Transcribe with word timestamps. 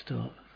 start. 0.00 0.49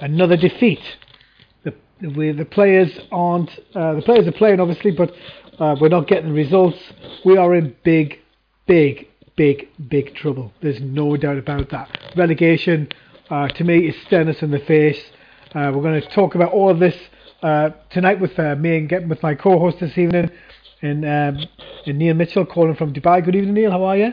Another 0.00 0.36
defeat. 0.36 0.82
The 2.00 2.32
the, 2.32 2.44
players 2.44 2.90
aren't. 3.10 3.50
Uh, 3.74 3.94
the 3.94 4.02
players 4.02 4.26
are 4.26 4.32
playing 4.32 4.60
obviously, 4.60 4.90
but 4.90 5.12
uh, 5.58 5.76
we're 5.80 5.88
not 5.88 6.06
getting 6.06 6.28
the 6.28 6.34
results. 6.34 6.78
We 7.24 7.38
are 7.38 7.54
in 7.54 7.74
big, 7.84 8.18
big, 8.66 9.08
big, 9.36 9.68
big 9.88 10.14
trouble. 10.14 10.52
There's 10.60 10.80
no 10.80 11.16
doubt 11.16 11.38
about 11.38 11.70
that. 11.70 11.98
Relegation, 12.14 12.88
uh, 13.30 13.48
to 13.48 13.64
me, 13.64 13.88
is 13.88 13.94
staring 14.06 14.28
us 14.28 14.42
in 14.42 14.50
the 14.50 14.58
face. 14.58 15.00
Uh, 15.54 15.72
we're 15.74 15.82
going 15.82 16.00
to 16.00 16.08
talk 16.10 16.34
about 16.34 16.52
all 16.52 16.68
of 16.68 16.78
this 16.78 16.96
uh, 17.42 17.70
tonight 17.90 18.20
with 18.20 18.38
uh, 18.38 18.54
me 18.56 18.76
and 18.76 18.88
getting 18.90 19.08
with 19.08 19.22
my 19.22 19.34
co-host 19.34 19.78
this 19.80 19.96
evening, 19.96 20.30
and, 20.82 21.04
um, 21.04 21.46
and 21.86 21.98
Neil 21.98 22.14
Mitchell 22.14 22.44
calling 22.44 22.74
from 22.74 22.92
Dubai. 22.92 23.24
Good 23.24 23.36
evening, 23.36 23.54
Neil. 23.54 23.70
How 23.70 23.84
are 23.84 23.96
you? 23.96 24.12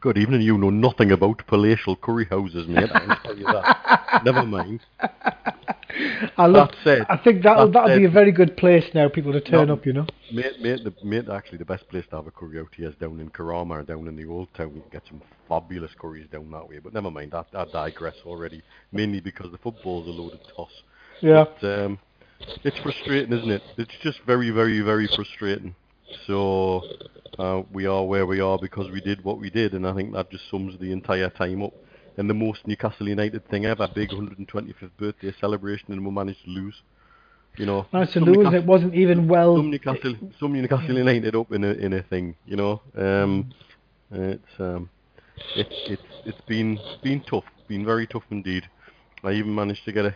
Good 0.00 0.16
evening. 0.16 0.40
You 0.40 0.56
know 0.56 0.70
nothing 0.70 1.12
about 1.12 1.46
palatial 1.46 1.96
curry 1.96 2.24
houses, 2.24 2.68
mate. 2.68 2.88
I 2.94 3.00
can 3.00 3.16
tell 3.22 3.36
you 3.36 3.46
that. 3.46 4.22
Never 4.24 4.46
mind. 4.46 4.80
I 6.36 6.46
love. 6.46 6.68
That 6.68 6.76
said- 6.84 7.06
I 7.08 7.16
think 7.16 7.42
that'll 7.42 7.66
that 7.66 7.72
that'll 7.72 7.98
be 7.98 8.04
a 8.04 8.10
very 8.10 8.32
good 8.32 8.56
place 8.56 8.84
now. 8.94 9.08
People 9.08 9.32
to 9.32 9.40
turn 9.40 9.68
No. 9.68 9.74
up, 9.74 9.86
you 9.86 9.92
know. 9.92 10.06
Mate, 10.32 10.60
mate, 10.60 10.84
the, 10.84 10.92
mate, 11.04 11.28
actually, 11.28 11.58
the 11.58 11.64
best 11.64 11.88
place 11.88 12.04
to 12.10 12.16
have 12.16 12.26
a 12.26 12.30
curry 12.30 12.58
out 12.60 12.68
here 12.76 12.88
is 12.88 12.94
down 12.96 13.20
in 13.20 13.30
Karama, 13.30 13.86
down 13.86 14.06
in 14.06 14.16
the 14.16 14.26
old 14.26 14.52
town. 14.54 14.72
You 14.74 14.82
can 14.82 14.90
get 14.90 15.02
some 15.08 15.22
fabulous 15.48 15.92
curries 15.98 16.26
down 16.30 16.50
that 16.50 16.68
way. 16.68 16.78
But 16.78 16.92
never 16.92 17.10
mind, 17.10 17.34
I, 17.34 17.44
I 17.54 17.64
digress 17.64 18.16
already. 18.26 18.62
Mainly 18.92 19.20
because 19.20 19.50
the 19.50 19.58
football's 19.58 20.06
a 20.06 20.10
loaded 20.10 20.40
toss. 20.54 20.72
Yeah. 21.20 21.44
But, 21.60 21.84
um, 21.84 21.98
it's 22.64 22.78
frustrating, 22.78 23.32
isn't 23.36 23.50
it? 23.50 23.62
It's 23.78 23.96
just 24.02 24.20
very, 24.26 24.50
very, 24.50 24.80
very 24.80 25.08
frustrating. 25.08 25.74
So 26.26 26.82
uh, 27.38 27.62
we 27.72 27.86
are 27.86 28.04
where 28.04 28.26
we 28.26 28.40
are 28.40 28.58
because 28.58 28.90
we 28.90 29.00
did 29.00 29.24
what 29.24 29.38
we 29.38 29.50
did, 29.50 29.74
and 29.74 29.86
I 29.86 29.94
think 29.94 30.12
that 30.12 30.30
just 30.30 30.48
sums 30.50 30.78
the 30.78 30.92
entire 30.92 31.30
time 31.30 31.62
up. 31.62 31.72
And 32.18 32.28
the 32.28 32.34
most 32.34 32.66
Newcastle 32.66 33.08
United 33.08 33.48
thing 33.48 33.64
ever, 33.64 33.88
big 33.94 34.10
125th 34.10 34.90
birthday 34.98 35.32
celebration, 35.40 35.92
and 35.92 36.04
we 36.04 36.10
managed 36.10 36.44
to 36.44 36.50
lose. 36.50 36.74
You 37.56 37.64
know, 37.66 37.86
Nice 37.92 38.12
to 38.12 38.20
lose. 38.20 38.36
Newcastle- 38.38 38.54
It 38.56 38.64
wasn't 38.64 38.94
even 38.96 39.28
well. 39.28 39.56
some 39.56 39.70
Newcastle, 39.70 40.14
some 40.40 40.52
Newcastle 40.52 40.96
United 40.98 41.34
up 41.36 41.50
in 41.52 41.62
a 41.64 41.68
in 41.72 41.92
a 41.92 42.02
thing, 42.02 42.34
you 42.44 42.56
know. 42.56 42.82
Um, 42.96 43.50
it's 44.10 44.60
um, 44.60 44.90
it's 45.54 45.74
it's 45.86 46.02
it's 46.24 46.40
been 46.48 46.78
been 47.04 47.20
tough, 47.20 47.44
been 47.68 47.84
very 47.84 48.06
tough 48.08 48.24
indeed. 48.30 48.64
I 49.24 49.32
even 49.32 49.54
managed 49.54 49.84
to 49.86 49.92
get 49.92 50.04
a 50.04 50.14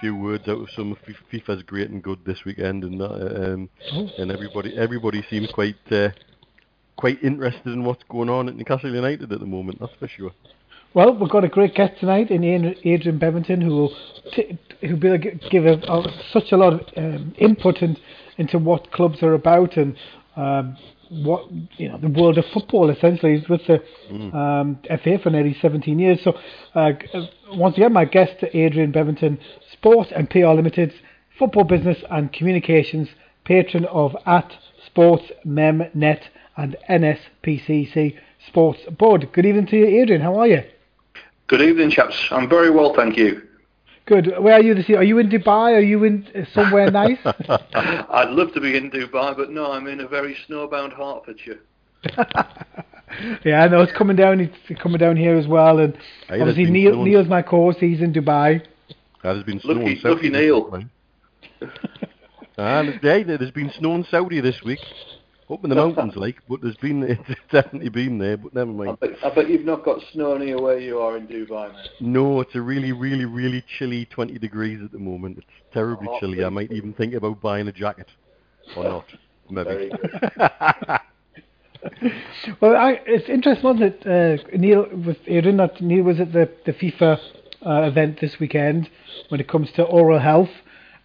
few 0.00 0.16
words 0.16 0.48
out 0.48 0.60
of 0.60 0.70
some 0.70 0.92
of 0.92 0.98
FIFA's 1.30 1.62
great 1.62 1.90
and 1.90 2.02
good 2.02 2.18
this 2.24 2.44
weekend, 2.46 2.84
and 2.84 3.00
that, 3.00 3.52
um, 3.52 3.68
Oh. 3.92 4.08
and 4.18 4.30
everybody 4.30 4.76
everybody 4.76 5.22
seems 5.30 5.50
quite 5.52 5.76
uh, 5.92 6.08
quite 6.96 7.22
interested 7.22 7.72
in 7.72 7.84
what's 7.84 8.02
going 8.04 8.30
on 8.30 8.48
at 8.48 8.56
Newcastle 8.56 8.94
United 8.94 9.30
at 9.32 9.40
the 9.40 9.46
moment. 9.46 9.78
That's 9.80 9.94
for 9.98 10.08
sure. 10.08 10.32
Well, 10.94 11.12
we've 11.12 11.28
got 11.28 11.42
a 11.42 11.48
great 11.48 11.74
guest 11.74 11.98
tonight 11.98 12.30
in 12.30 12.44
Adrian 12.44 13.18
Bevington, 13.18 13.60
who 13.60 13.70
will 13.70 13.96
t- 14.32 14.56
be 14.80 15.08
able 15.08 15.18
give 15.50 15.66
a, 15.66 15.72
a, 15.72 16.04
such 16.32 16.52
a 16.52 16.56
lot 16.56 16.74
of 16.74 16.80
um, 16.96 17.34
input 17.36 17.78
in, 17.78 17.96
into 18.38 18.58
what 18.58 18.92
clubs 18.92 19.20
are 19.20 19.34
about 19.34 19.76
and 19.76 19.96
um, 20.36 20.76
what 21.10 21.50
you 21.78 21.88
know 21.88 21.98
the 21.98 22.08
world 22.08 22.38
of 22.38 22.44
football. 22.54 22.90
Essentially, 22.90 23.36
he's 23.36 23.48
with 23.48 23.62
the 23.66 23.82
um, 24.38 24.78
FA 25.02 25.18
for 25.20 25.30
nearly 25.30 25.56
17 25.60 25.98
years. 25.98 26.20
So, 26.22 26.38
uh, 26.76 26.92
uh, 27.12 27.26
once 27.50 27.76
again, 27.76 27.92
my 27.92 28.04
guest 28.04 28.44
Adrian 28.52 28.92
Bevington, 28.92 29.40
Sport 29.72 30.12
and 30.14 30.30
PR 30.30 30.46
Limited, 30.54 30.94
football 31.36 31.64
business 31.64 31.98
and 32.08 32.32
communications, 32.32 33.08
patron 33.44 33.84
of 33.86 34.14
at 34.26 34.52
Sports 34.86 35.24
Mem 35.44 35.90
Net 35.92 36.22
and 36.56 36.76
NSPCC 36.88 38.16
Sports 38.46 38.78
Board. 38.96 39.28
Good 39.32 39.44
evening 39.44 39.66
to 39.66 39.76
you, 39.76 39.86
Adrian. 39.86 40.22
How 40.22 40.36
are 40.36 40.46
you? 40.46 40.62
Good 41.46 41.60
evening, 41.60 41.90
chaps. 41.90 42.16
I'm 42.30 42.48
very 42.48 42.70
well, 42.70 42.94
thank 42.94 43.16
you. 43.16 43.42
Good. 44.06 44.32
Where 44.38 44.54
are 44.54 44.62
you 44.62 44.74
this 44.74 44.88
year? 44.88 44.98
Are 44.98 45.04
you 45.04 45.18
in 45.18 45.28
Dubai? 45.28 45.74
Are 45.74 45.80
you 45.80 46.04
in 46.04 46.26
uh, 46.34 46.44
somewhere 46.52 46.90
nice? 46.90 47.18
I'd 47.24 48.30
love 48.30 48.52
to 48.54 48.60
be 48.60 48.76
in 48.76 48.90
Dubai, 48.90 49.36
but 49.36 49.50
no, 49.50 49.72
I'm 49.72 49.86
in 49.86 50.00
a 50.00 50.08
very 50.08 50.36
snowbound 50.48 50.92
Hertfordshire. 50.94 51.60
yeah, 53.44 53.62
I 53.62 53.68
know 53.68 53.80
it's 53.82 53.92
coming 53.92 54.16
down. 54.16 54.40
It's 54.40 54.80
coming 54.80 54.98
down 54.98 55.16
here 55.16 55.36
as 55.36 55.46
well. 55.46 55.78
And 55.78 55.94
Aye, 55.94 56.38
there's 56.38 56.42
obviously 56.42 56.70
Neil, 56.70 56.92
snow- 56.92 57.04
Neil's 57.04 57.28
my 57.28 57.42
co-host. 57.42 57.78
He's 57.78 58.00
in 58.00 58.12
Dubai. 58.12 58.62
There's 59.22 59.42
been 59.44 59.60
snow 59.60 59.72
Lucky- 59.74 59.92
in 59.92 60.00
Saudi 60.00 60.14
lucky 60.14 60.30
Neil. 60.30 60.64
week, 60.64 60.72
man. 60.72 60.90
Ah, 62.56 62.82
there's, 62.82 62.98
yeah, 63.02 63.36
there's 63.36 63.50
been 63.50 63.70
snow 63.78 63.94
in 63.94 64.04
Saudi 64.04 64.40
this 64.40 64.62
week. 64.62 64.80
Up 65.50 65.62
in 65.62 65.68
the 65.70 65.76
mountains, 65.76 66.14
like, 66.16 66.36
but 66.48 66.62
there's 66.62 66.76
been, 66.76 67.02
it's 67.28 67.40
definitely 67.52 67.90
been 67.90 68.18
there, 68.18 68.36
but 68.38 68.54
never 68.54 68.70
I 68.70 68.74
mind. 68.74 69.00
bet, 69.00 69.10
I 69.22 69.34
bet 69.34 69.48
you've 69.50 69.64
not 69.66 69.84
got 69.84 70.00
snow 70.12 70.38
near 70.38 70.58
where 70.60 70.78
you 70.78 70.98
are 71.00 71.18
in 71.18 71.26
Dubai, 71.26 71.70
mate. 71.70 71.90
No, 72.00 72.40
it's 72.40 72.54
a 72.54 72.60
really, 72.62 72.92
really, 72.92 73.26
really 73.26 73.62
chilly 73.78 74.06
20 74.06 74.38
degrees 74.38 74.80
at 74.82 74.90
the 74.90 74.98
moment. 74.98 75.36
It's 75.38 75.46
terribly 75.72 76.08
Oh, 76.10 76.18
chilly. 76.18 76.42
I 76.44 76.48
might 76.48 76.72
even 76.72 76.94
think 76.94 77.12
about 77.14 77.42
buying 77.42 77.68
a 77.68 77.72
jacket. 77.72 78.08
Or 78.76 78.84
not. 78.84 79.04
Very 79.50 79.90
Maybe. 79.90 79.90
good. 79.90 81.00
Well, 82.62 82.76
I, 82.76 82.98
it's 83.06 83.28
interesting, 83.28 83.64
wasn't 83.64 83.94
it? 84.06 84.06
Uh, 84.06 84.42
Neil 84.56 84.86
was 85.04 85.16
Adrian. 85.26 85.58
That 85.58 85.80
Neil 85.82 86.02
was 86.02 86.18
at 86.18 86.32
the 86.32 86.48
the 86.64 86.72
FIFA 86.72 87.18
uh, 87.66 87.82
event 87.82 88.20
this 88.22 88.36
weekend 88.40 88.88
when 89.28 89.38
it 89.38 89.48
comes 89.48 89.70
to 89.72 89.82
oral 89.82 90.18
health. 90.18 90.48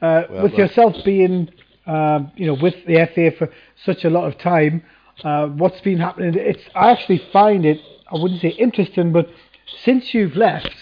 Uh, 0.02 0.24
Well, 0.30 0.44
with 0.44 0.54
well. 0.54 0.62
yourself 0.62 0.96
being, 1.04 1.50
um, 1.86 2.32
you 2.36 2.46
know, 2.46 2.58
with 2.62 2.76
the 2.86 3.08
FA 3.14 3.32
for 3.38 3.50
such 3.86 4.04
a 4.04 4.10
lot 4.10 4.26
of 4.26 4.38
time, 4.40 4.84
uh, 5.24 5.48
what's 5.48 5.82
been 5.82 6.00
happening? 6.00 6.34
It's 6.36 6.64
I 6.76 6.92
actually 6.92 7.22
find 7.32 7.66
it. 7.66 7.80
I 8.12 8.16
wouldn't 8.16 8.42
say 8.42 8.50
interesting, 8.50 9.12
but 9.12 9.28
since 9.84 10.14
you've 10.14 10.36
left, 10.36 10.74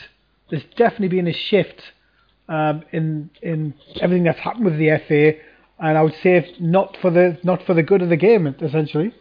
there's 0.50 0.64
definitely 0.76 1.10
been 1.10 1.28
a 1.28 1.34
shift 1.34 1.82
um, 2.50 2.84
in 2.92 3.30
in 3.42 3.74
everything 4.00 4.24
that's 4.24 4.40
happened 4.40 4.66
with 4.66 4.78
the 4.78 5.02
FA, 5.08 5.40
and 5.80 5.98
I 5.98 6.02
would 6.02 6.16
say 6.24 6.56
not 6.60 6.98
for 7.02 7.12
the 7.12 7.38
not 7.44 7.64
for 7.66 7.74
the 7.74 7.84
good 7.84 8.02
of 8.02 8.10
the 8.10 8.18
game, 8.18 8.48
essentially. 8.62 9.14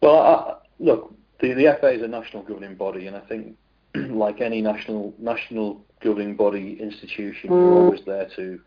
Well, 0.00 0.18
I, 0.18 0.54
look, 0.78 1.14
the 1.40 1.54
the 1.54 1.76
FA 1.80 1.90
is 1.90 2.02
a 2.02 2.08
national 2.08 2.42
governing 2.42 2.76
body, 2.76 3.06
and 3.06 3.16
I 3.16 3.20
think, 3.20 3.56
like 3.94 4.40
any 4.40 4.62
national 4.62 5.14
national 5.18 5.84
governing 6.00 6.36
body 6.36 6.78
institution, 6.80 7.50
you're 7.50 7.72
always 7.72 8.00
there 8.06 8.28
to, 8.36 8.60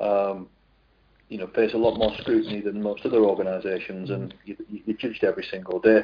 um, 0.00 0.48
you 1.30 1.38
know, 1.38 1.46
face 1.54 1.72
a 1.74 1.78
lot 1.78 1.96
more 1.96 2.12
scrutiny 2.18 2.60
than 2.60 2.82
most 2.82 3.06
other 3.06 3.24
organisations, 3.24 4.10
and 4.10 4.34
you, 4.44 4.56
you're 4.68 4.96
judged 4.96 5.24
every 5.24 5.46
single 5.50 5.78
day. 5.78 6.02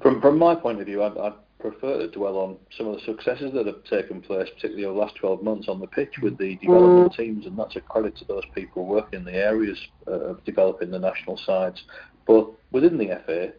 From 0.00 0.20
from 0.20 0.38
my 0.38 0.54
point 0.54 0.80
of 0.80 0.86
view, 0.86 1.02
I, 1.02 1.28
I 1.28 1.32
prefer 1.58 1.98
to 1.98 2.08
dwell 2.08 2.38
on 2.38 2.56
some 2.78 2.86
of 2.86 2.94
the 2.94 3.02
successes 3.04 3.52
that 3.54 3.66
have 3.66 3.82
taken 3.84 4.20
place, 4.20 4.48
particularly 4.54 4.84
over 4.84 4.94
the 4.94 5.00
last 5.00 5.16
12 5.16 5.42
months 5.42 5.68
on 5.68 5.80
the 5.80 5.86
pitch 5.88 6.14
with 6.22 6.38
the 6.38 6.56
development 6.56 7.12
teams, 7.14 7.46
and 7.46 7.58
that's 7.58 7.74
a 7.74 7.80
credit 7.80 8.16
to 8.18 8.24
those 8.24 8.44
people 8.54 8.86
working 8.86 9.20
in 9.20 9.24
the 9.24 9.34
areas 9.34 9.78
uh, 10.06 10.12
of 10.12 10.44
developing 10.44 10.90
the 10.90 10.98
national 10.98 11.36
sides, 11.38 11.82
both 12.24 12.54
within 12.70 12.96
the 12.96 13.20
FA, 13.26 13.52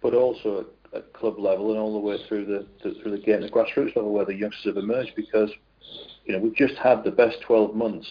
but 0.00 0.12
also 0.12 0.66
at, 0.92 0.98
at 0.98 1.12
club 1.12 1.38
level 1.38 1.70
and 1.70 1.78
all 1.78 1.92
the 1.92 1.98
way 1.98 2.18
through 2.26 2.44
the, 2.46 2.66
the 2.82 3.00
through 3.00 3.12
the 3.12 3.24
game, 3.24 3.42
the 3.42 3.48
grassroots 3.48 3.94
level 3.94 4.12
where 4.12 4.24
the 4.24 4.34
youngsters 4.34 4.74
have 4.74 4.76
emerged. 4.76 5.12
Because 5.14 5.50
you 6.24 6.32
know 6.32 6.40
we've 6.40 6.56
just 6.56 6.74
had 6.74 7.04
the 7.04 7.12
best 7.12 7.36
12 7.46 7.76
months 7.76 8.08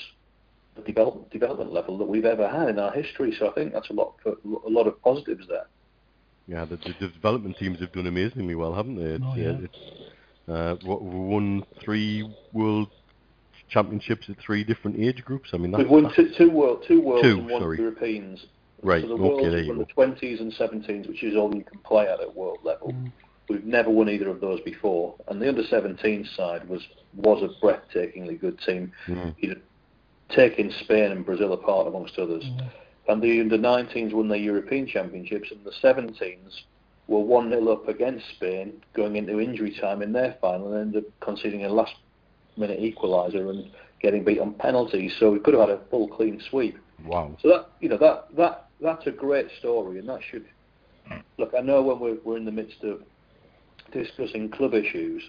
at 0.81 0.87
development 0.87 1.29
development 1.31 1.71
level 1.71 1.97
that 1.97 2.05
we've 2.07 2.25
ever 2.25 2.47
had 2.47 2.69
in 2.69 2.79
our 2.79 2.91
history. 2.91 3.33
So 3.37 3.49
I 3.49 3.53
think 3.53 3.73
that's 3.73 3.89
a 3.89 3.93
lot 3.93 4.15
a 4.25 4.69
lot 4.69 4.87
of 4.87 5.01
positives 5.01 5.47
there. 5.47 5.67
Yeah, 6.47 6.65
the, 6.65 6.77
the 6.77 7.07
development 7.07 7.57
teams 7.57 7.79
have 7.79 7.91
done 7.93 8.07
amazingly 8.07 8.55
well, 8.55 8.73
haven't 8.73 8.95
they? 8.95 9.11
It's, 9.11 9.23
Oh, 9.25 9.35
yeah. 9.35 9.57
it's, 9.61 9.77
uh, 10.49 10.75
what, 10.85 11.01
we 11.01 11.17
won 11.19 11.63
three 11.83 12.29
world 12.51 12.89
championships 13.69 14.27
at 14.29 14.37
three 14.39 14.63
different 14.63 14.99
age 14.99 15.23
groups. 15.23 15.51
I 15.53 15.57
mean, 15.57 15.71
that's, 15.71 15.83
We've 15.83 15.91
won 15.91 16.03
that's- 16.03 16.35
two, 16.37 16.45
two 16.47 16.51
world, 16.51 16.83
two 16.87 16.99
worlds 17.01 17.21
Two, 17.23 17.37
and 17.39 17.49
one 17.49 17.61
sorry. 17.61 17.77
Europeans. 17.77 18.45
right. 18.83 19.01
So 19.03 19.07
the 19.09 19.13
okay, 19.13 19.21
worlds 19.23 19.43
there 19.51 19.59
you 19.61 19.67
from 19.67 19.77
the 19.77 19.85
twenties 19.85 20.39
and 20.41 20.51
seventeens, 20.53 21.07
which 21.07 21.23
is 21.23 21.35
all 21.37 21.53
you 21.55 21.63
can 21.63 21.79
play 21.79 22.07
at 22.07 22.19
at 22.19 22.35
world 22.35 22.59
level. 22.63 22.93
We've 23.47 23.63
never 23.63 23.89
won 23.89 24.09
either 24.09 24.29
of 24.29 24.39
those 24.41 24.61
before, 24.61 25.15
and 25.27 25.41
the 25.41 25.47
under 25.49 25.63
17 25.63 26.27
side 26.35 26.67
was 26.69 26.81
was 27.15 27.43
a 27.43 27.65
breathtakingly 27.65 28.39
good 28.39 28.57
team. 28.65 28.91
Mm. 29.07 29.35
You'd 29.39 29.61
taken 30.31 30.71
Spain 30.83 31.11
and 31.11 31.25
Brazil 31.25 31.53
apart 31.53 31.87
amongst 31.87 32.17
others, 32.17 32.43
mm-hmm. 32.43 33.11
and 33.11 33.21
the 33.21 33.39
under 33.41 33.57
19s 33.57 34.13
won 34.13 34.27
their 34.27 34.37
European 34.37 34.87
Championships, 34.87 35.51
and 35.51 35.63
the 35.63 35.71
17s 35.83 36.61
were 37.07 37.19
one 37.19 37.49
0 37.49 37.67
up 37.69 37.87
against 37.87 38.25
Spain 38.35 38.81
going 38.93 39.15
into 39.15 39.39
injury 39.39 39.77
time 39.79 40.01
in 40.01 40.13
their 40.13 40.37
final, 40.41 40.73
and 40.73 40.81
ended 40.81 41.05
up 41.05 41.11
conceding 41.19 41.65
a 41.65 41.69
last 41.69 41.93
minute 42.57 42.79
equaliser 42.79 43.49
and 43.49 43.71
getting 44.01 44.23
beat 44.23 44.39
on 44.39 44.53
penalties. 44.53 45.15
So 45.19 45.31
we 45.31 45.39
could 45.39 45.53
have 45.53 45.69
had 45.69 45.77
a 45.77 45.81
full 45.89 46.07
clean 46.07 46.41
sweep. 46.49 46.77
Wow. 47.05 47.35
So 47.41 47.47
that 47.49 47.69
you 47.79 47.89
know 47.89 47.97
that 47.97 48.35
that 48.35 48.69
that's 48.79 49.07
a 49.07 49.11
great 49.11 49.47
story, 49.59 49.99
and 49.99 50.07
that 50.09 50.21
should 50.29 50.45
look. 51.37 51.53
I 51.57 51.61
know 51.61 51.81
when 51.81 51.99
we're 51.99 52.17
we're 52.23 52.37
in 52.37 52.45
the 52.45 52.51
midst 52.51 52.83
of 52.83 53.01
discussing 53.91 54.49
club 54.49 54.73
issues, 54.73 55.23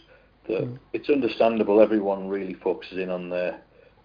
that 0.48 0.62
mm. 0.62 0.78
it's 0.92 1.08
understandable. 1.08 1.80
Everyone 1.80 2.28
really 2.28 2.54
focuses 2.54 2.98
in 2.98 3.10
on 3.10 3.30
their, 3.30 3.60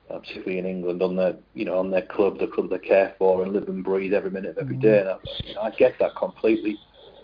uh, 0.09 0.19
particularly 0.19 0.59
in 0.59 0.65
England, 0.65 1.01
on 1.01 1.15
their 1.15 1.35
you 1.53 1.65
know 1.65 1.77
on 1.77 1.91
their 1.91 2.03
club, 2.03 2.39
the 2.39 2.47
club 2.47 2.69
they 2.69 2.79
care 2.79 3.15
for, 3.17 3.43
and 3.43 3.53
live 3.53 3.67
and 3.67 3.83
breathe 3.83 4.13
every 4.13 4.31
minute 4.31 4.51
of 4.51 4.57
every 4.57 4.77
day. 4.77 4.99
And 4.99 5.09
I, 5.09 5.17
you 5.43 5.55
know, 5.55 5.61
I 5.61 5.71
get 5.71 5.97
that 5.99 6.15
completely. 6.15 6.77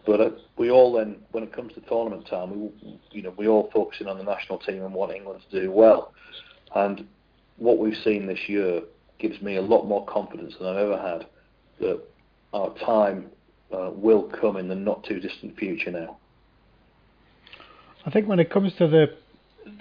But 0.06 0.19
uh, 0.19 0.30
we 0.57 0.69
all 0.69 0.91
then, 0.91 1.15
when 1.31 1.45
it 1.45 1.53
comes 1.53 1.74
to 1.74 1.81
tournament 1.81 2.27
time, 2.27 2.71
we 2.83 3.00
you 3.12 3.21
know 3.21 3.33
we 3.38 3.47
all 3.47 3.69
focusing 3.74 4.07
on 4.07 4.18
the 4.18 4.24
national 4.24 4.59
team 4.59 4.83
and 4.83 4.94
want 4.94 5.13
England 5.13 5.41
to 5.50 5.62
do 5.62 5.71
well. 5.71 6.13
And 6.75 7.07
what 7.57 7.77
we've 7.77 7.97
seen 8.03 8.25
this 8.27 8.39
year 8.47 8.81
gives 9.19 9.41
me 9.41 9.56
a 9.56 9.62
lot 9.62 9.86
more 9.86 10.06
confidence 10.06 10.56
than 10.59 10.68
I've 10.68 10.77
ever 10.77 10.97
had 10.97 11.27
that 11.79 12.01
our 12.53 12.74
time 12.79 13.29
uh, 13.71 13.91
will 13.94 14.24
come 14.24 14.57
in 14.57 14.68
the 14.68 14.75
not 14.75 15.03
too 15.03 15.19
distant 15.19 15.57
future 15.57 15.91
now. 15.91 16.18
I 18.06 18.12
think 18.12 18.27
when 18.27 18.39
it 18.39 18.51
comes 18.51 18.74
to 18.79 18.88
the 18.88 19.15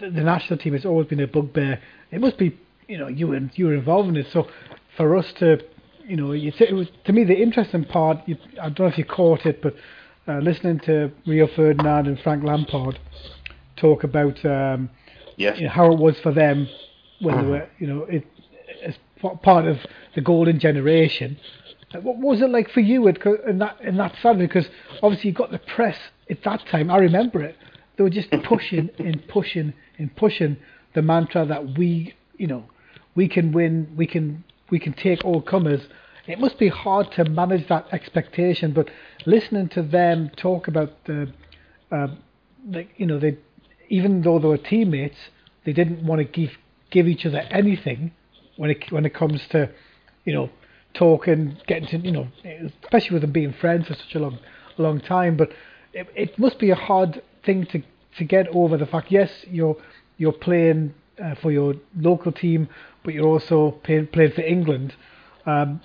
the, 0.00 0.10
the 0.10 0.22
national 0.22 0.58
team, 0.58 0.74
it's 0.74 0.84
always 0.84 1.08
been 1.08 1.20
a 1.20 1.26
bugbear. 1.26 1.80
It 2.10 2.20
must 2.20 2.38
be, 2.38 2.58
you 2.92 2.98
know, 2.98 3.08
you 3.08 3.32
and 3.32 3.50
you 3.54 3.64
were 3.68 3.74
involved 3.74 4.10
in 4.10 4.16
it. 4.16 4.26
So 4.34 4.46
for 4.98 5.16
us 5.16 5.32
to, 5.38 5.58
you 6.06 6.16
know, 6.16 6.32
you 6.32 6.52
it 6.60 6.74
was 6.74 6.88
to 7.06 7.12
me 7.14 7.24
the 7.24 7.40
interesting 7.46 7.86
part. 7.86 8.18
You, 8.26 8.36
I 8.60 8.64
don't 8.68 8.80
know 8.80 8.86
if 8.86 8.98
you 8.98 9.06
caught 9.06 9.46
it, 9.46 9.62
but 9.62 9.74
uh, 10.28 10.38
listening 10.40 10.78
to 10.80 11.10
Rio 11.26 11.46
Ferdinand 11.56 12.06
and 12.06 12.20
Frank 12.20 12.44
Lampard 12.44 12.98
talk 13.76 14.04
about 14.04 14.44
um, 14.44 14.90
Yes. 15.38 15.58
you 15.58 15.64
know, 15.64 15.72
how 15.72 15.90
it 15.90 15.98
was 15.98 16.20
for 16.20 16.32
them 16.32 16.68
when 17.20 17.34
they 17.40 17.46
were, 17.50 17.68
you 17.78 17.86
know, 17.86 18.02
it, 18.04 18.26
as 18.84 18.94
part 19.42 19.66
of 19.66 19.78
the 20.14 20.20
golden 20.20 20.60
generation. 20.60 21.38
Uh, 21.94 22.00
What 22.00 22.18
was 22.18 22.42
it 22.42 22.50
like 22.50 22.68
for 22.70 22.80
you 22.80 23.08
in 23.08 23.58
that 23.58 23.80
in 23.80 23.96
that 23.96 24.14
side? 24.22 24.38
Because 24.38 24.66
obviously 25.02 25.30
you 25.30 25.34
got 25.34 25.50
the 25.50 25.58
press 25.58 25.96
at 26.28 26.44
that 26.44 26.66
time. 26.70 26.90
I 26.90 26.98
remember 26.98 27.42
it. 27.42 27.56
They 27.96 28.04
were 28.04 28.10
just 28.10 28.30
pushing 28.44 28.90
and 28.98 29.26
pushing 29.28 29.72
and 29.98 30.14
pushing 30.14 30.58
the 30.94 31.00
mantra 31.00 31.46
that 31.46 31.78
we, 31.78 32.14
you 32.36 32.46
know, 32.46 32.64
we 33.14 33.28
can 33.28 33.52
win. 33.52 33.92
We 33.96 34.06
can 34.06 34.44
we 34.70 34.78
can 34.78 34.92
take 34.92 35.24
all 35.24 35.42
comers. 35.42 35.82
It 36.26 36.38
must 36.38 36.58
be 36.58 36.68
hard 36.68 37.10
to 37.12 37.24
manage 37.24 37.68
that 37.68 37.86
expectation. 37.92 38.72
But 38.72 38.90
listening 39.26 39.68
to 39.70 39.82
them 39.82 40.30
talk 40.36 40.68
about 40.68 41.04
the, 41.04 41.32
uh, 41.90 42.08
like 42.66 42.90
you 42.96 43.06
know, 43.06 43.18
they 43.18 43.38
even 43.88 44.22
though 44.22 44.38
they 44.38 44.48
were 44.48 44.58
teammates, 44.58 45.18
they 45.64 45.72
didn't 45.72 46.04
want 46.04 46.20
to 46.20 46.24
give 46.24 46.50
give 46.90 47.08
each 47.08 47.26
other 47.26 47.40
anything 47.50 48.12
when 48.56 48.70
it 48.70 48.90
when 48.90 49.04
it 49.04 49.14
comes 49.14 49.46
to, 49.48 49.70
you 50.24 50.32
know, 50.32 50.50
talking, 50.94 51.56
getting 51.66 51.88
to 51.88 51.98
you 51.98 52.12
know, 52.12 52.28
especially 52.82 53.14
with 53.14 53.22
them 53.22 53.32
being 53.32 53.52
friends 53.52 53.88
for 53.88 53.94
such 53.94 54.14
a 54.14 54.18
long 54.18 54.38
long 54.78 55.00
time. 55.00 55.36
But 55.36 55.50
it, 55.92 56.08
it 56.14 56.38
must 56.38 56.58
be 56.58 56.70
a 56.70 56.74
hard 56.74 57.22
thing 57.44 57.66
to 57.66 57.82
to 58.18 58.24
get 58.24 58.48
over 58.48 58.76
the 58.76 58.86
fact. 58.86 59.10
Yes, 59.10 59.30
you're 59.50 59.76
you're 60.16 60.32
playing 60.32 60.94
uh, 61.22 61.34
for 61.36 61.50
your 61.50 61.74
local 61.96 62.32
team, 62.32 62.68
but 63.04 63.14
you're 63.14 63.26
also 63.26 63.72
playing 63.84 64.08
playing 64.08 64.32
for 64.32 64.42
England. 64.42 64.94
Um, 65.46 65.80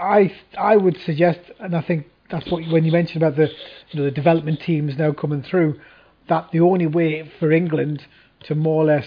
I 0.00 0.32
I 0.58 0.76
would 0.76 0.98
suggest, 1.04 1.40
and 1.60 1.76
I 1.76 1.82
think 1.82 2.06
that's 2.30 2.50
what 2.50 2.66
when 2.70 2.84
you 2.84 2.92
mentioned 2.92 3.22
about 3.22 3.36
the 3.36 3.48
you 3.90 4.00
know 4.00 4.04
the 4.04 4.10
development 4.10 4.60
teams 4.60 4.96
now 4.96 5.12
coming 5.12 5.42
through, 5.42 5.80
that 6.28 6.48
the 6.52 6.60
only 6.60 6.86
way 6.86 7.30
for 7.38 7.52
England 7.52 8.06
to 8.44 8.54
more 8.54 8.82
or 8.82 8.86
less 8.86 9.06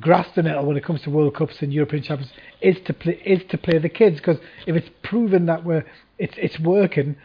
grasp 0.00 0.34
the 0.34 0.42
nettle 0.42 0.64
when 0.66 0.76
it 0.76 0.84
comes 0.84 1.02
to 1.02 1.10
World 1.10 1.34
Cups 1.34 1.56
and 1.60 1.72
European 1.72 2.02
Champions 2.02 2.32
is 2.60 2.76
to 2.86 2.94
play 2.94 3.20
is 3.24 3.42
to 3.50 3.58
play 3.58 3.78
the 3.78 3.88
kids 3.88 4.16
because 4.16 4.38
if 4.66 4.76
it's 4.76 4.88
proven 5.02 5.46
that 5.46 5.64
we're 5.64 5.84
it's 6.18 6.34
it's 6.38 6.58
working, 6.60 7.16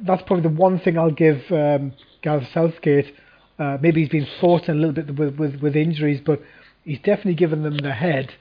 that's 0.00 0.22
probably 0.22 0.42
the 0.42 0.56
one 0.56 0.78
thing 0.80 0.98
I'll 0.98 1.10
give 1.10 1.40
um, 1.50 1.92
Gareth 2.22 2.48
Southgate. 2.52 3.14
Uh, 3.58 3.78
maybe 3.80 4.00
he's 4.02 4.10
been 4.10 4.28
fortunate 4.40 4.74
a 4.74 4.80
little 4.80 4.92
bit 4.92 5.16
with, 5.16 5.36
with 5.38 5.60
with 5.62 5.76
injuries, 5.76 6.20
but 6.24 6.40
he's 6.84 6.98
definitely 6.98 7.34
given 7.34 7.62
them 7.62 7.78
the 7.78 7.94
head 7.94 8.34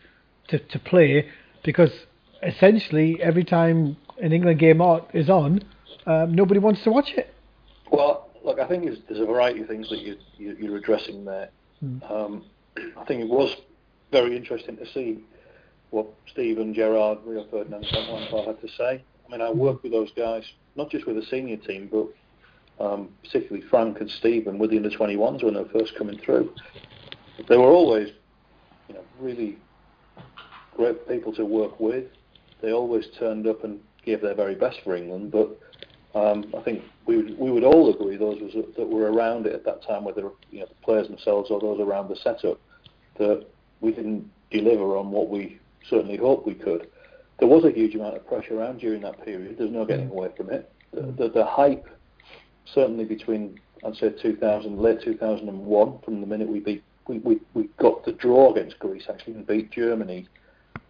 to 0.49 0.59
to 0.59 0.79
play 0.79 1.29
because 1.63 1.91
essentially 2.43 3.19
every 3.21 3.43
time 3.43 3.97
an 4.21 4.31
England 4.31 4.59
game 4.59 4.81
is 5.13 5.29
on, 5.29 5.61
um, 6.05 6.33
nobody 6.33 6.59
wants 6.59 6.83
to 6.83 6.91
watch 6.91 7.11
it. 7.17 7.33
Well, 7.91 8.29
look, 8.43 8.59
I 8.59 8.67
think 8.67 8.85
there's, 8.85 8.99
there's 9.07 9.19
a 9.19 9.25
variety 9.25 9.61
of 9.61 9.67
things 9.67 9.89
that 9.89 9.99
you, 9.99 10.17
you, 10.37 10.55
you're 10.59 10.77
addressing 10.77 11.25
there. 11.25 11.49
Um, 12.09 12.45
I 12.97 13.03
think 13.05 13.21
it 13.21 13.29
was 13.29 13.55
very 14.11 14.35
interesting 14.35 14.77
to 14.77 14.85
see 14.91 15.19
what 15.91 16.07
Steven 16.31 16.73
Gerrard, 16.73 17.19
Rio 17.25 17.45
Ferdinand, 17.49 17.85
and 17.85 18.07
Lampard 18.07 18.47
had 18.47 18.61
to 18.61 18.67
say. 18.75 19.03
I 19.27 19.31
mean, 19.31 19.41
I 19.41 19.51
worked 19.51 19.83
with 19.83 19.91
those 19.91 20.11
guys, 20.15 20.43
not 20.75 20.89
just 20.89 21.05
with 21.05 21.15
the 21.15 21.23
senior 21.23 21.57
team, 21.57 21.89
but 21.91 22.83
um, 22.83 23.09
particularly 23.23 23.65
Frank 23.67 23.99
and 24.01 24.09
Stephen 24.09 24.57
with 24.57 24.71
the 24.71 24.77
under 24.77 24.89
21s 24.89 25.43
when 25.43 25.53
they 25.53 25.61
were 25.61 25.69
first 25.69 25.95
coming 25.97 26.19
through. 26.19 26.53
They 27.47 27.57
were 27.57 27.71
always, 27.71 28.09
you 28.87 28.95
know, 28.95 29.03
really 29.19 29.57
great 30.75 31.07
people 31.07 31.33
to 31.33 31.45
work 31.45 31.79
with. 31.79 32.05
They 32.61 32.71
always 32.71 33.05
turned 33.19 33.47
up 33.47 33.63
and 33.63 33.79
gave 34.03 34.21
their 34.21 34.35
very 34.35 34.55
best 34.55 34.77
for 34.83 34.95
England, 34.95 35.31
but 35.31 35.59
um, 36.15 36.45
I 36.57 36.61
think 36.61 36.83
we 37.05 37.17
would, 37.17 37.37
we 37.37 37.51
would 37.51 37.63
all 37.63 37.93
agree, 37.93 38.15
those 38.15 38.39
was, 38.41 38.53
that 38.53 38.87
were 38.87 39.11
around 39.11 39.45
it 39.45 39.53
at 39.53 39.65
that 39.65 39.83
time, 39.83 40.03
whether 40.03 40.29
you 40.51 40.61
know, 40.61 40.67
the 40.67 40.75
players 40.83 41.07
themselves 41.07 41.51
or 41.51 41.59
those 41.59 41.79
around 41.79 42.09
the 42.09 42.15
setup, 42.15 42.59
that 43.17 43.45
we 43.81 43.91
didn't 43.91 44.29
deliver 44.51 44.95
on 44.97 45.11
what 45.11 45.29
we 45.29 45.59
certainly 45.89 46.17
hoped 46.17 46.47
we 46.47 46.53
could. 46.53 46.87
There 47.39 47.49
was 47.49 47.65
a 47.65 47.71
huge 47.71 47.95
amount 47.95 48.15
of 48.15 48.25
pressure 48.25 48.57
around 48.57 48.79
during 48.79 49.01
that 49.01 49.23
period. 49.25 49.57
There's 49.57 49.71
no 49.71 49.85
getting 49.85 50.09
away 50.09 50.29
from 50.37 50.49
it. 50.51 50.71
The, 50.93 51.01
the, 51.01 51.29
the 51.29 51.45
hype, 51.45 51.87
certainly 52.73 53.03
between 53.03 53.59
I'd 53.85 53.95
say 53.97 54.09
2000, 54.09 54.79
late 54.79 55.01
2001, 55.03 55.99
from 56.03 56.21
the 56.21 56.27
minute 56.27 56.47
we 56.47 56.59
beat, 56.59 56.83
we, 57.07 57.19
we, 57.19 57.39
we 57.53 57.69
got 57.77 58.03
the 58.05 58.13
draw 58.13 58.51
against 58.51 58.79
Greece 58.79 59.05
actually 59.09 59.33
and 59.33 59.45
beat 59.45 59.71
Germany 59.71 60.27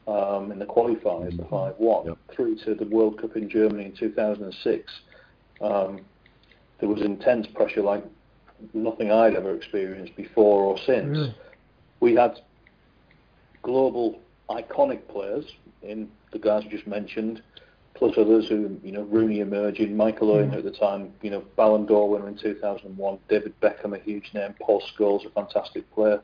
um, 0.07 0.51
in 0.51 0.59
the 0.59 0.65
qualifiers, 0.65 1.35
the 1.35 1.43
5-1, 1.43 2.05
Yep. 2.05 2.17
through 2.31 2.55
to 2.59 2.75
the 2.75 2.85
World 2.85 3.19
Cup 3.19 3.35
in 3.35 3.49
Germany 3.49 3.85
in 3.85 3.91
2006. 3.93 4.93
Um, 5.61 5.99
there 6.79 6.89
was 6.89 7.01
intense 7.01 7.47
pressure 7.47 7.81
like 7.81 8.03
nothing 8.73 9.11
I'd 9.11 9.35
ever 9.35 9.55
experienced 9.55 10.15
before 10.15 10.63
or 10.63 10.77
since. 10.77 11.17
We 11.99 12.13
had 12.15 12.39
global 13.63 14.19
iconic 14.49 15.07
players 15.07 15.45
in 15.81 16.09
the 16.31 16.39
guys 16.39 16.63
you 16.63 16.69
just 16.69 16.85
mentioned, 16.87 17.41
plus 17.95 18.17
others 18.17 18.47
who, 18.47 18.77
you 18.83 18.91
know, 18.91 19.03
Rooney 19.03 19.39
emerging, 19.39 19.95
Michael 19.95 20.31
Owen 20.31 20.53
at 20.53 20.63
the 20.63 20.71
time, 20.71 21.13
you 21.21 21.29
know, 21.31 21.41
Ballon 21.55 21.85
d'Or 21.85 22.09
winner 22.09 22.27
in 22.27 22.37
2001, 22.37 23.19
David 23.29 23.59
Beckham, 23.61 23.95
a 23.95 23.99
huge 23.99 24.31
name, 24.33 24.53
Paul 24.59 24.81
Scholes, 24.81 25.25
a 25.25 25.29
fantastic 25.29 25.89
player. 25.93 26.21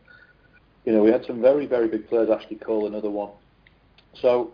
You 0.85 0.93
know, 0.93 1.01
we 1.03 1.11
had 1.11 1.25
some 1.25 1.41
very, 1.41 1.65
very 1.65 1.87
big 1.87 2.07
players, 2.09 2.29
Ashley 2.29 2.57
Cole, 2.57 2.87
another 2.87 3.09
one. 3.09 3.29
So 4.19 4.51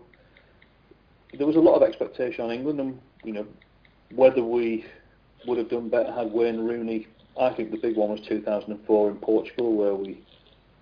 there 1.36 1.46
was 1.46 1.56
a 1.56 1.60
lot 1.60 1.76
of 1.76 1.82
expectation 1.82 2.44
on 2.44 2.50
England, 2.50 2.80
and, 2.80 3.00
you 3.24 3.32
know, 3.32 3.46
whether 4.14 4.42
we 4.42 4.84
would 5.46 5.58
have 5.58 5.68
done 5.68 5.88
better 5.88 6.12
had 6.12 6.32
Wayne 6.32 6.60
Rooney. 6.60 7.06
I 7.40 7.54
think 7.54 7.70
the 7.70 7.76
big 7.76 7.96
one 7.96 8.10
was 8.10 8.20
2004 8.28 9.10
in 9.10 9.16
Portugal, 9.16 9.74
where 9.74 9.94
we 9.94 10.24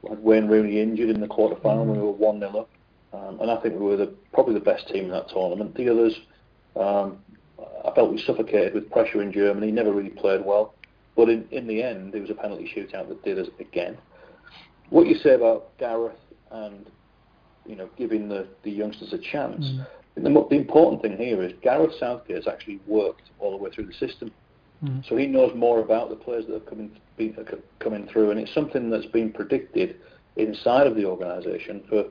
had 0.08 0.22
Wayne 0.22 0.48
Rooney 0.48 0.80
injured 0.80 1.10
in 1.10 1.20
the 1.20 1.26
quarter 1.26 1.56
final. 1.62 1.84
We 1.84 1.98
were 1.98 2.12
1 2.12 2.40
0 2.40 2.56
up. 2.56 2.70
Um, 3.12 3.40
and 3.40 3.50
I 3.50 3.60
think 3.60 3.74
we 3.74 3.86
were 3.86 3.96
the, 3.96 4.14
probably 4.32 4.54
the 4.54 4.60
best 4.60 4.88
team 4.88 5.04
in 5.04 5.10
that 5.10 5.28
tournament. 5.28 5.74
The 5.74 5.88
others, 5.88 6.14
um, 6.76 7.18
I 7.84 7.92
felt 7.94 8.12
we 8.12 8.22
suffocated 8.22 8.74
with 8.74 8.90
pressure 8.90 9.22
in 9.22 9.32
Germany, 9.32 9.70
never 9.72 9.92
really 9.92 10.10
played 10.10 10.44
well. 10.44 10.74
But 11.16 11.30
in, 11.30 11.46
in 11.50 11.66
the 11.66 11.82
end, 11.82 12.14
it 12.14 12.20
was 12.20 12.30
a 12.30 12.34
penalty 12.34 12.70
shootout 12.76 13.08
that 13.08 13.24
did 13.24 13.38
us 13.38 13.48
again. 13.58 13.96
What 14.90 15.06
you 15.06 15.16
say 15.16 15.34
about 15.34 15.76
Gareth 15.78 16.18
and 16.50 16.86
you 17.68 17.76
know 17.76 17.88
giving 17.96 18.28
the, 18.28 18.46
the 18.62 18.70
youngsters 18.70 19.12
a 19.12 19.18
chance, 19.18 19.64
Mm. 19.66 19.86
the, 20.16 20.46
the 20.50 20.56
important 20.56 21.02
thing 21.02 21.16
here 21.16 21.42
is 21.42 21.52
Gareth 21.62 21.94
Southgate 21.98 22.36
has 22.36 22.48
actually 22.48 22.80
worked 22.86 23.30
all 23.38 23.50
the 23.50 23.56
way 23.56 23.70
through 23.70 23.86
the 23.86 23.94
system. 23.94 24.30
Mm. 24.82 25.06
So 25.08 25.16
he 25.16 25.26
knows 25.26 25.54
more 25.54 25.80
about 25.80 26.10
the 26.10 26.16
players 26.16 26.46
that 26.46 26.54
have 26.54 26.66
coming, 26.66 26.90
been, 27.16 27.34
uh, 27.38 27.56
coming 27.78 28.06
through, 28.08 28.30
and 28.30 28.40
it's 28.40 28.52
something 28.52 28.90
that's 28.90 29.06
been 29.06 29.32
predicted 29.32 29.96
inside 30.36 30.86
of 30.86 30.96
the 30.96 31.04
organisation 31.04 31.82
for, 31.88 32.04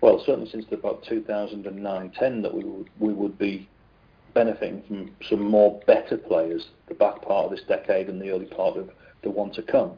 well, 0.00 0.22
certainly 0.26 0.50
since 0.50 0.64
about 0.72 1.04
2009-10 1.04 2.42
that 2.42 2.52
we 2.52 2.64
would, 2.64 2.90
we 2.98 3.12
would 3.12 3.38
be 3.38 3.68
benefiting 4.34 4.82
from 4.88 5.10
some 5.28 5.40
more 5.40 5.80
better 5.86 6.16
players 6.16 6.66
the 6.88 6.94
back 6.94 7.22
part 7.22 7.44
of 7.44 7.50
this 7.52 7.62
decade 7.68 8.08
and 8.08 8.20
the 8.20 8.30
early 8.30 8.46
part 8.46 8.76
of 8.76 8.90
the 9.22 9.30
one 9.30 9.52
to 9.52 9.62
come. 9.62 9.92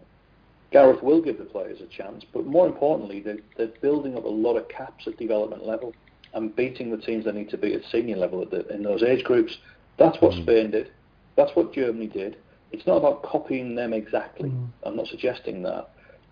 Gareth 0.72 1.02
will 1.02 1.22
give 1.22 1.38
the 1.38 1.44
players 1.44 1.80
a 1.80 1.86
chance, 1.86 2.24
but 2.32 2.44
more 2.46 2.66
importantly, 2.66 3.20
they're, 3.20 3.38
they're 3.56 3.72
building 3.80 4.16
up 4.16 4.24
a 4.24 4.28
lot 4.28 4.56
of 4.56 4.68
caps 4.68 5.06
at 5.06 5.16
development 5.16 5.66
level 5.66 5.94
and 6.34 6.54
beating 6.54 6.90
the 6.90 6.98
teams 6.98 7.24
they 7.24 7.32
need 7.32 7.50
to 7.50 7.56
beat 7.56 7.74
at 7.74 7.82
senior 7.90 8.16
level 8.16 8.42
at 8.42 8.50
the, 8.50 8.66
in 8.68 8.82
those 8.82 9.02
age 9.02 9.24
groups. 9.24 9.56
That's 9.98 10.20
what 10.20 10.32
Spain 10.42 10.72
did. 10.72 10.90
That's 11.36 11.54
what 11.54 11.72
Germany 11.72 12.08
did. 12.08 12.36
It's 12.72 12.86
not 12.86 12.96
about 12.96 13.22
copying 13.22 13.74
them 13.74 13.92
exactly. 13.92 14.50
Mm. 14.50 14.68
I'm 14.84 14.96
not 14.96 15.06
suggesting 15.06 15.62
that, 15.62 15.90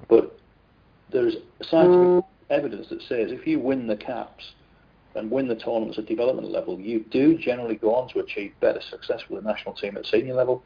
but 0.09 0.39
there's 1.11 1.37
scientific 1.63 2.25
evidence 2.51 2.89
that 2.91 3.01
says 3.03 3.31
if 3.31 3.47
you 3.47 3.59
win 3.59 3.87
the 3.87 3.97
caps 3.97 4.45
and 5.15 5.31
win 5.31 5.47
the 5.47 5.55
tournaments 5.55 5.99
at 5.99 6.07
development 6.07 6.51
level, 6.51 6.79
you 6.79 7.05
do 7.11 7.39
generally 7.39 7.77
go 7.77 7.95
on 7.95 8.09
to 8.09 8.19
achieve 8.19 8.53
better 8.61 8.81
success 8.91 9.21
with 9.31 9.43
the 9.43 9.49
national 9.49 9.75
team 9.75 9.97
at 9.97 10.05
senior 10.07 10.35
level. 10.35 10.65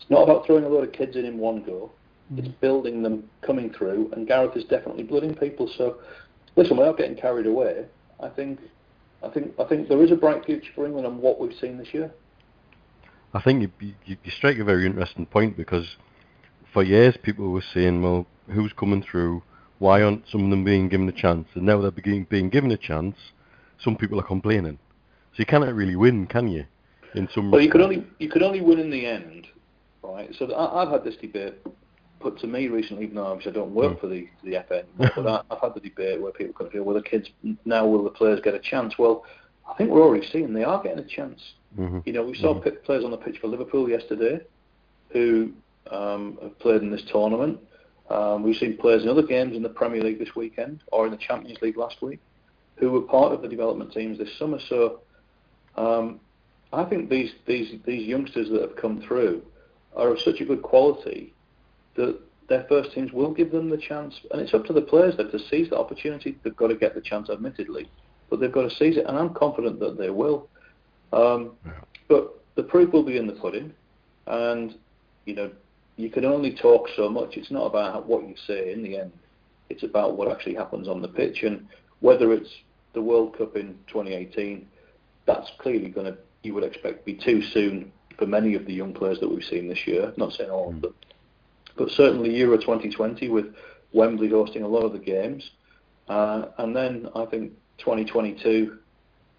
It's 0.00 0.10
not 0.10 0.22
about 0.22 0.46
throwing 0.46 0.64
a 0.64 0.68
load 0.68 0.88
of 0.88 0.92
kids 0.92 1.14
in 1.14 1.24
in 1.26 1.38
one 1.38 1.62
go. 1.62 1.92
It's 2.36 2.48
building 2.60 3.02
them 3.02 3.28
coming 3.42 3.72
through, 3.72 4.10
and 4.12 4.26
Gareth 4.26 4.56
is 4.56 4.64
definitely 4.64 5.02
blooding 5.02 5.34
people. 5.34 5.70
So, 5.76 5.98
listen, 6.56 6.76
without 6.76 6.96
getting 6.96 7.16
carried 7.16 7.46
away, 7.46 7.84
I 8.20 8.28
think, 8.28 8.60
I 9.22 9.28
think, 9.28 9.52
I 9.58 9.64
think 9.64 9.88
there 9.88 10.02
is 10.02 10.10
a 10.10 10.16
bright 10.16 10.44
future 10.44 10.70
for 10.74 10.86
England 10.86 11.06
and 11.06 11.18
what 11.18 11.40
we've 11.40 11.56
seen 11.58 11.78
this 11.78 11.92
year. 11.92 12.10
I 13.34 13.40
think 13.40 13.62
you, 13.62 13.94
you, 14.06 14.16
you 14.22 14.30
strike 14.30 14.58
a 14.58 14.64
very 14.64 14.86
interesting 14.86 15.26
point 15.26 15.56
because 15.56 15.96
for 16.72 16.82
years 16.82 17.16
people 17.22 17.50
were 17.50 17.64
saying, 17.74 18.02
well, 18.02 18.26
who's 18.48 18.72
coming 18.72 19.02
through? 19.02 19.42
Why 19.78 20.02
aren't 20.02 20.28
some 20.28 20.44
of 20.44 20.50
them 20.50 20.64
being 20.64 20.88
given 20.88 21.08
a 21.08 21.12
chance? 21.12 21.48
And 21.54 21.64
now 21.64 21.80
they're 21.80 21.90
being, 21.90 22.24
being 22.24 22.50
given 22.50 22.70
a 22.70 22.76
chance. 22.76 23.16
Some 23.80 23.96
people 23.96 24.20
are 24.20 24.24
complaining. 24.24 24.78
So 25.32 25.38
you 25.38 25.46
cannot 25.46 25.74
really 25.74 25.96
win, 25.96 26.26
can 26.26 26.48
you? 26.48 26.66
In 27.14 27.28
some 27.34 27.50
Well, 27.50 27.60
you 27.60 27.70
could 27.70 27.80
only 27.80 28.06
you 28.18 28.28
could 28.28 28.42
only 28.42 28.60
win 28.60 28.78
in 28.78 28.90
the 28.90 29.04
end, 29.04 29.46
right? 30.02 30.34
So 30.38 30.54
I've 30.54 30.88
had 30.88 31.04
this 31.04 31.16
debate 31.16 31.54
put 32.22 32.38
to 32.40 32.46
me 32.46 32.68
recently, 32.68 33.04
even 33.04 33.16
though 33.16 33.26
obviously 33.26 33.52
I 33.52 33.54
don't 33.54 33.74
work 33.74 33.96
Mm. 33.96 34.00
for 34.00 34.06
the 34.08 34.28
the 34.44 34.54
FN, 34.54 34.84
but 35.16 35.26
I, 35.34 35.42
I've 35.50 35.60
had 35.60 35.74
the 35.74 35.80
debate 35.80 36.20
where 36.20 36.32
people 36.32 36.54
kind 36.54 36.66
of 36.68 36.72
feel, 36.72 36.84
well, 36.84 36.94
the 36.94 37.02
kids 37.02 37.28
now 37.64 37.86
will 37.86 38.04
the 38.04 38.10
players 38.10 38.40
get 38.40 38.54
a 38.54 38.58
chance? 38.58 38.98
Well, 38.98 39.24
I 39.68 39.74
think 39.74 39.90
we're 39.90 40.02
already 40.02 40.26
seeing 40.26 40.52
they 40.52 40.64
are 40.64 40.82
getting 40.82 40.98
a 40.98 41.04
chance. 41.08 41.40
Mhm. 41.78 42.06
You 42.06 42.12
know, 42.12 42.24
we 42.24 42.34
saw 42.34 42.54
Mhm. 42.54 42.84
players 42.84 43.04
on 43.04 43.10
the 43.10 43.16
pitch 43.16 43.38
for 43.38 43.48
Liverpool 43.48 43.88
yesterday 43.88 44.40
who 45.10 45.52
um, 45.90 46.38
have 46.42 46.58
played 46.60 46.80
in 46.82 46.90
this 46.90 47.02
tournament. 47.10 47.58
Um, 48.08 48.42
we've 48.44 48.56
seen 48.56 48.76
players 48.76 49.02
in 49.02 49.08
other 49.08 49.22
games 49.22 49.56
in 49.56 49.62
the 49.62 49.68
Premier 49.68 50.02
League 50.02 50.18
this 50.18 50.34
weekend 50.36 50.82
or 50.92 51.06
in 51.06 51.10
the 51.12 51.18
Champions 51.18 51.60
League 51.62 51.76
last 51.76 52.00
week 52.02 52.20
who 52.76 52.90
were 52.92 53.02
part 53.02 53.32
of 53.32 53.42
the 53.42 53.48
development 53.48 53.92
teams 53.92 54.16
this 54.18 54.32
summer. 54.38 54.58
So 54.68 55.00
um, 55.76 56.20
I 56.72 56.84
think 56.84 57.10
these, 57.10 57.32
these, 57.46 57.78
these 57.84 58.06
youngsters 58.06 58.48
that 58.50 58.60
have 58.62 58.76
come 58.76 59.00
through 59.02 59.42
are 59.96 60.08
of 60.12 60.20
such 60.20 60.40
a 60.40 60.44
good 60.44 60.62
quality 60.62 61.34
that 61.96 62.20
their 62.48 62.64
first 62.68 62.92
teams 62.92 63.12
will 63.12 63.32
give 63.32 63.50
them 63.50 63.70
the 63.70 63.76
chance. 63.76 64.14
And 64.30 64.40
it's 64.40 64.54
up 64.54 64.64
to 64.66 64.72
the 64.72 64.82
players 64.82 65.16
then 65.16 65.30
to 65.30 65.38
seize 65.50 65.70
the 65.70 65.78
opportunity. 65.78 66.36
They've 66.42 66.56
got 66.56 66.68
to 66.68 66.76
get 66.76 66.94
the 66.94 67.00
chance, 67.00 67.30
admittedly, 67.30 67.88
but 68.30 68.40
they've 68.40 68.52
got 68.52 68.68
to 68.68 68.76
seize 68.76 68.96
it. 68.96 69.06
And 69.06 69.16
I'm 69.16 69.34
confident 69.34 69.80
that 69.80 69.98
they 69.98 70.10
will. 70.10 70.48
Um, 71.12 71.52
But 72.08 72.42
the 72.56 72.62
proof 72.62 72.92
will 72.92 73.04
be 73.04 73.16
in 73.16 73.26
the 73.26 73.32
pudding. 73.34 73.72
And, 74.26 74.76
you 75.24 75.34
know, 75.34 75.50
you 75.96 76.10
can 76.10 76.24
only 76.24 76.54
talk 76.54 76.88
so 76.96 77.08
much. 77.08 77.36
It's 77.36 77.50
not 77.50 77.66
about 77.66 78.06
what 78.06 78.26
you 78.26 78.34
say 78.46 78.72
in 78.72 78.82
the 78.82 78.98
end. 78.98 79.12
It's 79.70 79.82
about 79.82 80.16
what 80.16 80.30
actually 80.30 80.54
happens 80.54 80.88
on 80.88 81.00
the 81.00 81.08
pitch. 81.08 81.42
And 81.42 81.66
whether 82.00 82.32
it's 82.32 82.50
the 82.92 83.02
World 83.02 83.36
Cup 83.38 83.56
in 83.56 83.78
2018, 83.86 84.66
that's 85.26 85.50
clearly 85.58 85.88
going 85.88 86.12
to, 86.12 86.18
you 86.42 86.54
would 86.54 86.64
expect, 86.64 87.04
be 87.04 87.14
too 87.14 87.42
soon 87.42 87.92
for 88.18 88.26
many 88.26 88.54
of 88.54 88.66
the 88.66 88.74
young 88.74 88.92
players 88.92 89.20
that 89.20 89.28
we've 89.28 89.44
seen 89.44 89.68
this 89.68 89.86
year. 89.86 90.12
Not 90.16 90.32
saying 90.32 90.50
all 90.50 90.70
of 90.70 90.80
them. 90.82 90.94
But 91.76 91.90
certainly 91.90 92.34
Euro 92.36 92.56
2020 92.56 93.28
with 93.28 93.46
Wembley 93.92 94.28
hosting 94.28 94.62
a 94.62 94.68
lot 94.68 94.84
of 94.84 94.92
the 94.92 94.98
games. 94.98 95.50
Uh, 96.08 96.46
and 96.58 96.74
then 96.74 97.08
I 97.14 97.24
think 97.26 97.52
2022 97.78 98.78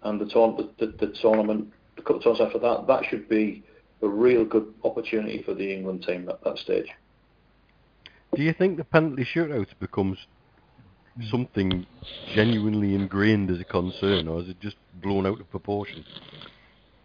and 0.02 0.20
the, 0.20 0.24
the, 0.26 0.86
the, 0.86 1.06
the 1.06 1.12
tournament, 1.20 1.72
the 1.96 2.02
cup 2.02 2.22
tournaments 2.22 2.40
after 2.40 2.58
that, 2.58 2.86
that 2.86 3.04
should 3.08 3.28
be 3.28 3.62
a 4.02 4.08
real 4.08 4.44
good 4.44 4.72
opportunity 4.84 5.42
for 5.42 5.54
the 5.54 5.72
England 5.72 6.04
team 6.06 6.28
at 6.28 6.42
that 6.44 6.58
stage. 6.58 6.88
Do 8.34 8.42
you 8.42 8.52
think 8.52 8.76
the 8.76 8.84
penalty 8.84 9.24
shootout 9.24 9.68
becomes 9.78 10.18
something 11.30 11.86
genuinely 12.34 12.94
ingrained 12.94 13.50
as 13.50 13.60
a 13.60 13.64
concern, 13.64 14.26
or 14.28 14.40
is 14.40 14.48
it 14.48 14.60
just 14.60 14.76
blown 15.00 15.26
out 15.26 15.40
of 15.40 15.48
proportion? 15.50 16.04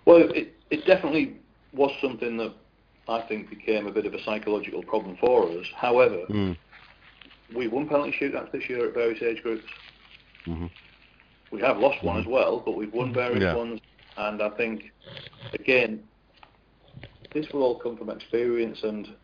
Well, 0.06 0.30
it, 0.32 0.56
it 0.72 0.86
definitely 0.86 1.38
was 1.74 1.92
something 2.02 2.38
that 2.38 2.54
I 3.10 3.22
think 3.28 3.50
became 3.50 3.88
a 3.88 3.92
bit 3.92 4.06
of 4.06 4.14
a 4.14 4.24
psychological 4.24 4.84
problem 4.84 5.18
for 5.20 5.50
us. 5.50 5.66
However, 5.76 6.26
Mm. 6.30 6.56
we 7.54 7.68
won 7.68 7.88
penalty 7.88 8.12
shootouts 8.12 8.52
this 8.52 8.70
year 8.70 8.88
at 8.88 8.94
various 8.94 9.22
age 9.24 9.42
groups. 9.42 9.68
Mhm. 10.46 10.70
We 11.52 11.60
have 11.62 11.80
lost 11.80 12.04
one 12.04 12.20
as 12.20 12.28
well, 12.28 12.60
but 12.60 12.76
we've 12.76 12.94
won 12.94 13.12
various 13.14 13.42
Yeah. 13.42 13.56
ones. 13.56 13.82
And 14.18 14.42
I 14.44 14.50
think, 14.50 14.92
again, 15.54 16.08
this 17.34 17.52
will 17.52 17.64
all 17.64 17.80
come 17.80 17.98
from 17.98 18.12
experience. 18.12 18.84
And 18.84 19.16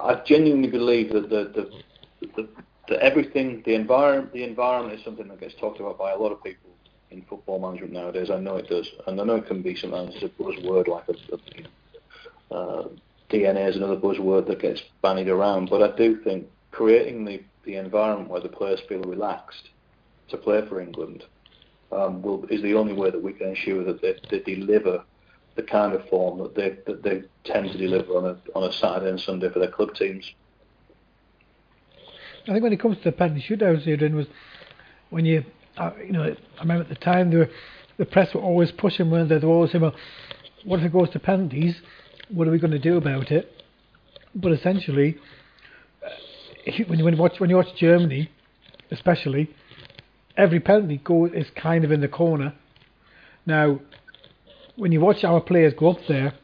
I 0.00 0.22
genuinely 0.24 0.68
believe 0.68 1.12
that 1.12 1.28
the, 1.28 1.44
the, 2.20 2.30
the, 2.36 2.48
the 2.88 3.02
everything, 3.02 3.62
the 3.64 3.74
environment, 3.74 4.32
the 4.32 4.44
environment 4.44 4.98
is 4.98 5.04
something 5.04 5.26
that 5.28 5.40
gets 5.40 5.54
talked 5.56 5.80
about 5.80 5.98
by 5.98 6.12
a 6.12 6.16
lot 6.16 6.30
of 6.30 6.42
people 6.44 6.71
in 7.12 7.22
football 7.22 7.58
management 7.58 7.92
nowadays. 7.92 8.30
I 8.30 8.38
know 8.38 8.56
it 8.56 8.68
does, 8.68 8.88
and 9.06 9.20
I 9.20 9.24
know 9.24 9.36
it 9.36 9.46
can 9.46 9.62
be 9.62 9.76
sometimes 9.76 10.14
a 10.22 10.28
buzzword 10.28 10.88
like 10.88 11.04
a, 11.08 12.54
a 12.54 12.54
uh, 12.54 12.88
DNA 13.30 13.68
is 13.68 13.76
another 13.76 13.96
buzzword 13.96 14.46
that 14.48 14.60
gets 14.60 14.82
bandied 15.02 15.28
around. 15.28 15.70
But 15.70 15.82
I 15.82 15.96
do 15.96 16.22
think 16.22 16.46
creating 16.70 17.24
the, 17.24 17.42
the 17.64 17.76
environment 17.76 18.30
where 18.30 18.40
the 18.40 18.48
players 18.48 18.80
feel 18.88 19.02
relaxed 19.02 19.70
to 20.28 20.36
play 20.36 20.66
for 20.68 20.80
England 20.80 21.24
um, 21.90 22.22
will, 22.22 22.44
is 22.46 22.62
the 22.62 22.74
only 22.74 22.92
way 22.92 23.10
that 23.10 23.22
we 23.22 23.32
can 23.32 23.48
ensure 23.48 23.84
that 23.84 24.02
they, 24.02 24.14
they 24.30 24.40
deliver 24.40 25.04
the 25.56 25.62
kind 25.62 25.92
of 25.92 26.08
form 26.08 26.38
that 26.38 26.54
they 26.54 26.78
that 26.86 27.02
they 27.02 27.22
tend 27.44 27.70
to 27.70 27.78
deliver 27.78 28.12
on 28.14 28.24
a 28.24 28.58
on 28.58 28.64
a 28.64 28.72
Saturday 28.72 29.10
and 29.10 29.20
Sunday 29.20 29.50
for 29.50 29.58
their 29.58 29.70
club 29.70 29.94
teams. 29.94 30.32
I 32.48 32.52
think 32.52 32.62
when 32.62 32.72
it 32.72 32.80
comes 32.80 32.96
to 32.98 33.04
the 33.04 33.12
penalty 33.12 33.44
shootouts, 33.48 33.86
Adrian, 33.86 34.16
was 34.16 34.26
when 35.10 35.24
you, 35.24 35.44
uh, 35.76 35.90
you 36.04 36.12
know, 36.12 36.22
I 36.22 36.60
remember 36.60 36.84
at 36.84 36.88
the 36.88 36.94
time 36.96 37.30
were, 37.30 37.48
the 37.98 38.04
press 38.04 38.34
were 38.34 38.40
always 38.40 38.70
pushing, 38.72 39.10
when 39.10 39.28
they? 39.28 39.38
they 39.38 39.46
were 39.46 39.54
always 39.54 39.72
saying, 39.72 39.82
well, 39.82 39.94
what 40.64 40.80
if 40.80 40.86
it 40.86 40.92
goes 40.92 41.10
to 41.10 41.18
penalties? 41.18 41.76
What 42.28 42.48
are 42.48 42.50
we 42.50 42.58
going 42.58 42.72
to 42.72 42.78
do 42.78 42.96
about 42.96 43.30
it? 43.30 43.50
But 44.34 44.52
essentially, 44.52 45.18
uh, 46.04 46.08
when 46.86 46.98
you, 46.98 47.04
when 47.04 47.14
you 47.14 47.20
watch 47.20 47.38
when 47.38 47.50
you 47.50 47.56
watch 47.56 47.74
Germany, 47.76 48.30
especially, 48.90 49.50
every 50.36 50.60
penalty 50.60 50.98
goal 51.02 51.30
is 51.32 51.46
kind 51.54 51.84
of 51.84 51.92
in 51.92 52.00
the 52.00 52.08
corner. 52.08 52.54
Now, 53.44 53.80
when 54.76 54.92
you 54.92 55.00
watch 55.00 55.24
our 55.24 55.40
players 55.40 55.74
go 55.76 55.90
up 55.90 55.98
there, 56.08 56.34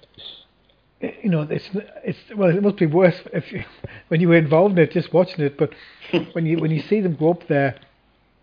you 1.01 1.31
know, 1.31 1.43
it's 1.43 1.69
it's 2.05 2.19
well, 2.37 2.51
it 2.51 2.63
must 2.63 2.77
be 2.77 2.87
worse 2.87 3.17
if 3.33 3.51
you, 3.53 3.65
when 4.09 4.21
you 4.21 4.29
were 4.29 4.37
involved 4.37 4.79
in 4.79 4.85
it, 4.85 4.93
just 4.93 5.13
watching 5.13 5.45
it. 5.45 5.57
But 5.57 5.71
when 6.33 6.45
you 6.45 6.59
when 6.59 6.71
you 6.71 6.83
see 6.83 7.01
them 7.01 7.17
go 7.17 7.31
up 7.31 7.47
there, 7.49 7.79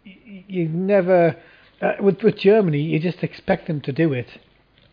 you, 0.05 0.69
never 0.69 1.35
uh, 1.81 1.93
with 1.99 2.21
with 2.21 2.37
Germany, 2.37 2.81
you 2.81 2.99
just 2.99 3.23
expect 3.23 3.67
them 3.67 3.81
to 3.81 3.91
do 3.91 4.13
it. 4.13 4.29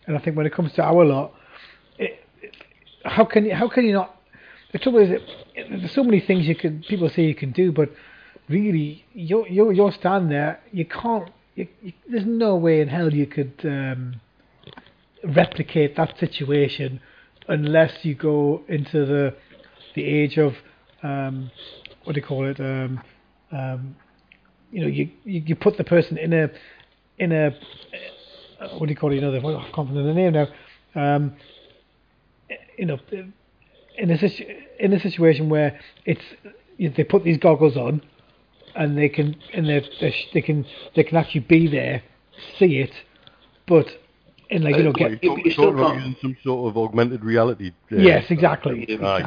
And 0.07 0.17
I 0.17 0.21
think 0.21 0.37
when 0.37 0.47
it 0.47 0.53
comes 0.53 0.73
to 0.75 0.83
our 0.83 1.05
lot, 1.05 1.33
it, 1.99 2.25
it, 2.41 2.57
how 3.05 3.25
can 3.25 3.45
you 3.45 3.55
how 3.55 3.69
can 3.69 3.85
you 3.85 3.93
not? 3.93 4.17
The 4.73 4.79
trouble 4.79 5.01
is, 5.01 5.21
there's 5.55 5.93
so 5.93 6.03
many 6.03 6.21
things 6.21 6.47
you 6.47 6.55
can 6.55 6.83
people 6.83 7.09
say 7.11 7.23
you 7.23 7.35
can 7.35 7.53
do, 7.53 7.73
but 7.73 7.91
really, 8.49 9.05
you're 9.13 9.47
you're 9.49 9.73
you're 9.73 9.93
standing 9.93 10.31
there, 10.31 10.61
you 10.73 10.87
can't. 10.87 11.31
You, 11.55 11.69
you, 11.83 11.93
there's 12.09 12.27
no 12.27 12.57
way 12.57 12.81
in 12.81 12.89
hell 12.89 13.13
you 13.13 13.27
could 13.27 13.61
um, 13.65 14.21
replicate 15.23 15.97
that 15.97 16.19
situation 16.19 17.01
unless 17.49 18.05
you 18.05 18.15
go 18.15 18.63
into 18.69 19.05
the 19.05 19.35
the 19.95 20.05
age 20.05 20.39
of 20.39 20.55
um, 21.03 21.51
what 22.05 22.15
do 22.15 22.21
you 22.21 22.27
call 22.27 22.49
it? 22.49 22.59
Um, 22.59 23.03
um, 23.51 23.97
you 24.73 24.81
know, 24.81 24.89
you, 24.89 25.11
you 25.25 25.43
you 25.47 25.55
put 25.55 25.77
the 25.77 25.85
person 25.85 26.17
in 26.19 26.33
a 26.33 26.51
in 27.19 27.31
a 27.31 27.49
uh, 28.61 28.69
what 28.79 28.87
do 28.87 28.93
you 28.93 28.97
call 28.97 29.13
it? 29.13 29.17
You 29.17 29.21
know, 29.21 29.31
the, 29.33 29.39
I 29.39 29.71
can't 29.75 29.89
remember 29.89 30.05
the 30.05 30.15
name 30.15 30.33
now. 30.33 30.49
Um, 30.95 31.37
you 32.79 32.87
know, 32.87 32.99
in 33.99 34.11
a 34.11 34.19
situ- 34.19 34.47
in 34.81 34.93
a 34.95 35.01
situation 35.01 35.49
where 35.49 35.79
it's 36.07 36.23
they 36.79 37.05
put 37.05 37.23
these 37.23 37.39
goggles 37.39 37.77
on 37.77 38.03
and 38.75 38.97
they 38.97 39.09
can 39.09 39.37
and 39.53 39.69
they 39.69 39.87
they 40.33 40.41
can 40.41 40.65
they 40.97 41.05
can 41.05 41.19
actually 41.19 41.41
be 41.41 41.69
there, 41.69 42.03
see 42.59 42.79
it, 42.79 42.93
but 43.69 43.87
and 44.51 44.65
like 44.65 44.77
you 44.77 44.85
know 44.85 44.91
What, 44.91 44.99
get 44.99 45.11
you 45.11 45.19
you- 45.23 45.29
talk- 45.29 45.45
you 45.45 45.51
still 45.53 45.65
talking 45.67 45.79
about 45.81 45.97
using 45.97 46.17
some 46.23 46.37
sort 46.43 46.71
of 46.71 46.79
augmented 46.79 47.25
reality. 47.25 47.69
uh, 47.69 47.97
yes 47.97 48.31
exactly 48.31 48.87
Yeah, 48.89 49.07
Aye. 49.07 49.19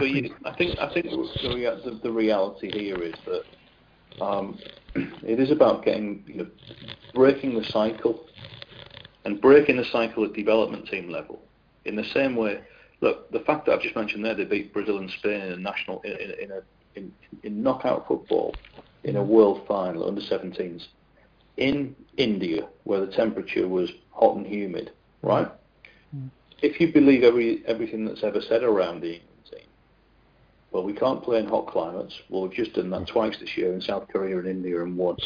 I 0.46 0.54
think 0.56 0.78
I 0.80 0.90
think 0.94 1.06
the, 1.06 2.00
the 2.02 2.12
reality 2.12 2.72
here 2.72 3.02
is 3.04 3.16
that 3.26 3.44
um, 4.22 4.58
it 4.96 5.40
is 5.40 5.52
about 5.52 5.84
getting 5.84 6.24
you 6.28 6.36
know 6.38 6.48
breaking 7.14 7.58
the 7.58 7.66
cycle 7.66 8.26
and 9.26 9.42
breaking 9.42 9.78
the 9.78 9.86
cycle 9.92 10.24
at 10.26 10.34
development 10.34 10.88
team 10.88 11.10
level. 11.10 11.42
In 11.86 11.96
the 11.96 12.04
same 12.14 12.36
way, 12.36 12.62
look, 13.02 13.32
the 13.32 13.40
fact 13.40 13.66
that 13.66 13.74
I've 13.74 13.82
just 13.82 13.96
mentioned 13.96 14.24
there, 14.24 14.36
they 14.36 14.46
beat 14.46 14.74
Brazil 14.74 14.98
and 14.98 15.10
Spain 15.10 15.42
in 15.42 15.52
a 15.54 15.58
national 15.58 16.02
in, 16.02 16.12
in, 16.12 16.32
in 16.44 16.52
a 16.52 16.62
in, 16.96 17.12
in 17.44 17.62
knockout 17.62 18.08
football 18.08 18.56
in 19.04 19.18
a 19.18 19.24
world 19.24 19.62
final 19.68 20.08
under 20.08 20.22
17s 20.22 20.88
in 21.58 21.96
India 22.18 22.68
where 22.84 23.06
the 23.06 23.12
temperature 23.12 23.68
was 23.68 23.90
hot 24.12 24.36
and 24.36 24.46
humid, 24.46 24.92
right? 25.22 25.48
If 26.62 26.80
you 26.80 26.92
believe 26.92 27.24
every 27.24 27.64
everything 27.68 28.06
that's 28.06 28.24
ever 28.24 28.42
said 28.42 28.64
around 28.64 29.02
the 29.02 29.22
well, 30.76 30.84
we 30.84 30.92
can't 30.92 31.24
play 31.24 31.40
in 31.40 31.48
hot 31.48 31.68
climates. 31.68 32.14
Well, 32.28 32.42
we've 32.42 32.52
just 32.52 32.74
done 32.74 32.90
that 32.90 33.08
twice 33.08 33.38
this 33.40 33.56
year 33.56 33.74
in 33.74 33.80
South 33.80 34.10
Korea 34.10 34.40
and 34.40 34.46
India 34.46 34.84
and 34.84 34.98
once, 34.98 35.24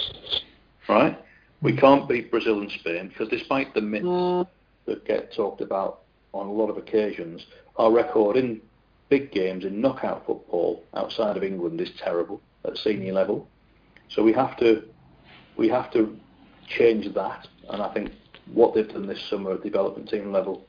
right? 0.88 1.20
We 1.64 1.76
can't 1.76 2.08
beat 2.08 2.30
Brazil 2.30 2.62
and 2.62 2.70
Spain 2.70 3.08
because 3.08 3.30
despite 3.30 3.74
the 3.74 3.82
myths 3.82 4.06
mm. 4.06 4.48
that 4.86 5.06
get 5.06 5.34
talked 5.34 5.62
about 5.62 6.02
on 6.34 6.46
a 6.46 6.52
lot 6.52 6.70
of 6.70 6.78
occasions, 6.78 7.48
our 7.78 7.92
record 7.92 8.38
in 8.38 8.62
big 9.10 9.32
games 9.32 9.66
in 9.66 9.82
knockout 9.82 10.24
football 10.28 10.84
outside 10.94 11.36
of 11.36 11.44
England 11.44 11.82
is 11.82 11.90
terrible 11.98 12.40
at 12.64 12.78
senior 12.78 13.14
level. 13.14 13.48
So 14.10 14.22
we 14.22 14.34
have 14.34 14.56
to 14.58 14.84
we 15.58 15.68
have 15.70 15.92
to 15.94 16.16
change 16.68 17.12
that, 17.16 17.48
and 17.70 17.82
I 17.82 17.92
think 17.92 18.12
what 18.54 18.76
they've 18.76 18.88
done 18.88 19.08
this 19.08 19.28
summer 19.32 19.54
at 19.54 19.64
development 19.64 20.10
team 20.10 20.32
level 20.32 20.68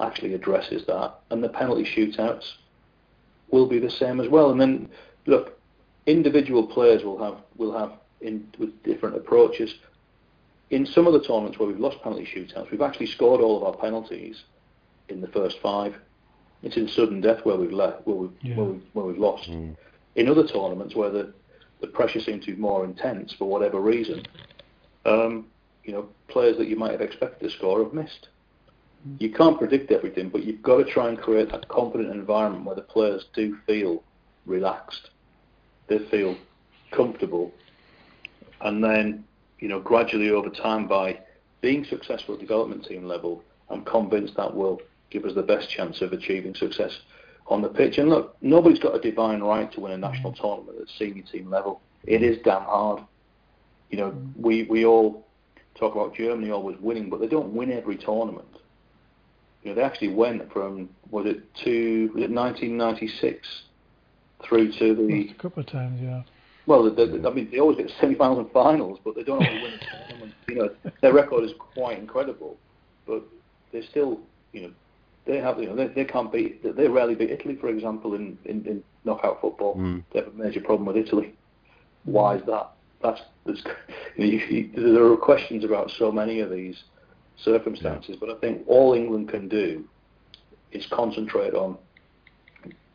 actually 0.00 0.34
addresses 0.34 0.84
that, 0.86 1.14
and 1.30 1.42
the 1.42 1.48
penalty 1.48 1.84
shootouts 1.84 2.44
will 3.52 3.66
be 3.66 3.78
the 3.78 3.90
same 3.90 4.18
as 4.18 4.28
well. 4.28 4.50
And 4.50 4.60
then 4.60 4.88
look, 5.26 5.60
individual 6.06 6.66
players 6.66 7.04
will 7.04 7.22
have 7.22 7.36
will 7.56 7.78
have 7.78 7.92
in 8.20 8.48
with 8.58 8.82
different 8.82 9.14
approaches. 9.14 9.74
In 10.70 10.86
some 10.86 11.06
of 11.06 11.12
the 11.12 11.20
tournaments 11.20 11.58
where 11.58 11.68
we've 11.68 11.78
lost 11.78 12.02
penalty 12.02 12.24
shootouts, 12.26 12.70
we've 12.70 12.80
actually 12.80 13.06
scored 13.06 13.40
all 13.40 13.58
of 13.58 13.62
our 13.62 13.76
penalties 13.76 14.42
in 15.08 15.20
the 15.20 15.28
first 15.28 15.60
five. 15.60 15.94
It's 16.62 16.76
in 16.76 16.88
sudden 16.88 17.20
death 17.20 17.44
where 17.44 17.56
we've 17.56 17.72
left, 17.72 18.06
where 18.06 18.16
we've, 18.16 18.30
Yeah. 18.40 18.56
where 18.56 18.66
we've, 18.66 18.82
where 18.94 19.04
we've 19.04 19.18
lost. 19.18 19.50
Mm. 19.50 19.76
In 20.14 20.28
other 20.28 20.46
tournaments 20.46 20.94
where 20.96 21.10
the 21.10 21.32
the 21.80 21.88
pressure 21.88 22.20
seems 22.20 22.44
to 22.46 22.54
be 22.54 22.60
more 22.60 22.84
intense 22.84 23.32
for 23.32 23.46
whatever 23.46 23.80
reason, 23.80 24.24
um, 25.04 25.46
you 25.82 25.92
know, 25.92 26.08
players 26.28 26.56
that 26.56 26.68
you 26.68 26.76
might 26.76 26.92
have 26.92 27.00
expected 27.00 27.50
to 27.50 27.56
score 27.56 27.82
have 27.82 27.92
missed. 27.92 28.28
You 29.18 29.30
can't 29.32 29.58
predict 29.58 29.90
everything, 29.90 30.28
but 30.28 30.44
you've 30.44 30.62
got 30.62 30.78
to 30.78 30.84
try 30.84 31.08
and 31.08 31.18
create 31.18 31.50
that 31.50 31.68
confident 31.68 32.14
environment 32.14 32.64
where 32.64 32.76
the 32.76 32.82
players 32.82 33.26
do 33.34 33.56
feel 33.66 34.02
relaxed, 34.46 35.10
they 35.88 35.98
feel 36.10 36.36
comfortable, 36.92 37.52
and 38.60 38.82
then, 38.82 39.24
you 39.58 39.68
know, 39.68 39.80
gradually 39.80 40.30
over 40.30 40.48
time 40.48 40.86
by 40.86 41.18
being 41.60 41.84
successful 41.84 42.34
at 42.34 42.40
development 42.40 42.84
team 42.84 43.04
level, 43.04 43.42
I'm 43.70 43.84
convinced 43.84 44.36
that 44.36 44.54
will 44.54 44.80
give 45.10 45.24
us 45.24 45.34
the 45.34 45.42
best 45.42 45.68
chance 45.68 46.00
of 46.00 46.12
achieving 46.12 46.54
success 46.54 47.00
on 47.46 47.62
the 47.62 47.68
pitch. 47.68 47.98
And 47.98 48.08
look, 48.08 48.36
nobody's 48.40 48.78
got 48.78 48.94
a 48.94 49.00
divine 49.00 49.40
right 49.40 49.70
to 49.72 49.80
win 49.80 49.92
a 49.92 49.98
national 49.98 50.32
tournament 50.32 50.78
at 50.80 50.88
senior 50.98 51.22
team 51.22 51.50
level. 51.50 51.80
It 52.04 52.22
is 52.22 52.38
damn 52.44 52.62
hard. 52.62 53.02
You 53.90 53.98
know, 53.98 54.16
we, 54.36 54.64
we 54.64 54.84
all 54.84 55.26
talk 55.74 55.94
about 55.94 56.14
Germany 56.14 56.50
always 56.50 56.78
winning, 56.78 57.10
but 57.10 57.20
they 57.20 57.26
don't 57.26 57.52
win 57.52 57.72
every 57.72 57.96
tournament. 57.96 58.48
You 59.62 59.70
know, 59.70 59.74
they 59.76 59.82
actually 59.82 60.14
went 60.14 60.52
from 60.52 60.88
was 61.10 61.26
it 61.26 61.42
to 61.64 62.10
was 62.14 62.24
it 62.24 62.30
1996 62.30 63.46
through 64.44 64.72
to 64.72 64.94
the 64.94 65.30
a 65.30 65.34
couple 65.34 65.62
of 65.62 65.66
times 65.66 66.00
yeah 66.00 66.22
well, 66.66 66.84
they, 66.94 67.06
they, 67.06 67.26
I 67.26 67.32
mean, 67.32 67.48
they 67.50 67.58
always 67.58 67.76
get 67.76 67.90
semi-finals 68.00 68.38
and 68.38 68.50
finals, 68.52 68.98
but 69.04 69.16
they 69.16 69.24
don't 69.24 69.44
always 69.44 69.62
win 69.62 69.72
a 69.72 70.06
tournament. 70.08 70.34
You 70.48 70.54
know, 70.56 70.92
their 71.00 71.12
record 71.12 71.44
is 71.44 71.52
quite 71.58 71.98
incredible, 71.98 72.56
but 73.06 73.22
they 73.72 73.82
still, 73.82 74.20
you 74.52 74.62
know, 74.62 74.72
they 75.26 75.38
have, 75.38 75.58
you 75.58 75.66
know, 75.66 75.76
they, 75.76 75.88
they 75.88 76.04
can't 76.04 76.32
beat, 76.32 76.62
they 76.62 76.88
rarely 76.88 77.14
beat 77.14 77.30
Italy, 77.30 77.56
for 77.60 77.68
example, 77.68 78.14
in, 78.14 78.38
in, 78.44 78.64
in 78.66 78.82
knockout 79.04 79.40
football. 79.40 79.76
Mm. 79.76 80.04
They 80.12 80.20
have 80.20 80.28
a 80.28 80.36
major 80.36 80.60
problem 80.60 80.86
with 80.86 80.96
Italy. 80.96 81.34
Why 82.04 82.36
is 82.36 82.42
that? 82.46 82.72
That's, 83.02 83.20
that's 83.44 83.62
you 84.16 84.24
know, 84.24 84.32
you, 84.32 84.38
you, 84.38 84.94
there 84.94 85.04
are 85.04 85.16
questions 85.16 85.64
about 85.64 85.90
so 85.98 86.12
many 86.12 86.40
of 86.40 86.50
these 86.50 86.76
circumstances, 87.42 88.16
but 88.18 88.30
I 88.30 88.34
think 88.36 88.64
all 88.66 88.94
England 88.94 89.28
can 89.28 89.48
do 89.48 89.84
is 90.70 90.86
concentrate 90.86 91.54
on 91.54 91.78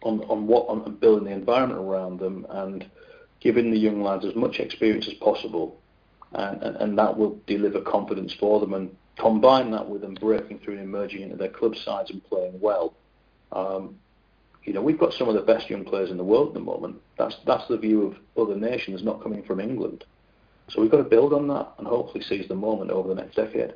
on 0.04 0.22
on 0.22 0.48
what 0.48 0.68
on 0.68 0.96
building 0.96 1.26
the 1.26 1.32
environment 1.32 1.80
around 1.80 2.20
them 2.20 2.46
and 2.50 2.90
giving 3.40 3.72
the 3.72 3.78
young 3.78 4.02
lads 4.02 4.26
as 4.26 4.36
much 4.36 4.60
experience 4.60 5.08
as 5.08 5.14
possible, 5.16 5.80
and, 6.34 6.62
and, 6.64 6.76
and 6.78 6.98
that 6.98 7.18
will 7.18 7.40
deliver 7.46 7.82
confidence 7.82 8.34
for 8.34 8.60
them. 8.60 8.74
And 8.74 8.96
combine 9.18 9.72
that 9.72 9.88
with 9.88 10.02
them 10.02 10.14
breaking 10.16 10.60
through 10.60 10.76
and 10.76 10.84
emerging 10.84 11.22
into 11.22 11.36
their 11.36 11.50
club 11.50 11.76
sides 11.76 12.12
and 12.12 12.24
playing 12.26 12.60
well. 12.60 12.94
Um, 13.52 13.96
you 14.64 14.74
know, 14.74 14.82
we've 14.82 15.00
got 15.00 15.14
some 15.14 15.30
of 15.30 15.36
the 15.36 15.42
best 15.42 15.70
young 15.70 15.86
players 15.86 16.12
in 16.12 16.18
the 16.18 16.24
world 16.24 16.50
at 16.50 16.54
the 16.56 16.60
moment. 16.60 16.98
That's 17.18 17.38
that's 17.46 17.68
the 17.68 17.78
view 17.78 18.04
of 18.04 18.18
other 18.42 18.56
nations, 18.56 19.04
not 19.04 19.24
coming 19.24 19.44
from 19.44 19.60
England. 19.60 20.04
So 20.70 20.82
we've 20.82 20.92
got 20.92 20.98
to 20.98 21.04
build 21.04 21.34
on 21.34 21.48
that 21.48 21.74
and 21.78 21.88
hopefully 21.88 22.24
seize 22.24 22.48
the 22.48 22.56
moment 22.56 22.92
over 22.92 23.08
the 23.08 23.16
next 23.16 23.36
decade. 23.36 23.74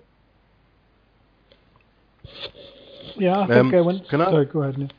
Yeah 3.16 3.40
I 3.42 3.48
think 3.48 3.74
Um, 3.74 3.74
uh, 3.74 3.84
when 3.84 4.00
can 4.10 4.22
I- 4.22 4.32
sorry 4.32 4.46
go 4.46 4.64
ahead 4.64 4.78
Neil. 4.78 4.90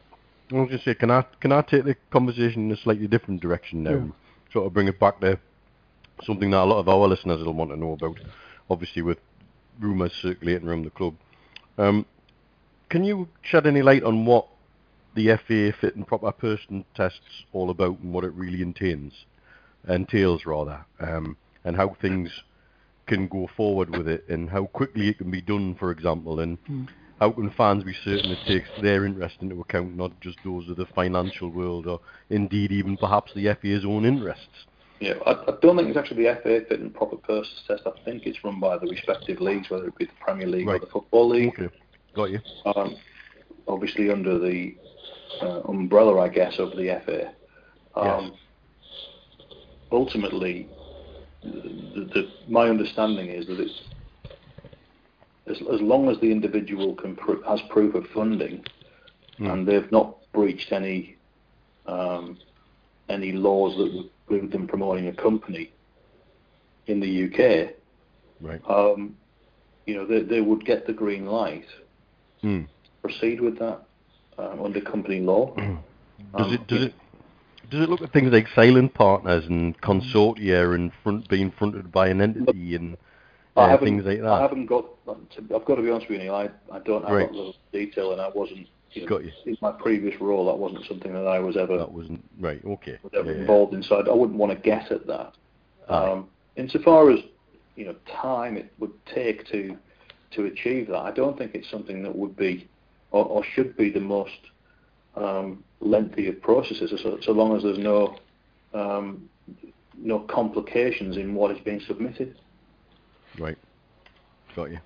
I 0.50 0.54
was 0.56 0.68
going 0.68 0.78
to 0.80 0.84
say, 0.84 0.94
can 0.94 1.10
I 1.10 1.22
can 1.40 1.50
I 1.50 1.62
take 1.62 1.84
the 1.84 1.96
conversation 2.10 2.66
in 2.66 2.72
a 2.72 2.76
slightly 2.76 3.06
different 3.06 3.40
direction 3.40 3.82
now? 3.82 3.90
Yeah. 3.92 4.06
Sort 4.52 4.66
of 4.66 4.74
bring 4.74 4.86
it 4.86 5.00
back 5.00 5.18
to 5.20 5.38
something 6.24 6.50
that 6.50 6.58
a 6.62 6.64
lot 6.64 6.78
of 6.78 6.88
our 6.90 7.08
listeners 7.08 7.42
will 7.42 7.54
want 7.54 7.70
to 7.70 7.76
know 7.76 7.92
about. 7.92 8.18
Obviously, 8.68 9.00
with 9.00 9.18
rumours 9.80 10.12
circulating 10.20 10.68
around 10.68 10.84
the 10.84 10.90
club, 10.90 11.14
um, 11.78 12.04
can 12.90 13.02
you 13.02 13.28
shed 13.40 13.66
any 13.66 13.80
light 13.80 14.02
on 14.02 14.26
what 14.26 14.46
the 15.14 15.28
FA 15.38 15.72
fit 15.80 15.96
and 15.96 16.06
proper 16.06 16.30
person 16.32 16.84
tests 16.94 17.44
all 17.54 17.70
about 17.70 17.98
and 18.00 18.12
what 18.12 18.24
it 18.24 18.32
really 18.34 18.60
entails, 18.60 19.24
entails 19.88 20.44
rather, 20.44 20.84
um, 21.00 21.34
and 21.64 21.76
how 21.76 21.96
things 22.00 22.30
can 23.06 23.26
go 23.26 23.48
forward 23.56 23.88
with 23.96 24.06
it 24.06 24.28
and 24.28 24.50
how 24.50 24.66
quickly 24.66 25.08
it 25.08 25.16
can 25.18 25.30
be 25.30 25.40
done, 25.40 25.74
for 25.74 25.90
example, 25.90 26.40
and 26.40 26.58
how 27.22 27.30
can 27.30 27.52
fans 27.52 27.84
be 27.84 27.94
certain 28.04 28.32
it 28.32 28.38
takes 28.48 28.68
their 28.82 29.06
interest 29.06 29.36
into 29.42 29.60
account, 29.60 29.96
not 29.96 30.10
just 30.20 30.36
those 30.44 30.68
of 30.68 30.76
the 30.76 30.86
financial 30.86 31.48
world 31.48 31.86
or 31.86 32.00
indeed 32.30 32.72
even 32.72 32.96
perhaps 32.96 33.32
the 33.34 33.44
FA's 33.62 33.84
own 33.84 34.04
interests? 34.04 34.66
Yeah, 34.98 35.14
I, 35.24 35.30
I 35.30 35.54
don't 35.62 35.76
think 35.76 35.88
it's 35.88 35.96
actually 35.96 36.24
the 36.24 36.34
FA 36.42 36.66
fit 36.68 36.80
and 36.80 36.92
proper 36.92 37.14
persons 37.14 37.62
test. 37.68 37.82
I 37.86 37.92
think 38.04 38.26
it's 38.26 38.42
run 38.42 38.58
by 38.58 38.76
the 38.76 38.88
respective 38.88 39.40
leagues, 39.40 39.70
whether 39.70 39.86
it 39.86 39.96
be 39.96 40.06
the 40.06 40.12
Premier 40.20 40.48
League 40.48 40.66
or 40.66 40.80
the 40.80 40.86
Football 40.86 41.28
League. 41.28 41.52
Okay, 41.60 41.72
got 42.12 42.30
you. 42.30 42.40
um, 42.74 42.96
obviously 43.68 44.10
under 44.10 44.40
the 44.40 44.74
uh, 45.42 45.60
umbrella, 45.68 46.18
I 46.18 46.28
guess, 46.28 46.58
of 46.58 46.72
the 46.72 47.00
FA. 47.04 47.32
Um, 47.94 48.34
Ultimately, 49.92 50.68
the, 51.44 52.08
the, 52.14 52.32
my 52.48 52.68
understanding 52.68 53.28
is 53.28 53.46
that 53.46 53.60
it's 53.60 53.80
as, 55.46 55.56
as 55.72 55.80
long 55.80 56.08
as 56.08 56.18
the 56.20 56.30
individual 56.30 56.94
can 56.94 57.16
pro- 57.16 57.42
has 57.42 57.60
proof 57.70 57.94
of 57.94 58.06
funding, 58.08 58.64
and 59.38 59.66
they've 59.66 59.90
not 59.90 60.18
breached 60.32 60.72
any 60.72 61.16
um, 61.86 62.38
any 63.08 63.32
laws 63.32 63.76
that 63.76 63.92
would 63.92 64.10
preclude 64.26 64.52
them 64.52 64.68
promoting 64.68 65.08
a 65.08 65.12
company 65.12 65.72
in 66.86 67.00
the 67.00 67.24
UK, 67.24 67.74
Right. 68.40 68.60
um, 68.68 69.16
you 69.86 69.94
know, 69.94 70.06
they, 70.06 70.22
they 70.22 70.40
would 70.40 70.64
get 70.64 70.86
the 70.86 70.92
green 70.92 71.26
light. 71.26 71.66
Mm. 72.42 72.66
Proceed 73.02 73.40
with 73.40 73.58
that 73.58 73.82
um, 74.38 74.62
under 74.64 74.80
company 74.80 75.20
law. 75.20 75.54
Does 75.56 76.46
Um, 76.46 76.54
it 76.54 76.66
does 76.66 76.82
it 76.84 76.94
does 77.70 77.82
it 77.82 77.88
look 77.88 78.02
at 78.02 78.12
things 78.12 78.32
like 78.32 78.46
silent 78.54 78.94
partners 78.94 79.44
and 79.46 79.80
consortia 79.80 80.74
and 80.74 80.92
front 81.02 81.28
being 81.28 81.50
fronted 81.50 81.90
by 81.90 82.08
an 82.08 82.20
entity 82.20 82.74
and 82.74 82.96
I 83.56 83.68
haven't, 83.68 83.86
things 83.86 84.04
like 84.04 84.20
I 84.22 84.40
haven't 84.40 84.66
got. 84.66 84.86
I've 85.08 85.64
got 85.64 85.74
to 85.74 85.82
be 85.82 85.90
honest 85.90 86.08
with 86.08 86.18
you, 86.18 86.24
Neil, 86.24 86.34
I, 86.34 86.48
I 86.74 86.78
don't 86.80 87.02
have 87.02 87.12
Right. 87.12 87.26
that 87.28 87.34
level 87.36 87.50
of 87.50 87.54
detail, 87.72 88.12
and 88.12 88.20
I 88.20 88.28
wasn't. 88.28 88.66
You 88.92 89.02
know, 89.02 89.08
Got 89.08 89.24
you. 89.24 89.32
In 89.46 89.56
my 89.62 89.72
previous 89.72 90.18
role, 90.20 90.46
that 90.46 90.58
wasn't 90.58 90.84
something 90.86 91.12
that 91.12 91.26
I 91.26 91.38
was 91.38 91.56
ever 91.56 91.78
That 91.78 91.92
wasn't 91.92 92.22
right. 92.38 92.62
Okay. 92.64 92.98
was 93.02 93.12
ever 93.16 93.30
Yeah, 93.30 93.36
yeah. 93.36 93.40
involved 93.42 93.74
in, 93.74 93.82
so 93.82 93.96
I, 93.96 94.08
I 94.08 94.14
wouldn't 94.14 94.38
want 94.38 94.52
to 94.52 94.58
guess 94.58 94.90
at 94.90 95.06
that. 95.06 95.34
Aye. 95.88 96.10
Um, 96.10 96.28
insofar 96.56 97.10
as 97.10 97.20
you 97.76 97.86
know, 97.86 97.94
time 98.20 98.56
it 98.56 98.72
would 98.78 98.92
take 99.06 99.46
to 99.48 99.76
to 100.32 100.44
achieve 100.46 100.88
that, 100.88 100.98
I 100.98 101.10
don't 101.10 101.36
think 101.36 101.54
it's 101.54 101.70
something 101.70 102.02
that 102.02 102.14
would 102.14 102.36
be 102.36 102.68
or, 103.10 103.24
or 103.26 103.44
should 103.54 103.76
be 103.76 103.90
the 103.90 104.00
most 104.00 104.30
um, 105.14 105.62
lengthy 105.80 106.28
of 106.28 106.40
processes, 106.40 106.92
so, 107.02 107.18
so 107.20 107.32
long 107.32 107.54
as 107.56 107.62
there's 107.62 107.78
no 107.78 108.16
um, 108.72 109.28
no 109.98 110.20
complications 110.20 111.16
in 111.16 111.34
what 111.34 111.50
is 111.50 111.58
being 111.64 111.80
submitted. 111.86 112.38
Right. 113.38 113.58
Got 114.54 114.70
you. 114.70 114.78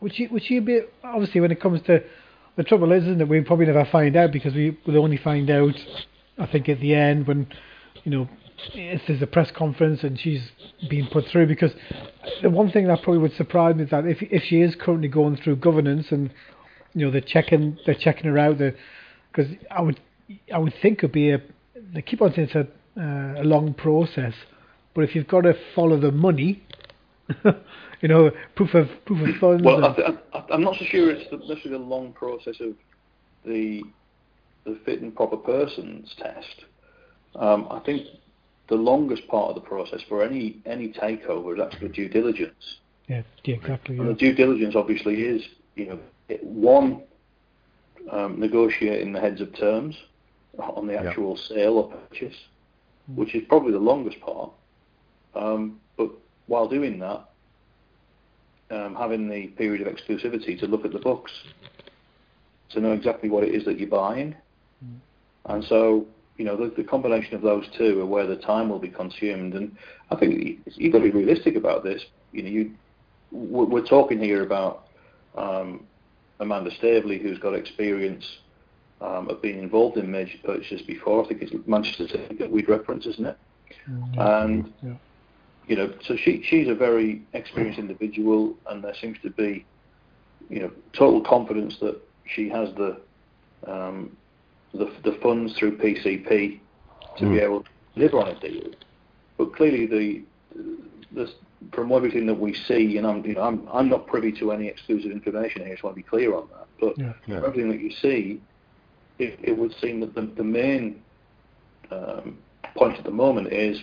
Would 0.00 0.18
you 0.18 0.28
would 0.30 0.50
you 0.50 0.60
be 0.60 0.80
obviously 1.02 1.40
when 1.40 1.50
it 1.50 1.60
comes 1.60 1.80
to 1.86 2.02
the 2.56 2.62
trouble 2.62 2.92
is, 2.92 3.02
isn't 3.04 3.20
it? 3.20 3.28
We 3.28 3.40
probably 3.40 3.66
never 3.66 3.84
find 3.90 4.16
out 4.16 4.32
because 4.32 4.54
we 4.54 4.78
will 4.86 5.02
only 5.02 5.16
find 5.16 5.50
out, 5.50 5.74
I 6.38 6.46
think, 6.46 6.68
at 6.68 6.80
the 6.80 6.94
end 6.94 7.26
when, 7.26 7.48
you 8.04 8.12
know, 8.12 8.28
if 8.74 9.02
there's 9.08 9.22
a 9.22 9.26
press 9.26 9.50
conference 9.50 10.04
and 10.04 10.18
she's 10.20 10.42
being 10.88 11.08
put 11.12 11.26
through. 11.26 11.46
Because 11.46 11.72
the 12.42 12.50
one 12.50 12.70
thing 12.70 12.86
that 12.86 13.02
probably 13.02 13.20
would 13.22 13.34
surprise 13.34 13.74
me 13.74 13.84
is 13.84 13.90
that 13.90 14.06
if 14.06 14.18
if 14.22 14.44
she 14.44 14.60
is 14.60 14.76
currently 14.76 15.08
going 15.08 15.36
through 15.36 15.56
governance 15.56 16.06
and, 16.10 16.30
you 16.92 17.04
know, 17.06 17.10
they're 17.10 17.20
checking 17.20 17.78
they're 17.86 17.94
checking 17.94 18.26
her 18.26 18.38
out, 18.38 18.58
because 18.58 19.50
I 19.70 19.80
would 19.80 20.00
I 20.52 20.58
would 20.58 20.74
think 20.80 20.98
it'd 20.98 21.12
be 21.12 21.30
a 21.30 21.40
they 21.92 22.02
keep 22.02 22.22
on 22.22 22.32
saying 22.34 22.50
it's 22.52 22.54
a 22.54 22.68
uh, 23.00 23.42
a 23.42 23.44
long 23.44 23.74
process, 23.74 24.34
but 24.94 25.02
if 25.02 25.16
you've 25.16 25.26
got 25.26 25.40
to 25.42 25.54
follow 25.74 25.98
the 25.98 26.12
money. 26.12 26.62
you 28.00 28.08
know, 28.08 28.30
proof 28.54 28.74
of 28.74 28.88
proof 29.06 29.28
of 29.28 29.36
funds. 29.36 29.62
Well, 29.64 29.84
I 29.84 29.88
and- 29.88 29.96
th- 29.96 30.08
I, 30.32 30.44
I'm 30.50 30.62
not 30.62 30.76
so 30.76 30.84
sure 30.84 31.10
it's 31.10 31.28
the, 31.30 31.38
necessarily 31.38 31.70
the 31.70 31.78
long 31.78 32.12
process 32.12 32.60
of 32.60 32.74
the 33.44 33.82
the 34.64 34.78
fit 34.84 35.00
and 35.02 35.14
proper 35.14 35.36
persons 35.36 36.14
test. 36.18 36.64
Um, 37.36 37.66
I 37.70 37.80
think 37.80 38.06
the 38.68 38.76
longest 38.76 39.26
part 39.28 39.50
of 39.50 39.54
the 39.56 39.60
process 39.60 40.00
for 40.08 40.22
any 40.24 40.62
any 40.66 40.92
takeover 40.92 41.54
is 41.54 41.60
actually 41.60 41.88
due 41.90 42.08
diligence. 42.08 42.78
Yeah, 43.08 43.22
yeah, 43.44 43.56
exactly. 43.56 43.96
And 43.98 44.06
Yeah. 44.06 44.12
the 44.12 44.18
due 44.18 44.32
diligence 44.34 44.74
obviously 44.76 45.22
is, 45.22 45.42
you 45.74 45.86
know, 45.86 45.98
it- 46.28 46.42
one, 46.44 47.02
um, 48.10 48.40
negotiating 48.40 49.12
the 49.12 49.20
heads 49.20 49.40
of 49.42 49.54
terms 49.54 49.96
on 50.58 50.86
the 50.86 50.94
Yeah. 50.94 51.02
actual 51.08 51.36
sale 51.36 51.78
or 51.78 51.90
purchase, 51.90 52.36
which 53.14 53.34
is 53.34 53.44
probably 53.48 53.72
the 53.72 53.78
longest 53.78 54.20
part. 54.20 54.50
Um, 55.34 55.80
but 55.82 55.83
while 56.46 56.68
doing 56.68 56.98
that, 57.00 57.24
um, 58.70 58.94
having 58.94 59.28
the 59.28 59.48
period 59.48 59.86
of 59.86 59.92
exclusivity 59.94 60.58
to 60.60 60.66
look 60.66 60.84
at 60.84 60.92
the 60.92 60.98
books, 60.98 61.32
to 62.70 62.80
know 62.80 62.92
exactly 62.92 63.28
what 63.30 63.44
it 63.44 63.54
is 63.54 63.64
that 63.64 63.78
you're 63.78 63.88
buying. 63.88 64.34
And 65.46 65.62
so, 65.64 66.06
you 66.38 66.44
know, 66.44 66.56
the, 66.56 66.74
the 66.74 66.84
combination 66.84 67.34
of 67.34 67.42
those 67.42 67.64
two 67.78 68.00
are 68.00 68.06
where 68.06 68.26
the 68.26 68.36
time 68.36 68.68
will 68.68 68.78
be 68.78 68.88
consumed. 68.88 69.54
And 69.54 69.76
I 70.10 70.16
think 70.16 70.42
you- 70.42 70.58
you've 70.76 70.92
got 70.92 70.98
to 70.98 71.04
be 71.04 71.10
realistic 71.10 71.56
about 71.56 71.84
this. 71.84 72.02
You 72.32 72.42
know, 72.42 72.48
you 72.50 72.70
we're 73.32 73.84
talking 73.84 74.20
here 74.20 74.42
about 74.44 74.86
um, 75.36 75.84
Amanda 76.38 76.70
Staveley, 76.78 77.18
who's 77.18 77.38
got 77.38 77.52
experience 77.54 78.24
um, 79.00 79.28
of 79.28 79.42
being 79.42 79.58
involved 79.58 79.96
in 79.96 80.08
major 80.10 80.38
purchases 80.44 80.82
before. 80.82 81.24
I 81.24 81.28
think 81.28 81.42
it's 81.42 81.52
Manchester 81.66 82.06
City 82.08 82.36
that 82.36 82.50
we'd 82.50 82.68
reference, 82.68 83.06
isn't 83.06 83.26
it? 83.26 83.36
And 84.18 84.72
Yeah. 84.82 84.94
You 85.66 85.76
know, 85.76 85.92
so 86.06 86.16
she 86.16 86.42
she's 86.46 86.68
a 86.68 86.74
very 86.74 87.22
experienced 87.32 87.78
individual, 87.78 88.54
and 88.68 88.82
there 88.84 88.94
seems 89.00 89.18
to 89.22 89.30
be, 89.30 89.66
you 90.48 90.60
know, 90.60 90.70
total 90.96 91.22
confidence 91.22 91.76
that 91.80 92.00
she 92.26 92.48
has 92.48 92.68
the 92.76 93.00
um, 93.66 94.16
the, 94.72 94.92
the 95.04 95.18
funds 95.22 95.54
through 95.58 95.78
PCP 95.78 96.60
to 97.16 97.30
be 97.30 97.36
Mm. 97.36 97.42
able 97.42 97.62
to 97.62 97.70
deliver 97.94 98.18
on 98.18 98.38
deal. 98.40 98.70
But 99.38 99.54
clearly, 99.54 99.86
the 99.86 100.24
the 101.12 101.30
from 101.72 101.92
everything 101.92 102.26
that 102.26 102.38
we 102.38 102.54
see, 102.54 102.98
and 102.98 103.06
I'm 103.06 103.24
you 103.24 103.34
know 103.34 103.42
I'm 103.42 103.68
I'm 103.72 103.88
not 103.88 104.06
privy 104.06 104.32
to 104.32 104.52
any 104.52 104.68
exclusive 104.68 105.10
information 105.10 105.62
here. 105.62 105.70
I 105.70 105.74
just 105.74 105.84
want 105.84 105.96
to 105.96 106.02
be 106.02 106.08
clear 106.08 106.34
on 106.34 106.48
that. 106.48 106.68
But 106.80 106.98
Yeah. 106.98 107.12
Yeah. 107.26 107.36
from 107.40 107.44
everything 107.46 107.70
that 107.70 107.80
you 107.80 107.90
see, 108.02 108.42
it, 109.18 109.38
it 109.42 109.56
would 109.56 109.72
seem 109.80 110.00
that 110.00 110.14
the, 110.14 110.32
the 110.36 110.44
main 110.44 111.02
um, 111.90 112.38
point 112.76 112.98
at 112.98 113.04
the 113.04 113.10
moment 113.10 113.52
is 113.52 113.78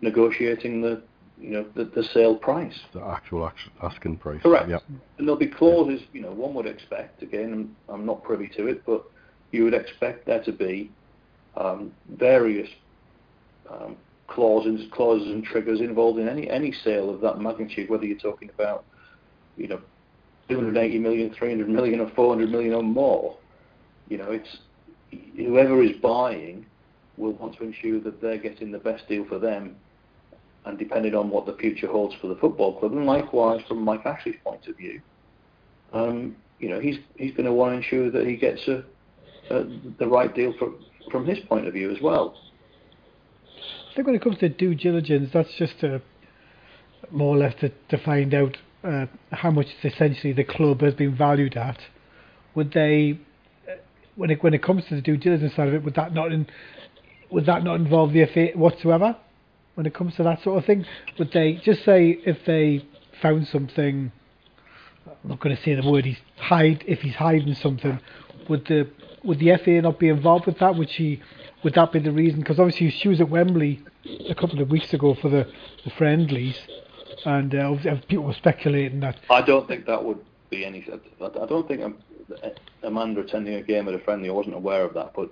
negotiating 0.00 0.80
the 0.80 1.02
you 1.38 1.50
know 1.50 1.66
the, 1.74 1.84
the 1.84 2.02
sale 2.02 2.36
price. 2.36 2.78
The 2.92 3.02
actual 3.02 3.50
asking 3.82 4.16
price. 4.18 4.40
Correct. 4.42 4.68
Yeah. 4.68 4.78
And 5.18 5.26
there'll 5.26 5.36
be 5.36 5.46
clauses, 5.46 6.00
you 6.12 6.22
know, 6.22 6.32
one 6.32 6.54
would 6.54 6.66
expect, 6.66 7.22
again, 7.22 7.74
I'm, 7.88 7.94
I'm 7.94 8.06
not 8.06 8.22
privy 8.22 8.48
to 8.56 8.66
it, 8.66 8.84
but 8.86 9.04
you 9.52 9.64
would 9.64 9.74
expect 9.74 10.26
there 10.26 10.42
to 10.44 10.52
be 10.52 10.90
um, 11.56 11.92
various 12.16 12.68
um, 13.70 13.96
clauses, 14.28 14.86
clauses 14.92 15.28
and 15.28 15.44
triggers 15.44 15.80
involved 15.80 16.18
in 16.18 16.28
any, 16.28 16.48
any 16.50 16.72
sale 16.72 17.10
of 17.10 17.20
that 17.20 17.38
magnitude, 17.38 17.90
whether 17.90 18.04
you're 18.04 18.18
talking 18.18 18.50
about, 18.50 18.84
you 19.56 19.68
know, 19.68 19.80
280 20.48 20.98
million, 20.98 21.34
300 21.34 21.68
million 21.68 22.00
or 22.00 22.10
400 22.10 22.50
million 22.50 22.72
or 22.72 22.82
more. 22.82 23.36
You 24.08 24.18
know, 24.18 24.30
it's 24.30 24.58
whoever 25.36 25.82
is 25.82 25.96
buying 26.00 26.64
will 27.16 27.32
want 27.32 27.56
to 27.56 27.64
ensure 27.64 28.00
that 28.00 28.20
they're 28.20 28.38
getting 28.38 28.70
the 28.70 28.78
best 28.78 29.08
deal 29.08 29.24
for 29.26 29.38
them 29.38 29.76
and 30.66 30.78
depending 30.78 31.14
on 31.14 31.30
what 31.30 31.46
the 31.46 31.54
future 31.54 31.86
holds 31.86 32.14
for 32.20 32.26
the 32.26 32.34
football 32.36 32.78
club, 32.78 32.92
and 32.92 33.06
likewise 33.06 33.60
from 33.68 33.82
Mike 33.82 34.04
Ashley's 34.04 34.36
point 34.44 34.66
of 34.66 34.76
view, 34.76 35.00
um, 35.92 36.36
you 36.58 36.68
know, 36.68 36.80
he's 36.80 36.96
he's 37.16 37.32
going 37.32 37.44
to 37.44 37.52
want 37.52 37.72
to 37.72 37.76
ensure 37.76 38.10
that 38.10 38.26
he 38.26 38.36
gets 38.36 38.66
a, 38.66 38.84
a, 39.50 39.64
the 39.98 40.06
right 40.06 40.34
deal 40.34 40.52
from 40.58 40.76
from 41.10 41.24
his 41.26 41.38
point 41.48 41.66
of 41.66 41.72
view 41.72 41.90
as 41.90 41.98
well. 42.02 42.36
I 43.90 43.94
think 43.94 44.06
when 44.06 44.16
it 44.16 44.22
comes 44.22 44.38
to 44.38 44.48
due 44.48 44.74
diligence, 44.74 45.30
that's 45.32 45.48
just 45.56 45.82
more 47.10 47.36
or 47.36 47.38
less 47.38 47.54
to, 47.60 47.70
to 47.88 48.04
find 48.04 48.34
out 48.34 48.56
uh, 48.84 49.06
how 49.30 49.50
much 49.50 49.66
essentially 49.84 50.32
the 50.32 50.44
club 50.44 50.80
has 50.80 50.94
been 50.94 51.16
valued 51.16 51.56
at. 51.56 51.78
Would 52.54 52.72
they, 52.72 53.18
when 54.16 54.30
it 54.30 54.42
when 54.42 54.52
it 54.52 54.62
comes 54.62 54.84
to 54.88 54.96
the 54.96 55.00
due 55.00 55.16
diligence 55.16 55.54
side 55.54 55.68
of 55.68 55.74
it, 55.74 55.84
would 55.84 55.94
that 55.94 56.12
not 56.12 56.32
in, 56.32 56.46
would 57.30 57.46
that 57.46 57.62
not 57.62 57.76
involve 57.76 58.12
the 58.12 58.26
FA 58.26 58.58
whatsoever? 58.58 59.16
When 59.76 59.84
it 59.84 59.92
comes 59.92 60.16
to 60.16 60.22
that 60.22 60.42
sort 60.42 60.56
of 60.58 60.64
thing, 60.64 60.86
would 61.18 61.32
they 61.32 61.60
just 61.62 61.84
say 61.84 62.18
if 62.24 62.46
they 62.46 62.86
found 63.20 63.46
something? 63.46 64.10
I'm 65.06 65.28
not 65.28 65.38
going 65.38 65.54
to 65.54 65.62
say 65.62 65.74
the 65.74 65.88
word 65.88 66.06
he's 66.06 66.16
hide 66.38 66.82
if 66.86 67.02
he's 67.02 67.16
hiding 67.16 67.54
something. 67.54 68.00
Would 68.48 68.66
the 68.66 68.88
would 69.22 69.38
the 69.38 69.54
FA 69.62 69.82
not 69.82 69.98
be 69.98 70.08
involved 70.08 70.46
with 70.46 70.58
that? 70.60 70.76
Would 70.76 70.88
she? 70.88 71.20
Would 71.62 71.74
that 71.74 71.92
be 71.92 71.98
the 71.98 72.10
reason? 72.10 72.40
Because 72.40 72.58
obviously 72.58 72.90
she 72.90 73.08
was 73.08 73.20
at 73.20 73.28
Wembley 73.28 73.82
a 74.30 74.34
couple 74.34 74.62
of 74.62 74.70
weeks 74.70 74.94
ago 74.94 75.14
for 75.14 75.28
the, 75.28 75.46
the 75.84 75.90
friendlies, 75.90 76.58
and 77.26 77.54
uh, 77.54 77.76
people 78.08 78.24
were 78.24 78.32
speculating 78.32 79.00
that. 79.00 79.18
I 79.28 79.42
don't 79.42 79.68
think 79.68 79.84
that 79.86 80.02
would 80.02 80.20
be 80.48 80.64
any. 80.64 80.88
I 81.20 81.46
don't 81.46 81.68
think 81.68 81.82
Amanda 82.82 83.20
attending 83.20 83.56
a 83.56 83.62
game 83.62 83.88
at 83.88 83.94
a 83.94 83.98
friendly. 83.98 84.30
I 84.30 84.32
wasn't 84.32 84.54
aware 84.54 84.84
of 84.84 84.94
that, 84.94 85.12
but 85.14 85.30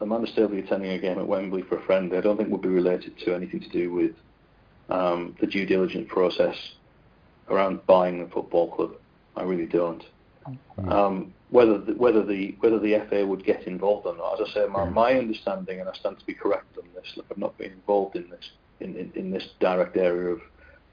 Amanda 0.00 0.30
Staveley 0.30 0.60
attending 0.60 0.92
a 0.92 0.98
game 0.98 1.18
at 1.18 1.26
Wembley 1.26 1.62
for 1.62 1.78
a 1.78 1.82
friend, 1.82 2.12
I 2.14 2.20
don't 2.20 2.36
think 2.36 2.50
would 2.50 2.62
be 2.62 2.68
related 2.68 3.18
to 3.18 3.34
anything 3.34 3.60
to 3.60 3.68
do 3.68 3.92
with 3.92 4.12
um, 4.90 5.36
the 5.40 5.46
due 5.46 5.66
diligence 5.66 6.06
process 6.08 6.56
around 7.50 7.84
buying 7.86 8.22
the 8.22 8.30
football 8.30 8.70
club. 8.70 8.92
I 9.36 9.42
really 9.42 9.66
don't. 9.66 10.04
Um, 10.88 11.34
whether 11.50 11.78
the, 11.78 11.92
whether 11.94 12.24
the 12.24 12.56
whether 12.60 12.78
the 12.78 13.04
FA 13.08 13.26
would 13.26 13.44
get 13.44 13.66
involved 13.66 14.06
or 14.06 14.16
not, 14.16 14.40
as 14.40 14.48
I 14.48 14.54
say, 14.54 14.66
my, 14.66 14.84
my 14.84 15.14
understanding, 15.14 15.80
and 15.80 15.88
I 15.88 15.92
stand 15.94 16.18
to 16.18 16.24
be 16.24 16.34
correct 16.34 16.78
on 16.78 16.88
this. 16.94 17.12
Look, 17.16 17.26
I've 17.30 17.38
not 17.38 17.58
been 17.58 17.72
involved 17.72 18.16
in 18.16 18.30
this 18.30 18.50
in, 18.80 18.96
in, 18.96 19.12
in 19.14 19.30
this 19.30 19.48
direct 19.60 19.96
area 19.96 20.30
of 20.30 20.40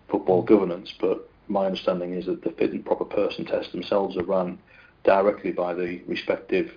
football 0.09 0.41
governance, 0.41 0.93
but 0.99 1.29
my 1.47 1.65
understanding 1.65 2.13
is 2.13 2.25
that 2.25 2.43
the 2.43 2.51
fit 2.51 2.71
and 2.71 2.83
proper 2.83 3.05
person 3.05 3.45
tests 3.45 3.71
themselves 3.71 4.17
are 4.17 4.23
run 4.23 4.57
directly 5.03 5.51
by 5.51 5.73
the 5.73 6.01
respective 6.07 6.71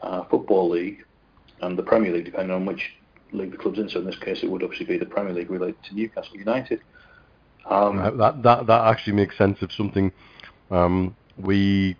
uh, 0.00 0.24
football 0.24 0.70
league 0.70 1.04
and 1.62 1.78
the 1.78 1.82
Premier 1.82 2.12
League, 2.12 2.26
depending 2.26 2.54
on 2.54 2.66
which 2.66 2.92
league 3.32 3.52
the 3.52 3.56
club's 3.56 3.78
in. 3.78 3.88
So 3.88 4.00
in 4.00 4.06
this 4.06 4.18
case, 4.18 4.40
it 4.42 4.50
would 4.50 4.62
obviously 4.62 4.86
be 4.86 4.98
the 4.98 5.06
Premier 5.06 5.32
League 5.32 5.50
related 5.50 5.82
to 5.84 5.94
Newcastle 5.94 6.36
United. 6.36 6.80
Um, 7.68 7.98
Right, 7.98 8.16
That 8.18 8.42
that 8.42 8.66
that 8.66 8.84
actually 8.86 9.14
makes 9.14 9.38
sense 9.38 9.62
of 9.62 9.72
something 9.72 10.12
um, 10.70 11.16
we 11.38 11.96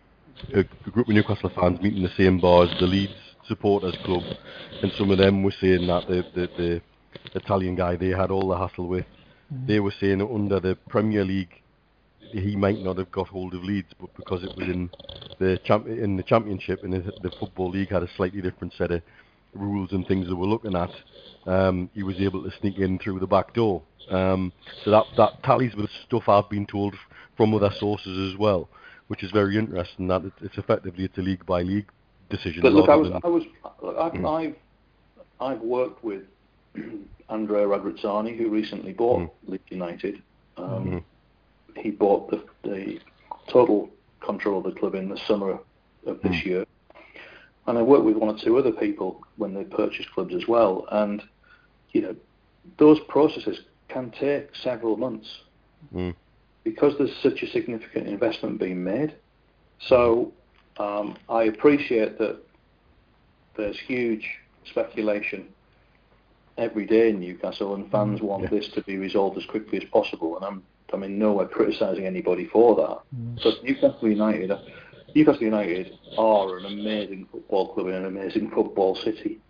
a, 0.52 0.60
a 0.60 0.90
group 0.90 1.08
of 1.08 1.14
Newcastle 1.14 1.50
fans 1.54 1.80
meeting 1.80 2.02
the 2.02 2.12
same 2.16 2.40
bar 2.40 2.64
as 2.64 2.70
the 2.80 2.86
Leeds 2.86 3.14
supporters 3.46 3.96
club, 4.04 4.22
and 4.82 4.92
some 4.98 5.10
of 5.10 5.18
them 5.18 5.42
were 5.42 5.54
saying 5.60 5.86
that 5.86 6.06
the 6.08 6.24
the, 6.34 6.46
the 6.56 6.82
Italian 7.34 7.76
guy 7.76 7.96
they 7.96 8.08
had 8.08 8.30
all 8.30 8.48
the 8.48 8.56
hassle 8.58 8.88
with, 8.88 9.06
they 9.66 9.78
were 9.80 9.94
saying 10.00 10.18
that 10.18 10.28
under 10.28 10.58
the 10.58 10.76
Premier 10.88 11.24
League 11.24 11.62
he 12.32 12.56
might 12.56 12.80
not 12.80 12.96
have 12.96 13.12
got 13.12 13.28
hold 13.28 13.54
of 13.54 13.62
Leeds, 13.62 13.92
but 14.00 14.14
because 14.16 14.42
it 14.42 14.56
was 14.56 14.66
in 14.66 14.90
the 15.38 15.58
champ- 15.64 15.86
in 15.86 16.16
the 16.16 16.22
Championship 16.22 16.82
and 16.82 16.92
the, 16.92 17.12
the 17.22 17.30
Football 17.38 17.70
League 17.70 17.90
had 17.90 18.02
a 18.02 18.08
slightly 18.16 18.40
different 18.40 18.72
set 18.72 18.90
of 18.90 19.02
rules 19.52 19.92
and 19.92 20.06
things 20.06 20.28
that 20.28 20.36
we're 20.36 20.46
looking 20.46 20.76
at, 20.76 20.90
um, 21.46 21.90
he 21.94 22.02
was 22.02 22.16
able 22.20 22.42
to 22.42 22.50
sneak 22.60 22.78
in 22.78 22.98
through 22.98 23.20
the 23.20 23.26
back 23.26 23.54
door. 23.54 23.82
Um, 24.10 24.52
so 24.84 24.90
that 24.90 25.04
that 25.16 25.42
tallies 25.42 25.74
with 25.74 25.88
stuff 26.06 26.28
I've 26.28 26.48
been 26.50 26.66
told 26.66 26.94
from 27.36 27.54
other 27.54 27.70
sources 27.78 28.32
as 28.32 28.38
well, 28.38 28.68
which 29.08 29.22
is 29.22 29.30
very 29.30 29.56
interesting. 29.56 30.08
That 30.08 30.24
it, 30.24 30.32
it's 30.40 30.58
effectively 30.58 31.04
it's 31.04 31.18
a 31.18 31.22
league 31.22 31.46
by 31.46 31.62
league 31.62 31.88
decision. 32.30 32.62
But 32.62 32.72
look, 32.72 32.88
I 32.88 32.96
was, 32.96 33.10
than, 33.10 33.20
I 33.24 33.28
was, 33.28 33.44
look, 33.82 33.96
I've, 33.96 34.24
I've, 34.24 34.56
I've 35.40 35.60
worked 35.60 36.02
with 36.02 36.22
Andrea 37.28 37.66
Radrizzani, 37.66 38.36
who 38.36 38.48
recently 38.50 38.92
bought 38.92 39.32
Leeds 39.46 39.62
United. 39.68 40.22
Um, 40.56 41.04
He 41.76 41.90
bought 41.90 42.30
the, 42.30 42.44
the 42.64 42.98
total 43.50 43.88
control 44.20 44.58
of 44.58 44.64
the 44.64 44.78
club 44.78 44.94
in 44.94 45.08
the 45.08 45.16
summer 45.26 45.58
of 46.06 46.20
this 46.22 46.44
year, 46.44 46.66
and 47.66 47.78
I 47.78 47.82
work 47.82 48.04
with 48.04 48.16
one 48.16 48.34
or 48.34 48.38
two 48.38 48.56
other 48.58 48.72
people 48.72 49.20
when 49.36 49.54
they 49.54 49.64
purchase 49.64 50.06
clubs 50.14 50.34
as 50.34 50.46
well. 50.48 50.86
And 50.90 51.22
you 51.92 52.02
know, 52.02 52.16
those 52.78 52.98
processes 53.08 53.60
can 53.88 54.10
take 54.10 54.50
several 54.56 54.96
months 54.96 55.28
Mm. 55.94 56.14
because 56.64 56.96
there's 56.98 57.14
such 57.22 57.42
a 57.42 57.50
significant 57.50 58.06
investment 58.06 58.58
being 58.58 58.82
made. 58.82 59.14
So 59.80 60.32
um, 60.78 61.16
I 61.28 61.44
appreciate 61.44 62.18
that 62.18 62.38
there's 63.56 63.78
huge 63.78 64.24
speculation 64.64 65.48
every 66.56 66.86
day 66.86 67.10
in 67.10 67.18
Newcastle, 67.20 67.74
and 67.74 67.90
fans 67.90 68.22
want 68.22 68.44
yeah. 68.44 68.50
this 68.50 68.68
to 68.74 68.82
be 68.82 68.96
resolved 68.96 69.36
as 69.38 69.44
quickly 69.46 69.78
as 69.78 69.84
possible. 69.90 70.36
And 70.36 70.44
I'm, 70.44 70.62
I'm 70.92 71.02
in 71.02 71.18
no 71.18 71.32
way 71.32 71.46
criticising 71.46 72.06
anybody 72.06 72.46
for 72.46 72.76
that. 72.76 72.98
But 73.42 73.64
Newcastle 73.64 74.08
United, 74.08 74.52
Newcastle 75.14 75.42
United 75.42 75.98
are 76.16 76.58
an 76.58 76.66
amazing 76.66 77.26
football 77.30 77.74
club 77.74 77.88
in 77.88 77.94
an 77.94 78.06
amazing 78.06 78.50
football 78.50 78.94
city. 78.94 79.40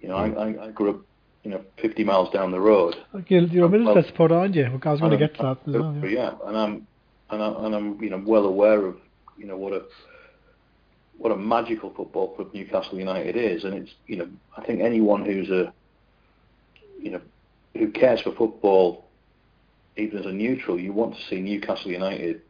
You 0.00 0.08
know, 0.08 0.24
hmm. 0.24 0.38
I, 0.38 0.42
I, 0.42 0.66
I 0.66 0.70
grew 0.70 0.90
up, 0.90 1.00
you 1.42 1.50
know, 1.50 1.64
50 1.80 2.04
miles 2.04 2.30
down 2.30 2.50
the 2.50 2.60
road. 2.60 2.96
Oh, 3.14 3.22
you're, 3.28 3.42
you're 3.42 3.66
a 3.66 3.68
Middlesbrough 3.68 4.06
supporter, 4.06 4.34
aren't 4.34 4.54
you? 4.54 4.66
I 4.82 4.90
was 4.90 5.00
going 5.00 5.12
to 5.12 5.18
get 5.18 5.34
to 5.36 5.42
that 5.42 5.68
as 5.68 5.80
well. 5.80 5.94
Yeah. 6.02 6.08
yeah, 6.08 6.32
and 6.46 6.56
I'm 6.56 6.86
and 7.30 7.42
I'm 7.42 7.64
and 7.64 7.74
I'm 7.74 8.02
you 8.02 8.10
know 8.10 8.22
well 8.24 8.46
aware 8.46 8.86
of 8.86 8.96
you 9.38 9.46
know 9.46 9.56
what 9.56 9.72
a 9.72 9.84
what 11.18 11.32
a 11.32 11.36
magical 11.36 11.90
football 11.90 12.34
club 12.34 12.50
Newcastle 12.52 12.98
United 12.98 13.36
is, 13.36 13.64
and 13.64 13.74
it's 13.74 13.92
you 14.06 14.16
know 14.16 14.28
I 14.56 14.64
think 14.64 14.80
anyone 14.80 15.24
who's 15.24 15.50
a 15.50 15.72
you 17.00 17.10
know 17.10 17.20
who 17.74 17.90
cares 17.90 18.20
for 18.20 18.32
football, 18.32 19.06
even 19.96 20.18
as 20.18 20.26
a 20.26 20.32
neutral, 20.32 20.78
you 20.78 20.92
want 20.92 21.14
to 21.16 21.22
see 21.28 21.40
Newcastle 21.40 21.90
United 21.90 22.42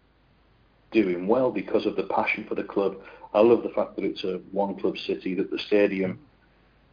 doing 0.90 1.26
well 1.26 1.50
because 1.50 1.86
of 1.86 1.96
the 1.96 2.04
passion 2.04 2.44
for 2.48 2.54
the 2.54 2.64
club. 2.64 2.96
I 3.32 3.40
love 3.40 3.62
the 3.62 3.68
fact 3.70 3.96
that 3.96 4.04
it's 4.04 4.24
a 4.24 4.40
one 4.50 4.76
club 4.76 4.98
city, 4.98 5.34
that 5.34 5.50
the 5.50 5.58
stadium 5.58 6.18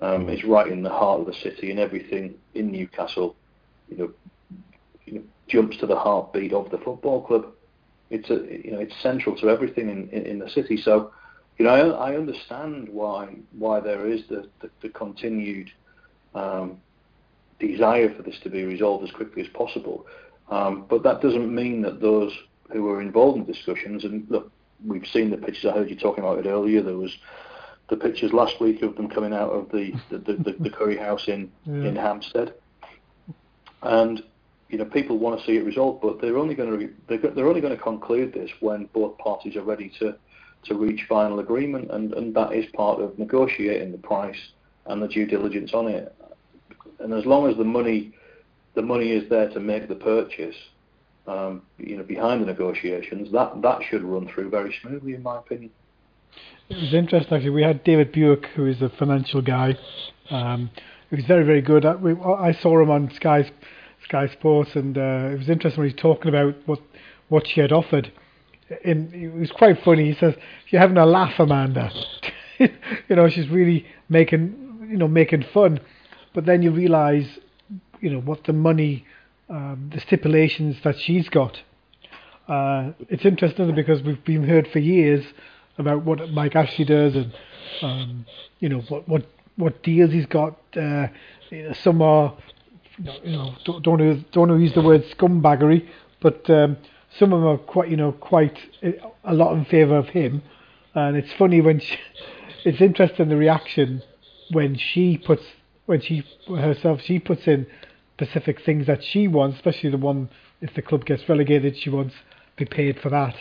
um, 0.02 0.30
is 0.30 0.44
right 0.44 0.68
in 0.72 0.84
the 0.84 0.90
heart 0.90 1.22
of 1.22 1.26
the 1.26 1.34
city, 1.34 1.72
and 1.72 1.80
everything 1.80 2.36
in 2.54 2.72
Newcastle, 2.72 3.36
you 3.90 3.98
know, 3.98 4.12
you 5.06 5.14
know, 5.16 5.24
jumps 5.48 5.78
to 5.78 5.88
the 5.88 5.96
heartbeat 5.96 6.54
of 6.54 6.70
the 6.70 6.78
football 6.78 7.26
club. 7.26 7.48
It's 8.10 8.30
a, 8.30 8.36
you 8.36 8.72
know, 8.72 8.80
it's 8.80 8.96
central 9.02 9.36
to 9.38 9.50
everything 9.50 9.90
in, 9.90 10.10
in, 10.10 10.26
in 10.26 10.40
the 10.40 10.50
city. 10.50 10.78
So, 10.78 11.12
you 11.58 11.66
know, 11.66 11.72
I, 11.72 12.12
I 12.12 12.16
understand 12.16 12.90
why 12.90 13.36
why 13.58 13.80
there 13.80 14.08
is 14.08 14.28
the 14.28 14.48
the, 14.62 14.70
the 14.82 14.90
continued 14.90 15.72
um, 16.36 16.78
desire 17.60 18.14
for 18.14 18.22
this 18.22 18.40
to 18.44 18.50
be 18.50 18.64
resolved 18.64 19.04
as 19.04 19.12
quickly 19.12 19.42
as 19.42 19.48
possible. 19.50 20.06
Um, 20.50 20.86
but 20.90 21.04
that 21.04 21.22
doesn't 21.22 21.54
mean 21.54 21.82
that 21.82 22.00
those 22.00 22.32
who 22.72 22.84
were 22.84 23.02
involved 23.02 23.38
in 23.38 23.46
discussions 23.46 24.04
and 24.04 24.26
look, 24.30 24.52
we've 24.86 25.08
seen 25.08 25.30
the 25.32 25.38
pictures. 25.38 25.66
I 25.66 25.74
heard 25.76 25.90
you 25.90 25.96
talking 25.96 26.24
about 26.24 26.40
it 26.40 26.50
earlier. 26.50 26.82
There 26.82 26.98
was 26.98 27.16
the 27.90 27.98
pictures 27.98 28.34
last 28.34 28.60
week 28.60 28.82
of 28.82 28.96
them 28.96 29.10
coming 29.10 29.34
out 29.34 29.52
of 29.52 29.70
the 29.72 29.94
the, 30.10 30.18
the, 30.20 30.34
the, 30.34 30.56
the 30.60 30.70
curry 30.70 30.98
house 30.98 31.28
in 31.28 31.52
Yeah. 31.66 31.86
in 31.90 31.96
Hampstead, 31.96 32.54
and 33.84 34.22
you 34.70 34.78
know 34.78 34.86
people 34.86 35.18
want 35.18 35.40
to 35.40 35.46
see 35.46 35.58
it 35.58 35.66
resolved, 35.66 36.02
but 36.02 36.22
they're 36.22 36.38
only 36.38 36.56
going 36.56 36.78
to 36.78 36.94
they're, 37.08 37.32
they're 37.32 37.48
only 37.48 37.62
going 37.62 37.76
to 37.76 37.82
conclude 37.82 38.34
this 38.34 38.52
when 38.60 38.86
both 38.94 39.18
parties 39.18 39.56
are 39.56 39.64
ready 39.64 39.92
to 40.00 40.16
to 40.66 40.76
reach 40.76 41.06
final 41.08 41.40
agreement, 41.40 41.90
and 41.92 42.14
and 42.14 42.36
that 42.36 42.54
is 42.54 42.66
part 42.74 43.00
of 43.00 43.18
negotiating 43.18 43.92
the 43.92 43.98
price 43.98 44.40
and 44.88 45.02
the 45.02 45.08
due 45.08 45.26
diligence 45.26 45.74
on 45.74 45.88
it. 45.88 46.14
And 47.00 47.14
as 47.14 47.26
long 47.26 47.50
as 47.50 47.58
the 47.58 47.64
money 47.64 48.14
the 48.76 48.82
money 48.82 49.12
is 49.12 49.30
there 49.30 49.50
to 49.52 49.60
make 49.60 49.88
the 49.88 49.96
purchase, 49.96 50.56
um, 51.28 51.62
you 51.78 51.98
know, 51.98 52.04
behind 52.04 52.42
the 52.42 52.46
negotiations, 52.46 53.32
that 53.32 53.62
that 53.62 53.80
should 53.90 54.04
run 54.04 54.28
through 54.28 54.50
very 54.50 54.76
smoothly, 54.82 55.14
in 55.14 55.24
my 55.24 55.38
opinion. 55.38 55.72
It 56.70 56.76
was 56.76 56.94
interesting 56.94 57.34
actually. 57.34 57.52
We 57.52 57.64
had 57.64 57.84
David 57.84 58.12
Buik, 58.14 58.46
who 58.56 58.66
is 58.66 58.82
a 58.82 58.90
financial 58.90 59.42
guy. 59.42 59.76
Um, 60.30 60.70
was 61.12 61.26
very, 61.26 61.46
very 61.46 61.62
good. 61.62 61.86
At, 61.86 62.02
we, 62.02 62.14
I 62.14 62.54
saw 62.54 62.82
him 62.82 62.90
on 62.90 63.12
Sky 63.16 63.50
Sky 64.04 64.28
Sports, 64.28 64.72
and 64.76 64.98
uh, 64.98 65.30
it 65.32 65.40
was 65.40 65.50
interesting 65.50 65.82
when 65.82 65.90
he 65.90 65.94
was 65.94 66.02
talking 66.02 66.30
about 66.30 66.56
what 66.66 66.80
what 67.30 67.48
she 67.48 67.62
had 67.62 67.72
offered. 67.72 68.12
And 68.84 69.14
it 69.14 69.34
was 69.34 69.52
quite 69.52 69.78
funny. 69.84 70.12
He 70.12 70.20
says, 70.20 70.36
"You're 70.70 70.82
having 70.82 70.98
a 70.98 71.06
laugh, 71.06 71.40
Amanda. 71.40 71.90
you 72.60 73.16
know, 73.16 73.30
she's 73.30 73.50
really 73.50 73.86
making 74.10 74.88
you 74.90 74.98
know 74.98 75.08
making 75.08 75.46
fun." 75.54 75.80
But 76.34 76.46
then 76.46 76.62
you 76.62 76.72
realise, 76.72 77.28
you 78.02 78.12
know, 78.12 78.20
what 78.20 78.44
the 78.44 78.54
money, 78.54 79.06
um, 79.50 79.90
the 79.94 80.00
stipulations 80.00 80.78
that 80.84 80.98
she's 81.00 81.30
got. 81.30 81.58
Uh, 82.48 82.92
it's 83.10 83.26
interesting 83.26 83.74
because 83.76 84.02
we've 84.02 84.24
been 84.24 84.44
heard 84.48 84.68
for 84.72 84.80
years 84.80 85.24
about 85.78 86.04
what 86.06 86.30
Mike 86.32 86.56
Ashley 86.56 86.86
does 86.86 87.16
and 87.16 87.34
um, 87.82 88.26
you 88.60 88.70
know 88.70 88.80
what 88.90 89.08
what 89.08 89.26
what 89.58 89.84
deals 89.84 90.12
he's 90.12 90.26
got. 90.26 90.58
Uh, 90.76 91.08
you 91.50 91.64
know, 91.64 91.74
some 91.74 92.02
are 92.02 92.36
you 93.24 93.32
know, 93.38 93.54
don't 93.66 93.84
don't 93.84 94.00
wanna- 94.00 94.24
don't 94.32 94.62
use 94.62 94.74
the 94.74 94.82
word 94.82 95.04
scumbaggery, 95.06 95.88
but 96.22 96.50
um, 96.50 96.78
some 97.20 97.34
of 97.34 97.42
them 97.42 97.50
are 97.50 97.58
quite 97.58 97.90
you 97.90 97.98
know 97.98 98.12
quite 98.14 98.58
uh, 98.84 98.92
a 99.26 99.34
lot 99.34 99.54
in 99.56 99.66
favour 99.66 99.98
of 99.98 100.08
him. 100.10 100.42
And 100.96 101.16
it's 101.16 101.32
funny 101.34 101.62
when 101.62 101.80
she, 101.80 101.98
it's 102.66 102.82
interesting 102.82 103.30
the 103.30 103.36
reaction 103.38 104.02
when 104.52 104.78
she 104.78 105.18
puts 105.18 105.44
when 105.86 106.02
she 106.02 106.24
herself 106.48 107.02
she 107.02 107.20
puts 107.20 107.46
in 107.48 107.68
specific 108.18 108.64
things 108.66 108.88
that 108.88 109.04
she 109.04 109.28
wants, 109.28 109.58
especially 109.58 109.92
the 109.92 109.98
one 109.98 110.30
if 110.62 110.74
the 110.74 110.82
club 110.82 111.06
gets 111.06 111.28
relegated, 111.30 111.78
she 111.78 111.90
wants 111.90 112.16
to 112.58 112.66
be 112.66 112.70
paid 112.70 113.00
for 113.00 113.10
that. 113.10 113.36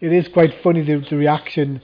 It 0.00 0.12
is 0.12 0.28
quite 0.32 0.50
funny 0.62 0.82
the, 0.82 1.02
the 1.08 1.16
reaction 1.16 1.80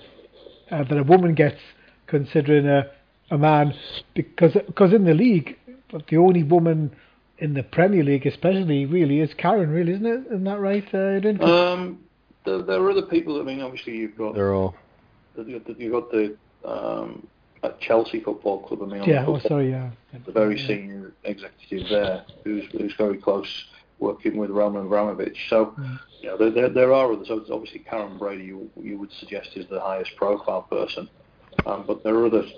uh, 0.71 0.85
that 0.85 0.99
a 0.99 1.03
woman 1.03 1.35
gets 1.35 1.61
considering 2.07 2.67
a, 2.67 2.91
a 3.31 3.39
man 3.39 3.75
because 4.15 4.53
because 4.67 4.93
in 4.93 5.05
the 5.05 5.15
league, 5.15 5.57
but 5.91 6.07
the 6.09 6.19
only 6.19 6.43
woman 6.43 6.95
in 7.39 7.55
the 7.55 7.63
Premier 7.63 8.03
League, 8.03 8.27
especially, 8.27 8.87
really 8.87 9.21
is 9.21 9.31
Karren. 9.35 9.73
Really, 9.73 9.93
isn't 9.93 10.07
it? 10.07 10.27
Isn't 10.27 10.45
that 10.45 10.59
right, 10.59 10.85
uh, 10.95 11.17
Adrian? 11.17 11.43
Um, 11.43 12.01
there, 12.45 12.63
there 12.63 12.83
are 12.83 12.91
other 12.91 13.03
people. 13.03 13.41
I 13.41 13.45
mean, 13.45 13.61
obviously 13.61 13.97
you've 13.97 14.17
got 14.17 14.35
They're 14.35 15.47
you've 15.49 15.65
got 15.65 15.77
the, 15.77 15.83
you've 15.83 15.93
got 15.93 16.11
the 16.11 16.37
um, 16.65 17.27
at 17.67 17.81
Chelsea 17.81 18.21
Football 18.21 18.61
Club. 18.67 18.83
I 18.83 18.87
mean, 18.87 19.03
yeah. 19.05 19.23
the 19.25 19.29
Oh, 19.33 19.39
sorry. 19.41 19.71
Yeah. 19.71 19.91
the 20.25 20.33
very 20.33 20.59
Yeah. 20.59 20.67
senior 20.67 21.13
executive 21.25 21.89
there, 21.91 22.25
who's 22.45 22.65
who's 22.73 22.95
very 22.97 23.19
close 23.19 23.67
working 23.99 24.37
with 24.37 24.51
Roman 24.51 24.87
Abramovich. 24.87 25.37
So, 25.49 25.67
Mm. 25.79 25.99
you 26.21 26.29
know, 26.29 26.37
there, 26.37 26.51
there, 26.51 26.69
there 26.69 26.93
are 26.93 27.13
others. 27.13 27.29
So 27.29 27.43
Obviously, 27.51 27.81
Karren 27.91 28.19
Brady, 28.19 28.45
you, 28.45 28.71
you 28.81 28.99
would 28.99 29.11
suggest 29.13 29.51
is 29.57 29.67
the 29.69 29.81
highest 29.81 30.15
profile 30.17 30.63
person, 30.63 31.09
um, 31.67 31.85
but 31.87 32.03
there 32.05 32.15
are 32.15 32.27
others. 32.27 32.51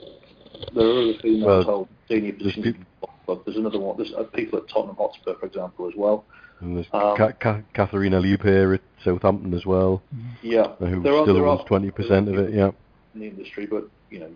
There 0.75 0.87
are 0.87 1.01
other 1.03 1.14
females 1.23 1.66
Well, 1.66 1.88
senior 2.09 2.33
positions. 2.33 2.64
peop- 2.64 2.77
in 2.77 2.87
football 3.01 3.14
club. 3.27 3.42
There's 3.44 3.57
another 3.57 3.79
one. 3.79 3.97
There's 3.97 4.12
uh, 4.14 4.25
people 4.25 4.59
at 4.59 4.68
Tottenham 4.68 4.97
Hotspur, 4.97 5.35
for 5.35 5.47
example, 5.47 5.87
as 5.88 5.94
well. 5.97 6.25
And 6.61 6.77
there's 6.77 6.87
Um, 6.92 7.16
Ca- 7.16 7.33
Ca- 7.38 7.62
Katharina 7.73 8.21
Liebherr 8.21 8.75
at 8.75 8.81
Southampton 9.05 9.55
as 9.55 9.64
well, 9.64 10.03
Yeah, 10.42 10.62
uh, 10.62 10.87
who 10.87 11.01
there 11.03 11.14
are, 11.14 11.23
still 11.23 11.35
there 11.35 11.47
owns 11.47 11.62
20% 11.68 12.29
of 12.29 12.37
it. 12.38 12.53
Yeah. 12.53 12.71
in 13.14 13.21
the 13.21 13.27
industry, 13.29 13.66
but 13.66 13.85
you 14.11 14.18
know, 14.21 14.31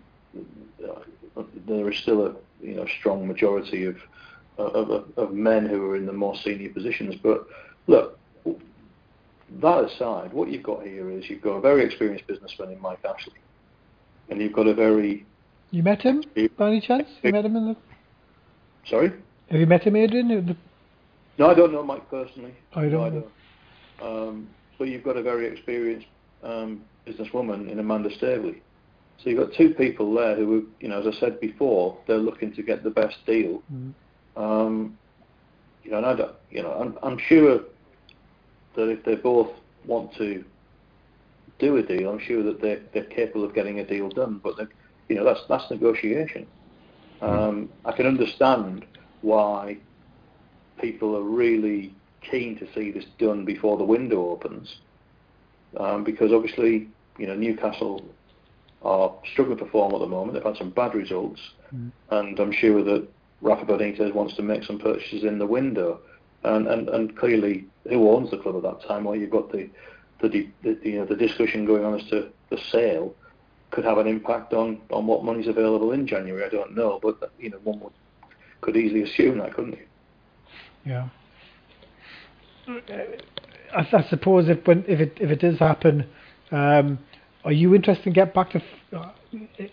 there 1.67 1.89
is 1.91 1.97
still 1.99 2.25
a 2.27 2.35
you 2.61 2.75
know 2.75 2.85
strong 2.99 3.27
majority 3.27 3.85
of 3.85 3.95
of, 4.57 4.89
of, 4.89 5.05
of 5.17 5.33
men 5.33 5.65
who 5.65 5.89
are 5.89 5.95
in 5.95 6.05
the 6.05 6.13
more 6.13 6.35
senior 6.43 6.69
positions. 6.69 7.15
But 7.21 7.47
look, 7.87 8.19
that 9.61 9.83
aside, 9.85 10.31
what 10.33 10.49
you've 10.49 10.63
got 10.63 10.83
here 10.83 11.09
is 11.09 11.29
you've 11.29 11.41
got 11.41 11.53
a 11.55 11.61
very 11.61 11.83
experienced 11.85 12.27
businessman 12.27 12.71
in 12.71 12.79
Mike 12.81 12.99
Ashley, 13.03 13.33
and 14.29 14.39
you've 14.41 14.53
got 14.53 14.67
a 14.67 14.73
very 14.73 15.25
You 15.71 15.83
met 15.83 16.01
him 16.01 16.23
by 16.57 16.67
any 16.67 16.81
chance? 16.81 17.07
You 17.23 17.31
met 17.31 17.45
him 17.45 17.55
in 17.55 17.67
the? 17.69 17.75
sorry. 18.87 19.11
Have 19.49 19.59
you 19.59 19.65
met 19.67 19.83
him, 19.83 19.95
Adrian? 19.95 20.27
The- 20.27 20.55
No, 21.37 21.49
I 21.49 21.53
don't 21.53 21.71
know 21.71 21.83
Mike 21.83 22.09
personally. 22.09 22.53
I 22.75 22.81
don't 22.83 22.91
No, 22.91 23.09
know. 23.09 23.23
don't. 23.99 24.29
Um, 24.29 24.47
but 24.77 24.87
you've 24.87 25.03
got 25.03 25.17
a 25.17 25.21
very 25.21 25.47
experienced 25.47 26.07
um, 26.43 26.81
businesswoman 27.07 27.69
in 27.71 27.79
Amanda 27.79 28.09
Staveley. 28.17 28.61
So 29.23 29.29
you've 29.29 29.39
got 29.39 29.55
two 29.55 29.69
people 29.69 30.13
there 30.13 30.35
who, 30.35 30.67
you 30.81 30.89
know, 30.89 30.99
as 30.99 31.07
I 31.07 31.17
said 31.19 31.39
before, 31.39 31.97
they're 32.07 32.17
looking 32.17 32.53
to 32.55 32.61
get 32.61 32.83
the 32.83 32.89
best 32.89 33.15
deal. 33.25 33.63
Mm. 33.73 33.93
Um, 34.35 34.97
you 35.83 35.91
know, 35.91 35.97
and 35.97 36.05
I 36.05 36.15
don't, 36.15 36.35
you 36.51 36.61
know, 36.61 36.73
I'm, 36.73 36.97
I'm 37.01 37.17
sure 37.17 37.59
that 38.75 38.89
if 38.89 39.03
they 39.05 39.15
both 39.15 39.49
want 39.85 40.13
to 40.15 40.43
do 41.59 41.77
a 41.77 41.83
deal, 41.83 42.09
I'm 42.09 42.19
sure 42.19 42.43
that 42.43 42.61
they're, 42.61 42.81
they're 42.93 43.05
capable 43.05 43.45
of 43.45 43.55
getting 43.55 43.79
a 43.79 43.85
deal 43.85 44.09
done. 44.09 44.41
But 44.43 44.57
they, 44.57 44.65
you 45.07 45.15
know, 45.15 45.23
that's 45.23 45.41
that's 45.47 45.69
negotiation. 45.71 46.45
Um, 47.21 47.69
I 47.85 47.93
can 47.93 48.05
understand 48.05 48.85
why 49.21 49.77
people 50.81 51.15
are 51.15 51.23
really 51.23 51.93
keen 52.29 52.57
to 52.59 52.67
see 52.73 52.91
this 52.91 53.05
done 53.19 53.45
before 53.45 53.77
the 53.77 53.83
window 53.85 54.31
opens, 54.31 54.75
um, 55.79 56.03
because 56.03 56.33
obviously, 56.33 56.89
you 57.17 57.27
know, 57.27 57.35
Newcastle 57.35 58.03
are 58.83 59.13
struggling 59.31 59.57
to 59.57 59.65
perform 59.65 59.93
at 59.93 59.99
the 59.99 60.07
moment. 60.07 60.33
They've 60.33 60.43
had 60.43 60.57
some 60.57 60.69
bad 60.71 60.93
results, 60.95 61.41
Mm. 61.73 61.91
and 62.11 62.39
I'm 62.39 62.51
sure 62.51 62.83
that 62.83 63.07
Rafa 63.41 63.65
Benitez 63.65 64.13
wants 64.13 64.35
to 64.35 64.41
make 64.43 64.63
some 64.63 64.77
purchases 64.77 65.23
in 65.23 65.39
the 65.39 65.47
window. 65.47 65.99
And, 66.43 66.67
and, 66.67 66.89
and 66.89 67.17
clearly, 67.17 67.65
who 67.89 68.09
owns 68.09 68.29
the 68.29 68.37
club 68.37 68.57
at 68.57 68.63
that 68.63 68.85
time? 68.87 69.05
Well, 69.05 69.15
you've 69.15 69.29
got 69.29 69.51
the 69.51 69.69
the, 70.21 70.27
the, 70.29 70.47
the 70.61 70.89
you 70.89 70.99
know 70.99 71.05
the 71.05 71.15
discussion 71.15 71.65
going 71.65 71.85
on 71.85 71.99
as 71.99 72.05
to 72.09 72.29
the 72.49 72.57
sale 72.57 73.15
could 73.71 73.85
have 73.85 73.97
an 73.97 74.07
impact 74.07 74.53
on, 74.53 74.79
on 74.91 75.07
what 75.07 75.23
money's 75.23 75.47
available 75.47 75.93
in 75.93 76.05
January. 76.05 76.43
I 76.45 76.49
don't 76.49 76.75
know, 76.75 76.99
but 77.01 77.31
you 77.39 77.49
know 77.49 77.57
one 77.63 77.79
would, 77.79 77.93
could 78.61 78.77
easily 78.77 79.03
assume 79.03 79.39
that, 79.39 79.53
couldn't 79.53 79.73
you? 79.73 79.85
Yeah. 80.85 81.07
I, 82.67 83.87
I 83.91 84.05
suppose 84.09 84.47
if 84.49 84.65
when 84.67 84.85
if 84.87 84.99
it 84.99 85.17
if 85.19 85.29
it 85.31 85.39
does 85.39 85.57
happen, 85.59 86.05
um, 86.51 86.99
are 87.45 87.51
you 87.51 87.75
interested 87.75 88.07
in 88.07 88.13
get 88.13 88.33
back 88.33 88.51
to 88.51 88.61
uh, 88.95 89.11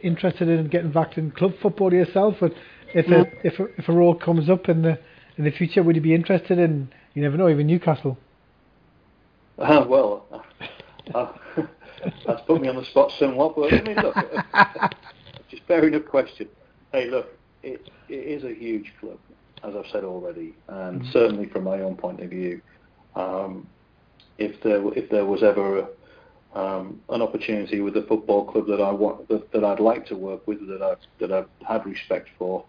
interested 0.02 0.48
in 0.48 0.68
getting 0.68 0.92
back 0.92 1.16
in 1.16 1.30
club 1.30 1.52
football 1.62 1.92
yourself? 1.92 2.36
Or 2.40 2.50
if 2.94 3.06
a 3.08 3.30
if 3.46 3.58
a, 3.58 3.64
if 3.78 3.88
a 3.88 3.92
role 3.92 4.14
comes 4.14 4.50
up 4.50 4.68
in 4.68 4.82
the 4.82 4.98
in 5.36 5.44
the 5.44 5.50
future, 5.50 5.82
would 5.82 5.96
you 5.96 6.02
be 6.02 6.14
interested 6.14 6.58
in? 6.58 6.92
You 7.14 7.22
never 7.22 7.36
know, 7.36 7.48
even 7.48 7.66
Newcastle. 7.66 8.18
Ah, 9.62 9.84
well, 9.86 10.26
uh, 11.14 11.32
that's 12.26 12.40
put 12.46 12.62
me 12.62 12.68
on 12.68 12.76
the 12.76 12.84
spot 12.86 13.12
somewhat, 13.18 13.54
but 13.54 13.74
I 13.74 13.82
mean, 13.82 13.98
look, 13.98 14.16
uh, 14.16 14.88
just 15.50 15.66
bearing 15.68 15.92
enough 15.92 16.08
question. 16.08 16.48
Hey, 16.92 17.10
look, 17.10 17.26
it, 17.62 17.86
it 18.08 18.14
is 18.14 18.44
a 18.44 18.54
huge 18.54 18.90
club, 18.98 19.18
as 19.62 19.74
I've 19.76 19.90
said 19.92 20.04
already, 20.04 20.54
and 20.68 21.04
certainly 21.12 21.46
from 21.50 21.64
my 21.64 21.82
own 21.82 21.94
point 21.94 22.22
of 22.22 22.30
view, 22.30 22.62
um, 23.16 23.68
if 24.38 24.62
there 24.62 24.82
if 24.96 25.10
there 25.10 25.26
was 25.26 25.42
ever 25.42 25.80
a, 25.80 25.88
um, 26.54 27.00
an 27.10 27.22
opportunity 27.22 27.80
with 27.80 27.96
a 27.96 28.02
football 28.02 28.50
club 28.50 28.66
that 28.66 28.80
I 28.80 28.90
want 28.90 29.28
that, 29.28 29.50
that 29.52 29.64
I'd 29.64 29.80
like 29.80 30.06
to 30.06 30.16
work 30.16 30.46
with, 30.46 30.66
that 30.68 30.82
I 30.82 30.94
that 31.20 31.32
I've 31.32 31.48
had 31.66 31.86
respect 31.86 32.28
for, 32.38 32.64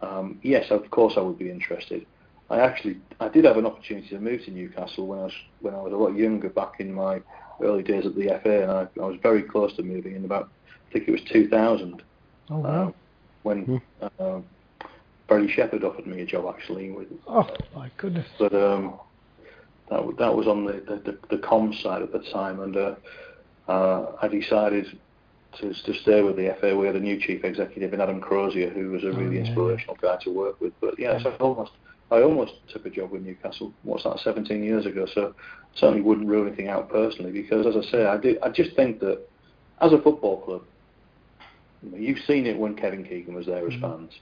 um, 0.00 0.40
yes, 0.42 0.66
of 0.70 0.90
course 0.90 1.14
I 1.16 1.20
would 1.20 1.38
be 1.38 1.50
interested. 1.50 2.06
I 2.48 2.60
actually 2.60 2.98
I 3.20 3.28
did 3.28 3.44
have 3.44 3.56
an 3.56 3.66
opportunity 3.66 4.08
to 4.10 4.20
move 4.20 4.44
to 4.44 4.50
Newcastle 4.50 5.06
when 5.06 5.18
I 5.18 5.24
was 5.24 5.32
when 5.60 5.74
I 5.74 5.82
was 5.82 5.92
a 5.92 5.96
lot 5.96 6.14
younger 6.14 6.48
back 6.48 6.74
in 6.78 6.92
my 6.92 7.20
early 7.60 7.82
days 7.82 8.06
at 8.06 8.14
the 8.14 8.38
FA 8.42 8.62
and 8.62 8.70
I, 8.70 8.82
I 9.02 9.06
was 9.06 9.18
very 9.22 9.42
close 9.42 9.74
to 9.76 9.82
moving 9.82 10.14
in 10.14 10.24
about 10.24 10.50
I 10.88 10.92
think 10.92 11.08
it 11.08 11.12
was 11.12 11.20
2000 11.32 12.02
Oh 12.48 12.58
uh, 12.58 12.62
wow! 12.62 12.94
when 13.42 13.80
uh, 14.00 14.40
Barry 15.28 15.50
Shepherd 15.50 15.82
offered 15.82 16.06
me 16.06 16.20
a 16.20 16.26
job 16.26 16.54
actually 16.54 16.90
with 16.90 17.08
Oh 17.26 17.48
my 17.74 17.90
goodness! 17.96 18.26
but 18.38 18.54
um, 18.54 19.00
that 19.90 20.16
that 20.18 20.34
was 20.34 20.46
on 20.46 20.64
the 20.64 20.72
the, 20.72 21.12
the, 21.12 21.36
the 21.36 21.42
comms 21.42 21.82
side 21.82 22.02
at 22.02 22.12
the 22.12 22.20
time, 22.32 22.60
and 22.60 22.76
uh, 22.76 22.94
uh, 23.68 24.16
I 24.20 24.28
decided 24.28 24.98
to 25.58 25.72
to 25.72 25.94
stay 25.94 26.22
with 26.22 26.36
the 26.36 26.56
FA. 26.60 26.76
We 26.76 26.86
had 26.86 26.96
a 26.96 27.00
new 27.00 27.20
chief 27.20 27.44
executive 27.44 27.92
in 27.94 28.00
Adam 28.00 28.20
Crozier, 28.20 28.70
who 28.70 28.90
was 28.90 29.04
a 29.04 29.12
really 29.12 29.36
yeah, 29.36 29.42
yeah. 29.42 29.46
inspirational 29.48 29.96
guy 30.00 30.16
to 30.22 30.30
work 30.30 30.60
with. 30.60 30.72
But 30.80 30.98
yes, 30.98 31.22
I 31.24 31.30
almost 31.36 31.72
I 32.10 32.22
almost 32.22 32.52
took 32.72 32.86
a 32.86 32.90
job 32.90 33.10
with 33.10 33.22
Newcastle. 33.22 33.72
What's 33.82 34.04
that? 34.04 34.18
17 34.20 34.62
years 34.62 34.86
ago. 34.86 35.06
So 35.12 35.34
certainly 35.74 36.02
wouldn't 36.02 36.28
rule 36.28 36.46
anything 36.46 36.68
out 36.68 36.90
personally, 36.90 37.32
because 37.32 37.66
as 37.66 37.76
I 37.76 37.90
say, 37.90 38.06
I 38.06 38.16
do 38.16 38.38
I 38.42 38.48
just 38.50 38.74
think 38.76 39.00
that 39.00 39.20
as 39.80 39.92
a 39.92 40.00
football 40.00 40.40
club, 40.40 40.62
you 41.82 41.96
you've 41.98 42.24
seen 42.26 42.46
it 42.46 42.58
when 42.58 42.74
Kevin 42.74 43.04
Keegan 43.04 43.34
was 43.34 43.46
there 43.46 43.66
as 43.66 43.80
fans 43.80 44.12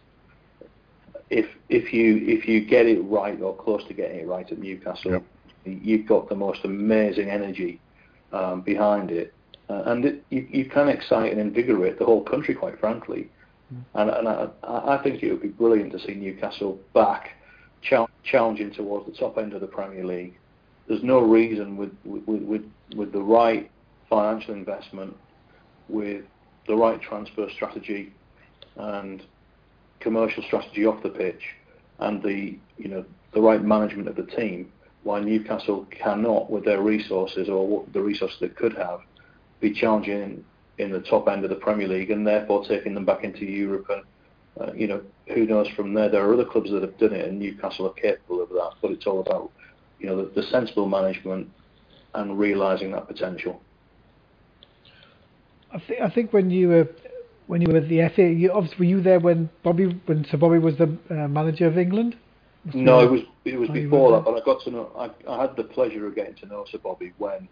if 1.31 1.47
if 1.69 1.93
you 1.93 2.23
if 2.27 2.47
you 2.47 2.65
get 2.65 2.87
it 2.87 3.01
right 3.01 3.41
or 3.41 3.57
close 3.57 3.83
to 3.89 3.95
getting 3.95 4.21
it 4.21 4.27
right 4.27 4.51
at 4.51 4.59
Newcastle, 4.59 5.13
Yep. 5.13 5.25
You've 5.65 6.07
got 6.07 6.29
the 6.29 6.35
most 6.35 6.61
amazing 6.65 7.31
energy 7.31 7.81
um, 8.33 8.61
behind 8.63 9.11
it, 9.11 9.33
uh, 9.69 9.83
and 9.87 10.05
it, 10.05 10.25
you, 10.31 10.47
you 10.51 10.65
can 10.67 10.89
excite 10.89 11.33
and 11.33 11.41
invigorate 11.41 11.99
the 11.99 12.05
whole 12.05 12.23
country, 12.23 12.55
quite 12.55 12.79
frankly. 12.79 13.31
And, 13.95 14.11
and 14.11 14.29
I, 14.29 14.49
I 14.63 14.99
I 14.99 15.03
think 15.03 15.23
it 15.23 15.33
would 15.33 15.43
be 15.43 15.49
brilliant 15.49 15.93
to 15.93 15.99
see 15.99 16.15
Newcastle 16.15 16.79
back 16.93 17.31
chal- 17.83 18.11
challenging 18.23 18.73
towards 18.73 19.07
the 19.07 19.13
top 19.13 19.39
end 19.39 19.53
of 19.53 19.61
the 19.61 19.67
Premier 19.67 20.05
League. 20.05 20.35
There's 20.87 21.03
no 21.03 21.21
reason 21.21 21.77
with 21.77 21.93
with, 22.05 22.25
with, 22.27 22.63
with 22.95 23.13
the 23.13 23.23
right 23.23 23.71
financial 24.09 24.55
investment, 24.55 25.17
with 25.89 26.25
the 26.69 26.77
right 26.77 27.01
transfer 27.01 27.49
strategy, 27.55 28.13
and 28.77 29.23
commercial 30.01 30.43
strategy 30.43 30.85
off 30.85 31.03
the 31.03 31.09
pitch 31.09 31.43
and 32.01 32.23
the 32.23 32.59
you 32.77 32.89
know 32.89 33.05
the 33.33 33.41
right 33.41 33.63
management 33.63 34.09
of 34.09 34.17
the 34.17 34.27
team, 34.37 34.71
why 35.05 35.21
Newcastle 35.21 35.87
cannot, 35.91 36.51
with 36.51 36.65
their 36.65 36.81
resources 36.81 37.49
or 37.49 37.85
the 37.93 38.01
resources 38.01 38.39
they 38.41 38.49
could 38.49 38.75
have, 38.75 39.01
be 39.61 39.73
challenging 39.73 40.21
in, 40.21 40.45
in 40.79 40.91
the 40.91 41.01
top 41.01 41.29
end 41.29 41.45
of 41.45 41.51
the 41.51 41.57
Premier 41.57 41.87
League 41.87 42.11
and 42.11 42.27
therefore 42.27 42.65
taking 42.67 42.95
them 42.95 43.05
back 43.05 43.23
into 43.23 43.45
Europe 43.45 43.87
and 43.91 44.03
uh, 44.61 44.73
you 44.73 44.87
know 44.87 45.03
who 45.29 45.47
knows 45.47 45.69
from 45.77 45.95
there. 45.95 46.09
There 46.09 46.25
are 46.25 46.33
other 46.33 46.45
clubs 46.45 46.71
that 46.71 46.83
have 46.83 46.97
done 46.99 47.13
it 47.13 47.29
and 47.29 47.39
Newcastle 47.39 47.87
are 47.87 47.93
capable 47.93 48.43
of 48.43 48.49
that, 48.51 48.73
but 48.81 48.91
it's 48.91 49.07
all 49.07 49.21
about 49.21 49.51
you 49.99 50.07
know 50.07 50.25
the, 50.25 50.41
the 50.41 50.47
sensible 50.49 50.89
management 50.89 51.51
and 52.15 52.39
realising 52.39 52.93
that 52.93 53.07
potential. 53.07 53.61
I 55.73 55.81
think 55.81 56.01
I 56.01 56.09
think 56.09 56.33
when 56.33 56.51
you 56.51 56.69
were 56.69 56.89
when 57.47 57.61
you 57.61 57.71
were 57.71 57.79
at 57.79 57.89
the 57.89 58.09
FA, 58.15 58.23
you, 58.23 58.53
obviously 58.53 58.79
were 58.79 58.91
you 58.91 59.03
there 59.03 59.21
when 59.21 59.51
Bobby 59.63 60.01
when 60.07 60.25
Sir 60.31 60.39
Bobby 60.39 60.59
was 60.59 60.77
the 60.77 60.97
uh, 61.11 61.29
manager 61.29 61.67
of 61.67 61.77
England? 61.77 62.17
No, 62.73 63.01
it 63.01 63.11
was 63.11 63.21
it 63.45 63.59
was 63.59 63.69
before 63.71 64.13
that, 64.13 64.25
but 64.25 64.35
I 64.35 64.45
got 64.45 64.63
to 64.65 64.71
know. 64.71 64.91
I, 64.97 65.11
I 65.31 65.43
had 65.43 65.57
the 65.57 65.65
pleasure 65.65 66.07
of 66.07 66.15
getting 66.15 66.35
to 66.37 66.47
know 66.47 66.65
Sir 66.71 66.79
Bobby 66.83 67.13
when, 67.19 67.49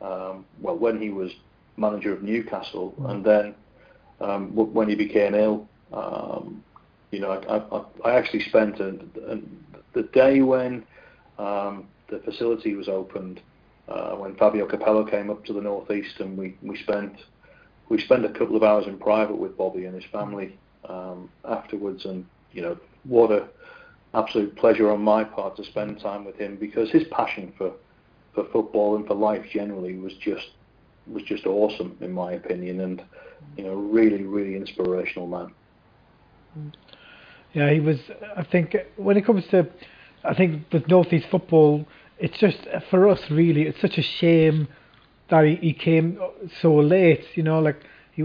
um, 0.00 0.44
well, 0.60 0.76
when 0.76 1.00
he 1.00 1.10
was 1.10 1.30
manager 1.76 2.12
of 2.12 2.22
Newcastle, 2.22 2.94
and 3.08 3.24
then 3.24 3.54
um, 4.20 4.48
w- 4.50 4.70
when 4.72 4.88
he 4.88 4.94
became 4.96 5.34
ill. 5.34 5.68
Um, 5.92 6.64
you 7.10 7.20
know, 7.20 7.30
I, 7.32 8.08
I, 8.08 8.10
I 8.12 8.18
actually 8.18 8.42
spent 8.44 8.80
a, 8.80 8.88
a, 9.28 9.38
the 9.94 10.02
day 10.12 10.42
when 10.42 10.84
um, 11.38 11.88
the 12.08 12.20
facility 12.24 12.74
was 12.74 12.88
opened, 12.88 13.40
uh, 13.88 14.12
when 14.12 14.36
Fabio 14.36 14.66
Capello 14.66 15.04
came 15.08 15.30
up 15.30 15.44
to 15.46 15.52
the 15.52 15.60
northeast, 15.60 16.20
and 16.20 16.36
we, 16.36 16.56
we 16.62 16.76
spent 16.82 17.12
we 17.88 18.00
spent 18.00 18.24
a 18.24 18.30
couple 18.30 18.56
of 18.56 18.62
hours 18.62 18.86
in 18.86 18.98
private 18.98 19.36
with 19.36 19.56
Bobby 19.56 19.84
and 19.86 19.94
his 19.94 20.04
family 20.12 20.58
um, 20.88 21.28
afterwards, 21.44 22.04
and 22.04 22.24
you 22.52 22.62
know 22.62 22.76
what 23.04 23.32
a 23.32 23.48
absolute 24.14 24.56
pleasure 24.56 24.90
on 24.90 25.00
my 25.00 25.24
part 25.24 25.56
to 25.56 25.64
spend 25.64 26.00
time 26.00 26.24
with 26.24 26.36
him 26.36 26.56
because 26.56 26.90
his 26.90 27.04
passion 27.10 27.52
for 27.56 27.72
for 28.34 28.44
football 28.52 28.96
and 28.96 29.06
for 29.06 29.14
life 29.14 29.44
generally 29.52 29.96
was 29.96 30.14
just 30.14 30.48
was 31.06 31.22
just 31.24 31.46
awesome 31.46 31.96
in 32.00 32.12
my 32.12 32.32
opinion, 32.32 32.80
and 32.80 33.02
you 33.56 33.64
know 33.64 33.74
really 33.74 34.22
really 34.24 34.56
inspirational 34.56 35.26
man. 35.26 35.52
Yeah, 37.52 37.70
he 37.72 37.80
was. 37.80 37.98
I 38.36 38.44
think 38.44 38.76
when 38.96 39.16
it 39.16 39.24
comes 39.26 39.44
to, 39.48 39.68
I 40.24 40.34
think 40.34 40.64
with 40.72 40.86
Northeast 40.88 41.26
football, 41.30 41.86
it's 42.18 42.38
just 42.38 42.58
for 42.90 43.08
us 43.08 43.20
really. 43.30 43.62
It's 43.62 43.80
such 43.80 43.98
a 43.98 44.02
shame 44.02 44.68
that 45.30 45.44
he, 45.44 45.56
he 45.56 45.72
came 45.72 46.20
so 46.60 46.74
late. 46.74 47.24
You 47.34 47.42
know, 47.42 47.60
like 47.60 47.82
he 48.12 48.22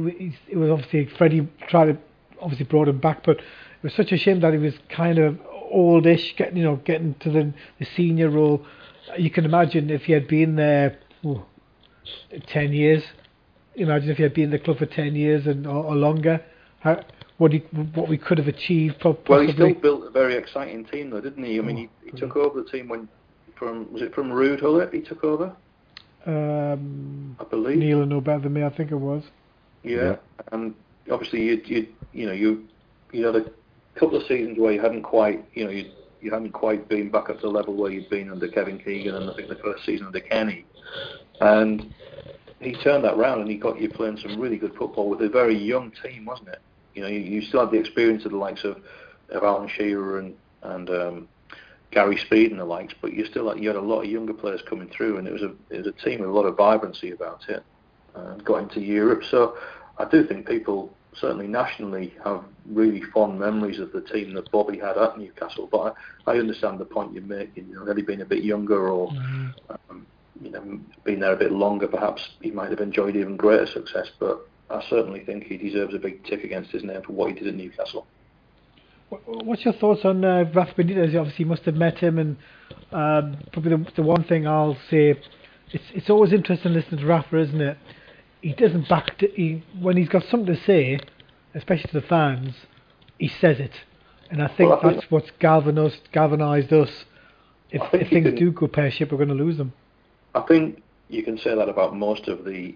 it 0.48 0.58
was 0.58 0.70
obviously 0.70 1.10
Freddie 1.18 1.48
tried 1.68 1.86
to 1.86 1.98
obviously 2.40 2.66
brought 2.66 2.88
him 2.88 3.00
back, 3.00 3.24
but 3.24 3.38
it 3.38 3.44
was 3.84 3.94
such 3.94 4.12
a 4.12 4.18
shame 4.18 4.42
that 4.42 4.54
he 4.54 4.60
was 4.60 4.74
kind 4.90 5.18
of 5.18 5.40
oldish, 5.76 6.36
getting 6.38 6.58
you 6.58 6.64
know 6.64 6.78
getting 6.78 7.14
to 7.20 7.30
the, 7.30 7.54
the 7.80 7.86
senior 7.96 8.30
role. 8.30 8.66
You 9.18 9.30
can 9.30 9.46
imagine 9.46 9.90
if 9.90 10.04
he 10.04 10.14
had 10.14 10.28
been 10.28 10.56
there 10.56 10.98
ooh, 11.26 11.44
ten 12.48 12.74
years. 12.74 13.04
Imagine 13.76 14.10
if 14.10 14.18
he 14.18 14.24
had 14.24 14.34
been 14.34 14.46
in 14.46 14.52
the 14.52 14.60
club 14.60 14.78
for 14.78 14.86
ten 14.86 15.16
years 15.16 15.46
and 15.46 15.68
or, 15.68 15.84
or 15.84 15.96
longer. 15.96 16.42
How, 16.80 17.04
what 17.38 17.52
he 17.52 17.60
what 17.94 18.08
we 18.08 18.18
could 18.18 18.38
have 18.38 18.48
achieved. 18.48 19.00
po- 19.00 19.18
Well, 19.28 19.42
he 19.42 19.52
still 19.52 19.74
built 19.74 20.06
a 20.06 20.10
very 20.10 20.36
exciting 20.36 20.86
team 20.86 21.10
though, 21.10 21.22
didn't 21.22 21.44
he? 21.44 21.60
I 21.60 21.62
mean, 21.62 21.78
he, 21.78 21.90
he 22.06 22.12
took 22.18 22.36
over 22.38 22.62
the 22.62 22.70
team 22.70 22.88
when 22.88 23.10
from 23.60 23.92
was 23.92 24.02
it 24.02 24.14
from 24.16 24.30
Ruud 24.32 24.62
Gullit 24.62 24.94
he 24.94 25.02
took 25.02 25.24
over, 25.24 25.56
Um, 26.26 27.36
I 27.40 27.44
believe. 27.46 27.78
Neil 27.78 28.00
will 28.00 28.06
know 28.06 28.22
better 28.22 28.40
than 28.42 28.54
me. 28.54 28.64
I 28.64 28.70
think 28.70 28.92
it 28.92 28.96
was. 28.96 29.24
Yeah, 29.84 29.96
Yeah. 29.96 30.16
and 30.52 30.74
obviously 31.12 31.44
you 31.44 31.62
you 31.66 31.88
you 32.14 32.26
know 32.28 32.34
you 32.34 32.66
you 33.12 33.26
had 33.26 33.36
a 33.36 33.46
couple 33.96 34.18
of 34.18 34.28
seasons 34.28 34.60
where 34.60 34.74
you 34.74 34.82
hadn't 34.82 35.04
quite 35.04 35.44
you 35.54 35.64
know 35.64 35.72
you 35.72 35.90
you 36.22 36.32
hadn't 36.32 36.52
quite 36.52 36.88
been 36.90 37.10
back 37.10 37.30
up 37.30 37.38
to 37.38 37.42
the 37.44 37.50
level 37.50 37.76
where 37.76 37.92
you'd 37.92 38.10
been 38.10 38.32
under 38.32 38.48
Kevin 38.48 38.80
Keegan 38.80 39.16
and 39.16 39.30
I 39.30 39.36
think 39.36 39.48
the 39.48 39.56
first 39.56 39.86
season 39.86 40.08
under 40.08 40.20
Kenny, 40.20 40.66
and 41.40 41.94
he 42.60 42.74
turned 42.74 43.04
that 43.04 43.18
round 43.18 43.42
and 43.42 43.50
he 43.50 43.58
got 43.58 43.80
you 43.80 43.90
playing 43.90 44.18
some 44.18 44.40
really 44.40 44.58
good 44.58 44.76
football 44.76 45.10
with 45.10 45.22
a 45.22 45.30
very 45.30 45.58
young 45.58 45.92
team, 46.04 46.26
wasn't 46.26 46.50
it? 46.50 46.62
You 46.94 47.02
know, 47.04 47.08
you, 47.08 47.20
you 47.20 47.42
still 47.42 47.62
had 47.62 47.72
the 47.72 47.80
experience 47.80 48.26
of 48.26 48.32
the 48.32 48.38
likes 48.38 48.64
of, 48.64 48.82
of 49.30 49.44
Alan 49.44 49.70
Shearer 49.70 50.20
and 50.20 50.36
and 50.64 50.90
um, 50.90 51.28
Gary 51.92 52.18
Speed 52.18 52.52
and 52.52 52.60
the 52.60 52.66
likes, 52.66 52.94
but 53.02 53.14
you 53.14 53.26
still 53.26 53.50
had, 53.50 53.62
you 53.62 53.70
had 53.70 53.78
a 53.78 53.82
lot 53.82 54.02
of 54.02 54.10
younger 54.10 54.34
players 54.34 54.62
coming 54.68 54.90
through, 54.90 55.18
and 55.18 55.28
it 55.28 55.32
was 55.32 55.44
a 55.44 55.54
it 55.70 55.78
was 55.78 55.88
a 55.88 55.92
team 55.92 56.22
with 56.22 56.30
a 56.30 56.34
lot 56.34 56.46
of 56.46 56.58
vibrancy 56.58 57.12
about 57.12 57.48
it. 57.50 57.64
And 58.16 58.44
got 58.46 58.64
into 58.64 58.80
Europe, 58.80 59.24
so 59.30 59.58
I 59.98 60.06
do 60.06 60.26
think 60.26 60.48
people 60.48 60.94
certainly 61.20 61.48
nationally 61.48 62.14
have 62.24 62.44
really 62.70 63.02
fond 63.14 63.40
memories 63.40 63.80
of 63.80 63.92
the 63.92 64.02
team 64.02 64.34
that 64.34 64.52
Bobby 64.52 64.78
had 64.78 64.98
at 64.98 65.18
Newcastle. 65.18 65.68
But 65.72 65.96
I, 66.28 66.34
I 66.34 66.38
understand 66.38 66.80
the 66.80 66.86
point 66.86 67.14
you're 67.14 67.24
making. 67.24 67.68
You 67.70 67.76
know, 67.76 67.86
had 67.86 67.98
he 67.98 68.04
been 68.04 68.22
a 68.22 68.26
bit 68.26 68.44
younger 68.44 68.90
or 68.90 69.10
Mm-hmm. 69.12 69.72
um, 69.90 70.06
you 70.42 70.50
know 70.52 70.80
been 71.06 71.20
there 71.22 71.34
a 71.34 71.38
bit 71.38 71.52
longer, 71.52 71.88
perhaps 71.88 72.22
he 72.42 72.52
might 72.52 72.70
have 72.70 72.80
enjoyed 72.82 73.16
even 73.16 73.38
greater 73.38 73.66
success. 73.66 74.08
But 74.20 74.48
I 74.70 74.84
certainly 74.90 75.24
think 75.24 75.44
he 75.46 75.58
deserves 75.58 75.94
a 75.94 76.00
big 76.00 76.24
tick 76.26 76.44
against 76.44 76.72
his 76.72 76.84
name 76.84 77.02
for 77.04 77.14
what 77.14 77.30
he 77.30 77.36
did 77.40 77.48
at 77.48 77.56
Newcastle. 77.56 78.06
What's 79.26 79.64
your 79.64 79.76
thoughts 79.76 80.02
on 80.04 80.26
uh, 80.26 80.46
Rafa 80.54 80.74
Benitez? 80.74 81.14
You 81.14 81.20
obviously 81.20 81.46
must 81.46 81.62
have 81.64 81.76
met 81.76 82.00
him, 82.00 82.18
and 82.18 82.38
um, 82.92 83.38
probably 83.54 83.72
the, 83.78 83.92
the 83.96 84.02
one 84.02 84.24
thing 84.24 84.48
I'll 84.48 84.78
say, 84.90 85.12
it's 85.72 85.86
it's 85.94 86.10
always 86.10 86.34
interesting 86.34 86.74
listening 86.74 87.02
to 87.02 87.06
Rafa, 87.06 87.38
isn't 87.38 87.62
it? 87.62 87.78
He 88.42 88.54
doesn't 88.54 88.88
back. 88.88 89.18
To, 89.20 89.28
he 89.28 89.64
when 89.80 89.98
he's 89.98 90.10
got 90.10 90.24
something 90.26 90.54
to 90.56 90.62
say, 90.64 91.00
especially 91.54 91.90
to 91.92 92.00
the 92.00 92.08
fans, 92.08 92.56
he 93.18 93.28
says 93.28 93.60
it, 93.60 93.74
and 94.30 94.42
I 94.42 94.48
think 94.48 94.70
Well, 94.70 94.80
I 94.80 94.82
think- 94.82 94.94
that's 94.96 95.12
what's 95.12 95.32
galvanized 95.40 96.12
galvanized 96.12 96.72
us. 96.74 97.06
If, 97.72 97.82
if 97.94 98.10
things 98.10 98.28
can- 98.28 98.36
do 98.36 98.52
go 98.52 98.68
pear 98.68 98.92
shaped, 98.92 99.12
we're 99.12 99.18
going 99.18 99.30
to 99.30 99.44
lose 99.44 99.58
them. 99.58 99.74
I 100.36 100.42
think 100.42 100.84
you 101.10 101.24
can 101.24 101.38
say 101.38 101.56
that 101.56 101.70
about 101.70 101.96
most 101.96 102.28
of 102.28 102.46
the 102.46 102.76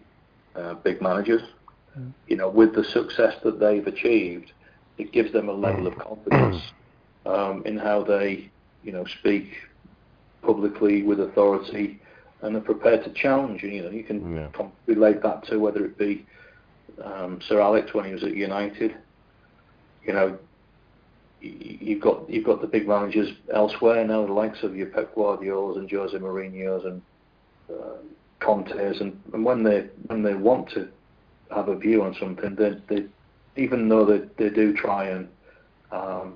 uh, 0.55 0.75
big 0.75 1.01
managers. 1.01 1.41
Mm. 1.97 2.13
You 2.27 2.37
know, 2.37 2.49
with 2.49 2.73
the 2.73 2.83
success 2.83 3.35
that 3.43 3.59
they've 3.59 3.85
achieved, 3.85 4.51
it 4.97 5.11
gives 5.11 5.31
them 5.31 5.49
a 5.49 5.53
level 5.53 5.87
of 5.87 5.97
confidence 5.97 6.61
um, 7.25 7.63
in 7.65 7.77
how 7.77 8.03
they, 8.03 8.49
you 8.83 8.91
know, 8.91 9.05
speak 9.05 9.51
publicly 10.41 11.03
with 11.03 11.19
authority 11.19 11.99
and 12.41 12.55
are 12.55 12.61
prepared 12.61 13.03
to 13.03 13.11
challenge. 13.11 13.63
And, 13.63 13.73
you 13.73 13.83
know, 13.83 13.89
you 13.89 14.03
can 14.03 14.35
Yeah. 14.35 14.47
com- 14.53 14.71
relate 14.85 15.21
that 15.23 15.43
to 15.47 15.57
whether 15.57 15.83
it 15.85 15.97
be 15.97 16.25
um, 17.03 17.39
Sir 17.41 17.59
Alex 17.61 17.93
when 17.93 18.05
he 18.05 18.13
was 18.13 18.23
at 18.23 18.35
United. 18.35 18.95
You 20.05 20.13
know, 20.13 20.27
y- 21.43 21.77
you've 21.81 22.01
got 22.01 22.29
you've 22.29 22.45
got 22.45 22.61
the 22.61 22.67
big 22.67 22.87
managers 22.87 23.29
elsewhere 23.53 24.05
now, 24.05 24.25
the 24.25 24.33
likes 24.33 24.63
of 24.63 24.75
your 24.75 24.87
Pep 24.87 25.13
Guardiolas 25.15 25.77
and 25.77 25.89
Jose 25.91 26.17
Mourinho's 26.17 26.85
and 26.85 27.01
uh, 27.69 27.97
Conte's, 28.39 28.99
and, 29.01 29.19
and 29.33 29.43
when 29.45 29.63
they 29.63 29.87
when 30.07 30.23
they 30.23 30.33
want 30.33 30.69
to 30.71 30.87
have 31.51 31.67
a 31.67 31.75
view 31.75 32.03
on 32.03 32.15
something, 32.19 32.55
they, 32.55 32.77
they 32.87 33.05
even 33.55 33.89
though 33.89 34.05
they, 34.05 34.21
they 34.37 34.49
do 34.53 34.73
try 34.73 35.05
and 35.05 35.27
um, 35.91 36.35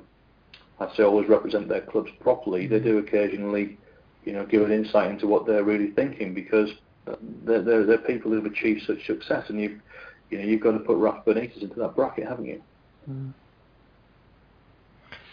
I'd 0.80 0.94
say 0.96 1.04
always 1.04 1.30
represent 1.30 1.68
their 1.70 1.82
clubs 1.82 2.12
properly, 2.20 2.68
they 2.68 2.80
do 2.80 2.98
occasionally, 2.98 3.78
you 4.26 4.34
know, 4.34 4.46
give 4.46 4.64
an 4.64 4.72
insight 4.72 5.12
into 5.12 5.28
what 5.28 5.46
they're 5.46 5.64
really 5.64 5.92
thinking 5.92 6.34
because 6.34 6.70
they're, 7.44 7.62
they're, 7.62 7.86
they're 7.86 7.98
people 7.98 8.32
who've 8.32 8.46
achieved 8.46 8.84
such 8.86 9.06
success, 9.06 9.50
and 9.50 9.60
you 9.60 9.80
you 10.30 10.38
know 10.38 10.46
you've 10.46 10.62
got 10.62 10.72
to 10.72 10.80
put 10.80 10.98
Rafa 10.98 11.34
Benitez 11.34 11.62
into 11.62 11.80
that 11.80 11.96
bracket, 11.96 12.28
haven't 12.28 12.46
you? 12.46 12.62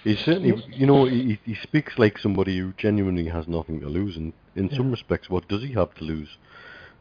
He 0.05 0.17
certainly, 0.17 0.65
you 0.71 0.87
know, 0.87 1.05
he, 1.05 1.39
he 1.45 1.55
speaks 1.55 1.99
like 1.99 2.19
somebody 2.19 2.59
who 2.59 2.73
genuinely 2.79 3.27
has 3.27 3.47
nothing 3.47 3.81
to 3.81 3.89
lose, 3.89 4.17
and 4.17 4.33
in 4.57 4.71
some 4.75 4.91
respects, 4.91 5.29
what 5.29 5.47
does 5.49 5.63
he 5.63 5.73
have 5.73 5.95
to 5.97 6.05
lose? 6.05 6.39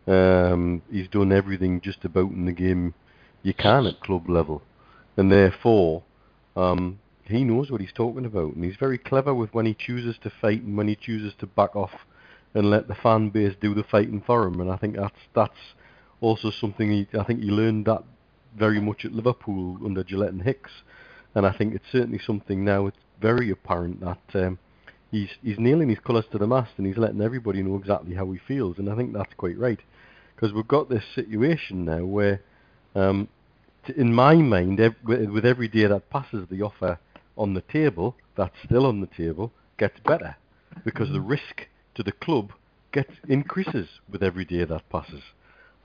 Um, 0.06 0.82
he's 0.92 1.08
done 1.08 1.32
everything 1.32 1.82
just 1.82 2.04
about 2.04 2.32
in 2.32 2.46
the 2.46 2.52
game 2.52 2.94
you 3.42 3.54
can 3.54 3.86
at 3.86 4.02
club 4.02 4.30
level, 4.30 4.62
and 5.16 5.32
therefore, 5.32 6.04
um, 6.58 7.00
he 7.30 7.44
knows 7.44 7.72
what 7.72 7.82
he's 7.82 7.94
talking 7.94 8.26
about, 8.26 8.56
and 8.56 8.64
he's 8.64 8.76
very 8.80 8.98
clever 8.98 9.34
with 9.34 9.54
when 9.54 9.66
he 9.66 9.74
chooses 9.74 10.18
to 10.24 10.32
fight 10.42 10.64
and 10.64 10.78
when 10.78 10.88
he 10.88 10.96
chooses 10.96 11.34
to 11.40 11.48
back 11.48 11.76
off 11.76 11.92
and 12.54 12.70
let 12.70 12.88
the 12.88 12.96
fan 12.96 13.30
base 13.30 13.56
do 13.62 13.74
the 13.74 13.84
fighting 13.84 14.24
for 14.26 14.44
him. 14.46 14.60
And 14.60 14.72
I 14.72 14.78
think 14.78 14.96
that's 14.96 15.20
that's 15.36 15.76
also 16.22 16.52
something 16.52 16.92
he, 16.92 17.08
I 17.18 17.24
think 17.24 17.42
he 17.42 17.50
learned 17.50 17.86
that 17.86 18.04
very 18.58 18.82
much 18.82 19.06
at 19.06 19.14
Liverpool 19.14 19.78
under 19.86 20.04
Gillett 20.04 20.30
and 20.30 20.42
Hicks 20.42 20.72
and 21.36 21.46
I 21.46 21.52
think 21.52 21.76
it's 21.76 21.86
certainly 21.92 22.20
something 22.26 22.64
now. 22.66 22.88
It's 22.88 22.98
very 23.22 23.52
apparent 23.52 24.02
that 24.02 24.20
um, 24.34 24.60
he's 25.12 25.30
he's 25.44 25.60
nailing 25.60 25.90
his 25.90 26.00
colours 26.00 26.26
to 26.32 26.38
the 26.38 26.48
mast, 26.48 26.72
and 26.78 26.88
he's 26.88 26.98
letting 26.98 27.22
everybody 27.22 27.62
know 27.62 27.76
exactly 27.76 28.16
how 28.16 28.32
he 28.32 28.40
feels, 28.48 28.78
and 28.78 28.90
I 28.90 28.96
think 28.96 29.14
that's 29.14 29.34
quite 29.38 29.58
right, 29.58 29.80
because 30.36 30.54
we've 30.54 30.68
got 30.68 30.90
this 30.90 31.04
situation 31.16 31.86
now 31.86 32.04
where, 32.04 32.42
um, 32.96 33.28
in 33.96 34.14
my 34.14 34.36
mind, 34.36 34.80
with 35.04 35.46
every 35.46 35.68
day 35.68 35.86
that 35.86 36.10
passes, 36.10 36.48
the 36.50 36.62
offer 36.62 37.00
on 37.40 37.54
the 37.56 37.62
table 37.62 38.16
that's 38.38 38.56
still 38.66 38.86
on 38.86 39.02
the 39.02 39.08
table 39.08 39.52
gets 39.80 40.00
better, 40.06 40.36
because 40.86 41.10
the 41.10 41.22
risk 41.22 41.68
to 41.96 42.04
the 42.04 42.12
club 42.12 42.52
gets 42.92 43.12
increases 43.28 43.88
with 44.12 44.22
every 44.22 44.46
day 44.46 44.64
that 44.66 44.88
passes. 44.90 45.22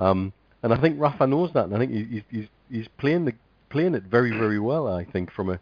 Um, 0.01 0.33
and 0.63 0.75
I 0.75 0.81
think 0.81 1.01
Rafa 1.01 1.27
knows 1.27 1.51
that, 1.55 1.65
and 1.67 1.75
I 1.75 1.79
think 1.79 1.93
he, 1.93 2.25
he's- 2.31 2.49
he's 2.71 2.89
playing 2.99 3.25
the 3.25 3.33
playing 3.71 3.95
it 3.95 4.05
very 4.05 4.31
very 4.31 4.59
well. 4.59 4.87
I 4.89 5.05
think 5.05 5.31
from 5.33 5.51
a, 5.51 5.59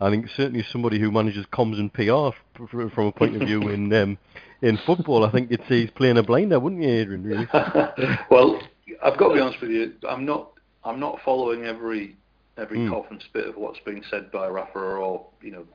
I 0.00 0.10
think 0.10 0.26
certainly 0.36 0.64
somebody 0.72 0.98
who 0.98 1.10
manages 1.10 1.44
comms 1.52 1.78
and 1.78 1.92
PR 1.92 2.30
from 2.68 3.06
a 3.06 3.12
point 3.12 3.36
of 3.36 3.42
view 3.46 3.68
in 3.68 3.92
um, 4.02 4.18
in 4.62 4.78
football, 4.86 5.24
I 5.24 5.30
think 5.30 5.50
you'd 5.50 5.62
say 5.68 5.80
he's 5.82 5.90
playing 5.90 6.18
a 6.18 6.22
blinder, 6.22 6.58
wouldn't 6.60 6.82
you, 6.82 6.88
Adrian? 6.90 7.22
Really? 7.24 7.48
well, 8.30 8.60
I've 9.02 9.16
got 9.18 9.28
to 9.28 9.34
be 9.34 9.40
honest 9.40 9.60
with 9.60 9.70
you. 9.70 9.94
I'm 10.08 10.24
not. 10.26 10.52
I'm 10.84 10.98
not 10.98 11.18
following 11.24 11.64
every 11.64 12.16
every 12.56 12.78
Mm. 12.78 12.90
cough 12.90 13.06
and 13.10 13.22
spit 13.22 13.46
of 13.46 13.56
what's 13.56 13.80
being 13.80 14.02
said 14.10 14.30
by 14.30 14.48
Rafa 14.48 14.78
or 14.78 15.26
you 15.40 15.50
know 15.50 15.66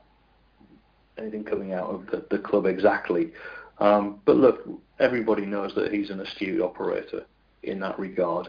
anything 1.18 1.44
coming 1.44 1.72
out 1.72 1.88
of 1.88 2.06
the, 2.06 2.24
the 2.30 2.38
club 2.38 2.66
exactly. 2.66 3.32
Um, 3.78 4.20
but 4.24 4.36
look, 4.36 4.68
everybody 4.98 5.44
knows 5.46 5.74
that 5.74 5.92
he's 5.92 6.10
an 6.10 6.20
astute 6.20 6.62
operator 6.62 7.24
in 7.62 7.80
that 7.80 7.98
regard, 7.98 8.48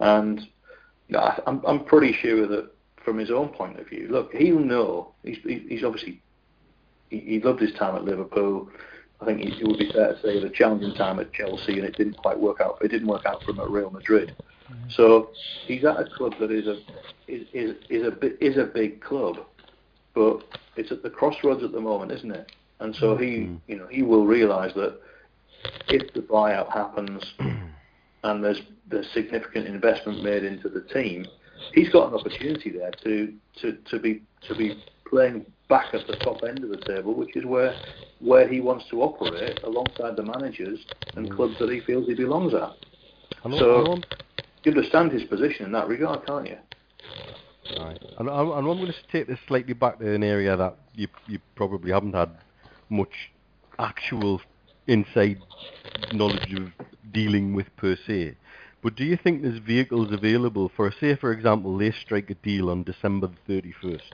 and 0.00 0.40
I, 1.14 1.40
I'm 1.46 1.64
I'm 1.66 1.84
pretty 1.84 2.12
sure 2.12 2.46
that 2.46 2.70
from 3.04 3.18
his 3.18 3.30
own 3.30 3.48
point 3.50 3.78
of 3.78 3.88
view, 3.88 4.08
look, 4.10 4.32
he'll 4.32 4.58
know. 4.58 5.14
He's 5.22 5.38
he's 5.44 5.84
obviously 5.84 6.22
he, 7.08 7.20
he 7.20 7.40
loved 7.40 7.60
his 7.60 7.72
time 7.74 7.94
at 7.96 8.04
Liverpool. 8.04 8.68
I 9.20 9.24
think 9.24 9.40
it 9.40 9.60
it 9.60 9.66
would 9.66 9.78
be 9.78 9.90
fair 9.92 10.14
to 10.14 10.20
say 10.20 10.34
he 10.34 10.42
had 10.42 10.50
a 10.50 10.54
challenging 10.54 10.94
time 10.94 11.20
at 11.20 11.32
Chelsea, 11.32 11.78
and 11.78 11.84
it 11.84 11.96
didn't 11.96 12.16
quite 12.18 12.38
work 12.38 12.60
out. 12.60 12.78
It 12.82 12.88
didn't 12.88 13.08
work 13.08 13.24
out 13.24 13.42
for 13.44 13.52
him 13.52 13.60
at 13.60 13.70
Real 13.70 13.90
Madrid. 13.90 14.36
So 14.88 15.30
he's 15.66 15.84
at 15.84 15.98
a 16.00 16.04
club 16.16 16.34
that 16.40 16.50
is 16.50 16.66
a 16.66 16.78
is 17.28 17.46
is, 17.52 17.76
is 17.88 18.06
a 18.06 18.44
is 18.44 18.56
a 18.56 18.64
big 18.64 19.00
club, 19.00 19.36
but 20.14 20.42
it's 20.76 20.90
at 20.92 21.02
the 21.02 21.10
crossroads 21.10 21.62
at 21.62 21.72
the 21.72 21.80
moment, 21.80 22.12
isn't 22.12 22.30
it? 22.30 22.52
And 22.80 22.94
so 22.94 23.16
he 23.16 23.50
you 23.66 23.76
know 23.76 23.86
he 23.88 24.02
will 24.02 24.26
realise 24.26 24.72
that 24.74 25.00
if 25.88 26.12
the 26.14 26.20
buyout 26.20 26.72
happens 26.72 27.22
and 28.24 28.44
there's 28.44 28.60
there's 28.88 29.06
significant 29.12 29.66
investment 29.66 30.22
made 30.22 30.44
into 30.44 30.68
the 30.68 30.82
team, 30.82 31.26
he's 31.72 31.88
got 31.90 32.08
an 32.08 32.14
opportunity 32.18 32.70
there 32.70 32.92
to 33.04 33.32
to, 33.60 33.72
to 33.90 33.98
be 33.98 34.22
to 34.48 34.54
be 34.54 34.82
playing 35.08 35.46
back 35.68 35.94
at 35.94 36.06
the 36.06 36.16
top 36.16 36.42
end 36.44 36.62
of 36.62 36.70
the 36.70 36.78
table, 36.86 37.14
which 37.14 37.36
is 37.36 37.44
where 37.44 37.74
where 38.20 38.48
he 38.48 38.60
wants 38.60 38.84
to 38.90 39.02
operate 39.02 39.62
alongside 39.62 40.16
the 40.16 40.22
managers 40.22 40.78
and 41.16 41.30
clubs 41.34 41.54
that 41.58 41.70
he 41.70 41.80
feels 41.80 42.06
he 42.06 42.14
belongs 42.14 42.54
at. 42.54 42.72
So- 43.58 43.84
You 44.64 44.72
understand 44.72 45.12
his 45.12 45.24
position 45.24 45.66
in 45.66 45.72
that 45.72 45.88
regard, 45.88 46.26
can't 46.26 46.46
you? 46.46 46.56
Right. 47.78 48.02
And, 48.18 48.28
I'm 48.28 48.64
going 48.64 48.86
to 48.86 48.94
take 49.10 49.26
this 49.26 49.38
slightly 49.46 49.74
back 49.74 49.98
to 49.98 50.14
an 50.14 50.22
area 50.22 50.56
that 50.56 50.76
you 50.94 51.08
you 51.26 51.40
probably 51.54 51.92
haven't 51.92 52.14
had 52.14 52.30
much 52.88 53.32
actual 53.78 54.40
inside 54.86 55.38
knowledge 56.12 56.52
of 56.54 56.70
dealing 57.12 57.54
with 57.54 57.74
per 57.76 57.96
se. 58.06 58.36
But 58.82 58.94
do 58.94 59.04
you 59.04 59.16
think 59.16 59.42
there's 59.42 59.58
vehicles 59.58 60.12
available 60.12 60.70
for, 60.76 60.92
say, 61.00 61.16
for 61.16 61.32
example, 61.32 61.76
they 61.76 61.90
strike 61.90 62.30
a 62.30 62.34
deal 62.34 62.70
on 62.70 62.84
December 62.84 63.30
the 63.46 63.62
31st, 63.82 64.12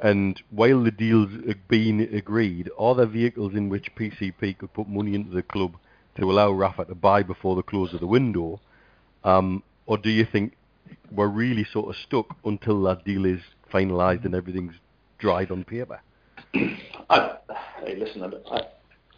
and 0.00 0.40
while 0.50 0.82
the 0.82 0.90
deal's 0.90 1.30
being 1.68 2.00
agreed, 2.00 2.70
are 2.78 2.94
there 2.94 3.06
vehicles 3.06 3.54
in 3.54 3.68
which 3.68 3.94
PCP 3.96 4.58
could 4.58 4.72
put 4.72 4.88
money 4.88 5.14
into 5.14 5.34
the 5.34 5.42
club 5.42 5.76
to 6.16 6.30
allow 6.30 6.52
Rafa 6.52 6.84
to 6.84 6.94
buy 6.94 7.22
before 7.22 7.56
the 7.56 7.62
close 7.62 7.92
of 7.92 8.00
the 8.00 8.06
window, 8.06 8.60
or 9.24 9.98
do 10.02 10.10
you 10.10 10.26
think 10.30 10.56
we're 11.10 11.28
really 11.28 11.64
sort 11.72 11.88
of 11.88 11.96
stuck 12.06 12.36
until 12.44 12.82
that 12.82 13.04
deal 13.04 13.24
is 13.24 13.40
finalised 13.72 14.24
and 14.24 14.34
everything's 14.34 14.74
dried 15.18 15.50
on 15.50 15.64
paper? 15.64 16.00
I, 17.10 17.36
hey, 17.84 17.96
listen, 17.96 18.22
I, 18.22 18.56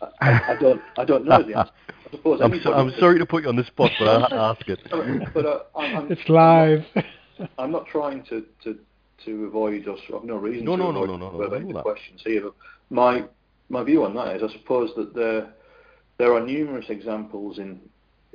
I, 0.00 0.06
I, 0.20 0.52
I 0.52 0.56
don't, 0.60 0.82
I 0.98 1.04
don't 1.04 1.24
know 1.24 1.42
the 1.42 1.58
answer. 1.58 1.72
I 1.88 2.10
suppose 2.10 2.40
I'm, 2.42 2.60
so, 2.62 2.72
I'm 2.72 2.92
sorry 2.98 3.18
to 3.18 3.26
put 3.26 3.42
you 3.42 3.48
on 3.48 3.56
the 3.56 3.64
spot, 3.64 3.90
but 3.98 4.08
I 4.08 4.20
had 4.20 4.28
to 4.28 4.34
ask 4.36 4.68
it. 4.68 4.80
but 5.34 5.44
uh, 5.46 5.58
I'm, 5.76 5.96
I'm, 5.96 6.12
it's 6.12 6.28
live. 6.28 6.84
I'm 7.58 7.72
not 7.72 7.86
trying 7.86 8.22
to, 8.24 8.44
to, 8.64 8.78
to 9.24 9.44
avoid 9.46 9.86
or 9.88 9.96
I've 10.16 10.24
no 10.24 10.36
reason 10.36 10.64
No, 10.64 10.76
to 10.76 10.82
no, 10.84 10.90
no, 10.92 11.02
avoid 11.02 11.08
no, 11.08 11.16
no, 11.16 11.32
no, 11.32 11.38
whether 11.38 11.60
no, 11.60 11.68
the 11.68 11.74
that. 11.74 11.82
questions 11.82 12.20
here. 12.24 12.42
But 12.42 12.54
my 12.90 13.24
my 13.68 13.82
view 13.82 14.04
on 14.04 14.14
that 14.14 14.36
is, 14.36 14.42
I 14.48 14.52
suppose 14.52 14.90
that 14.96 15.14
there 15.14 15.52
there 16.18 16.32
are 16.34 16.40
numerous 16.40 16.86
examples 16.88 17.58
in 17.58 17.80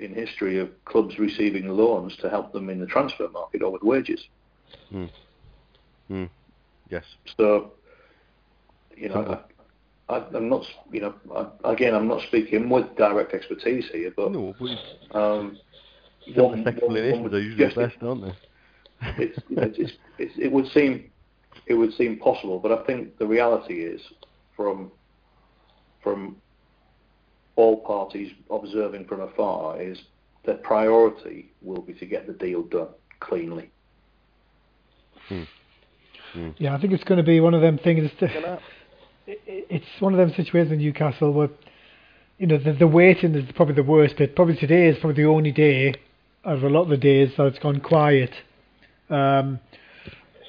in 0.01 0.13
history 0.13 0.59
of 0.59 0.69
clubs 0.85 1.19
receiving 1.19 1.67
loans 1.69 2.15
to 2.17 2.29
help 2.29 2.51
them 2.51 2.69
in 2.69 2.79
the 2.79 2.85
transfer 2.87 3.27
market 3.29 3.61
or 3.61 3.71
with 3.71 3.83
wages. 3.83 4.21
Mm. 4.91 6.29
Yes. 6.89 7.03
So, 7.37 7.73
you 8.97 9.07
know, 9.09 9.41
I, 10.09 10.13
I, 10.15 10.25
I'm 10.35 10.49
not, 10.49 10.65
you 10.91 11.01
know, 11.01 11.13
I, 11.63 11.71
again, 11.71 11.93
I'm 11.95 12.07
not 12.07 12.21
speaking 12.27 12.69
with 12.69 12.93
direct 12.97 13.33
expertise 13.33 13.85
here, 13.93 14.11
but 14.15 14.31
No, 14.31 14.53
but 14.59 15.17
um, 15.17 15.57
one- 16.35 16.49
one- 16.63 16.67
explanations 16.67 17.21
one 17.23 17.33
are 17.33 17.39
usually 17.39 17.69
suggestion- 17.69 17.89
best, 17.89 18.03
aren't 18.03 18.21
they? 18.23 19.23
it's, 19.23 19.39
it's, 19.79 19.93
it's, 20.17 20.33
it 20.37 20.51
would 20.51 20.67
seem 20.67 21.09
it 21.67 21.73
would 21.73 21.93
seem 21.93 22.17
possible, 22.17 22.59
but 22.59 22.71
I 22.71 22.83
think 22.85 23.17
the 23.17 23.25
reality 23.27 23.83
is 23.83 24.01
from 24.55 24.91
from 26.03 26.37
all 27.55 27.77
parties 27.77 28.31
observing 28.49 29.05
from 29.05 29.21
afar 29.21 29.81
is 29.81 29.97
their 30.45 30.55
priority 30.55 31.51
will 31.61 31.81
be 31.81 31.93
to 31.93 32.05
get 32.05 32.27
the 32.27 32.33
deal 32.33 32.63
done 32.63 32.87
cleanly. 33.19 33.69
Yeah, 36.57 36.75
I 36.75 36.81
think 36.81 36.93
it's 36.93 37.03
going 37.03 37.17
to 37.17 37.23
be 37.23 37.39
one 37.39 37.53
of 37.53 37.61
them 37.61 37.77
things. 37.77 38.09
To, 38.19 38.59
it's 39.27 39.85
one 39.99 40.13
of 40.13 40.19
them 40.19 40.33
situations 40.35 40.71
in 40.71 40.79
Newcastle 40.79 41.33
where, 41.33 41.49
you 42.37 42.47
know, 42.47 42.57
the, 42.57 42.73
the 42.73 42.87
waiting 42.87 43.35
is 43.35 43.49
probably 43.55 43.75
the 43.75 43.83
worst 43.83 44.17
bit. 44.17 44.35
Probably 44.35 44.55
today 44.55 44.87
is 44.87 44.97
probably 44.99 45.23
the 45.23 45.29
only 45.29 45.51
day 45.51 45.93
out 46.45 46.57
of 46.57 46.63
a 46.63 46.69
lot 46.69 46.83
of 46.83 46.89
the 46.89 46.97
days 46.97 47.31
that 47.37 47.45
it's 47.45 47.59
gone 47.59 47.79
quiet. 47.81 48.31
Um, 49.09 49.59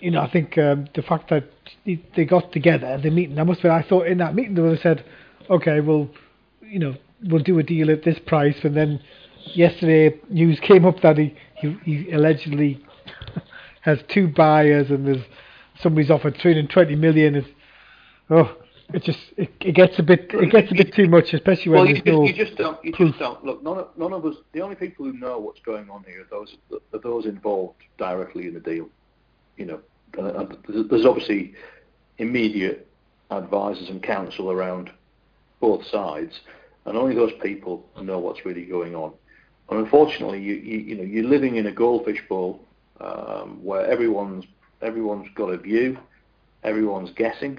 you 0.00 0.10
know, 0.10 0.20
I 0.20 0.30
think 0.30 0.56
um, 0.58 0.88
the 0.94 1.02
fact 1.02 1.30
that 1.30 1.44
they, 1.84 2.02
they 2.16 2.24
got 2.24 2.52
together, 2.52 2.98
the 3.02 3.10
meeting, 3.10 3.38
I 3.38 3.44
must 3.44 3.60
admit, 3.60 3.72
I 3.72 3.88
thought 3.88 4.06
in 4.06 4.18
that 4.18 4.34
meeting 4.34 4.54
they 4.54 4.62
would 4.62 4.72
have 4.72 4.80
said, 4.80 5.04
okay, 5.50 5.80
well, 5.80 6.08
you 6.72 6.78
know, 6.78 6.94
we'll 7.24 7.42
do 7.42 7.58
a 7.58 7.62
deal 7.62 7.90
at 7.90 8.02
this 8.02 8.18
price. 8.18 8.56
And 8.64 8.74
then 8.74 9.00
yesterday 9.54 10.18
news 10.30 10.58
came 10.58 10.86
up 10.86 11.02
that 11.02 11.18
he, 11.18 11.36
he, 11.56 11.76
he 11.84 12.10
allegedly 12.12 12.82
has 13.82 13.98
two 14.08 14.26
buyers 14.26 14.90
and 14.90 15.06
there's 15.06 15.22
somebody's 15.80 16.10
offered 16.10 16.36
320 16.40 16.96
million. 16.96 17.34
It's, 17.34 17.48
oh, 18.30 18.56
it 18.94 19.02
just 19.02 19.18
it, 19.36 19.52
it 19.60 19.74
gets 19.74 19.98
a 19.98 20.02
bit 20.02 20.30
it 20.32 20.50
gets 20.50 20.72
a 20.72 20.74
bit 20.74 20.94
too 20.94 21.08
much, 21.08 21.34
especially 21.34 21.72
when 21.72 21.80
well, 21.80 21.88
you 21.88 21.94
just, 21.94 22.06
no. 22.06 22.24
you 22.24 22.32
just 22.32 22.56
don't. 22.56 22.84
You 22.84 22.92
just 22.92 23.18
don't. 23.18 23.44
Look, 23.44 23.62
none 23.62 23.78
of, 23.78 23.88
none 23.96 24.12
of 24.12 24.24
us. 24.24 24.36
The 24.52 24.60
only 24.60 24.76
people 24.76 25.06
who 25.06 25.12
know 25.12 25.38
what's 25.38 25.60
going 25.60 25.88
on 25.90 26.04
here 26.04 26.22
are 26.22 26.26
those 26.30 26.56
are 26.92 26.98
those 26.98 27.26
involved 27.26 27.82
directly 27.98 28.48
in 28.48 28.54
the 28.54 28.60
deal. 28.60 28.88
You 29.56 29.66
know, 29.66 29.80
and, 30.18 30.26
and 30.28 30.58
there's- 30.68 30.86
there's 30.90 31.06
obviously 31.06 31.54
immediate 32.18 32.86
advisors 33.30 33.88
and 33.88 34.02
counsel 34.02 34.50
around 34.50 34.90
both 35.60 35.86
sides, 35.86 36.40
and 36.86 36.96
only 36.96 37.14
those 37.14 37.32
people 37.42 37.86
know 38.00 38.18
what's 38.18 38.44
really 38.44 38.64
going 38.64 38.94
on. 38.94 39.12
And 39.70 39.80
unfortunately, 39.80 40.40
you 40.40 40.54
you, 40.54 40.78
you 40.78 40.96
know 40.96 41.04
you're 41.04 41.28
living 41.28 41.56
in 41.56 41.66
a 41.66 41.72
goldfish 41.72 42.22
bowl 42.28 42.60
um, 43.00 43.62
where 43.62 43.86
everyone's 43.86 44.44
everyone's 44.82 45.28
got 45.34 45.50
a 45.50 45.58
view, 45.58 45.98
everyone's 46.64 47.10
guessing, 47.12 47.58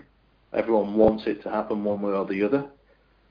everyone 0.53 0.95
wants 0.95 1.23
it 1.25 1.41
to 1.43 1.49
happen 1.49 1.83
one 1.83 2.01
way 2.01 2.13
or 2.13 2.25
the 2.25 2.43
other. 2.43 2.65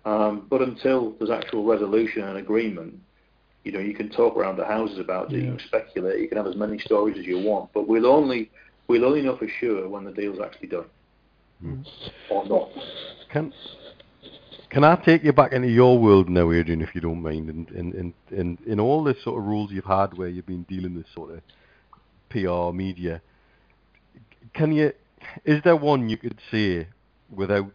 Um, 0.04 0.46
but 0.50 0.62
until 0.62 1.12
there's 1.18 1.30
actual 1.30 1.64
resolution 1.64 2.24
and 2.24 2.38
agreement, 2.38 2.98
you 3.62 3.70
know, 3.70 3.78
you 3.78 3.94
can 3.94 4.08
talk 4.08 4.36
around 4.36 4.56
the 4.56 4.64
houses 4.64 4.98
about 4.98 5.32
it, 5.32 5.36
you 5.36 5.50
can 5.56 5.66
speculate, 5.66 6.20
you 6.20 6.28
can 6.28 6.36
have 6.36 6.48
as 6.48 6.56
many 6.56 6.78
stories 6.78 7.16
as 7.16 7.24
you 7.24 7.38
want, 7.38 7.70
but 7.72 7.86
we'll 7.86 8.06
only 8.06 8.50
we'll 8.88 9.04
only 9.04 9.22
know 9.22 9.36
for 9.36 9.48
sure 9.60 9.88
when 9.88 10.04
the 10.04 10.10
deal's 10.10 10.40
actually 10.40 10.68
done. 10.68 10.86
Or 12.30 12.44
not. 12.48 12.70
Can 13.30 13.52
can 14.72 14.84
I 14.84 14.96
take 14.96 15.22
you 15.22 15.34
back 15.34 15.52
into 15.52 15.68
your 15.68 15.98
world 15.98 16.30
now, 16.30 16.50
Adrian, 16.50 16.80
if 16.80 16.94
you 16.94 17.02
don't 17.02 17.20
mind, 17.20 17.50
and 17.50 17.68
and 17.70 17.94
and 17.94 18.14
and 18.30 18.58
in 18.66 18.80
all 18.80 19.04
the 19.04 19.14
sort 19.22 19.38
of 19.38 19.44
roles 19.44 19.70
you've 19.70 19.84
had 19.84 20.16
where 20.16 20.28
you've 20.28 20.46
been 20.46 20.62
dealing 20.62 20.94
with 20.94 21.04
sort 21.14 21.30
of 21.34 21.42
PR 22.30 22.74
media, 22.74 23.20
can 24.54 24.72
you? 24.72 24.92
Is 25.44 25.62
there 25.62 25.76
one 25.76 26.08
you 26.08 26.16
could 26.16 26.38
say 26.50 26.88
without 27.30 27.74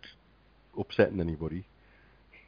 upsetting 0.78 1.20
anybody, 1.20 1.68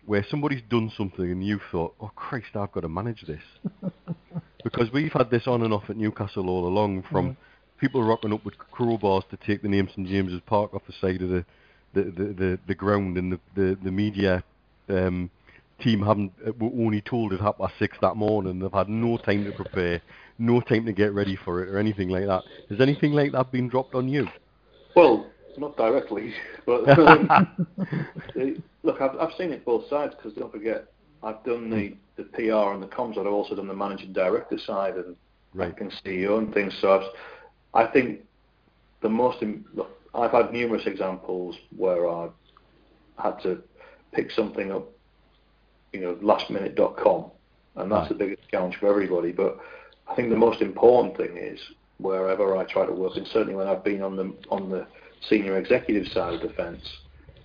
where 0.07 0.25
somebody's 0.31 0.63
done 0.67 0.91
something 0.97 1.31
and 1.31 1.45
you've 1.45 1.61
thought, 1.71 1.93
"Oh 2.01 2.11
Christ, 2.15 2.55
I've 2.55 2.71
got 2.71 2.81
to 2.81 2.89
manage 2.89 3.27
this," 3.27 3.43
because 4.63 4.91
we've 4.91 5.13
had 5.13 5.29
this 5.29 5.45
on 5.45 5.61
and 5.61 5.71
off 5.71 5.91
at 5.91 5.95
Newcastle 5.95 6.49
all 6.49 6.67
along, 6.67 7.03
from 7.03 7.31
mm-hmm. 7.31 7.79
people 7.79 8.01
rocking 8.01 8.33
up 8.33 8.43
with 8.43 8.55
crowbars 8.73 9.29
to 9.29 9.37
take 9.45 9.61
the 9.61 9.69
name 9.69 9.87
St 9.89 10.07
James's 10.07 10.41
Park 10.47 10.73
off 10.73 10.81
the 10.87 10.93
side 10.99 11.21
of 11.21 11.29
the 11.29 11.45
the, 11.93 12.03
the, 12.03 12.23
the, 12.33 12.59
the 12.67 12.75
ground 12.75 13.17
and 13.17 13.33
the, 13.33 13.39
the, 13.55 13.77
the 13.83 13.91
media 13.91 14.43
um, 14.89 15.29
team 15.81 16.01
haven't 16.01 16.31
uh, 16.45 16.51
were 16.59 16.69
only 16.83 17.01
told 17.01 17.33
at 17.33 17.39
half 17.39 17.57
past 17.57 17.73
six 17.79 17.97
that 18.01 18.15
morning. 18.15 18.59
They've 18.59 18.71
had 18.71 18.89
no 18.89 19.17
time 19.17 19.45
to 19.45 19.51
prepare, 19.51 20.01
no 20.37 20.61
time 20.61 20.85
to 20.85 20.93
get 20.93 21.13
ready 21.13 21.35
for 21.35 21.63
it 21.63 21.69
or 21.69 21.77
anything 21.77 22.09
like 22.09 22.25
that. 22.27 22.43
Has 22.69 22.79
anything 22.79 23.13
like 23.13 23.31
that 23.31 23.51
been 23.51 23.67
dropped 23.69 23.95
on 23.95 24.07
you? 24.07 24.27
Well, 24.95 25.31
not 25.57 25.77
directly, 25.77 26.33
but 26.65 26.97
um, 26.99 27.29
look, 28.83 29.01
I've, 29.01 29.17
I've 29.19 29.33
seen 29.37 29.51
it 29.51 29.65
both 29.65 29.89
sides 29.89 30.13
because 30.15 30.37
don't 30.37 30.51
forget, 30.51 30.85
I've 31.23 31.43
done 31.43 31.69
the, 31.69 31.95
the 32.17 32.23
PR 32.29 32.73
and 32.73 32.81
the 32.81 32.87
comms, 32.87 33.15
but 33.15 33.27
I've 33.27 33.33
also 33.33 33.55
done 33.55 33.67
the 33.67 33.73
managing 33.73 34.13
director 34.13 34.57
side 34.65 34.95
and 34.95 35.15
Right. 35.55 35.69
acting 35.71 35.91
CEO 36.05 36.37
and 36.37 36.53
things. 36.53 36.77
So 36.79 36.91
I've, 36.91 37.87
I 37.87 37.91
think 37.91 38.19
the 39.01 39.09
most, 39.09 39.43
look, 39.73 39.98
I've 40.13 40.31
had 40.31 40.51
numerous 40.51 40.85
examples 40.85 41.55
where 41.75 42.09
I've 42.09 42.33
had 43.17 43.39
to 43.43 43.61
pick 44.13 44.31
something 44.31 44.71
up, 44.71 44.87
you 45.93 46.01
know, 46.01 46.15
lastminute.com, 46.15 47.31
and 47.75 47.91
that's 47.91 48.01
Right. 48.01 48.09
the 48.09 48.15
biggest 48.15 48.47
challenge 48.49 48.77
for 48.77 48.87
everybody. 48.87 49.31
But 49.31 49.59
I 50.07 50.15
think 50.15 50.29
the 50.29 50.35
most 50.35 50.61
important 50.61 51.17
thing 51.17 51.37
is 51.37 51.59
wherever 51.99 52.55
I 52.57 52.63
try 52.65 52.85
to 52.85 52.91
work, 52.93 53.17
and 53.17 53.27
certainly 53.27 53.55
when 53.55 53.67
I've 53.67 53.83
been 53.83 54.01
on 54.01 54.15
the 54.15 54.33
on 54.49 54.69
the 54.69 54.87
senior 55.21 55.57
executive 55.57 56.07
side 56.07 56.33
of 56.33 56.41
the 56.41 56.49
fence, 56.49 56.85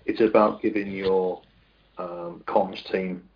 it's 0.06 0.20
about 0.20 0.62
giving 0.62 0.92
your 0.92 1.42
um, 1.98 2.42
comms 2.46 2.82
team 2.90 3.28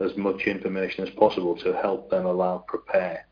as 0.00 0.16
much 0.16 0.42
information 0.46 1.06
as 1.06 1.10
possible 1.14 1.56
to 1.56 1.72
help 1.74 2.08
them 2.10 2.24
allow 2.24 2.58
prepare 2.66 3.26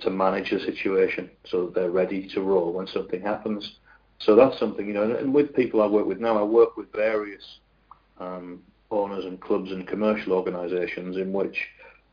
to 0.00 0.10
manage 0.10 0.50
the 0.50 0.58
situation 0.60 1.30
so 1.44 1.66
that 1.66 1.74
they're 1.74 1.90
ready 1.90 2.28
to 2.28 2.40
roll 2.42 2.72
when 2.72 2.86
something 2.88 3.20
happens. 3.22 3.78
So 4.24 4.34
that's 4.34 4.58
something, 4.58 4.86
you 4.86 4.94
know, 4.94 5.02
and, 5.02 5.34
with 5.34 5.54
people 5.54 5.82
I 5.82 5.86
work 5.86 6.06
with 6.06 6.18
now, 6.18 6.38
I 6.38 6.42
work 6.42 6.76
with 6.76 6.90
various 6.92 7.42
um, 8.18 8.62
owners 8.90 9.24
and 9.24 9.40
clubs 9.40 9.70
and 9.70 9.86
commercial 9.86 10.32
organisations 10.32 11.16
in 11.16 11.32
which 11.32 11.56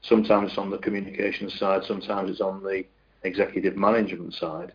sometimes 0.01 0.49
it's 0.49 0.57
on 0.57 0.69
the 0.69 0.77
communications 0.77 1.57
side, 1.57 1.83
sometimes 1.87 2.29
it's 2.29 2.41
on 2.41 2.63
the 2.63 2.83
executive 3.23 3.77
management 3.77 4.33
side, 4.33 4.73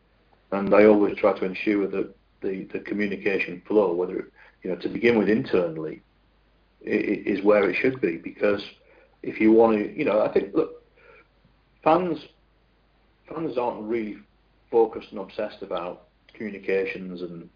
and 0.53 0.75
I 0.75 0.85
always 0.85 1.17
try 1.17 1.39
to 1.39 1.45
ensure 1.45 1.87
that 1.89 2.15
the, 2.41 2.65
the 2.73 2.81
communication 2.81 3.61
flow, 3.67 3.93
whether 3.93 4.31
you 4.63 4.71
know 4.71 4.77
to 4.77 4.89
begin 4.89 5.19
with 5.19 5.29
internally, 5.29 6.03
is 6.83 7.43
where 7.45 7.69
it 7.69 7.77
should 7.77 8.01
be. 8.01 8.17
Because 8.17 8.63
if 9.23 9.41
you 9.41 9.53
want 9.53 9.77
to, 9.77 9.99
you 9.99 10.05
know, 10.05 10.23
I 10.23 10.33
think 10.33 10.55
look, 10.55 10.83
fans 11.83 12.19
fans 13.29 13.59
aren't 13.59 13.83
really 13.83 14.19
focused 14.71 15.09
and 15.11 15.21
obsessed 15.21 15.63
about 15.63 16.06
communications 16.37 17.23
and 17.23 17.49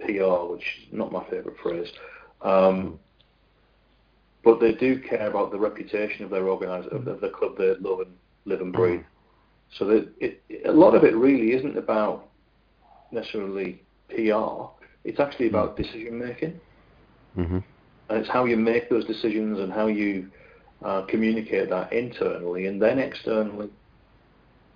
PR, 0.00 0.52
which 0.52 0.62
is 0.86 0.92
not 0.92 1.12
my 1.12 1.24
favourite 1.30 1.58
phrase. 1.62 1.88
Um, 2.42 2.98
but 4.44 4.60
they 4.60 4.72
do 4.72 5.00
care 5.00 5.28
about 5.28 5.50
the 5.50 5.58
reputation 5.58 6.24
of 6.24 6.30
their 6.30 6.42
organis 6.42 6.86
of 6.94 7.04
the, 7.06 7.12
of 7.12 7.20
the 7.20 7.30
club 7.30 7.56
they 7.56 7.74
love 7.80 8.00
and 8.00 8.10
live 8.44 8.60
and 8.60 8.72
breathe. 8.72 9.00
So 9.78 9.86
that 9.86 10.12
it, 10.20 10.42
a 10.66 10.72
lot 10.72 10.94
of 10.94 11.04
it 11.04 11.16
really 11.16 11.52
isn't 11.52 11.78
about 11.78 12.28
necessarily 13.10 13.82
PR. 14.10 14.68
It's 15.04 15.20
actually 15.20 15.48
about 15.48 15.76
decision 15.76 16.18
making, 16.18 16.60
hmm 17.34 17.58
and 18.08 18.18
it's 18.18 18.28
how 18.28 18.44
you 18.44 18.56
make 18.56 18.90
those 18.90 19.06
decisions 19.06 19.58
and 19.58 19.72
how 19.72 19.86
you 19.86 20.30
uh, 20.84 21.02
communicate 21.08 21.70
that 21.70 21.92
internally 21.92 22.66
and 22.66 22.80
then 22.80 22.98
externally. 22.98 23.70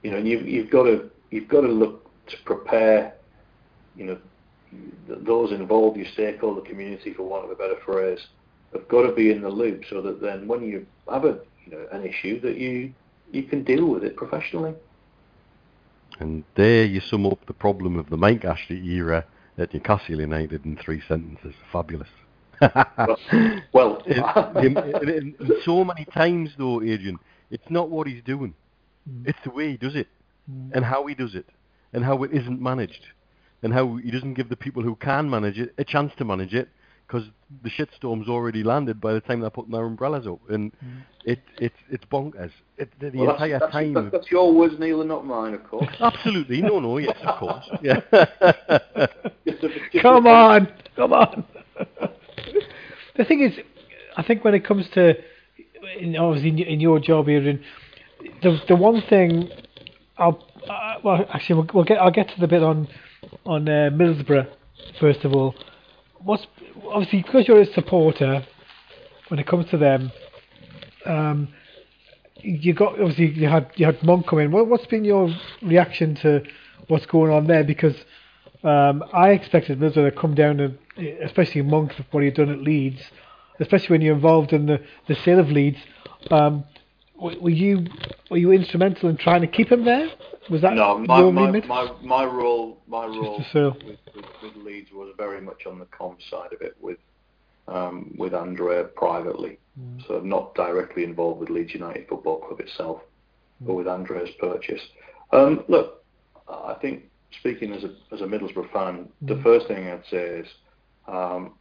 You 0.02 0.12
know, 0.12 0.16
and 0.16 0.26
you, 0.26 0.38
you've 0.40 0.70
got 0.70 0.84
to 0.84 1.10
you've 1.30 1.48
got 1.48 1.60
to 1.62 1.68
look 1.68 2.10
to 2.28 2.36
prepare. 2.44 3.14
You 3.98 4.04
know, 4.06 4.18
those 5.08 5.52
involved, 5.52 5.98
your 5.98 6.06
stakeholder 6.12 6.62
community, 6.62 7.12
for 7.12 7.24
want 7.24 7.44
of 7.44 7.50
a 7.50 7.54
better 7.54 7.76
phrase, 7.84 8.20
have 8.72 8.88
got 8.88 9.02
to 9.02 9.12
be 9.12 9.30
in 9.30 9.42
the 9.42 9.48
loop 9.48 9.82
so 9.90 10.00
that 10.02 10.20
then 10.20 10.46
when 10.46 10.62
you 10.62 10.86
have 11.10 11.24
a 11.24 11.38
you 11.64 11.72
know 11.72 11.86
an 11.92 12.06
issue 12.06 12.40
that 12.40 12.56
you 12.56 12.92
you 13.32 13.42
can 13.42 13.64
deal 13.64 13.86
with 13.86 14.04
it 14.04 14.16
professionally. 14.16 14.74
And 16.20 16.44
there 16.54 16.84
you 16.84 17.00
sum 17.00 17.26
up 17.26 17.44
the 17.46 17.52
problem 17.52 17.98
of 17.98 18.08
the 18.10 18.16
Mike 18.16 18.44
Ashley 18.44 18.82
era 18.88 19.24
at 19.56 19.72
Newcastle 19.72 20.20
United 20.20 20.64
in 20.64 20.76
three 20.76 21.02
sentences. 21.06 21.54
Fabulous. 21.72 22.08
Well, 23.72 24.02
in, 24.06 24.76
in, 24.76 25.08
in, 25.08 25.34
in 25.38 25.52
so 25.64 25.84
many 25.84 26.04
times 26.06 26.50
though, 26.58 26.82
Adrian, 26.82 27.18
it's 27.50 27.70
not 27.70 27.88
what 27.88 28.06
he's 28.06 28.22
doing. 28.24 28.54
Mm. 29.08 29.28
It's 29.28 29.38
the 29.44 29.50
way 29.50 29.70
he 29.70 29.76
does 29.76 29.94
it, 29.94 30.08
mm. 30.50 30.70
and 30.72 30.84
how 30.84 31.06
he 31.06 31.14
does 31.14 31.34
it, 31.34 31.46
and 31.92 32.04
how 32.04 32.24
it 32.24 32.32
isn't 32.32 32.60
managed, 32.60 33.06
and 33.62 33.72
how 33.72 33.96
he 33.96 34.10
doesn't 34.10 34.34
give 34.34 34.48
the 34.48 34.56
people 34.56 34.82
who 34.82 34.94
can 34.96 35.28
manage 35.28 35.58
it 35.58 35.74
a 35.78 35.84
chance 35.84 36.12
to 36.18 36.24
manage 36.24 36.54
it. 36.54 36.68
because 37.06 37.26
the 37.62 37.70
shitstorm's 37.70 38.28
already 38.28 38.62
landed 38.62 39.00
by 39.00 39.12
the 39.14 39.20
time 39.22 39.40
they're 39.40 39.48
putting 39.50 39.72
their 39.72 39.86
umbrellas 39.86 40.26
up, 40.26 40.38
and 40.50 40.70
it 41.24 41.40
it's 41.58 41.74
it's 41.90 42.04
bonkers. 42.04 42.50
It, 42.76 42.90
the, 43.00 43.10
the 43.10 43.18
Well, 43.18 43.30
entire 43.32 43.58
that's, 43.58 43.62
that's, 43.62 43.72
time. 43.72 43.94
that's, 43.94 44.12
that's 44.12 44.30
your 44.30 44.52
words, 44.52 44.74
Neil, 44.78 45.00
and 45.00 45.08
not 45.08 45.24
mine, 45.26 45.54
of 45.54 45.64
course. 45.64 45.88
Absolutely, 46.00 46.60
no, 46.60 46.78
no, 46.80 46.98
yes, 46.98 47.16
of 47.24 47.38
course, 47.40 47.64
yeah. 47.82 48.00
Just 49.46 49.60
to- 49.62 49.68
just 49.92 50.02
Come 50.02 50.24
to- 50.24 50.30
on, 50.30 50.68
come 50.96 51.12
on. 51.14 51.44
the 53.16 53.24
thing 53.24 53.40
is, 53.42 53.52
I 54.16 54.22
think 54.22 54.44
when 54.44 54.54
it 54.54 54.64
comes 54.64 54.86
to, 54.94 55.14
in, 55.98 56.16
obviously 56.16 56.50
in, 56.50 56.58
in 56.58 56.80
your 56.80 56.98
job 57.00 57.26
here, 57.26 57.46
in, 57.48 57.64
the 58.42 58.60
the 58.68 58.76
one 58.76 59.00
thing, 59.08 59.48
I'll 60.18 60.44
uh, 60.68 60.96
well 61.04 61.24
actually 61.32 61.54
we'll, 61.56 61.68
we'll 61.72 61.84
get 61.84 61.98
I'll 61.98 62.10
get 62.10 62.28
to 62.34 62.40
the 62.40 62.48
bit 62.48 62.62
on 62.62 62.88
on 63.44 63.68
uh, 63.68 63.90
Middlesbrough 63.92 64.48
first 65.00 65.24
of 65.24 65.34
all. 65.34 65.54
What's 66.20 66.46
obviously 66.86 67.22
because 67.22 67.46
you're 67.46 67.60
a 67.60 67.72
supporter, 67.72 68.44
when 69.28 69.38
it 69.40 69.46
comes 69.46 69.68
to 69.70 69.78
them, 69.78 70.10
um, 71.04 71.48
you 72.36 72.72
got 72.74 73.00
obviously 73.00 73.30
you 73.30 73.48
had 73.48 73.70
you 73.76 73.86
had 73.86 74.02
Monk 74.02 74.26
come 74.26 74.40
in. 74.40 74.50
What, 74.50 74.66
what's 74.68 74.86
been 74.86 75.04
your 75.04 75.32
reaction 75.62 76.14
to 76.16 76.42
what's 76.88 77.06
going 77.06 77.32
on 77.32 77.46
there? 77.46 77.64
Because 77.64 77.96
um, 78.64 79.04
I 79.12 79.30
expected 79.30 79.78
Middlesbrough 79.78 80.10
to 80.10 80.20
come 80.20 80.34
down 80.34 80.60
and 80.60 80.78
especially 81.22 81.62
Monk 81.62 81.92
what 82.10 82.24
he'd 82.24 82.34
done 82.34 82.50
at 82.50 82.60
Leeds, 82.60 83.02
especially 83.60 83.94
when 83.94 84.00
you're 84.00 84.14
involved 84.14 84.52
in 84.52 84.66
the, 84.66 84.80
the 85.06 85.14
sale 85.14 85.38
of 85.38 85.50
Leeds. 85.50 85.78
Um, 86.30 86.64
were 87.18 87.50
you 87.50 87.86
were 88.30 88.36
you 88.36 88.52
instrumental 88.52 89.08
in 89.08 89.16
trying 89.16 89.40
to 89.40 89.46
keep 89.46 89.70
him 89.70 89.84
there? 89.84 90.08
Was 90.50 90.62
that 90.62 90.74
No, 90.74 90.98
my, 90.98 91.20
your 91.20 91.32
my, 91.32 91.50
my, 91.50 91.92
my 92.02 92.24
role 92.24 92.78
my 92.86 93.04
role 93.04 93.42
with, 93.54 93.98
with, 94.14 94.24
with 94.42 94.56
Leeds 94.56 94.90
was 94.92 95.12
very 95.16 95.40
much 95.40 95.66
on 95.66 95.78
the 95.78 95.84
comms 95.86 96.28
side 96.30 96.52
of 96.52 96.62
it 96.62 96.76
with 96.80 96.98
um, 97.66 98.14
with 98.16 98.34
Andrea 98.34 98.84
privately. 98.84 99.58
So 100.08 100.18
not 100.18 100.56
directly 100.56 101.04
involved 101.04 101.38
with 101.38 101.50
Leeds 101.50 101.72
United 101.72 102.08
Football 102.08 102.40
Club 102.40 102.58
itself, 102.58 103.00
but 103.60 103.74
with 103.74 103.86
Andrea's 103.86 104.30
purchase. 104.40 104.80
Um, 105.30 105.64
look, 105.68 106.02
I 106.48 106.74
think 106.80 107.04
speaking 107.38 107.72
as 107.72 107.84
a 107.84 107.94
as 108.12 108.20
a 108.20 108.24
Middlesbrough 108.24 108.72
fan, 108.72 109.08
the 109.22 109.40
first 109.42 109.68
thing 109.68 109.86
I'd 109.86 110.02
say 110.10 110.40
is 110.40 110.46
um, 111.06 111.52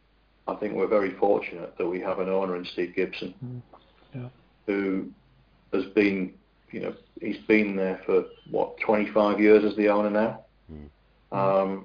I 0.48 0.54
think 0.54 0.74
we're 0.74 0.88
very 0.88 1.14
fortunate 1.18 1.76
that 1.78 1.86
we 1.86 2.00
have 2.00 2.18
an 2.18 2.28
owner 2.28 2.56
in 2.56 2.64
Steve 2.72 2.94
Gibson 2.96 3.62
Yeah. 4.14 4.28
who 4.66 5.10
has 5.72 5.84
been, 5.94 6.32
you 6.70 6.80
know, 6.80 6.94
he's 7.20 7.38
been 7.46 7.76
there 7.76 8.00
for 8.06 8.24
what 8.50 8.78
25 8.80 9.40
years 9.40 9.64
as 9.64 9.76
the 9.76 9.88
owner 9.88 10.10
now, 10.10 10.44
um, 11.32 11.84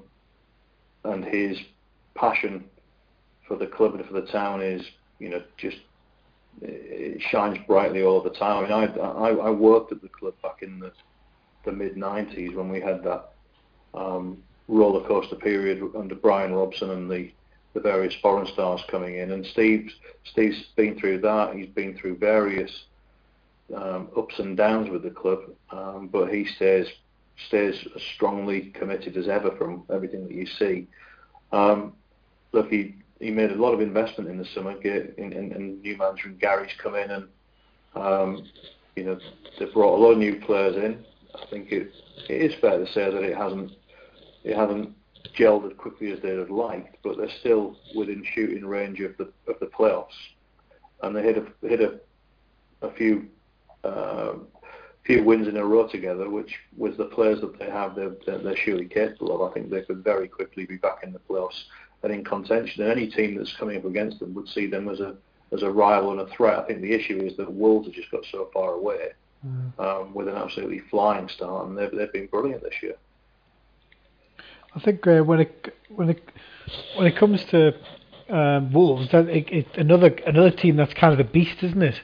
and 1.04 1.26
his 1.26 1.58
passion 2.16 2.64
for 3.48 3.58
the 3.58 3.68
club 3.68 3.96
and 3.96 4.06
for 4.06 4.14
the 4.14 4.28
town 4.28 4.62
is, 4.62 4.82
you 5.20 5.30
know, 5.30 5.42
just 5.58 5.78
it 6.62 7.22
shines 7.32 7.58
brightly 7.68 8.04
all 8.04 8.22
the 8.22 8.30
time. 8.30 8.66
I 8.66 8.86
mean, 8.86 9.00
I, 9.00 9.02
I, 9.02 9.30
I 9.48 9.50
worked 9.50 9.92
at 9.92 10.02
the 10.02 10.10
club 10.10 10.36
back 10.42 10.62
in 10.62 10.80
the 10.80 10.92
the 11.66 11.72
mid 11.72 11.96
90s 11.96 12.56
when 12.56 12.70
we 12.70 12.82
had 12.82 13.04
that 13.04 13.32
um, 13.94 14.38
roller 14.68 15.08
coaster 15.08 15.36
period 15.36 15.82
under 15.98 16.16
Brian 16.16 16.54
Robson 16.54 16.90
and 16.92 17.10
the 17.10 17.32
the 17.74 17.80
various 17.80 18.14
foreign 18.22 18.46
stars 18.46 18.82
coming 18.90 19.18
in. 19.18 19.32
And 19.32 19.46
Steve's 19.48 19.94
Steve's 20.32 20.64
been 20.76 21.00
through 21.00 21.22
that. 21.22 21.56
He's 21.56 21.70
been 21.70 21.98
through 21.98 22.18
various 22.18 22.72
um, 23.76 24.10
ups 24.18 24.40
and 24.40 24.58
downs 24.58 24.90
with 24.90 25.04
the 25.04 25.10
club, 25.10 25.40
um, 25.72 26.08
but 26.08 26.34
he 26.34 26.46
stays 26.46 26.88
stays 27.48 27.88
as 27.96 28.02
strongly 28.16 28.70
committed 28.72 29.18
as 29.18 29.28
ever 29.28 29.52
from 29.58 29.84
everything 29.92 30.24
that 30.28 30.34
you 30.34 30.46
see. 30.46 30.88
Um, 31.52 31.94
look, 32.52 32.70
he 32.70 32.96
he 33.20 33.32
made 33.32 33.52
a 33.52 33.56
lot 33.56 33.74
of 33.74 33.82
investment 33.82 34.30
in 34.30 34.38
the 34.38 34.46
summer. 34.46 34.78
Get 34.78 35.16
in, 35.18 35.34
in, 35.34 35.52
in 35.52 35.82
new 35.82 35.98
manager 35.98 36.28
and 36.28 36.40
Garry's 36.40 36.74
come 36.78 36.96
in, 36.96 37.12
and 37.12 37.28
um, 37.96 38.46
you 38.96 39.04
know 39.04 39.20
they 39.60 39.66
brought 39.66 39.98
a 39.98 40.02
lot 40.02 40.12
of 40.12 40.18
new 40.18 40.40
players 40.40 40.76
in. 40.76 41.04
I 41.36 41.46
think 41.50 41.72
it 41.72 41.92
it 42.30 42.52
is 42.52 42.56
fair 42.60 42.78
to 42.78 42.92
say 42.92 43.10
that 43.10 43.24
it 43.24 43.38
hasn't 43.38 43.72
it 44.44 44.56
hasn't 44.56 44.96
gelled 45.38 45.70
as 45.70 45.78
quickly 45.78 46.12
as 46.12 46.20
they'd 46.22 46.38
have 46.38 46.52
liked, 46.52 46.98
but 47.04 47.18
they're 47.18 47.30
still 47.40 47.78
within 47.96 48.24
shooting 48.34 48.66
range 48.66 49.00
of 49.00 49.18
the 49.18 49.32
of 49.48 49.60
the 49.60 49.68
playoffs, 49.68 50.08
and 51.02 51.16
they 51.16 51.24
hit 51.24 51.38
a 51.38 51.68
hit 51.68 51.82
a 51.82 52.00
a 52.86 52.92
few 52.92 53.28
um, 53.84 54.48
few 55.06 55.24
wins 55.24 55.48
in 55.48 55.58
a 55.58 55.66
row 55.66 55.88
together, 55.88 56.30
which 56.30 56.56
with 56.78 56.98
the 56.98 57.06
players 57.06 57.42
that 57.42 57.58
they 57.60 57.70
have, 57.70 57.96
they're, 57.96 58.16
they're, 58.26 58.40
they're 58.40 58.58
surely 58.58 58.86
capable 58.86 59.36
of. 59.36 59.52
I 59.52 59.54
think 59.54 59.70
they 59.70 59.82
could 59.82 60.04
very 60.04 60.28
quickly 60.28 60.66
be 60.66 60.78
back 60.78 61.04
in 61.04 61.12
the 61.12 61.20
playoffs 61.20 61.64
and 62.04 62.14
in 62.14 62.24
contention. 62.24 62.84
And 62.84 62.92
any 62.92 63.08
team 63.10 63.36
that's 63.38 63.56
coming 63.58 63.78
up 63.78 63.86
against 63.86 64.20
them 64.20 64.34
would 64.34 64.48
see 64.48 64.68
them 64.68 64.90
as 64.90 65.00
a 65.00 65.16
as 65.52 65.62
a 65.62 65.70
rival 65.70 66.12
and 66.12 66.22
a 66.22 66.34
threat. 66.34 66.58
I 66.58 66.66
think 66.66 66.82
the 66.82 66.94
issue 66.94 67.20
is 67.20 67.38
that 67.38 67.52
Wolves 67.52 67.86
have 67.86 67.94
just 67.94 68.10
got 68.10 68.26
so 68.32 68.50
far 68.52 68.72
away 68.72 69.10
um, 69.78 70.14
with 70.14 70.28
an 70.28 70.36
absolutely 70.36 70.80
flying 70.90 71.28
start, 71.30 71.68
and 71.68 71.78
they've 71.78 71.92
they've 71.92 72.12
been 72.12 72.28
brilliant 72.28 72.64
this 72.64 72.82
year. 72.82 72.96
I 74.76 74.80
think 74.80 75.06
uh, 75.06 75.22
when 75.22 75.42
it 75.42 75.76
when 75.90 76.10
it 76.10 76.24
when 76.96 77.08
it 77.08 77.18
comes 77.18 77.44
to 77.52 77.74
um, 78.30 78.72
Wolves, 78.72 79.10
that 79.12 79.28
it, 79.28 79.48
it's 79.52 79.78
another 79.78 80.16
another 80.26 80.52
team 80.52 80.78
that's 80.78 80.94
kind 80.94 81.14
of 81.14 81.20
a 81.20 81.30
beast, 81.30 81.62
isn't 81.62 81.82
it? 81.82 82.00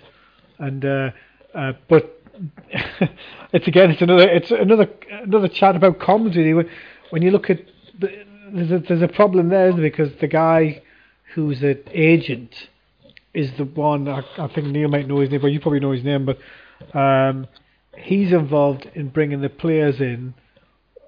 And 0.60 0.84
uh, 0.84 1.10
uh, 1.54 1.74
but 1.88 2.22
it's 3.54 3.68
again 3.68 3.92
it's 3.92 4.02
another 4.02 4.28
it's 4.30 4.52
another 4.52 4.90
another 5.10 5.48
chat 5.48 5.76
about 5.76 6.00
really. 6.08 6.54
When, 6.54 6.70
when 7.10 7.22
you 7.22 7.32
look 7.32 7.50
at 7.50 7.60
the, 8.00 8.26
there's 8.52 8.72
a 8.72 8.80
there's 8.80 9.02
a 9.02 9.08
problem 9.08 9.50
there? 9.50 9.74
because 9.74 10.10
the 10.20 10.28
guy 10.28 10.82
who's 11.34 11.62
an 11.62 11.84
agent 11.92 12.70
is 13.34 13.52
the 13.58 13.66
one 13.66 14.08
I, 14.08 14.24
I 14.38 14.48
think 14.48 14.68
Neil 14.68 14.90
might 14.90 15.08
know 15.08 15.20
his 15.20 15.30
name, 15.30 15.42
but 15.42 15.48
you 15.48 15.60
probably 15.60 15.80
know 15.80 15.92
his 15.92 16.04
name. 16.04 16.26
But 16.26 16.40
um, 16.98 17.48
he's 17.98 18.32
involved 18.32 18.90
in 18.96 19.10
bringing 19.10 19.42
the 19.42 19.50
players 19.50 20.00
in 20.00 20.34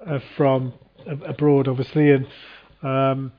uh, 0.06 0.20
from 0.38 0.74
abroad, 1.06 1.68
obviously, 1.68 2.12
and 2.12 2.28
um, 2.84 3.32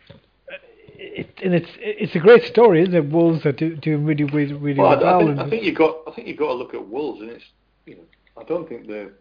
it, 1.14 1.30
and 1.44 1.54
it's 1.54 1.68
it's 1.78 2.14
a 2.14 2.18
great 2.18 2.44
story, 2.44 2.82
isn't 2.82 2.94
it? 2.94 3.10
Wolves 3.10 3.44
are 3.44 3.52
do, 3.52 3.76
doing 3.76 4.04
really 4.04 4.24
really 4.24 4.52
really 4.54 4.80
Well, 4.80 4.98
well. 4.98 5.20
I, 5.20 5.24
think, 5.24 5.38
I 5.38 5.50
think 5.50 5.64
you 5.64 5.74
got 5.74 5.96
I 6.08 6.12
think 6.14 6.26
you've 6.28 6.38
got 6.38 6.48
to 6.48 6.54
look 6.54 6.74
at 6.74 6.86
Wolves, 6.88 7.20
and 7.20 7.30
it's 7.30 7.44
you 7.86 7.96
know 7.96 8.02
I 8.40 8.44
don't 8.44 8.68
think 8.68 8.86
they're 8.86 9.12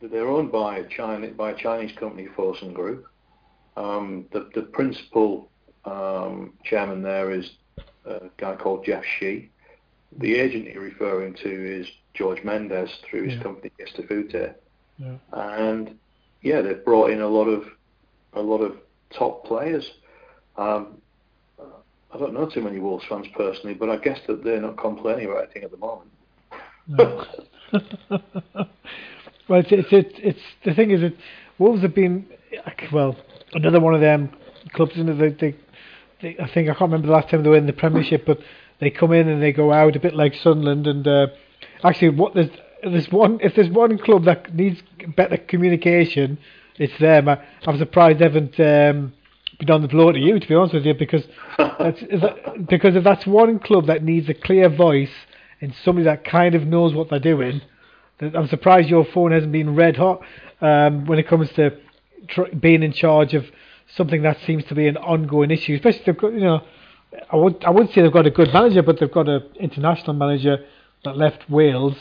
they're 0.00 0.28
owned 0.28 0.50
by 0.50 0.78
a 0.78 0.88
China 0.88 1.28
by 1.28 1.50
a 1.50 1.56
Chinese 1.56 1.96
company, 1.98 2.28
Fosun 2.36 2.72
Group. 2.72 3.06
Um, 3.76 4.26
the 4.32 4.48
the 4.54 4.62
principal 4.62 5.50
um, 5.84 6.54
chairman 6.64 7.02
there 7.02 7.30
is 7.30 7.50
a 8.06 8.28
guy 8.38 8.56
called 8.56 8.84
Jeff 8.84 9.04
Shi. 9.18 9.50
The 10.18 10.34
agent 10.34 10.64
you're 10.64 10.82
referring 10.82 11.34
to 11.34 11.80
is 11.80 11.86
George 12.14 12.42
Mendes 12.42 12.90
through 13.08 13.24
his 13.24 13.34
Yeah. 13.34 13.42
company 13.42 13.70
Gestifute. 13.78 14.54
Yeah. 14.98 15.12
And 15.32 15.96
yeah, 16.42 16.62
they've 16.62 16.84
brought 16.84 17.10
in 17.10 17.20
a 17.20 17.28
lot 17.28 17.46
of 17.46 17.64
a 18.32 18.40
lot 18.40 18.58
of 18.58 18.76
top 19.10 19.44
players. 19.44 19.88
Um, 20.60 21.00
I 22.12 22.18
don't 22.18 22.34
know 22.34 22.46
too 22.46 22.60
many 22.60 22.78
Wolves 22.80 23.04
fans 23.08 23.26
personally, 23.34 23.72
but 23.72 23.88
I 23.88 23.96
guess 23.96 24.20
that 24.26 24.44
they're 24.44 24.60
not 24.60 24.76
complaining 24.76 25.26
about 25.26 25.44
anything 25.44 25.62
at 25.64 25.70
the 25.70 25.78
moment. 25.78 26.10
No. 26.86 27.24
well, 29.48 29.60
it's, 29.60 29.72
it's 29.72 29.88
it's 29.90 30.14
it's 30.18 30.40
the 30.64 30.74
thing 30.74 30.90
is 30.90 31.00
that 31.00 31.14
Wolves 31.58 31.80
have 31.80 31.94
been 31.94 32.26
well 32.92 33.16
another 33.54 33.80
one 33.80 33.94
of 33.94 34.02
them 34.02 34.30
clubs. 34.74 34.92
Isn't 34.92 35.08
it? 35.08 35.38
They, 35.38 35.50
they, 35.50 35.56
they, 36.20 36.42
I 36.42 36.52
think 36.52 36.68
I 36.68 36.72
can't 36.72 36.92
remember 36.92 37.06
the 37.06 37.14
last 37.14 37.30
time 37.30 37.42
they 37.42 37.48
were 37.48 37.56
in 37.56 37.66
the 37.66 37.72
Premiership, 37.72 38.26
but 38.26 38.40
they 38.80 38.90
come 38.90 39.12
in 39.12 39.28
and 39.28 39.42
they 39.42 39.52
go 39.52 39.72
out 39.72 39.96
a 39.96 40.00
bit 40.00 40.14
like 40.14 40.34
Sunderland. 40.34 40.86
And 40.86 41.06
uh, 41.08 41.28
actually, 41.84 42.10
what 42.10 42.34
there's 42.34 42.50
there's 42.82 43.10
one 43.10 43.38
if 43.40 43.54
there's 43.54 43.70
one 43.70 43.96
club 43.96 44.24
that 44.24 44.54
needs 44.54 44.82
better 45.16 45.38
communication, 45.38 46.36
it's 46.76 46.98
them. 46.98 47.30
I, 47.30 47.42
I'm 47.66 47.78
surprised 47.78 48.18
they 48.18 48.24
haven't 48.24 48.60
um, 48.60 49.14
been 49.60 49.70
on 49.70 49.82
the 49.82 49.88
blow 49.88 50.10
to 50.10 50.18
you, 50.18 50.40
to 50.40 50.48
be 50.48 50.54
honest 50.54 50.74
with 50.74 50.86
you, 50.86 50.94
because 50.94 51.22
that's, 51.56 52.00
that, 52.00 52.66
because 52.68 52.96
if 52.96 53.04
that's 53.04 53.26
one 53.26 53.58
club 53.58 53.86
that 53.86 54.02
needs 54.02 54.28
a 54.28 54.34
clear 54.34 54.68
voice 54.68 55.10
and 55.60 55.74
somebody 55.84 56.04
that 56.04 56.24
kind 56.24 56.54
of 56.54 56.66
knows 56.66 56.94
what 56.94 57.10
they're 57.10 57.18
doing, 57.20 57.60
I'm 58.20 58.48
surprised 58.48 58.88
your 58.88 59.04
phone 59.04 59.32
hasn't 59.32 59.52
been 59.52 59.76
red 59.76 59.96
hot 59.96 60.22
um, 60.60 61.06
when 61.06 61.18
it 61.18 61.28
comes 61.28 61.50
to 61.52 61.78
tr- 62.28 62.54
being 62.58 62.82
in 62.82 62.92
charge 62.92 63.34
of 63.34 63.46
something 63.96 64.22
that 64.22 64.38
seems 64.46 64.64
to 64.64 64.74
be 64.74 64.88
an 64.88 64.96
ongoing 64.96 65.50
issue. 65.50 65.74
Especially, 65.74 66.02
they've 66.06 66.18
got, 66.18 66.32
you 66.32 66.40
know, 66.40 66.62
I 67.30 67.36
would 67.36 67.64
I 67.64 67.70
would 67.70 67.90
say 67.92 68.02
they've 68.02 68.12
got 68.12 68.26
a 68.26 68.30
good 68.30 68.52
manager, 68.52 68.82
but 68.82 69.00
they've 69.00 69.10
got 69.10 69.28
an 69.28 69.42
international 69.58 70.14
manager 70.14 70.64
that 71.04 71.16
left 71.16 71.48
Wales 71.50 71.96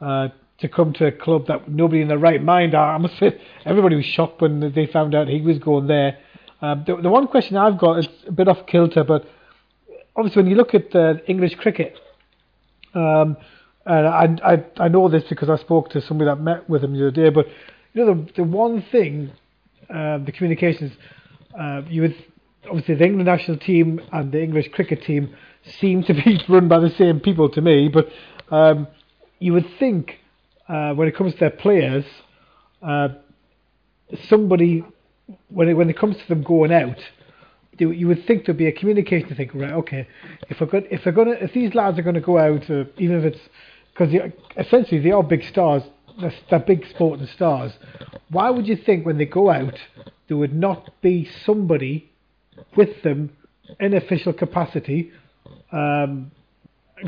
uh, 0.00 0.28
to 0.58 0.68
come 0.68 0.92
to 0.94 1.06
a 1.06 1.12
club 1.12 1.46
that 1.46 1.68
nobody 1.68 2.02
in 2.02 2.08
their 2.08 2.18
right 2.18 2.42
mind. 2.42 2.74
I 2.74 2.98
must 2.98 3.18
say, 3.18 3.40
everybody 3.64 3.96
was 3.96 4.04
shocked 4.04 4.42
when 4.42 4.72
they 4.72 4.86
found 4.86 5.14
out 5.14 5.28
he 5.28 5.40
was 5.40 5.58
going 5.58 5.86
there. 5.86 6.18
Um, 6.62 6.84
the, 6.86 6.96
the 6.96 7.08
one 7.08 7.26
question 7.26 7.56
I've 7.56 7.78
got 7.78 8.00
is 8.00 8.08
a 8.26 8.32
bit 8.32 8.48
off 8.48 8.66
kilter, 8.66 9.02
but 9.04 9.24
obviously 10.16 10.42
when 10.42 10.50
you 10.50 10.56
look 10.56 10.74
at 10.74 10.94
uh, 10.94 11.14
English 11.26 11.54
cricket, 11.56 11.96
um, 12.94 13.36
and 13.86 14.06
I, 14.06 14.36
I 14.44 14.84
I 14.84 14.88
know 14.88 15.08
this 15.08 15.24
because 15.28 15.48
I 15.48 15.56
spoke 15.56 15.90
to 15.90 16.02
somebody 16.02 16.28
that 16.28 16.40
met 16.40 16.68
with 16.68 16.84
him 16.84 16.92
the 16.92 17.08
other 17.08 17.10
day. 17.10 17.30
But 17.30 17.46
you 17.94 18.04
know 18.04 18.14
the 18.14 18.32
the 18.36 18.44
one 18.44 18.84
thing, 18.92 19.30
uh, 19.88 20.18
the 20.18 20.32
communications, 20.32 20.92
uh, 21.58 21.82
you 21.88 22.02
would 22.02 22.24
obviously 22.68 22.96
the 22.96 23.04
England 23.04 23.26
national 23.26 23.56
team 23.56 24.00
and 24.12 24.30
the 24.30 24.42
English 24.42 24.68
cricket 24.72 25.02
team 25.02 25.34
seem 25.80 26.02
to 26.04 26.12
be 26.12 26.38
run 26.48 26.68
by 26.68 26.78
the 26.78 26.90
same 26.90 27.20
people 27.20 27.48
to 27.50 27.62
me, 27.62 27.88
but 27.88 28.08
um, 28.54 28.86
you 29.38 29.54
would 29.54 29.66
think 29.78 30.18
uh, 30.68 30.92
when 30.92 31.08
it 31.08 31.16
comes 31.16 31.32
to 31.32 31.40
their 31.40 31.50
players, 31.50 32.04
somebody 34.28 34.84
when 35.48 35.68
it, 35.68 35.74
when 35.74 35.90
it 35.90 35.98
comes 35.98 36.16
to 36.16 36.28
them 36.28 36.42
going 36.42 36.72
out, 36.72 36.98
you, 37.78 38.08
would 38.08 38.26
think 38.26 38.44
there'd 38.44 38.58
be 38.58 38.66
a 38.66 38.72
communication 38.72 39.34
thing, 39.34 39.50
right? 39.54 39.72
Okay, 39.72 40.06
if 40.48 40.60
we're 40.60 40.68
if 40.90 41.02
they're 41.02 41.12
gonna, 41.12 41.32
if 41.32 41.52
these 41.54 41.74
lads 41.74 41.98
are 41.98 42.02
going 42.02 42.14
to 42.14 42.20
go 42.20 42.38
out, 42.38 42.68
uh, 42.68 42.84
even 42.98 43.18
if 43.18 43.24
it's 43.24 43.40
because 43.92 44.14
essentially 44.58 45.00
they 45.00 45.12
are 45.12 45.22
big 45.22 45.42
stars, 45.44 45.82
they're, 46.20 46.34
they're 46.50 46.58
big 46.58 46.84
sporting 46.90 47.26
stars. 47.34 47.72
Why 48.28 48.50
would 48.50 48.66
you 48.66 48.76
think 48.76 49.06
when 49.06 49.18
they 49.18 49.24
go 49.24 49.50
out 49.50 49.78
there 50.28 50.36
would 50.36 50.54
not 50.54 50.90
be 51.00 51.28
somebody 51.44 52.10
with 52.76 53.02
them 53.02 53.30
in 53.78 53.94
official 53.94 54.32
capacity? 54.32 55.10
Because 55.70 56.06
um, 56.08 56.30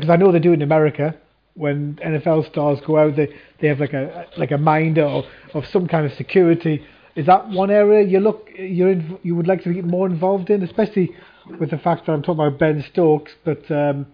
I 0.09 0.15
know 0.15 0.31
they 0.31 0.39
do 0.39 0.53
in 0.53 0.61
America 0.61 1.15
when 1.55 1.99
NFL 2.03 2.49
stars 2.49 2.79
go 2.85 2.97
out, 2.97 3.15
they, 3.15 3.27
they 3.61 3.67
have 3.67 3.79
like 3.79 3.93
a 3.93 4.25
like 4.37 4.51
a 4.51 4.57
minder 4.57 5.05
or 5.05 5.23
of 5.53 5.65
some 5.67 5.87
kind 5.87 6.05
of 6.05 6.13
security. 6.13 6.83
Is 7.15 7.27
that 7.27 7.47
one 7.49 7.69
area 7.69 8.07
you 8.07 8.19
look 8.19 8.49
you 8.57 8.87
in, 8.87 9.19
you 9.21 9.35
would 9.35 9.47
like 9.47 9.63
to 9.63 9.73
get 9.73 9.85
more 9.85 10.07
involved 10.07 10.49
in, 10.49 10.63
especially 10.63 11.15
with 11.59 11.69
the 11.69 11.77
fact 11.77 12.05
that 12.05 12.13
I'm 12.13 12.23
talking 12.23 12.45
about 12.45 12.59
Ben 12.59 12.83
Stokes, 12.91 13.31
but 13.43 13.69
um, 13.69 14.07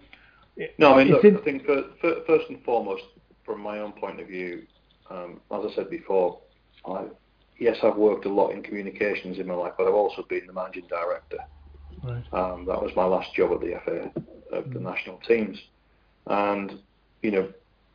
no, 0.78 0.94
I 0.94 1.04
mean 1.04 1.12
look, 1.12 1.24
in, 1.24 1.38
I 1.38 1.40
think 1.40 1.64
for, 1.64 1.84
for, 2.00 2.16
first 2.26 2.44
and 2.50 2.62
foremost, 2.64 3.02
from 3.44 3.60
my 3.60 3.78
own 3.78 3.92
point 3.92 4.20
of 4.20 4.28
view, 4.28 4.66
um, 5.08 5.40
as 5.50 5.72
I 5.72 5.74
said 5.74 5.90
before, 5.90 6.40
I, 6.86 7.06
yes, 7.58 7.78
I've 7.82 7.96
worked 7.96 8.26
a 8.26 8.28
lot 8.28 8.50
in 8.50 8.62
communications 8.62 9.38
in 9.38 9.46
my 9.46 9.54
life, 9.54 9.72
but 9.78 9.86
I've 9.86 9.94
also 9.94 10.24
been 10.28 10.46
the 10.46 10.52
managing 10.52 10.86
director. 10.88 11.38
Right. 12.02 12.24
Um, 12.32 12.66
that 12.66 12.82
was 12.82 12.90
my 12.96 13.04
last 13.04 13.34
job 13.34 13.52
at 13.52 13.60
the 13.60 13.80
FA 13.84 14.56
of 14.56 14.64
mm. 14.64 14.72
the 14.74 14.80
national 14.80 15.18
teams, 15.26 15.58
and 16.26 16.78
you 17.22 17.30
know, 17.30 17.48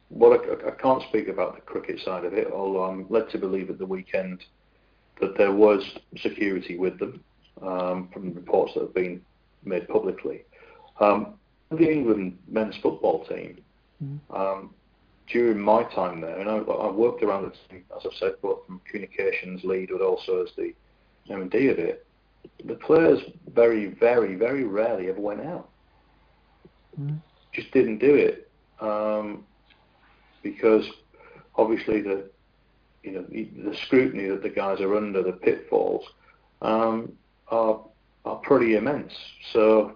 well, 0.10 0.34
I, 0.34 0.68
I 0.68 0.72
can't 0.72 1.04
speak 1.10 1.28
about 1.28 1.56
the 1.56 1.62
cricket 1.62 2.00
side 2.04 2.26
of 2.26 2.34
it, 2.34 2.48
although 2.52 2.86
I'm 2.86 3.06
led 3.10 3.30
to 3.32 3.38
believe 3.38 3.70
at 3.70 3.78
the 3.78 3.86
weekend 3.86 4.44
that 5.22 5.38
there 5.38 5.52
was 5.52 5.82
security 6.18 6.78
with 6.78 7.00
them 7.00 7.24
um, 7.62 8.10
from 8.14 8.34
reports 8.34 8.74
that 8.74 8.82
have 8.82 8.94
been 8.94 9.22
made 9.64 9.88
publicly. 9.88 10.44
Um, 11.00 11.36
the 11.72 11.90
England 11.90 12.38
men's 12.48 12.76
football 12.82 13.26
team, 13.26 13.60
mm-hmm. 14.04 14.36
um, 14.36 14.74
during 15.28 15.60
my 15.60 15.84
time 15.84 16.22
there, 16.22 16.40
and 16.40 16.50
I, 16.50 16.58
I 16.58 16.92
worked 16.92 17.24
around 17.24 17.44
the 17.44 17.54
team, 17.70 17.84
as 17.96 18.04
I've 18.06 18.18
said, 18.20 18.34
both 18.42 18.66
from 18.66 18.82
communications 18.90 19.64
lead, 19.64 19.90
but 19.92 20.02
also 20.02 20.44
as 20.44 20.50
the 20.56 20.74
M&D 21.30 21.70
of 21.70 21.80
it. 21.80 22.06
The 22.66 22.76
players 22.76 23.20
very, 23.54 23.88
very, 23.88 24.36
very 24.36 24.64
rarely 24.64 25.10
ever 25.10 25.20
went 25.20 25.42
out. 25.42 25.70
Mm-hmm. 27.00 27.16
Just 27.54 27.72
didn't 27.72 27.98
do 27.98 28.14
it 28.14 28.50
um, 28.80 29.44
because 30.44 30.86
obviously 31.56 32.02
the 32.02 32.30
you 33.06 33.12
know 33.12 33.26
the, 33.30 33.50
the, 33.70 33.76
scrutiny 33.86 34.28
that 34.28 34.42
the 34.42 34.50
guys 34.50 34.82
are 34.82 34.96
under, 34.96 35.22
the 35.22 35.32
pitfalls, 35.32 36.04
um, 36.62 37.14
are 37.50 37.82
are 38.26 38.38
pretty 38.38 38.76
immense. 38.76 39.14
So 39.54 39.96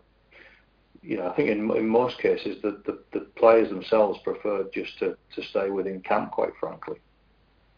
you 1.01 1.17
know, 1.17 1.29
I 1.29 1.35
think 1.35 1.49
in, 1.49 1.69
in 1.71 1.87
most 1.87 2.19
cases 2.19 2.61
the, 2.61 2.81
the, 2.85 2.99
the 3.13 3.21
players 3.35 3.69
themselves 3.69 4.19
prefer 4.23 4.65
just 4.73 4.97
to, 4.99 5.17
to 5.35 5.43
stay 5.43 5.69
within 5.69 6.01
camp, 6.01 6.31
quite 6.31 6.51
frankly. 6.59 6.97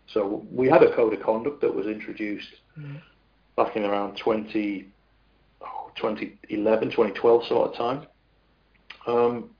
So 0.07 0.45
we 0.51 0.67
had 0.67 0.83
a 0.83 0.93
code 0.95 1.13
of 1.13 1.21
conduct 1.21 1.61
that 1.61 1.73
was 1.73 1.85
introduced 1.85 2.49
mm. 2.77 2.99
back 3.55 3.75
in 3.75 3.83
around 3.83 4.17
20, 4.17 4.87
oh, 5.61 5.91
2011, 5.95 6.89
2012 6.89 7.47
sort 7.47 7.71
of 7.71 7.77
time. 7.77 8.07
Um, 9.07 9.51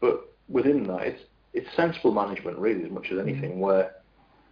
but 0.00 0.32
within 0.48 0.84
that, 0.84 1.02
it's 1.02 1.22
it's 1.52 1.66
sensible 1.74 2.12
management 2.12 2.56
really 2.58 2.84
as 2.84 2.90
much 2.92 3.08
as 3.10 3.18
anything. 3.18 3.52
Mm. 3.52 3.58
Where 3.58 3.96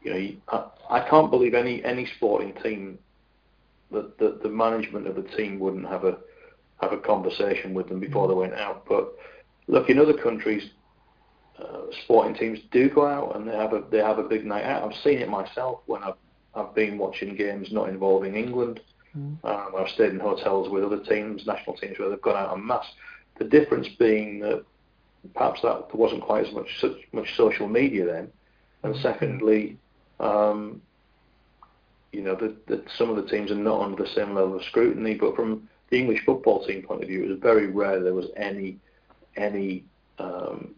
you 0.02 0.14
know, 0.14 0.70
I, 0.90 0.98
I 0.98 1.08
can't 1.08 1.30
believe 1.30 1.54
any 1.54 1.84
any 1.84 2.06
sporting 2.16 2.54
team 2.62 2.98
that 3.90 4.18
the, 4.18 4.38
the 4.42 4.48
management 4.48 5.06
of 5.06 5.16
the 5.16 5.22
team 5.22 5.58
wouldn't 5.58 5.88
have 5.88 6.04
a 6.04 6.18
have 6.80 6.92
a 6.92 6.98
conversation 6.98 7.74
with 7.74 7.88
them 7.88 8.00
before 8.00 8.28
they 8.28 8.34
went 8.34 8.54
out. 8.54 8.84
But 8.88 9.14
look, 9.66 9.90
in 9.90 9.98
other 9.98 10.14
countries, 10.14 10.70
uh, 11.58 11.82
sporting 12.04 12.34
teams 12.34 12.60
do 12.70 12.88
go 12.88 13.06
out 13.06 13.36
and 13.36 13.48
they 13.48 13.56
have 13.56 13.72
a 13.72 13.82
they 13.90 13.98
have 13.98 14.18
a 14.18 14.22
big 14.22 14.44
night 14.44 14.64
out. 14.64 14.84
I've 14.84 15.00
seen 15.00 15.18
it 15.18 15.28
myself 15.28 15.80
when 15.86 16.02
I've 16.02 16.14
I've 16.54 16.74
been 16.74 16.98
watching 16.98 17.34
games 17.34 17.72
not 17.72 17.88
involving 17.88 18.36
England. 18.36 18.80
Mm. 19.16 19.42
Um, 19.44 19.72
I've 19.76 19.88
stayed 19.88 20.12
in 20.12 20.20
hotels 20.20 20.68
with 20.68 20.84
other 20.84 21.02
teams, 21.02 21.46
national 21.46 21.76
teams, 21.76 21.98
where 21.98 22.08
they've 22.10 22.20
gone 22.20 22.36
out 22.36 22.56
en 22.56 22.64
masse. 22.64 22.86
The 23.38 23.44
difference 23.44 23.88
being 23.98 24.40
that 24.40 24.64
perhaps 25.34 25.62
that 25.62 25.88
there 25.88 26.00
wasn't 26.00 26.22
quite 26.22 26.46
as 26.46 26.52
much 26.52 26.80
such 26.80 26.96
much 27.12 27.36
social 27.36 27.68
media 27.68 28.06
then, 28.06 28.30
and 28.82 28.94
mm. 28.94 29.02
secondly, 29.02 29.78
um, 30.20 30.80
you 32.12 32.22
know 32.22 32.34
that, 32.36 32.66
that 32.66 32.84
some 32.96 33.10
of 33.10 33.16
the 33.16 33.30
teams 33.30 33.50
are 33.50 33.56
not 33.56 33.82
under 33.82 34.02
the 34.02 34.08
same 34.10 34.34
level 34.34 34.56
of 34.56 34.64
scrutiny. 34.64 35.14
But 35.14 35.36
from 35.36 35.68
the 35.90 35.98
English 35.98 36.24
football 36.24 36.66
team 36.66 36.82
point 36.82 37.02
of 37.02 37.08
view, 37.08 37.24
it 37.24 37.28
was 37.28 37.38
very 37.40 37.66
rare 37.66 38.02
there 38.02 38.14
was 38.14 38.26
any 38.36 38.78
any 39.36 39.84
um, 40.18 40.74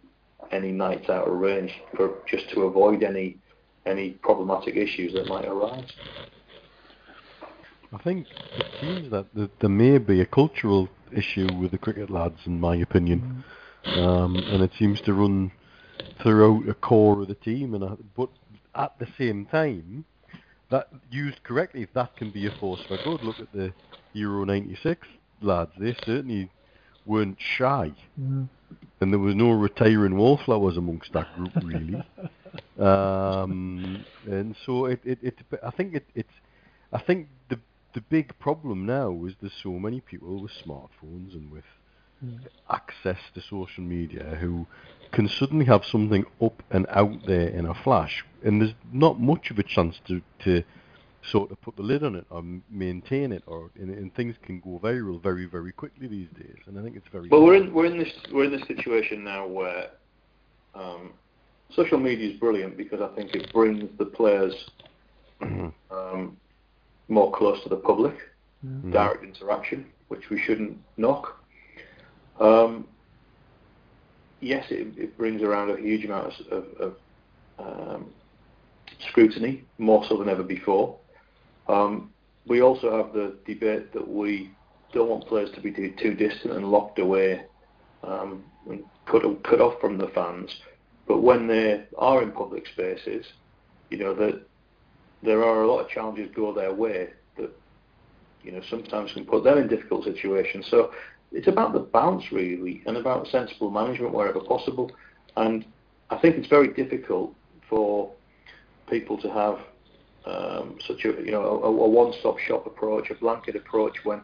any 0.53 0.72
nights 0.72 1.09
out 1.09 1.28
arranged 1.28 1.74
for 1.97 2.18
just 2.28 2.51
to 2.51 2.62
avoid 2.62 3.03
any 3.03 3.36
any 3.86 4.11
problematic 4.11 4.76
issues 4.76 5.14
that 5.14 5.26
might 5.26 5.47
arise. 5.47 5.91
I 7.93 7.99
think 8.03 8.26
it 8.57 8.66
seems 8.80 9.11
that 9.11 9.26
there 9.34 9.70
may 9.70 9.99
be 9.99 10.20
a 10.20 10.26
cultural 10.26 10.88
issue 11.12 11.49
with 11.61 11.72
the 11.72 11.78
cricket 11.78 12.09
lads, 12.09 12.38
in 12.47 12.61
my 12.61 12.76
opinion, 12.76 13.43
um, 13.97 14.36
and 14.36 14.62
it 14.62 14.70
seems 14.78 15.01
to 15.03 15.14
run 15.14 15.51
throughout 16.22 16.66
the 16.66 16.74
core 16.74 17.22
of 17.22 17.28
the 17.28 17.34
team. 17.34 17.74
And 17.74 17.84
I, 17.84 17.95
but 18.16 18.28
at 18.74 18.98
the 18.98 19.06
same 19.18 19.46
time, 19.46 20.04
that 20.70 20.88
used 21.10 21.42
correctly, 21.42 21.86
that 21.94 22.16
can 22.16 22.30
be 22.30 22.46
a 22.46 22.50
force 22.52 22.80
for 22.86 22.96
good. 22.98 23.22
Look 23.22 23.40
at 23.40 23.52
the 23.52 23.72
Euro 24.12 24.44
96 24.44 25.06
lads, 25.42 25.72
they 25.78 25.94
certainly 26.04 26.50
weren't 27.06 27.38
shy. 27.40 27.92
Mm. 28.20 28.48
And 29.00 29.12
there 29.12 29.18
was 29.18 29.34
no 29.34 29.50
retiring 29.50 30.16
wallflowers 30.16 30.76
amongst 30.76 31.12
that 31.14 31.34
group, 31.34 31.52
really. 31.62 32.02
um, 32.78 34.04
and 34.26 34.54
so 34.64 34.86
it, 34.86 35.00
it, 35.04 35.18
it, 35.22 35.38
I 35.64 35.70
think 35.70 35.94
it, 35.94 36.06
it's, 36.14 36.32
I 36.92 37.00
think 37.00 37.28
the 37.48 37.58
the 37.94 38.00
big 38.02 38.38
problem 38.38 38.86
now 38.86 39.24
is 39.26 39.34
there's 39.40 39.52
so 39.62 39.70
many 39.70 40.00
people 40.00 40.40
with 40.40 40.52
smartphones 40.64 41.34
and 41.34 41.50
with 41.50 41.64
mm. 42.24 42.38
access 42.70 43.18
to 43.34 43.40
social 43.40 43.82
media 43.82 44.36
who 44.40 44.66
can 45.12 45.28
suddenly 45.28 45.64
have 45.64 45.84
something 45.84 46.24
up 46.40 46.62
and 46.70 46.86
out 46.90 47.26
there 47.26 47.48
in 47.48 47.66
a 47.66 47.74
flash, 47.74 48.24
and 48.45 48.61
there's 48.61 48.74
not 48.93 49.20
much 49.20 49.51
of 49.51 49.59
a 49.59 49.62
chance 49.62 50.01
to 50.09 50.20
to 50.45 50.62
sort 51.30 51.51
of 51.51 51.61
put 51.61 51.76
the 51.76 51.82
lid 51.82 52.03
on 52.03 52.14
it 52.14 52.24
or 52.30 52.43
maintain 52.70 53.32
it, 53.32 53.43
or 53.47 53.70
and, 53.78 53.91
and 53.91 54.14
things 54.14 54.34
can 54.43 54.61
go 54.61 54.80
viral 54.82 55.22
very 55.22 55.47
very 55.47 55.72
quickly 55.72 56.07
these 56.07 56.28
days. 56.38 56.57
And 56.66 56.78
I 56.78 56.82
think 56.82 56.97
it's 56.97 57.09
very. 57.12 57.28
Well, 57.28 57.45
we're 57.45 57.57
in 57.57 57.72
we're 57.72 57.86
in 57.86 57.99
this 57.99 58.12
we're 58.32 58.45
in 58.45 58.53
this 58.53 58.66
situation 58.66 59.24
now 59.24 59.47
where 59.47 59.91
um, 60.74 61.12
social 61.74 61.99
media 61.99 62.30
is 62.30 62.38
brilliant 62.38 62.76
because 62.76 63.01
I 63.01 63.09
think 63.14 63.34
it 63.34 63.53
brings 63.53 63.88
the 63.99 64.07
players 64.07 64.55
um, 65.43 66.36
more 67.09 67.32
close 67.32 67.62
to 67.64 67.68
the 67.68 67.76
public, 67.76 68.14
mm-hmm. 68.64 68.93
direct 68.93 69.24
interaction, 69.24 69.86
which 70.09 70.30
we 70.30 70.41
shouldn't 70.41 70.78
knock. 70.97 71.36
Um, 72.38 72.86
yes, 74.41 74.64
it, 74.70 74.97
it, 74.97 75.18
brings 75.18 75.43
around 75.43 75.70
a 75.70 75.76
huge 75.76 76.07
amount 76.07 76.32
of, 76.51 76.64
of 76.78 76.97
um, 77.59 78.07
scrutiny, 79.09 79.64
more 79.78 80.05
so 80.09 80.16
than 80.16 80.28
ever 80.28 80.42
before. 80.42 80.96
Um, 81.68 82.11
we 82.46 82.62
also 82.62 82.96
have 82.96 83.12
the 83.12 83.36
debate 83.46 83.92
that 83.92 84.07
we 84.07 84.51
don't 84.92 85.09
want 85.09 85.26
players 85.26 85.51
to 85.53 85.61
be 85.61 85.72
too 85.72 86.14
distant 86.14 86.55
and 86.55 86.70
locked 86.70 86.98
away 86.98 87.44
um, 88.03 88.44
and 88.68 88.82
cut, 89.07 89.22
cut 89.44 89.61
off 89.61 89.80
from 89.80 89.98
the 89.98 90.09
fans. 90.09 90.51
But 91.07 91.22
when 91.22 91.46
they 91.46 91.84
are 91.98 92.22
in 92.22 92.32
public 92.32 92.66
spaces, 92.66 93.26
you 93.90 93.98
know 93.98 94.14
that 94.14 94.42
there 95.22 95.44
are 95.44 95.62
a 95.62 95.66
lot 95.66 95.80
of 95.80 95.88
challenges 95.88 96.30
go 96.34 96.55
their 96.55 96.72
way 96.72 97.11
that 97.36 97.51
you 98.42 98.53
know 98.53 98.62
sometimes 98.70 99.12
can 99.12 99.26
put 99.26 99.44
them 99.44 99.59
in 99.59 99.68
difficult 99.68 100.05
situations. 100.05 100.66
So 100.70 100.92
it's 101.32 101.48
about 101.48 101.72
the 101.72 101.80
balance 101.80 102.32
really, 102.32 102.82
and 102.86 102.96
about 102.96 103.26
sensible 103.28 103.70
management 103.70 104.14
wherever 104.14 104.40
possible. 104.40 104.90
And 105.36 105.64
I 106.11 106.18
think 106.18 106.36
it's 106.36 106.48
very 106.48 106.72
difficult 106.72 107.34
for 107.68 108.12
people 108.91 109.16
to 109.18 109.30
have 109.30 109.59
um, 110.26 110.78
such 110.86 111.05
a 111.05 111.09
you 111.24 111.30
know 111.30 111.43
a, 111.43 111.66
a 111.66 111.88
one-stop 111.88 112.38
shop 112.38 112.66
approach, 112.66 113.11
a 113.11 113.14
blanket 113.14 113.57
approach 113.57 113.97
when 114.05 114.22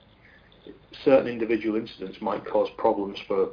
certain 1.05 1.29
individual 1.29 1.77
incidents 1.77 2.19
might 2.21 2.45
cause 2.45 2.69
problems 2.77 3.19
for 3.27 3.51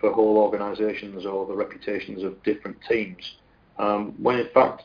for 0.00 0.12
whole 0.12 0.36
organisations 0.36 1.24
or 1.24 1.46
the 1.46 1.54
reputations 1.54 2.22
of 2.22 2.42
different 2.42 2.76
teams. 2.88 3.36
Um, 3.78 4.14
when 4.22 4.38
in 4.38 4.48
fact, 4.52 4.82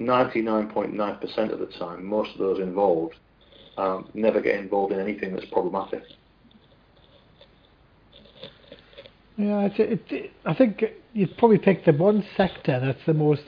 99.9% 0.00 1.52
of 1.52 1.58
the 1.58 1.66
time, 1.78 2.04
most 2.04 2.32
of 2.32 2.38
those 2.38 2.60
involved 2.60 3.14
um, 3.76 4.08
never 4.14 4.40
get 4.40 4.56
involved 4.56 4.92
in 4.92 5.00
anything 5.00 5.32
that's 5.32 5.46
problematic. 5.46 6.02
Yeah, 9.36 9.68
it, 9.76 10.02
it, 10.10 10.32
I 10.44 10.54
think 10.54 10.82
you'd 11.12 11.36
probably 11.36 11.58
pick 11.58 11.84
the 11.84 11.92
one 11.92 12.24
sector 12.36 12.80
that's 12.80 13.04
the 13.06 13.14
most 13.14 13.42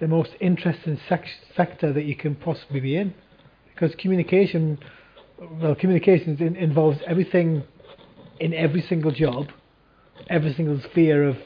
the 0.00 0.08
most 0.08 0.30
interesting 0.40 0.98
sec- 1.08 1.26
sector 1.56 1.92
that 1.92 2.04
you 2.04 2.16
can 2.16 2.34
possibly 2.34 2.80
be 2.80 2.96
in, 2.96 3.14
because 3.72 3.94
communication, 3.96 4.78
well, 5.60 5.74
communications 5.74 6.40
in, 6.40 6.56
involves 6.56 6.98
everything 7.06 7.62
in 8.40 8.52
every 8.54 8.82
single 8.82 9.10
job, 9.10 9.48
every 10.28 10.52
single 10.54 10.80
sphere 10.90 11.24
of. 11.24 11.36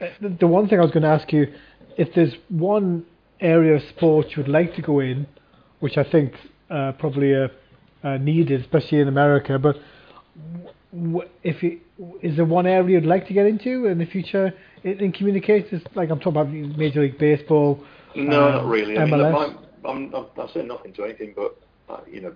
Uh, 0.00 0.06
the, 0.38 0.46
one 0.46 0.68
thing 0.68 0.78
I 0.78 0.82
was 0.82 0.90
going 0.90 1.02
to 1.02 1.08
ask 1.08 1.32
you, 1.32 1.52
if 1.96 2.14
there's 2.14 2.34
one 2.48 3.04
area 3.40 3.76
of 3.76 3.82
sport 3.88 4.26
you 4.30 4.42
would 4.42 4.50
like 4.50 4.74
to 4.74 4.82
go 4.82 5.00
in, 5.00 5.26
which 5.80 5.96
I 5.96 6.04
think 6.04 6.34
uh, 6.70 6.92
probably 6.92 7.34
uh, 7.34 7.48
uh, 8.02 8.16
needed, 8.18 8.60
especially 8.60 8.98
in 8.98 9.08
America, 9.08 9.58
but 9.58 9.76
w- 10.92 11.28
if 11.42 11.62
you, 11.62 11.80
is 12.22 12.36
there 12.36 12.44
one 12.44 12.66
area 12.66 13.00
you'd 13.00 13.06
like 13.06 13.26
to 13.26 13.34
get 13.34 13.46
into 13.46 13.86
in 13.86 13.98
the 13.98 14.06
future 14.06 14.52
in, 14.84 15.00
in 15.00 15.12
communications? 15.12 15.82
Like 15.94 16.10
I'm 16.10 16.18
talking 16.18 16.40
about 16.40 16.50
Major 16.50 17.02
League 17.02 17.18
Baseball. 17.18 17.82
No, 18.14 18.46
um, 18.46 18.52
not 18.52 18.66
really. 18.66 18.98
I 18.98 19.04
mean, 19.04 19.14
MLS. 19.14 19.32
look, 19.32 19.82
my, 19.82 19.90
I'm, 19.90 20.14
I'm, 20.14 20.26
I'll 20.36 20.52
say 20.52 20.62
nothing 20.62 20.92
to 20.94 21.04
anything, 21.04 21.34
but 21.34 21.56
uh, 21.88 22.00
you 22.10 22.20
know, 22.20 22.34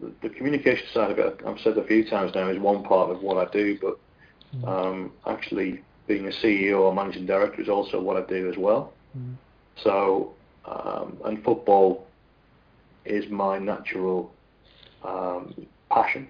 the, 0.00 0.12
the 0.22 0.28
communication 0.28 0.86
side 0.92 1.10
of 1.10 1.18
it, 1.18 1.40
I've 1.46 1.60
said 1.60 1.76
a 1.76 1.84
few 1.84 2.08
times 2.08 2.32
now, 2.34 2.48
is 2.48 2.58
one 2.58 2.84
part 2.84 3.10
of 3.10 3.22
what 3.22 3.36
I 3.36 3.50
do, 3.50 3.78
but 3.80 4.68
um, 4.68 5.12
actually 5.26 5.82
being 6.06 6.26
a 6.26 6.30
CEO 6.30 6.80
or 6.80 6.94
managing 6.94 7.26
director 7.26 7.60
is 7.60 7.68
also 7.68 8.00
what 8.00 8.16
I 8.16 8.26
do 8.26 8.48
as 8.50 8.56
well. 8.56 8.92
Mm. 9.16 9.36
So, 9.82 10.34
um, 10.64 11.18
and 11.24 11.42
football 11.44 12.06
is 13.04 13.28
my 13.30 13.58
natural 13.58 14.32
um, 15.04 15.54
passion. 15.90 16.28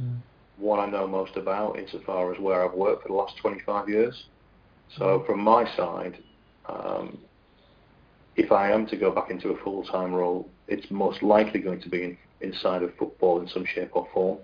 Mm. 0.00 0.18
What 0.58 0.80
I 0.80 0.86
know 0.86 1.06
most 1.06 1.36
about, 1.36 1.78
insofar 1.78 2.32
as 2.32 2.40
where 2.40 2.64
I've 2.64 2.74
worked 2.74 3.02
for 3.02 3.08
the 3.08 3.14
last 3.14 3.36
25 3.38 3.88
years. 3.88 4.24
So, 4.96 5.22
from 5.26 5.40
my 5.40 5.64
side, 5.76 6.18
um, 6.68 7.18
if 8.36 8.52
I 8.52 8.70
am 8.70 8.86
to 8.86 8.96
go 8.96 9.10
back 9.10 9.30
into 9.30 9.50
a 9.50 9.62
full-time 9.62 10.14
role, 10.14 10.48
it's 10.68 10.90
most 10.90 11.22
likely 11.22 11.60
going 11.60 11.80
to 11.82 11.88
be 11.88 12.02
in, 12.02 12.18
inside 12.40 12.82
of 12.82 12.94
football 12.96 13.40
in 13.40 13.48
some 13.48 13.64
shape 13.66 13.90
or 13.92 14.06
form, 14.12 14.38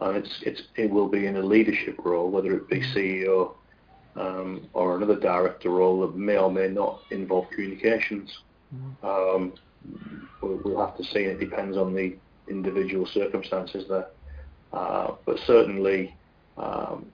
and 0.00 0.16
it's 0.16 0.40
it's 0.44 0.62
it 0.76 0.90
will 0.90 1.08
be 1.08 1.26
in 1.26 1.36
a 1.36 1.42
leadership 1.42 1.96
role, 2.04 2.30
whether 2.30 2.54
it 2.54 2.68
be 2.68 2.80
CEO 2.94 3.54
um, 4.16 4.68
or 4.72 4.96
another 4.96 5.18
director 5.18 5.70
role 5.70 6.00
that 6.02 6.16
may 6.16 6.36
or 6.36 6.50
may 6.50 6.68
not 6.68 7.00
involve 7.10 7.48
communications. 7.50 8.30
Um, 9.02 9.54
we'll, 10.40 10.60
we'll 10.64 10.84
have 10.86 10.96
to 10.96 11.04
see. 11.04 11.20
It 11.20 11.40
depends 11.40 11.76
on 11.76 11.94
the 11.94 12.16
individual 12.48 13.06
circumstances 13.06 13.84
there, 13.88 14.06
uh, 14.72 15.12
but 15.26 15.38
certainly, 15.46 16.14
um, 16.56 17.06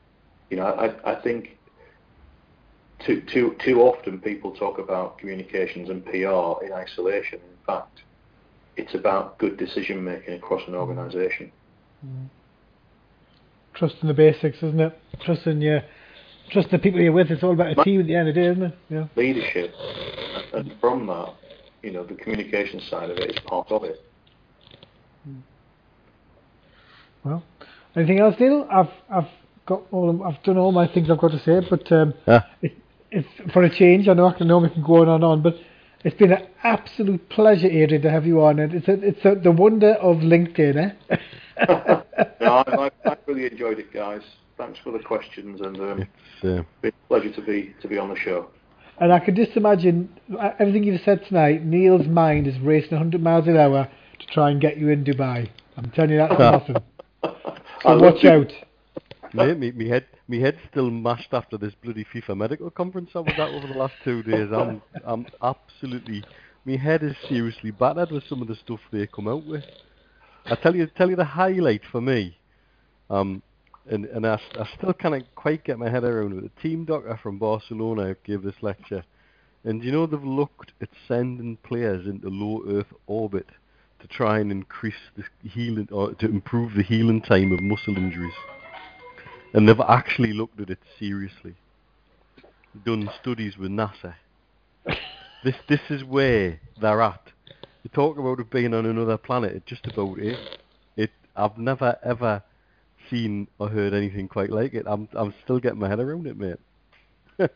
you 0.50 0.56
know, 0.56 0.66
I, 0.66 1.12
I 1.12 1.22
think 1.22 1.56
too, 3.04 3.22
too, 3.32 3.56
too 3.64 3.80
often 3.80 4.20
people 4.20 4.52
talk 4.52 4.78
about 4.78 5.18
communications 5.18 5.88
and 5.88 6.04
PR 6.04 6.64
in 6.64 6.72
isolation. 6.72 7.38
In 7.38 7.64
fact, 7.66 8.02
it's 8.76 8.94
about 8.94 9.38
good 9.38 9.56
decision 9.56 10.04
making 10.04 10.34
across 10.34 10.62
an 10.66 10.74
organisation. 10.74 11.50
Trusting 13.74 14.08
the 14.08 14.14
basics, 14.14 14.56
isn't 14.58 14.80
it? 14.80 14.98
Trusting 15.20 15.60
your, 15.60 15.82
trusting 16.50 16.72
the 16.72 16.82
people 16.82 17.00
you're 17.00 17.12
with. 17.12 17.30
It's 17.30 17.42
all 17.42 17.52
about 17.52 17.78
a 17.78 17.84
team 17.84 18.00
at 18.00 18.06
the 18.06 18.14
end 18.14 18.28
of 18.28 18.34
the 18.34 18.40
day, 18.40 18.46
isn't 18.48 18.62
it? 18.62 18.78
Yeah. 18.88 19.06
Leadership, 19.16 19.74
and 20.54 20.74
from 20.80 21.06
that, 21.06 21.34
you 21.82 21.92
know, 21.92 22.04
the 22.04 22.14
communication 22.14 22.80
side 22.80 23.10
of 23.10 23.18
it 23.18 23.30
is 23.30 23.38
part 23.46 23.70
of 23.70 23.84
it. 23.84 24.02
Well, 27.26 27.42
anything 27.96 28.20
else, 28.20 28.36
Neil? 28.38 28.68
I've 28.70 28.90
I've 29.10 29.28
got 29.66 29.82
all 29.90 30.22
I've 30.22 30.40
done 30.44 30.56
all 30.58 30.70
my 30.70 30.86
things 30.86 31.10
I've 31.10 31.18
got 31.18 31.32
to 31.32 31.40
say, 31.40 31.60
but 31.68 31.90
um, 31.90 32.14
Yeah. 32.26 32.42
it, 32.62 32.72
it's 33.10 33.52
for 33.52 33.62
a 33.64 33.70
change. 33.70 34.06
I 34.08 34.14
know 34.14 34.28
I 34.28 34.32
can 34.32 34.46
know 34.46 34.58
we 34.58 34.70
can 34.70 34.84
go 34.84 35.02
on 35.02 35.08
and 35.08 35.24
on, 35.24 35.42
but 35.42 35.56
it's 36.04 36.16
been 36.16 36.30
an 36.32 36.46
absolute 36.62 37.28
pleasure, 37.28 37.66
Adrian, 37.66 38.02
to 38.02 38.10
have 38.12 38.26
you 38.26 38.44
on. 38.44 38.60
And 38.60 38.74
it's 38.74 38.86
a, 38.86 38.92
it's 38.92 39.24
a, 39.24 39.34
the 39.34 39.50
wonder 39.50 39.94
of 39.94 40.18
LinkedIn, 40.18 40.94
eh? 41.10 41.16
no, 42.40 42.52
I, 42.52 42.90
I, 43.04 43.10
I 43.10 43.16
really 43.26 43.46
enjoyed 43.46 43.80
it, 43.80 43.92
guys. 43.92 44.22
Thanks 44.56 44.78
for 44.84 44.92
the 44.92 45.00
questions, 45.00 45.60
and 45.60 45.76
um, 45.78 46.08
It's 46.42 46.44
uh, 46.44 46.62
been 46.80 46.92
a 47.04 47.08
pleasure 47.08 47.32
to 47.32 47.42
be 47.42 47.74
to 47.82 47.88
be 47.88 47.98
on 47.98 48.08
the 48.08 48.16
show. 48.16 48.50
And 48.98 49.12
I 49.12 49.18
can 49.18 49.34
just 49.34 49.56
imagine 49.56 50.08
uh, 50.38 50.50
everything 50.60 50.84
you've 50.84 51.02
said 51.02 51.24
tonight. 51.26 51.64
Neil's 51.64 52.06
mind 52.06 52.46
is 52.46 52.58
racing 52.60 52.92
100 52.92 53.20
miles 53.20 53.48
an 53.48 53.56
hour 53.56 53.88
to 54.20 54.26
try 54.28 54.50
and 54.50 54.60
get 54.60 54.78
you 54.78 54.90
in 54.90 55.04
Dubai. 55.04 55.50
I'm 55.76 55.90
telling 55.90 56.12
you 56.12 56.18
that 56.18 56.30
for 56.30 56.38
nothing. 56.38 56.76
I 56.76 56.95
So 57.86 57.98
watch 57.98 58.24
out. 58.24 58.52
mate, 59.32 59.58
me, 59.58 59.70
me 59.70 59.88
head 59.88 60.06
me 60.26 60.40
head's 60.40 60.58
still 60.70 60.90
mashed 60.90 61.32
after 61.32 61.56
this 61.56 61.72
bloody 61.84 62.04
FIFA 62.12 62.36
medical 62.36 62.70
conference 62.70 63.10
I 63.14 63.20
was 63.20 63.32
at 63.34 63.48
over 63.48 63.68
the 63.68 63.78
last 63.78 63.94
two 64.02 64.24
days. 64.24 64.48
I'm 64.52 64.82
I'm 65.04 65.26
absolutely 65.40 66.24
my 66.64 66.76
head 66.76 67.04
is 67.04 67.14
seriously 67.28 67.70
battered 67.70 68.10
with 68.10 68.24
some 68.28 68.42
of 68.42 68.48
the 68.48 68.56
stuff 68.56 68.80
they 68.90 69.06
come 69.06 69.28
out 69.28 69.46
with. 69.46 69.62
I 70.46 70.56
tell 70.56 70.74
you 70.74 70.88
tell 70.96 71.08
you 71.08 71.16
the 71.16 71.24
highlight 71.24 71.82
for 71.92 72.00
me. 72.00 72.36
Um 73.08 73.40
and, 73.88 74.06
and 74.06 74.26
I, 74.26 74.40
I 74.58 74.68
still 74.76 74.92
can't 74.92 75.24
quite 75.36 75.62
get 75.62 75.78
my 75.78 75.88
head 75.88 76.02
around 76.02 76.36
it. 76.36 76.42
The 76.42 76.60
team 76.60 76.86
doctor 76.86 77.16
from 77.22 77.38
Barcelona 77.38 78.16
gave 78.24 78.42
this 78.42 78.56
lecture, 78.60 79.04
and 79.62 79.84
you 79.84 79.92
know 79.92 80.06
they've 80.06 80.20
looked 80.24 80.72
at 80.82 80.88
sending 81.06 81.56
players 81.58 82.04
into 82.04 82.28
low 82.28 82.64
Earth 82.68 82.92
orbit 83.06 83.46
to 84.06 84.14
try 84.14 84.38
and 84.38 84.52
increase 84.52 84.94
the 85.16 85.24
healing 85.48 85.88
or 85.90 86.14
to 86.14 86.26
improve 86.26 86.74
the 86.74 86.82
healing 86.82 87.20
time 87.20 87.52
of 87.52 87.60
muscle 87.60 87.96
injuries 87.96 88.34
and 89.56 89.66
they've 89.66 89.80
actually 89.80 90.34
looked 90.34 90.60
at 90.60 90.68
it 90.68 90.78
seriously. 90.98 91.54
Done 92.84 93.08
studies 93.20 93.56
with 93.56 93.70
NASA. 93.70 94.14
this 95.44 95.54
this 95.66 95.80
is 95.88 96.04
where 96.04 96.60
they're 96.80 97.00
at. 97.00 97.22
You 97.82 97.90
talk 97.94 98.18
about 98.18 98.38
it 98.38 98.50
being 98.50 98.74
on 98.74 98.84
another 98.84 99.16
planet. 99.16 99.52
It 99.56 99.66
just 99.66 99.86
about 99.86 100.18
is. 100.18 100.36
It. 100.96 101.10
I've 101.34 101.56
never 101.56 101.96
ever 102.04 102.42
seen 103.08 103.48
or 103.58 103.70
heard 103.70 103.94
anything 103.94 104.28
quite 104.28 104.50
like 104.50 104.74
it. 104.74 104.84
I'm 104.86 105.08
I'm 105.14 105.32
still 105.42 105.58
getting 105.58 105.78
my 105.78 105.88
head 105.88 106.00
around 106.00 106.26
it, 106.26 106.36
mate. 106.36 106.58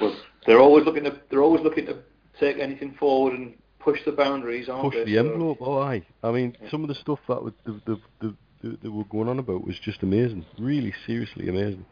Well, 0.00 0.16
they're 0.46 0.60
always 0.60 0.84
looking 0.84 1.04
to 1.04 1.20
they're 1.30 1.42
always 1.42 1.62
looking 1.62 1.86
to 1.86 1.98
take 2.40 2.58
anything 2.58 2.94
forward 2.98 3.34
and 3.34 3.54
push 3.84 4.00
the 4.04 4.12
boundaries, 4.12 4.68
aren't 4.68 4.82
Push 4.84 4.94
they? 4.94 5.04
the 5.04 5.14
So- 5.14 5.20
envelope. 5.20 5.58
Oh, 5.60 5.78
aye. 5.78 6.02
I 6.22 6.30
mean, 6.32 6.56
some 6.70 6.82
of 6.82 6.88
the 6.88 6.94
stuff 6.94 7.18
that 7.28 7.42
was, 7.42 7.52
the, 7.64 7.80
the, 7.86 7.96
the, 8.20 8.34
the, 8.62 8.78
they 8.82 8.88
were 8.88 9.04
going 9.04 9.28
on 9.28 9.38
about 9.38 9.64
was 9.66 9.78
just 9.78 10.02
amazing. 10.02 10.44
Really, 10.58 10.92
seriously 11.06 11.48
amazing. 11.48 11.84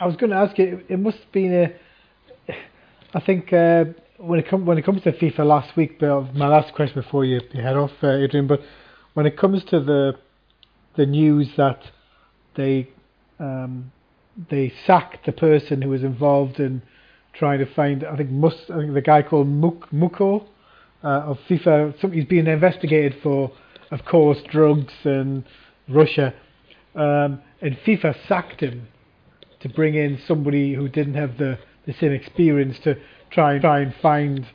I 0.00 0.06
was 0.06 0.16
going 0.16 0.30
to 0.30 0.36
ask 0.36 0.58
you. 0.58 0.82
It 0.88 0.98
must 0.98 1.18
have 1.18 1.32
been 1.32 1.52
a. 1.54 2.52
I 3.14 3.20
think 3.20 3.52
uh, 3.52 3.84
when 4.18 4.38
it 4.40 4.48
comes 4.48 4.66
when 4.66 4.78
it 4.78 4.84
comes 4.84 5.02
to 5.02 5.12
FIFA 5.12 5.46
last 5.46 5.76
week, 5.76 6.00
Bill. 6.00 6.28
My 6.34 6.48
last 6.48 6.74
question 6.74 7.00
before 7.00 7.24
you, 7.24 7.40
you 7.52 7.62
head 7.62 7.76
off, 7.76 7.92
uh, 8.02 8.08
Adrian. 8.08 8.46
But 8.46 8.60
when 9.12 9.26
it 9.26 9.36
comes 9.36 9.62
to 9.66 9.80
the 9.80 10.16
the 10.96 11.06
news 11.06 11.48
that 11.56 11.80
they 12.56 12.88
um, 13.38 13.92
they 14.50 14.72
sacked 14.86 15.26
the 15.26 15.32
person 15.32 15.82
who 15.82 15.90
was 15.90 16.02
involved 16.02 16.58
in 16.58 16.82
trying 17.38 17.58
to 17.58 17.74
find, 17.74 18.04
I 18.04 18.16
think 18.16 18.30
Mus, 18.30 18.54
I 18.72 18.78
think 18.78 18.94
the 18.94 19.02
guy 19.02 19.22
called 19.22 19.48
Muk, 19.48 19.90
Muko 19.90 20.46
uh, 21.02 21.06
of 21.06 21.38
FIFA. 21.48 22.00
Some, 22.00 22.12
he's 22.12 22.24
being 22.24 22.46
investigated 22.46 23.16
for, 23.22 23.52
of 23.90 24.04
course, 24.04 24.38
drugs 24.50 24.92
and 25.04 25.44
Russia. 25.88 26.34
Um, 26.94 27.40
and 27.60 27.76
FIFA 27.86 28.16
sacked 28.28 28.60
him 28.60 28.88
to 29.60 29.68
bring 29.68 29.94
in 29.94 30.20
somebody 30.26 30.74
who 30.74 30.88
didn't 30.88 31.14
have 31.14 31.38
the, 31.38 31.58
the 31.86 31.94
same 31.94 32.12
experience 32.12 32.78
to 32.84 32.96
try 33.30 33.54
and 33.54 33.62
try 33.62 33.80
and 33.80 33.94
find 34.00 34.46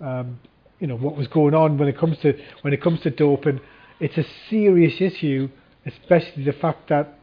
um, 0.00 0.38
you 0.78 0.86
know 0.86 0.96
what 0.96 1.16
was 1.16 1.26
going 1.28 1.54
on 1.54 1.78
when 1.78 1.88
it 1.88 1.96
comes 1.96 2.18
to 2.18 2.34
when 2.62 2.74
it 2.74 2.82
comes 2.82 3.00
to 3.00 3.10
doping. 3.10 3.60
It's 3.98 4.18
a 4.18 4.24
serious 4.50 5.00
issue, 5.00 5.48
especially 5.86 6.44
the 6.44 6.52
fact 6.52 6.88
that 6.90 7.18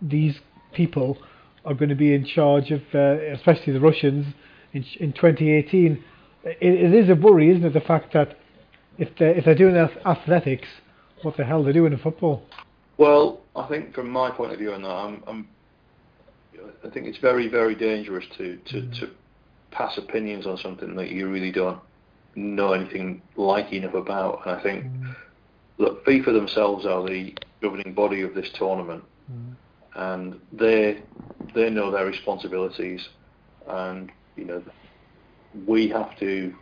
these 0.00 0.38
people 0.72 1.18
are 1.64 1.74
going 1.74 1.88
to 1.88 1.96
be 1.96 2.14
in 2.14 2.24
charge 2.24 2.70
of, 2.70 2.82
uh, 2.94 3.16
especially 3.32 3.72
the 3.72 3.80
Russians, 3.80 4.26
in, 4.72 4.84
in 5.00 5.12
2018. 5.12 6.02
It, 6.44 6.56
it 6.60 6.94
is 6.94 7.08
a 7.08 7.14
worry, 7.14 7.50
isn't 7.50 7.64
it? 7.64 7.72
The 7.72 7.80
fact 7.80 8.12
that 8.14 8.38
if 8.98 9.08
they 9.18 9.30
if 9.30 9.44
they're 9.44 9.54
doing 9.54 9.76
athletics, 9.76 10.68
what 11.22 11.36
the 11.36 11.44
hell 11.44 11.62
they're 11.62 11.72
doing 11.72 11.92
in 11.92 11.98
football? 11.98 12.42
Well, 12.98 13.40
I 13.56 13.66
think 13.66 13.94
from 13.94 14.10
my 14.10 14.30
point 14.30 14.52
of 14.52 14.58
view 14.58 14.72
on 14.72 14.82
that, 14.82 14.90
I'm, 14.90 15.22
I'm 15.26 15.48
I 16.84 16.90
think 16.90 17.06
it's 17.06 17.18
very, 17.18 17.48
very 17.48 17.74
dangerous 17.74 18.24
to, 18.36 18.56
to, 18.56 18.74
mm. 18.74 19.00
to 19.00 19.10
pass 19.70 19.96
opinions 19.98 20.46
on 20.46 20.58
something 20.58 20.94
that 20.96 21.10
you 21.10 21.28
really 21.28 21.52
don't 21.52 21.80
know 22.34 22.72
anything 22.72 23.22
like 23.36 23.72
enough 23.72 23.94
about. 23.94 24.46
And 24.46 24.56
I 24.56 24.62
think, 24.62 24.84
mm. 24.84 25.14
look, 25.78 26.04
FIFA 26.04 26.32
themselves 26.32 26.86
are 26.86 27.06
the 27.06 27.34
governing 27.60 27.94
body 27.94 28.22
of 28.22 28.34
this 28.34 28.50
tournament, 28.54 29.04
mm. 29.32 29.54
and 29.94 30.40
they 30.52 31.02
they 31.54 31.70
know 31.70 31.90
their 31.90 32.06
responsibilities, 32.06 33.08
and 33.68 34.10
you 34.36 34.44
know 34.44 34.62
we 35.66 35.88
have 35.88 36.18
to 36.18 36.54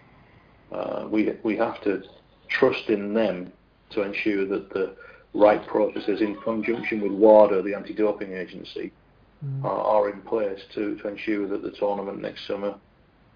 uh, 0.73 1.09
we 1.11 1.33
we 1.43 1.57
have 1.57 1.81
to 1.83 2.03
trust 2.49 2.89
in 2.89 3.15
them 3.15 3.53
to 3.91 4.03
ensure 4.03 4.47
that 4.47 4.71
the 4.71 4.95
right 5.35 5.65
processes 5.67 6.21
in 6.21 6.37
conjunction 6.43 7.01
with 7.01 7.13
WADA, 7.13 7.63
the 7.63 7.75
anti-doping 7.75 8.33
agency, 8.33 8.93
are, 9.65 9.71
are 9.71 10.11
in 10.11 10.21
place 10.23 10.61
to, 10.75 10.97
to 10.97 11.09
ensure 11.09 11.49
that 11.49 11.63
the 11.63 11.71
tournament 11.71 12.21
next 12.21 12.47
summer 12.47 12.75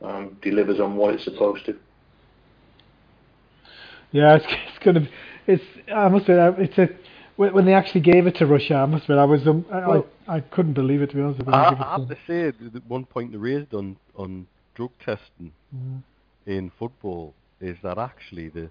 um, 0.02 0.36
delivers 0.42 0.80
on 0.80 0.96
what 0.96 1.14
it's 1.14 1.24
supposed 1.24 1.64
to. 1.66 1.76
Yeah, 4.12 4.36
it's, 4.36 4.44
it's 4.48 4.84
gonna. 4.84 5.00
Be, 5.00 5.10
it's. 5.46 5.64
I 5.92 6.08
must 6.08 6.28
admit, 6.28 6.70
it's 6.70 6.78
a. 6.78 6.88
When 7.36 7.52
when 7.52 7.64
they 7.64 7.74
actually 7.74 8.02
gave 8.02 8.26
it 8.26 8.36
to 8.36 8.46
Russia, 8.46 8.74
I 8.76 8.86
must 8.86 9.04
admit, 9.04 9.18
I 9.18 9.24
was. 9.24 9.46
Um, 9.46 9.64
I, 9.72 9.88
Well- 9.88 10.06
I, 10.28 10.36
I 10.36 10.40
couldn't 10.40 10.74
believe 10.74 11.02
it 11.02 11.10
to 11.10 11.16
be 11.16 11.22
honest. 11.22 11.40
I, 11.48 11.70
I 11.70 11.74
have 11.98 12.08
to 12.08 12.16
say, 12.26 12.48
at 12.48 12.86
one 12.88 13.04
point 13.04 13.32
they 13.32 13.38
raised 13.38 13.74
on 13.74 13.96
on 14.16 14.46
drug 14.74 14.90
testing 15.04 15.52
Mhm. 15.74 16.02
in 16.46 16.70
football 16.78 17.34
is 17.60 17.76
that 17.82 17.98
actually 17.98 18.48
the 18.48 18.70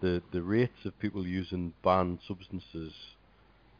the 0.00 0.20
the 0.32 0.42
rates 0.42 0.84
of 0.84 0.98
people 0.98 1.26
using 1.26 1.72
banned 1.84 2.18
substances, 2.26 2.92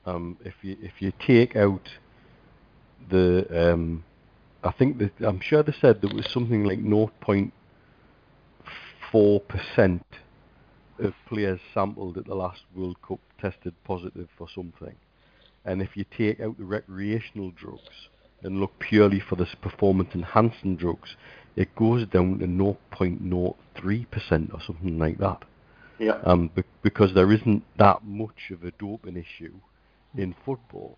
um, 0.06 0.36
if 0.44 0.54
you 0.62 0.76
if 0.80 1.02
you 1.02 1.12
take 1.26 1.56
out 1.56 1.88
the 3.10 3.44
um, 3.72 4.04
I 4.62 4.70
think 4.70 4.98
that 4.98 5.12
I'm 5.20 5.40
sure 5.40 5.64
they 5.64 5.72
said 5.80 6.00
there 6.00 6.14
was 6.14 6.30
something 6.30 6.62
like 6.64 6.78
0.4 6.80 9.40
percent 9.48 10.06
of 11.00 11.14
players 11.28 11.58
sampled 11.74 12.16
at 12.18 12.26
the 12.26 12.34
last 12.34 12.62
World 12.76 12.96
Cup 13.02 13.18
tested 13.42 13.74
positive 13.84 14.28
for 14.38 14.46
something, 14.54 14.94
and 15.64 15.82
if 15.82 15.90
you 15.96 16.04
take 16.16 16.40
out 16.40 16.56
the 16.56 16.64
recreational 16.64 17.50
drugs 17.50 18.08
and 18.42 18.58
look 18.60 18.72
purely 18.78 19.20
for 19.20 19.36
the 19.36 19.46
performance 19.60 20.10
enhancing 20.14 20.76
drugs, 20.76 21.16
it 21.56 21.74
goes 21.76 22.06
down 22.06 22.38
to 22.38 22.46
0.03 22.46 24.10
percent 24.10 24.50
or 24.54 24.60
something 24.66 24.98
like 24.98 25.18
that 25.18 25.42
Yeah. 25.98 26.18
um, 26.24 26.48
be- 26.54 26.64
because 26.82 27.12
there 27.14 27.30
isn't 27.32 27.62
that 27.78 28.02
much 28.04 28.50
of 28.50 28.64
a 28.64 28.72
doping 28.78 29.16
issue 29.16 29.54
in 30.16 30.34
football. 30.44 30.96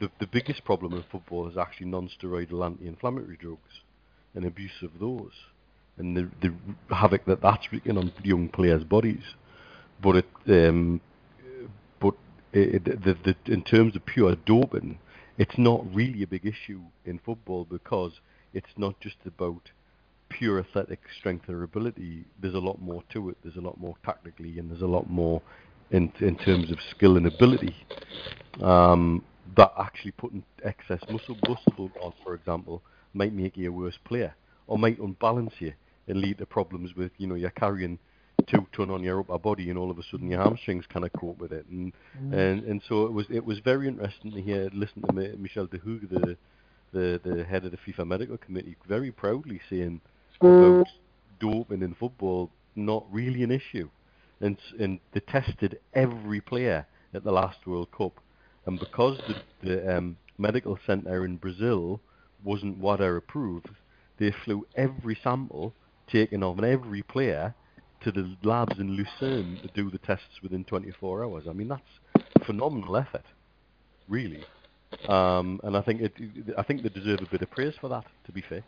The, 0.00 0.10
the 0.20 0.26
biggest 0.26 0.64
problem 0.64 0.92
in 0.94 1.04
football 1.10 1.48
is 1.48 1.56
actually 1.56 1.86
non-steroidal 1.86 2.64
anti-inflammatory 2.64 3.36
drugs 3.36 3.80
and 4.34 4.44
abuse 4.44 4.82
of 4.82 4.90
those, 5.00 5.32
and 5.98 6.16
the, 6.16 6.28
the 6.42 6.54
havoc 6.94 7.24
that 7.24 7.40
that's 7.40 7.72
wreaking 7.72 7.96
on 7.96 8.12
young 8.22 8.48
players' 8.48 8.84
bodies. 8.84 9.24
But 10.02 10.16
it, 10.16 10.26
um, 10.48 11.00
it, 12.56 12.84
the, 12.84 13.16
the, 13.24 13.52
in 13.52 13.62
terms 13.62 13.96
of 13.96 14.04
pure 14.06 14.34
doping, 14.34 14.98
it's 15.38 15.58
not 15.58 15.84
really 15.94 16.22
a 16.22 16.26
big 16.26 16.46
issue 16.46 16.80
in 17.04 17.18
football 17.18 17.64
because 17.64 18.12
it's 18.54 18.72
not 18.76 18.98
just 19.00 19.16
about 19.26 19.70
pure 20.28 20.58
athletic 20.58 21.00
strength 21.18 21.48
or 21.48 21.62
ability, 21.62 22.24
there's 22.40 22.54
a 22.54 22.58
lot 22.58 22.80
more 22.80 23.02
to 23.12 23.28
it. 23.28 23.36
There's 23.42 23.56
a 23.56 23.60
lot 23.60 23.78
more 23.78 23.94
tactically, 24.04 24.58
and 24.58 24.70
there's 24.70 24.82
a 24.82 24.86
lot 24.86 25.08
more 25.08 25.42
in 25.90 26.12
in 26.20 26.36
terms 26.36 26.70
of 26.70 26.78
skill 26.90 27.16
and 27.16 27.26
ability. 27.26 27.76
Um, 28.62 29.22
that 29.56 29.72
actually 29.78 30.12
putting 30.12 30.42
excess 30.64 31.00
muscle 31.10 31.36
muscle 31.46 31.90
on, 32.00 32.12
for 32.24 32.34
example, 32.34 32.82
might 33.14 33.32
make 33.32 33.56
you 33.56 33.68
a 33.68 33.72
worse 33.72 33.98
player, 34.04 34.34
or 34.66 34.78
might 34.78 34.98
unbalance 34.98 35.54
you 35.58 35.72
and 36.08 36.20
lead 36.20 36.38
to 36.38 36.46
problems 36.46 36.96
with 36.96 37.12
you 37.18 37.26
know 37.26 37.34
you're 37.34 37.50
carrying 37.50 37.98
two 38.46 38.66
ton 38.74 38.90
on 38.90 39.02
your 39.02 39.20
upper 39.20 39.38
body, 39.38 39.70
and 39.70 39.78
all 39.78 39.90
of 39.90 39.98
a 39.98 40.02
sudden 40.10 40.30
your 40.30 40.42
hamstrings 40.42 40.84
kind 40.92 41.04
of 41.04 41.12
cope 41.12 41.38
with 41.38 41.52
it, 41.52 41.66
and 41.70 41.92
and 42.32 42.64
and 42.64 42.82
so 42.88 43.04
it 43.06 43.12
was 43.12 43.26
it 43.30 43.44
was 43.44 43.58
very 43.60 43.88
interesting 43.88 44.32
to 44.32 44.40
hear 44.40 44.70
listen 44.72 45.02
to 45.02 45.12
Michel 45.12 45.66
D'Hooghe, 45.66 46.08
the 46.08 46.36
the 46.92 47.20
the 47.24 47.44
head 47.44 47.64
of 47.64 47.72
the 47.72 47.78
FIFA 47.78 48.06
medical 48.06 48.38
committee, 48.38 48.76
very 48.88 49.10
proudly 49.10 49.60
saying 49.68 50.00
about 50.40 50.86
doping 51.40 51.82
in 51.82 51.94
football 51.94 52.50
not 52.74 53.04
really 53.10 53.42
an 53.42 53.50
issue, 53.50 53.88
and 54.40 54.56
and 54.78 55.00
they 55.12 55.20
tested 55.20 55.78
every 55.94 56.40
player 56.40 56.86
at 57.14 57.24
the 57.24 57.32
last 57.32 57.66
World 57.66 57.88
Cup, 57.96 58.12
and 58.66 58.78
because 58.78 59.18
the, 59.28 59.66
the 59.66 59.96
um, 59.96 60.16
medical 60.38 60.78
centre 60.86 61.24
in 61.24 61.36
Brazil 61.36 62.00
wasn't 62.44 62.78
WADA 62.78 63.16
approved, 63.16 63.70
they 64.18 64.32
flew 64.44 64.66
every 64.76 65.18
sample 65.22 65.72
taken 66.06 66.42
of 66.42 66.62
every 66.62 67.02
player 67.02 67.54
to 68.06 68.12
the 68.12 68.36
labs 68.44 68.78
in 68.78 68.92
Lucerne 68.92 69.58
to 69.62 69.68
do 69.74 69.90
the 69.90 69.98
tests 69.98 70.40
within 70.42 70.64
24 70.64 71.24
hours. 71.24 71.44
I 71.48 71.52
mean 71.52 71.68
that's 71.68 72.24
a 72.36 72.44
phenomenal 72.44 72.96
effort, 72.96 73.24
really. 74.08 74.44
Um, 75.08 75.60
and 75.64 75.76
I 75.76 75.82
think 75.82 76.00
it, 76.00 76.12
I 76.56 76.62
think 76.62 76.82
they 76.82 76.88
deserve 76.88 77.20
a 77.20 77.30
bit 77.30 77.42
of 77.42 77.50
praise 77.50 77.74
for 77.80 77.88
that. 77.88 78.04
To 78.26 78.32
be 78.32 78.42
fair. 78.48 78.62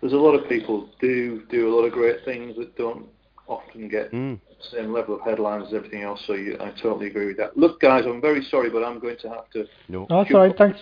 There's 0.00 0.12
a 0.12 0.16
lot 0.16 0.32
of 0.32 0.48
people 0.48 0.88
do 1.00 1.44
do 1.50 1.72
a 1.72 1.72
lot 1.74 1.84
of 1.84 1.92
great 1.92 2.24
things 2.24 2.56
that 2.56 2.76
don't 2.76 3.06
often 3.46 3.88
get 3.88 4.10
Mm. 4.12 4.40
the 4.48 4.76
same 4.76 4.92
level 4.92 5.14
of 5.14 5.20
headlines 5.22 5.68
as 5.68 5.74
everything 5.74 6.02
else. 6.02 6.20
So 6.26 6.32
you, 6.32 6.56
I 6.60 6.70
totally 6.82 7.06
agree 7.06 7.26
with 7.26 7.36
that. 7.36 7.56
Look, 7.56 7.80
guys, 7.80 8.04
I'm 8.06 8.20
very 8.20 8.42
sorry, 8.50 8.70
but 8.70 8.82
I'm 8.82 8.98
going 8.98 9.18
to 9.18 9.28
have 9.28 9.50
to. 9.50 9.66
No. 9.88 10.06
No, 10.10 10.22
that's 10.22 10.34
all 10.34 10.40
right. 10.40 10.56
Thanks. 10.56 10.80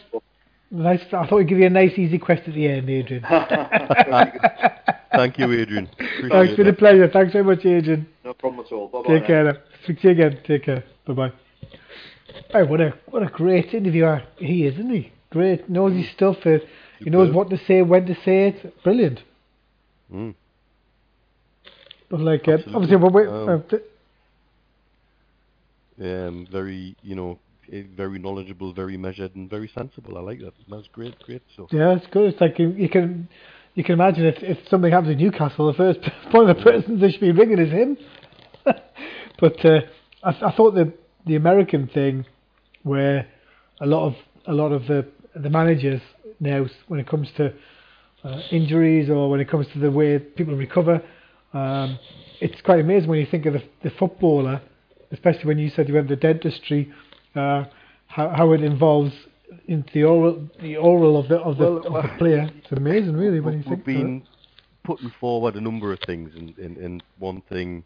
Nice. 0.71 1.01
I 1.13 1.27
thought 1.27 1.37
we'd 1.37 1.49
give 1.49 1.59
you 1.59 1.67
a 1.67 1.71
nice, 1.71 1.99
easy 1.99 2.19
quest 2.19 2.49
at 2.49 2.55
the 2.55 2.67
end, 2.69 2.89
Adrian. 2.89 3.25
Thank 5.13 5.39
you, 5.39 5.51
Adrian. 5.53 5.89
Appreciate 5.93 6.31
Thanks, 6.31 6.57
been 6.57 6.67
a 6.67 6.71
it. 6.71 6.79
pleasure. 6.79 7.09
Thanks 7.13 7.33
very 7.33 7.45
much, 7.45 7.65
Adrian. 7.67 8.07
no 8.25 8.33
problem 8.35 8.65
at 8.65 8.73
all. 8.73 8.89
Bye 8.89 9.03
bye. 9.03 9.19
Take 9.19 9.27
care. 9.27 9.45
Now. 9.45 9.59
Speak 9.85 10.01
to 10.03 10.09
you 10.09 10.11
again. 10.13 10.39
Take 10.47 10.65
care. 10.65 10.85
Bye 11.07 11.13
bye. 11.15 11.33
Hey, 12.53 12.63
what 12.63 12.81
a 12.81 12.95
what 13.07 13.23
a 13.23 13.27
great 13.27 13.75
interviewer 13.75 14.23
he 14.39 14.67
is, 14.67 14.75
isn't 14.75 14.91
he? 14.91 15.13
Great, 15.31 15.69
knows 15.69 15.95
his 15.97 16.11
stuff. 16.13 16.37
Uh, 16.45 16.59
he 16.99 17.11
knows 17.11 17.29
Superb. 17.29 17.35
what 17.37 17.51
to 17.51 17.59
say, 17.67 17.83
when 17.83 18.07
to 18.07 18.15
say 18.25 18.49
it. 18.49 18.83
Brilliant. 18.85 19.21
Mm. 20.13 20.35
But 22.09 22.21
like, 22.21 22.47
uh, 22.49 22.59
obviously, 22.75 22.97
but 22.99 23.13
wait, 23.13 23.29
Um, 23.29 23.49
uh, 23.49 23.59
th- 23.69 23.83
Um, 26.01 26.47
very, 26.51 26.97
you 27.03 27.15
know, 27.15 27.39
eh, 27.73 27.83
very 27.97 28.19
knowledgeable, 28.19 28.73
very 28.73 28.97
measured, 28.97 29.35
and 29.37 29.51
very 29.51 29.69
sensible. 29.69 30.17
I 30.17 30.21
like 30.21 30.41
that. 30.41 30.55
That's 30.69 30.89
great, 30.89 31.19
great 31.21 31.43
stuff. 31.53 31.69
yeah, 31.73 31.95
it's 31.95 32.07
good. 32.09 32.33
It's 32.33 32.41
like 32.41 32.59
you, 32.59 32.71
you 32.71 32.89
can 32.89 33.29
you 33.75 33.85
can 33.85 33.95
imagine 33.95 34.27
if 34.27 34.43
if 34.43 34.59
something 34.68 34.91
happens 34.91 35.12
in 35.12 35.18
Newcastle, 35.18 35.68
the 35.68 35.77
first 35.77 36.01
one 36.33 36.49
of 36.49 36.57
the 36.57 36.62
persons 36.62 37.01
they 37.01 37.11
should 37.11 37.21
be 37.21 37.33
ringing 37.33 37.59
is 37.59 37.71
him. 37.71 37.97
but 39.41 39.64
uh, 39.64 39.81
I, 40.23 40.31
I 40.31 40.53
thought 40.57 40.75
the 40.75 40.93
the 41.27 41.37
American 41.37 41.87
thing, 41.89 42.27
where 42.83 43.27
a 43.81 43.87
lot 43.87 44.07
of 44.07 44.14
a 44.47 44.53
lot 44.53 44.73
of 44.73 44.87
the 44.87 45.07
the 45.35 45.51
managers 45.51 46.01
now, 46.41 46.66
when 46.89 46.99
it 47.01 47.07
comes 47.07 47.29
to 47.37 47.53
uh, 48.25 48.41
injuries 48.51 49.09
or 49.11 49.31
when 49.31 49.41
it 49.41 49.49
comes 49.49 49.66
to 49.73 49.79
the 49.79 49.91
way 49.91 50.18
people 50.18 50.57
recover, 50.57 51.03
um, 51.53 51.99
it's 52.41 52.61
quite 52.62 52.81
amazing 52.81 53.09
when 53.09 53.18
you 53.18 53.27
think 53.31 53.47
of 53.47 53.53
the, 53.53 53.62
the 53.83 53.91
footballer, 53.99 54.62
especially 55.12 55.45
when 55.45 55.59
you 55.59 55.71
said 55.71 55.89
you 55.89 55.95
went 55.95 56.09
to 56.09 56.16
dentistry, 56.16 56.91
uh, 57.35 57.64
how 58.07 58.29
how 58.37 58.53
it 58.53 58.62
involves 58.62 59.12
into 59.66 59.90
the 59.92 60.05
oral 60.05 60.48
the 60.61 60.76
oral 60.76 61.18
of 61.18 61.28
the 61.28 61.38
of 61.38 61.57
the, 61.59 61.64
Well, 61.64 61.96
of 61.96 62.03
the 62.03 62.09
player. 62.18 62.51
It's 62.57 62.72
amazing, 62.72 63.16
really, 63.16 63.40
when 63.40 63.55
you 63.55 63.59
We've 63.59 63.66
think. 63.66 63.86
we've 63.86 63.96
been 63.96 64.22
putting 64.84 65.12
forward 65.20 65.57
a 65.57 65.61
number 65.61 65.92
of 65.92 66.01
things, 66.07 66.30
and, 66.34 66.57
and, 66.59 66.76
and 66.76 67.03
one 67.18 67.42
thing 67.48 67.84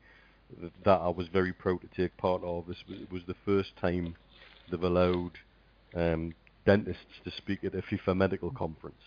that 0.84 1.00
I 1.00 1.08
was 1.08 1.26
very 1.28 1.52
proud 1.52 1.80
to 1.80 1.88
take 2.00 2.16
part 2.16 2.42
of 2.44 2.68
is 2.70 2.76
was, 2.88 2.98
was 3.10 3.22
the 3.26 3.34
first 3.44 3.70
time 3.80 4.14
they've 4.70 4.82
allowed 4.82 5.32
um, 5.94 6.34
dentists 6.64 7.20
to 7.24 7.30
speak 7.32 7.64
at 7.64 7.74
a 7.74 7.82
FIFA 7.82 8.16
medical 8.16 8.50
conference. 8.50 9.00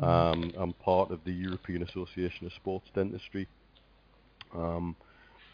Um, 0.00 0.52
I'm 0.56 0.72
part 0.74 1.10
of 1.10 1.20
the 1.24 1.32
European 1.32 1.82
Association 1.82 2.46
of 2.46 2.52
Sports 2.52 2.86
Dentistry, 2.94 3.48
um, 4.54 4.94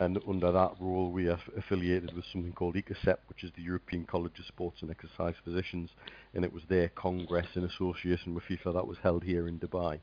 and 0.01 0.19
under 0.29 0.51
that 0.53 0.73
role 0.81 1.11
we 1.11 1.29
are 1.29 1.39
affiliated 1.57 2.13
with 2.15 2.25
something 2.33 2.53
called 2.53 2.75
ECOSEP, 2.75 3.19
which 3.29 3.45
is 3.45 3.51
the 3.57 3.63
European 3.63 4.05
College 4.05 4.39
of 4.39 4.47
Sports 4.47 4.83
and 4.83 4.91
Exercise 4.91 5.35
Physicians, 5.45 5.91
and 6.35 6.45
it 6.45 6.53
was 6.53 6.63
their 6.69 6.89
congress 6.91 7.47
in 7.55 7.65
association 7.65 8.35
with 8.35 8.45
FIFA 8.45 8.75
that 8.75 8.87
was 8.87 8.99
held 9.03 9.23
here 9.23 9.47
in 9.49 9.59
Dubai. 9.59 10.01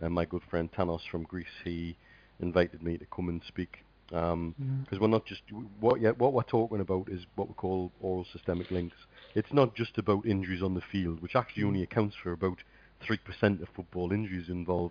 And 0.00 0.14
my 0.14 0.24
good 0.24 0.42
friend 0.50 0.70
Thanos 0.72 1.00
from 1.10 1.24
Greece, 1.24 1.46
he 1.64 1.96
invited 2.40 2.82
me 2.82 2.98
to 2.98 3.06
come 3.06 3.28
and 3.28 3.42
speak 3.46 3.78
because 4.06 4.98
Mm. 4.98 5.00
we're 5.00 5.06
not 5.06 5.24
just 5.24 5.42
what 5.78 6.00
yeah, 6.00 6.10
what 6.10 6.32
we're 6.32 6.42
talking 6.42 6.80
about 6.80 7.08
is 7.08 7.24
what 7.36 7.46
we 7.48 7.54
call 7.54 7.92
oral 8.00 8.26
systemic 8.32 8.68
links. 8.72 8.96
It's 9.36 9.52
not 9.52 9.76
just 9.76 9.98
about 9.98 10.26
injuries 10.26 10.62
on 10.62 10.74
the 10.74 10.80
field, 10.80 11.22
which 11.22 11.36
actually 11.36 11.62
only 11.62 11.82
accounts 11.84 12.16
for 12.20 12.32
about 12.32 12.58
three 13.00 13.18
percent 13.18 13.62
of 13.62 13.68
football 13.68 14.10
injuries 14.10 14.48
involve 14.48 14.90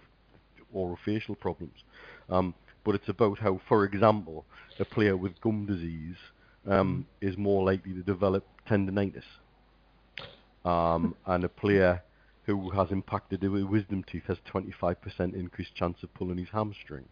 oral 0.73 0.97
facial 1.03 1.35
problems. 1.35 1.83
Um, 2.29 2.53
but 2.83 2.95
it's 2.95 3.09
about 3.09 3.39
how, 3.39 3.59
for 3.67 3.85
example, 3.85 4.45
a 4.79 4.85
player 4.85 5.15
with 5.17 5.39
gum 5.41 5.65
disease 5.65 6.15
um, 6.67 7.05
is 7.21 7.37
more 7.37 7.63
likely 7.63 7.93
to 7.93 8.03
develop 8.03 8.45
tendonitis, 8.69 9.23
um, 10.65 11.15
and 11.25 11.43
a 11.43 11.49
player 11.49 12.01
who 12.45 12.69
has 12.71 12.89
impacted 12.91 13.43
with 13.43 13.63
wisdom 13.63 14.03
teeth 14.11 14.23
has 14.27 14.37
25% 14.51 14.95
increased 15.35 15.75
chance 15.75 15.97
of 16.01 16.13
pulling 16.15 16.37
his 16.37 16.47
hamstring. 16.51 17.05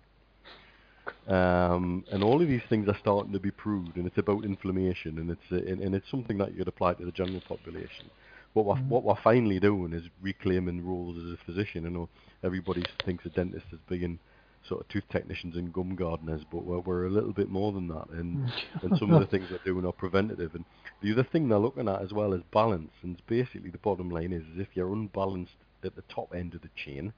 Um, 1.28 2.04
and 2.12 2.24
all 2.24 2.42
of 2.42 2.48
these 2.48 2.62
things 2.70 2.88
are 2.88 2.98
starting 3.00 3.34
to 3.34 3.40
be 3.40 3.52
proved, 3.52 3.98
and 3.98 4.08
it's 4.08 4.18
about 4.18 4.44
inflammation, 4.44 5.20
and 5.20 5.30
it's 5.32 5.52
uh, 5.52 5.72
and, 5.72 5.82
and 5.82 5.96
it's 5.96 6.10
something 6.10 6.38
that 6.38 6.52
you 6.52 6.58
could 6.58 6.68
apply 6.68 6.96
to 6.96 7.06
the 7.06 7.12
general 7.12 7.42
population. 7.48 8.10
What 8.54 8.66
we're, 8.66 8.76
what 8.76 9.04
we're 9.04 9.22
finally 9.24 9.60
doing 9.60 9.94
is 9.94 10.04
reclaiming 10.22 10.86
roles 10.86 11.18
as 11.18 11.34
a 11.34 11.38
physician. 11.46 11.86
I 11.86 11.90
know 11.90 12.10
everybody 12.44 12.84
thinks 13.06 13.26
a 13.26 13.30
dentist 13.30 13.66
as 13.72 13.80
being 13.88 14.20
sort 14.68 14.82
of 14.82 14.88
tooth 14.90 15.08
technicians 15.12 15.56
and 15.56 15.74
gum 15.74 15.96
gardeners, 15.96 16.42
but 16.52 16.64
we're, 16.64 16.80
we're 16.80 17.06
a 17.06 17.10
little 17.10 17.34
bit 17.34 17.50
more 17.50 17.72
than 17.72 17.88
that. 17.88 18.10
And, 18.12 18.52
and 18.82 18.98
some 18.98 19.12
of 19.14 19.20
the 19.20 19.28
things 19.28 19.50
we're 19.50 19.60
doing 19.66 19.86
are 19.86 19.92
preventative. 19.92 20.56
And 20.56 20.66
the 21.02 21.12
other 21.12 21.24
thing 21.24 21.48
they're 21.48 21.58
looking 21.58 21.88
at 21.88 22.02
as 22.02 22.12
well 22.12 22.34
is 22.34 22.42
balance. 22.54 22.92
And 23.04 23.22
basically, 23.28 23.70
the 23.70 23.78
bottom 23.78 24.10
line 24.10 24.34
is, 24.34 24.44
is 24.44 24.60
if 24.60 24.70
you're 24.74 24.94
unbalanced 24.94 25.54
at 25.84 25.96
the 25.96 26.04
top 26.14 26.34
end 26.36 26.54
of 26.54 26.62
the 26.62 26.70
chain, 26.76 27.14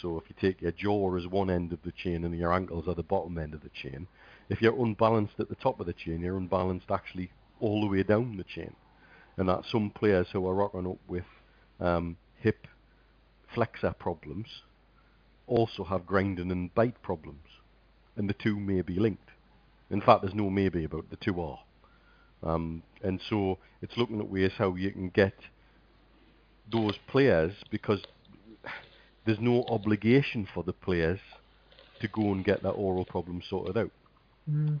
so 0.00 0.18
if 0.18 0.24
you 0.28 0.36
take 0.40 0.62
your 0.62 0.72
jaw 0.72 1.16
as 1.16 1.26
one 1.26 1.50
end 1.50 1.72
of 1.72 1.80
the 1.84 1.92
chain 1.92 2.24
and 2.24 2.36
your 2.38 2.52
ankles 2.52 2.86
are 2.86 2.94
the 2.94 3.02
bottom 3.02 3.38
end 3.38 3.54
of 3.54 3.62
the 3.62 3.70
chain, 3.70 4.06
if 4.48 4.62
you're 4.62 4.80
unbalanced 4.80 5.34
at 5.38 5.48
the 5.48 5.56
top 5.56 5.80
of 5.80 5.86
the 5.86 5.92
chain, 5.92 6.20
you're 6.20 6.36
unbalanced 6.36 6.90
actually 6.90 7.30
all 7.60 7.80
the 7.80 7.86
way 7.86 8.02
down 8.02 8.36
the 8.36 8.44
chain. 8.44 8.74
And 9.36 9.48
that 9.48 9.64
some 9.70 9.90
players 9.90 10.28
who 10.32 10.46
are 10.46 10.54
rocking 10.54 10.86
up 10.86 10.98
with 11.08 11.24
um, 11.80 12.16
hip 12.36 12.66
flexor 13.54 13.94
problems 13.98 14.46
also 15.50 15.84
have 15.84 16.06
grinding 16.06 16.50
and 16.50 16.74
bite 16.74 17.02
problems. 17.02 17.46
And 18.16 18.28
the 18.28 18.34
two 18.34 18.58
may 18.58 18.80
be 18.82 18.98
linked. 18.98 19.30
In 19.90 20.00
fact, 20.00 20.22
there's 20.22 20.34
no 20.34 20.48
maybe 20.48 20.84
about 20.84 21.10
the 21.10 21.16
two 21.16 21.40
are. 21.40 21.58
Um, 22.42 22.82
and 23.02 23.20
so 23.28 23.58
it's 23.82 23.96
looking 23.96 24.20
at 24.20 24.30
ways 24.30 24.52
how 24.56 24.74
you 24.74 24.90
can 24.92 25.10
get 25.10 25.34
those 26.70 26.94
players 27.08 27.52
because 27.70 28.00
there's 29.26 29.40
no 29.40 29.64
obligation 29.68 30.46
for 30.54 30.62
the 30.62 30.72
players 30.72 31.20
to 32.00 32.08
go 32.08 32.32
and 32.32 32.44
get 32.44 32.62
that 32.62 32.70
oral 32.70 33.04
problem 33.04 33.42
sorted 33.48 33.76
out. 33.76 33.90
Mm. 34.50 34.80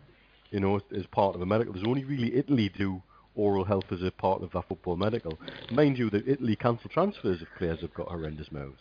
You 0.50 0.60
know, 0.60 0.80
as 0.96 1.06
part 1.06 1.34
of 1.34 1.42
a 1.42 1.46
medical. 1.46 1.74
There's 1.74 1.86
only 1.86 2.04
really 2.04 2.34
Italy 2.34 2.70
do 2.76 3.02
oral 3.34 3.64
health 3.64 3.84
as 3.92 4.02
a 4.02 4.10
part 4.10 4.42
of 4.42 4.52
their 4.52 4.62
football 4.62 4.96
medical. 4.96 5.38
Mind 5.70 5.98
you, 5.98 6.10
that 6.10 6.26
Italy 6.26 6.56
cancel 6.56 6.90
transfers 6.90 7.42
if 7.42 7.48
players 7.58 7.80
have 7.80 7.94
got 7.94 8.08
horrendous 8.08 8.50
mouths. 8.50 8.80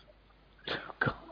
Oh, 0.69 0.73
God. 0.99 1.28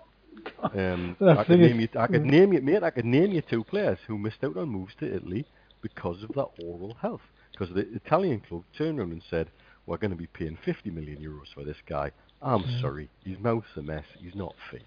Um, 0.73 1.15
I 1.21 1.43
could 1.43 1.59
name 1.59 1.79
you, 1.79 1.87
I 1.97 2.07
could 2.07 2.25
name 2.25 2.53
you, 2.53 2.61
mate. 2.61 2.83
I 2.83 2.89
could 2.89 3.05
name 3.05 3.31
you 3.31 3.41
two 3.41 3.63
players 3.63 3.99
who 4.07 4.17
missed 4.17 4.43
out 4.43 4.57
on 4.57 4.69
moves 4.69 4.93
to 4.99 5.15
Italy 5.15 5.45
because 5.81 6.23
of 6.23 6.29
that 6.35 6.47
oral 6.63 6.95
health. 7.01 7.21
Because 7.51 7.73
the 7.73 7.87
Italian 7.95 8.41
club 8.41 8.63
turned 8.77 8.99
around 8.99 9.11
and 9.11 9.23
said, 9.29 9.49
"We're 9.85 9.97
going 9.97 10.11
to 10.11 10.17
be 10.17 10.27
paying 10.27 10.57
50 10.63 10.89
million 10.91 11.17
euros 11.19 11.53
for 11.53 11.63
this 11.63 11.77
guy." 11.87 12.11
I'm 12.41 12.63
Mm. 12.63 12.81
sorry, 12.81 13.09
his 13.25 13.39
mouth's 13.39 13.75
a 13.77 13.81
mess. 13.81 14.05
He's 14.21 14.35
not 14.35 14.55
fit. 14.69 14.85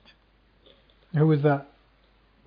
Who 1.16 1.26
was 1.26 1.42
that? 1.42 1.66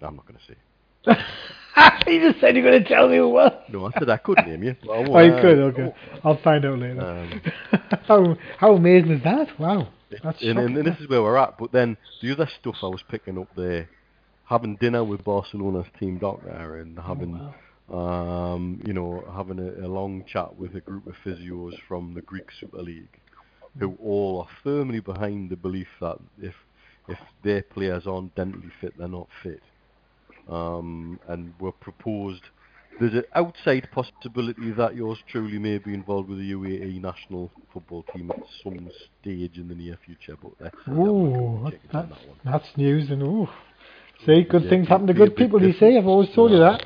I'm 0.01 0.15
not 0.15 0.25
going 0.25 0.39
to 0.39 0.45
say. 0.45 0.57
you 2.11 2.19
just 2.29 2.39
said 2.39 2.55
you're 2.55 2.63
going 2.63 2.81
to 2.83 2.87
tell 2.87 3.09
me 3.09 3.17
who 3.17 3.29
was. 3.29 3.51
No, 3.69 3.85
I 3.85 3.91
said 3.99 4.09
I 4.09 4.17
could 4.17 4.37
name 4.45 4.63
you. 4.63 4.75
I 4.83 4.85
Oh, 4.87 5.19
you 5.19 5.31
Uh, 5.33 5.41
could. 5.41 5.59
Okay, 5.59 5.93
I'll 6.23 6.37
find 6.41 6.63
out 6.65 6.79
later. 6.79 7.01
Um, 7.01 7.41
how 8.07 8.37
how 8.57 8.73
amazing 8.75 9.11
is 9.11 9.23
that? 9.23 9.59
Wow, 9.59 9.87
that's 10.21 10.41
and, 10.41 10.59
and, 10.59 10.69
shocking. 10.75 10.83
this 10.83 10.99
is 10.99 11.09
where 11.09 11.21
we're 11.21 11.37
at. 11.37 11.57
But 11.57 11.71
then 11.71 11.97
the 12.21 12.31
other 12.31 12.49
stuff 12.59 12.75
I 12.83 12.87
was 12.87 13.03
picking 13.09 13.37
up 13.37 13.49
there, 13.55 13.89
having 14.45 14.75
dinner 14.77 15.03
with 15.03 15.23
Barcelona's 15.23 15.87
team 15.99 16.17
doctor 16.17 16.77
and 16.77 16.99
having, 16.99 17.53
um, 17.89 18.81
you 18.85 18.93
know, 18.93 19.23
having 19.35 19.59
a, 19.59 19.85
a 19.85 19.87
long 19.87 20.23
chat 20.25 20.57
with 20.57 20.75
a 20.75 20.81
group 20.81 21.07
of 21.07 21.15
physios 21.25 21.73
from 21.87 22.13
the 22.13 22.21
Greek 22.21 22.47
Super 22.59 22.81
League, 22.81 23.19
who 23.79 23.97
all 24.03 24.41
are 24.41 24.55
firmly 24.63 24.99
behind 24.99 25.49
the 25.49 25.55
belief 25.55 25.87
that 26.01 26.17
if 26.41 26.55
if 27.07 27.19
their 27.43 27.61
players 27.61 28.07
aren't 28.07 28.33
dentally 28.35 28.71
fit, 28.79 28.97
they're 28.97 29.07
not 29.07 29.27
fit. 29.41 29.61
Um, 30.47 31.19
and 31.27 31.53
were 31.59 31.71
proposed. 31.71 32.43
There's 32.99 33.13
an 33.13 33.23
outside 33.35 33.89
possibility 33.91 34.71
that 34.71 34.95
yours 34.95 35.17
truly 35.29 35.57
may 35.57 35.77
be 35.77 35.93
involved 35.93 36.29
with 36.29 36.37
the 36.39 36.51
UAE 36.51 37.01
national 37.01 37.51
football 37.73 38.03
team 38.13 38.29
at 38.29 38.37
some 38.63 38.91
stage 39.21 39.57
in 39.57 39.67
the 39.67 39.75
near 39.75 39.97
future, 40.05 40.37
but 40.41 40.51
let's 40.59 40.75
see. 40.85 40.91
I'm 40.91 40.97
not 40.97 41.09
Ooh, 41.09 41.59
gonna 41.63 41.63
that, 41.63 41.73
on 41.97 42.09
that's, 42.09 42.09
that 42.09 42.27
one. 42.27 42.37
that's 42.45 42.77
news 42.77 43.09
and 43.09 43.23
ooh. 43.23 43.47
See, 44.25 44.43
good 44.43 44.63
Yeah, 44.63 44.69
things 44.69 44.87
happen 44.87 45.07
to 45.07 45.13
good 45.13 45.35
people. 45.35 45.61
You 45.61 45.73
see, 45.73 45.97
I've 45.97 46.07
always 46.07 46.29
told 46.35 46.51
you 46.51 46.59
that. 46.59 46.85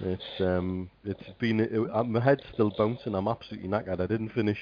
It's 0.00 0.40
um, 0.40 0.90
it's 1.04 1.22
been 1.38 1.60
it, 1.60 1.70
uh, 1.92 2.02
my 2.02 2.20
head's 2.20 2.42
still 2.52 2.70
bouncing. 2.76 3.14
I'm 3.14 3.28
absolutely 3.28 3.68
knackered. 3.68 4.00
I 4.00 4.06
didn't 4.06 4.30
finish 4.30 4.58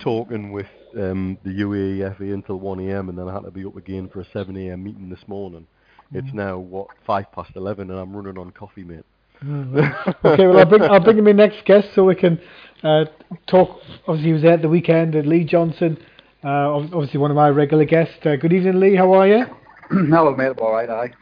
talking 0.00 0.50
with 0.50 0.66
um, 0.96 1.38
the 1.44 1.50
UAE 1.50 2.16
FA 2.16 2.24
until 2.32 2.58
1 2.58 2.80
a.m. 2.80 3.08
and 3.08 3.18
then 3.18 3.28
I 3.28 3.34
had 3.34 3.44
to 3.44 3.50
be 3.50 3.64
up 3.64 3.76
again 3.76 4.08
for 4.12 4.20
a 4.20 4.26
7 4.32 4.56
a.m. 4.56 4.82
meeting 4.82 5.08
this 5.08 5.22
morning. 5.28 5.66
It's 6.12 6.32
now 6.32 6.58
what 6.58 6.88
five 7.06 7.30
past 7.32 7.50
11 7.54 7.90
and 7.90 8.00
I'm 8.00 8.16
running 8.16 8.38
on 8.38 8.50
coffee, 8.50 8.82
mate. 8.82 9.04
Okay, 9.44 10.46
well, 10.46 10.58
I'll 10.58 10.64
bring, 10.66 10.82
I'll 10.82 11.00
bring 11.00 11.18
in 11.18 11.24
my 11.24 11.32
next 11.32 11.64
guest 11.64 11.88
so 11.94 12.04
we 12.04 12.14
can 12.14 12.40
uh, 12.82 13.04
talk. 13.46 13.80
Obviously, 14.06 14.28
he 14.28 14.32
was 14.32 14.42
there 14.42 14.54
at 14.54 14.62
the 14.62 14.68
weekend. 14.68 15.14
Uh, 15.14 15.20
Lee 15.20 15.44
Johnson, 15.44 15.98
uh, 16.44 16.74
obviously 16.74 17.18
one 17.18 17.30
of 17.30 17.36
my 17.36 17.48
regular 17.48 17.84
guests. 17.84 18.14
Uh, 18.24 18.36
good 18.36 18.52
evening, 18.52 18.80
Lee. 18.80 18.96
How 18.96 19.12
are 19.12 19.28
you? 19.28 19.46
no, 19.90 20.34
mate, 20.34 20.46
I'm 20.46 20.58
all 20.58 20.72
right, 20.72 20.90
aye. 20.90 21.12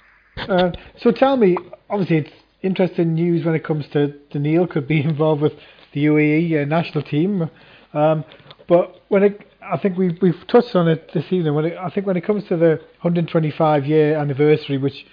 Uh, 0.48 0.72
so 1.00 1.10
tell 1.10 1.36
me, 1.36 1.56
obviously, 1.90 2.18
it's 2.18 2.32
interesting 2.62 3.14
news 3.14 3.44
when 3.44 3.54
it 3.54 3.64
comes 3.64 3.86
to, 3.92 4.14
Neil 4.34 4.66
could 4.66 4.88
be 4.88 5.00
involved 5.04 5.42
with 5.42 5.52
the 5.92 6.06
UAE 6.06 6.62
uh, 6.62 6.64
national 6.66 7.04
team. 7.04 7.50
Um, 7.92 8.24
but 8.68 9.02
when 9.08 9.22
it, 9.22 9.40
I 9.62 9.78
think 9.78 9.96
we 9.96 10.16
we've 10.20 10.46
touched 10.48 10.74
on 10.74 10.88
it 10.88 11.10
this 11.12 11.24
evening. 11.30 11.54
When 11.54 11.66
it, 11.66 11.76
I 11.78 11.90
think 11.90 12.06
when 12.06 12.16
it 12.16 12.24
comes 12.24 12.44
to 12.48 12.56
the 12.56 12.80
125 13.00 13.86
year 13.86 14.16
anniversary, 14.16 14.78
which 14.78 15.06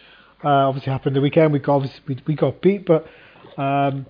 uh, 0.44 0.68
obviously 0.68 0.92
happened 0.92 1.16
the 1.16 1.22
weekend, 1.22 1.54
we 1.54 1.60
got 1.60 1.84
we, 2.08 2.18
we 2.28 2.36
got 2.36 2.62
beat, 2.62 2.86
but 2.86 3.06
um, 3.58 4.06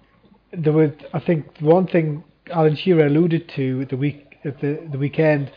there 0.52 0.74
was 0.74 0.92
I 1.14 1.20
think 1.20 1.46
one 1.60 1.88
thing 1.88 2.24
Alan 2.52 2.76
Shearer 2.76 3.08
alluded 3.08 3.50
to 3.56 3.86
the 3.86 3.98
week 3.98 4.38
at 4.46 4.60
the 4.62 4.88
the 4.92 4.98
weekend, 4.98 5.52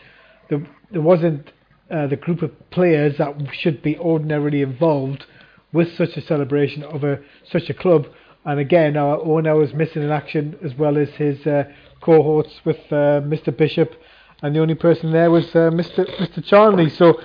there, 0.49 0.65
there 0.91 1.01
wasn't 1.01 1.51
uh, 1.89 2.07
the 2.07 2.15
group 2.15 2.41
of 2.41 2.51
players 2.69 3.17
that 3.17 3.35
should 3.53 3.81
be 3.81 3.97
ordinarily 3.97 4.61
involved 4.61 5.25
with 5.73 5.95
such 5.95 6.17
a 6.17 6.21
celebration 6.21 6.83
of 6.83 7.03
a 7.03 7.19
such 7.49 7.69
a 7.69 7.73
club. 7.73 8.07
And 8.45 8.59
again, 8.59 8.95
our 8.95 9.19
owner 9.21 9.55
was 9.55 9.73
missing 9.73 10.03
in 10.03 10.11
action 10.11 10.57
as 10.63 10.73
well 10.75 10.97
as 10.97 11.09
his 11.09 11.45
uh, 11.45 11.65
cohorts 12.01 12.61
with 12.63 12.77
uh, 12.91 13.21
Mr. 13.21 13.55
Bishop, 13.55 13.93
and 14.41 14.55
the 14.55 14.59
only 14.59 14.75
person 14.75 15.11
there 15.11 15.29
was 15.29 15.45
uh, 15.47 15.69
Mr. 15.71 16.05
Mr. 16.19 16.43
Charnley. 16.45 16.89
So, 16.89 17.19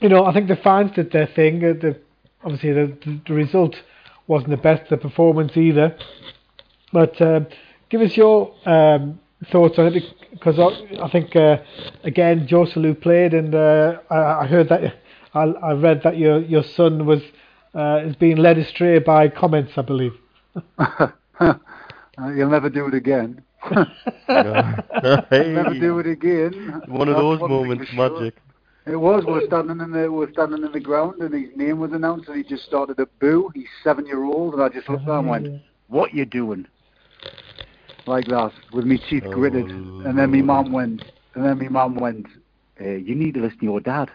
you 0.00 0.08
know, 0.08 0.24
I 0.24 0.32
think 0.32 0.48
the 0.48 0.56
fans 0.56 0.92
did 0.92 1.12
their 1.12 1.26
thing. 1.26 1.64
Uh, 1.64 1.74
the, 1.80 2.00
obviously, 2.44 2.72
the, 2.72 3.20
the 3.26 3.34
result 3.34 3.76
wasn't 4.26 4.50
the 4.50 4.56
best, 4.56 4.90
the 4.90 4.96
performance 4.96 5.56
either. 5.56 5.96
But 6.92 7.20
um, 7.20 7.46
give 7.90 8.00
us 8.00 8.16
your 8.16 8.54
um, 8.66 9.20
thoughts 9.50 9.78
on 9.78 9.94
it 9.94 10.02
because 10.30 10.58
I, 10.58 11.04
I 11.04 11.10
think 11.10 11.34
uh, 11.36 11.58
again 12.04 12.46
Joselu 12.46 13.00
played, 13.00 13.34
and 13.34 13.54
uh, 13.54 13.98
I, 14.10 14.44
I 14.44 14.46
heard 14.46 14.68
that 14.70 14.94
I, 15.34 15.42
I 15.42 15.72
read 15.72 16.02
that 16.04 16.16
your 16.16 16.40
your 16.40 16.62
son 16.62 17.06
was 17.06 17.20
uh, 17.74 18.00
is 18.04 18.16
being 18.16 18.36
led 18.36 18.58
astray 18.58 18.98
by 18.98 19.28
comments, 19.28 19.72
I 19.76 19.82
believe. 19.82 20.12
Uh, 22.20 22.32
you'll 22.32 22.50
never 22.50 22.68
do 22.68 22.86
it 22.88 22.94
again. 22.94 23.40
hey, 23.62 23.84
Never 24.26 25.74
do 25.78 25.98
it 26.00 26.06
again. 26.08 26.82
one 26.88 27.08
of 27.08 27.16
those 27.16 27.38
one 27.40 27.50
moments, 27.50 27.88
for 27.90 28.08
sure. 28.08 28.32
It 28.88 28.96
was. 28.96 29.24
We're 29.26 29.46
standing 29.46 29.80
in 29.80 29.90
the 29.90 30.10
we're 30.10 30.32
standing 30.32 30.64
in 30.64 30.72
the 30.72 30.80
ground, 30.80 31.20
and 31.20 31.34
his 31.34 31.54
name 31.56 31.78
was 31.78 31.92
announced, 31.92 32.28
and 32.28 32.36
he 32.36 32.42
just 32.42 32.64
started 32.64 32.96
to 32.96 33.06
boo. 33.20 33.50
He's 33.54 33.66
seven 33.84 34.06
year 34.06 34.24
old, 34.24 34.54
and 34.54 34.62
I 34.62 34.68
just 34.70 34.88
looked 34.88 35.02
at 35.02 35.10
him 35.10 35.18
and 35.18 35.28
went, 35.28 35.62
"What 35.88 36.14
you 36.14 36.24
doing?" 36.24 36.66
Like 38.06 38.26
that, 38.26 38.52
with 38.72 38.86
me 38.86 38.98
teeth 39.10 39.24
Oh, 39.26 39.30
gritted, 39.30 39.66
and 39.66 40.18
then 40.18 40.30
my 40.30 40.38
Lord. 40.38 40.46
mum 40.46 40.72
went, 40.72 41.04
and 41.34 41.44
then 41.44 41.58
my 41.58 41.68
mum 41.68 41.96
went, 41.96 42.26
uh, 42.80 42.84
"You 42.84 43.14
need 43.14 43.34
to 43.34 43.40
listen 43.40 43.58
to 43.58 43.64
your 43.64 43.80
dad." 43.80 44.10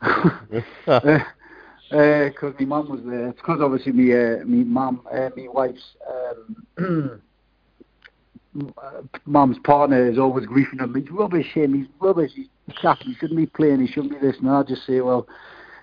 Because 1.88 2.52
my 2.58 2.66
mum 2.66 2.88
was 2.90 3.00
there. 3.06 3.28
It's 3.28 3.36
because 3.40 3.60
obviously 3.60 3.92
me, 3.92 4.12
uh, 4.12 4.44
me 4.44 4.64
mum, 4.64 5.02
uh, 5.10 5.30
me 5.36 5.46
wife's 5.46 5.94
um, 6.76 7.20
uh, 8.78 9.02
mum's 9.24 9.58
partner 9.60 10.10
is 10.10 10.18
always 10.18 10.46
griefing 10.46 10.80
him. 10.80 10.94
He's 10.94 11.08
rubbish, 11.12 11.46
him. 11.54 11.74
He's 11.74 11.86
rubbish. 12.00 12.32
He's 12.34 12.48
He 12.66 13.14
shouldn't 13.14 13.36
be 13.36 13.46
playing. 13.46 13.80
He 13.80 13.86
shouldn't 13.86 14.20
be 14.20 14.26
this. 14.26 14.36
And 14.38 14.50
I 14.50 14.62
just 14.62 14.86
say, 14.86 15.00
well, 15.00 15.28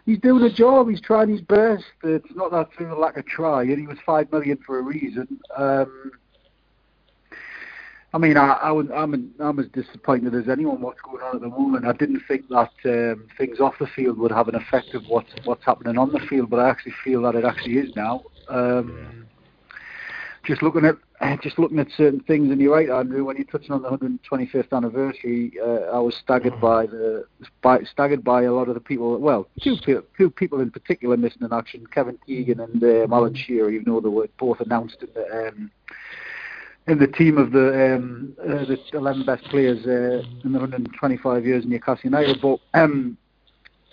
he's 0.06 0.20
doing 0.20 0.44
a 0.44 0.54
job. 0.54 0.90
He's 0.90 1.02
trying 1.02 1.30
his 1.30 1.42
best. 1.42 1.86
It's 2.04 2.36
not 2.36 2.52
that 2.52 2.70
through 2.76 2.94
a 2.94 3.00
lack 3.00 3.18
of 3.18 3.26
try. 3.26 3.64
And 3.64 3.80
he 3.80 3.88
was 3.88 3.98
five 4.06 4.32
million 4.32 4.58
for 4.66 4.80
a 4.80 4.82
reason. 4.82 5.40
Um, 5.56 6.12
I 8.16 8.20
mean, 8.20 8.38
I, 8.38 8.52
I 8.52 8.72
was, 8.72 8.86
I'm, 8.94 9.34
I'm 9.40 9.60
as 9.60 9.66
disappointed 9.70 10.36
as 10.36 10.48
anyone 10.48 10.82
what's 10.82 11.02
going 11.02 11.24
on 11.24 11.36
at 11.36 11.42
the 11.42 11.50
moment. 11.50 11.86
I 11.86 11.94
didn't 11.94 12.22
think 12.28 12.48
that 12.50 12.72
um, 12.86 13.28
things 13.38 13.60
off 13.60 13.74
the 13.80 13.88
field 13.88 14.20
would 14.20 14.32
have 14.32 14.48
an 14.48 14.56
effect 14.56 14.94
of 14.94 15.04
what's 15.08 15.32
what's 15.46 15.66
happening 15.66 15.98
on 15.98 16.12
the 16.12 16.20
field, 16.20 16.52
but 16.52 16.60
I 16.60 16.70
actually 16.70 16.94
feel 17.04 17.24
that 17.24 17.34
it 17.34 17.44
actually 17.44 17.80
is 17.80 17.96
now. 17.96 18.24
Um, 18.50 19.26
just 20.44 20.62
looking 20.62 20.86
at 20.86 20.98
just 21.42 21.60
looking 21.60 21.80
at 21.80 21.88
certain 21.96 22.20
things, 22.22 22.52
and 22.52 22.60
you're 22.60 22.74
right, 22.74 22.90
Andrew. 22.90 23.26
When 23.26 23.38
you're 23.38 23.46
touching 23.46 23.72
on 23.72 23.82
the 23.82 23.90
125th 23.90 24.72
anniversary, 24.72 25.54
uh, 25.62 25.96
I 25.96 26.00
was 26.00 26.16
staggered 26.16 26.60
by 26.60 26.86
the 26.86 27.26
by, 27.62 27.84
staggered 27.84 28.24
by 28.24 28.44
a 28.44 28.54
lot 28.54 28.68
of 28.68 28.76
the 28.76 28.82
people. 28.82 29.18
Well, 29.18 29.48
two 29.62 29.78
pe- 29.84 30.02
two 30.18 30.30
people 30.30 30.60
in 30.62 30.72
particular 30.72 31.18
missing 31.18 31.44
in 31.44 31.54
action: 31.54 31.86
Kevin 31.88 32.18
Keegan 32.26 32.60
and 32.60 32.84
um, 32.84 33.14
Alan 33.14 33.36
Shearer. 33.36 33.70
Even 33.70 33.94
though 33.94 34.02
they 34.02 34.10
were 34.10 34.28
both 34.38 34.60
announced 34.60 34.98
in 35.02 35.10
the 35.14 35.48
um, 35.48 35.72
in 36.88 37.00
the 37.00 37.08
team 37.08 37.38
of 37.38 37.52
the 37.52 37.96
um, 37.96 38.36
uh, 38.42 38.66
the 38.66 38.78
11 38.94 39.26
best 39.26 39.44
players 39.46 39.86
uh, 39.86 40.26
in 40.44 40.52
the 40.52 40.60
125 40.60 41.46
years 41.46 41.64
in 41.64 41.70
Newcastle 41.70 42.02
United. 42.04 42.42
But 42.42 42.60
um, 42.74 43.18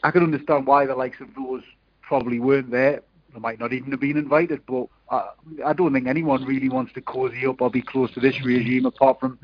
I 0.03 0.11
can 0.11 0.23
understand 0.23 0.67
why 0.67 0.87
the 0.87 0.95
likes 0.95 1.21
of 1.21 1.29
those 1.35 1.63
probably 2.03 2.41
weren't 2.41 2.71
there. 2.71 3.03
They 3.33 3.41
might 3.41 3.61
not 3.61 3.73
even 3.73 3.91
have 3.93 4.01
been 4.01 4.17
invited, 4.17 4.61
but 4.67 4.87
I, 5.11 5.31
I 5.67 5.73
don't 5.73 5.93
think 5.93 6.07
anyone 6.07 6.45
really 6.45 6.69
wants 6.69 6.93
to 6.95 7.01
cozy 7.01 7.47
up 7.47 7.61
or 7.61 7.71
be 7.71 7.83
close 7.83 8.13
to 8.15 8.21
this 8.21 8.45
regime 8.45 8.87
apart 8.87 9.21
from 9.21 9.39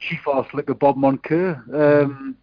Chief 0.00 0.20
Arse 0.26 0.46
Slicker 0.50 0.74
Bob 0.74 0.96
Moncur. 0.96 1.56
Um, 1.74 2.36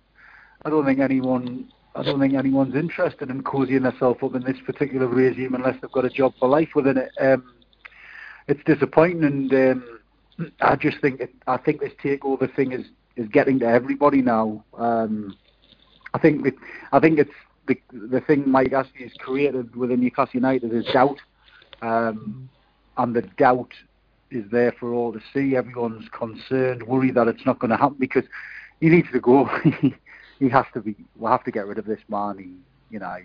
I 0.64 0.70
don't 0.70 0.86
think 0.86 0.99
anyone 0.99 1.72
I 1.95 2.03
don't 2.03 2.20
think 2.20 2.34
anyone's 2.34 2.76
interested 2.76 3.30
in 3.30 3.41
cozying 3.41 3.84
themselves 3.84 4.20
up 4.22 4.36
in 4.36 4.44
this 4.44 4.60
particular 4.66 5.07
regime 5.07 5.56
unless 5.56 5.80
they've 5.82 5.91
got 5.91 6.03
a 6.03 6.10
job 6.10 6.34
for 6.38 6.49
life 6.49 6.70
within 6.76 6.98
it. 6.98 7.12
Um, 7.20 7.53
it's 8.48 8.64
disappointing, 8.66 9.24
and 9.24 9.53
um, 9.53 9.99
I 10.60 10.76
just 10.76 10.99
think 10.99 11.22
it, 11.22 11.34
I 11.48 11.56
think 11.57 11.80
this 11.80 11.94
takeover 12.03 12.53
thing 12.53 12.74
is, 12.74 12.86
is 13.16 13.30
getting 13.30 13.60
to 13.60 13.66
everybody 13.66 14.22
now. 14.22 14.66
Um, 14.78 15.38
I 16.14 16.20
think 16.20 16.45
it, 16.45 16.56
I 16.91 16.99
think 16.99 17.18
it's 17.18 17.32
the 17.68 17.80
the 17.92 18.22
thing 18.22 18.50
Mike 18.50 18.74
Ashley 18.74 19.04
has 19.04 19.14
created 19.20 19.76
within 19.76 20.02
Newcastle 20.02 20.32
United 20.34 20.74
is 20.74 20.86
doubt, 20.94 21.18
um, 21.82 22.50
and 22.98 23.16
the 23.16 23.24
doubt 23.38 23.72
is 24.32 24.44
there 24.52 24.74
for 24.80 24.94
all 24.94 25.14
to 25.14 25.20
see. 25.34 25.56
Everyone's 25.56 26.08
concerned, 26.10 26.84
worried 26.84 27.16
that 27.16 27.28
it's 27.28 27.46
not 27.46 27.60
going 27.60 27.72
to 27.72 27.78
happen 27.78 27.98
because 28.00 28.26
he 28.80 28.90
needs 28.90 29.08
to 29.14 29.20
go. 29.20 29.50
he 30.40 30.50
has 30.50 30.66
to 30.74 30.82
be. 30.82 30.96
We'll 31.16 31.32
have 31.32 31.44
to 31.46 31.52
get 31.52 31.68
rid 31.68 31.78
of 31.78 31.86
this 31.86 32.02
man. 32.10 32.38
He, 32.38 32.54
you 32.94 33.00
know, 33.00 33.18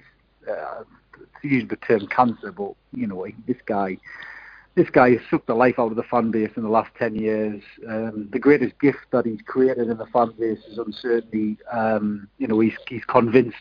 uh, 0.51 0.85
to 1.43 1.49
use 1.49 1.69
the 1.69 1.77
term 1.77 2.07
cancer, 2.07 2.53
but 2.53 2.73
you 2.93 3.07
know, 3.07 3.25
he, 3.25 3.35
this 3.47 3.61
guy, 3.67 3.99
this 4.75 4.91
guy 4.91 5.11
has 5.13 5.21
sucked 5.31 5.47
the 5.47 5.55
life 5.55 5.79
out 5.79 5.91
of 5.91 5.97
the 5.97 6.03
fan 6.05 6.31
base 6.31 6.51
in 6.57 6.63
the 6.63 6.69
last 6.69 6.91
ten 6.99 7.15
years. 7.15 7.63
Um, 7.89 8.29
the 8.33 8.39
greatest 8.39 8.79
gift 8.81 9.11
that 9.13 9.27
he's 9.27 9.41
created 9.47 9.89
in 9.89 9.99
the 9.99 10.07
fan 10.07 10.33
base 10.39 10.61
is 10.71 10.79
uncertainty. 10.79 11.59
Um, 11.73 12.29
you 12.39 12.47
know, 12.47 12.61
he's 12.61 12.77
he's 12.89 13.05
convinced 13.05 13.57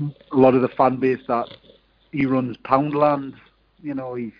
a 0.00 0.36
lot 0.36 0.54
of 0.54 0.62
the 0.62 0.68
fan 0.68 0.96
base 0.96 1.20
that 1.28 1.46
he 2.12 2.26
runs 2.26 2.56
Poundland. 2.58 3.34
You 3.82 3.94
know, 3.94 4.14
he's 4.14 4.32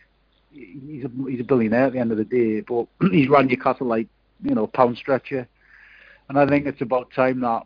he's 0.51 1.05
a 1.05 1.11
he's 1.29 1.41
a 1.41 1.45
billionaire 1.45 1.87
at 1.87 1.93
the 1.93 1.99
end 1.99 2.13
of 2.13 2.19
the 2.19 2.25
day, 2.25 2.61
but 2.61 2.87
he's 3.13 3.29
run 3.29 3.47
Newcastle 3.47 3.87
like 3.87 4.09
you 4.43 4.55
know 4.55 4.67
pound 4.67 4.97
stretcher. 4.97 5.47
And 6.29 6.39
I 6.39 6.47
think 6.47 6.67
it's 6.67 6.81
about 6.81 7.11
time 7.13 7.41
that 7.41 7.63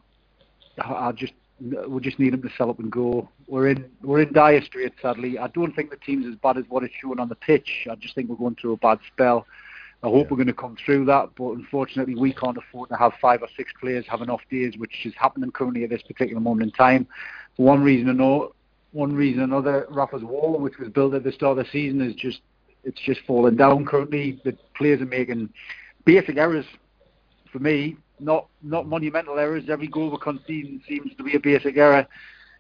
I 0.79 1.13
just 1.13 1.33
we 1.89 2.01
just 2.01 2.19
need 2.19 2.35
him 2.35 2.43
to 2.43 2.51
sell 2.57 2.71
up 2.71 2.79
and 2.79 2.91
go. 2.91 3.29
We're 3.47 3.69
in 3.69 3.91
we're 4.03 4.21
in 4.23 4.33
dire 4.33 4.63
straits, 4.63 4.97
sadly. 5.03 5.39
I 5.39 5.49
don't 5.49 5.75
think 5.75 5.91
the 5.91 5.97
team's 5.97 6.27
as 6.27 6.35
bad 6.37 6.57
as 6.59 6.65
what 6.69 6.85
it's 6.85 6.95
showing 7.01 7.21
on 7.21 7.29
the 7.29 7.35
pitch. 7.35 7.87
I 7.91 7.95
just 7.97 8.15
think 8.15 8.29
we're 8.29 8.37
going 8.37 8.57
through 8.57 8.73
a 8.75 8.77
bad 8.77 8.99
spell. 9.13 9.47
I 10.03 10.07
hope 10.07 10.15
Yeah. 10.15 10.31
we're 10.31 10.37
going 10.37 10.47
to 10.47 10.55
come 10.55 10.77
through 10.83 11.05
that, 11.07 11.31
but 11.37 11.51
unfortunately 11.51 12.15
we 12.15 12.33
can't 12.33 12.57
afford 12.57 12.89
to 12.89 12.97
have 12.97 13.13
five 13.21 13.43
or 13.43 13.49
six 13.55 13.71
players 13.79 14.07
having 14.09 14.31
off 14.31 14.41
days, 14.51 14.79
which 14.79 15.05
is 15.05 15.13
happening 15.15 15.51
currently 15.51 15.85
at 15.85 15.91
this 15.91 16.01
particular 16.03 16.41
moment 16.41 16.63
in 16.63 16.71
time. 16.73 17.07
For 17.57 17.67
one 17.67 17.83
reason 17.83 18.09
or 18.09 18.15
no, 18.15 18.53
one 18.93 19.15
reason 19.15 19.41
or 19.41 19.45
another, 19.45 19.87
Rafa's 19.91 20.23
wall, 20.23 20.59
which 20.59 20.79
was 20.79 20.89
built 20.89 21.15
at 21.15 21.25
the 21.25 21.33
start 21.33 21.59
of 21.59 21.65
the 21.65 21.71
season, 21.71 22.01
is 22.01 22.15
just 22.15 22.41
it's 22.85 23.01
just 23.01 23.21
falling 23.27 23.57
down 23.57 23.85
currently. 23.85 24.41
The 24.45 24.57
players 24.77 25.01
are 25.01 25.07
making 25.07 25.51
basic 26.05 26.37
errors 26.37 26.67
for 27.53 27.59
me, 27.59 27.97
not 28.19 28.47
not 28.63 28.87
monumental 28.87 29.39
errors. 29.39 29.65
Every 29.69 29.89
goal 29.89 30.11
we're 30.11 30.19
conceding 30.19 30.83
seems 30.89 31.15
to 31.17 31.23
be 31.23 31.35
a 31.37 31.41
basic 31.41 31.77
error. 31.77 32.07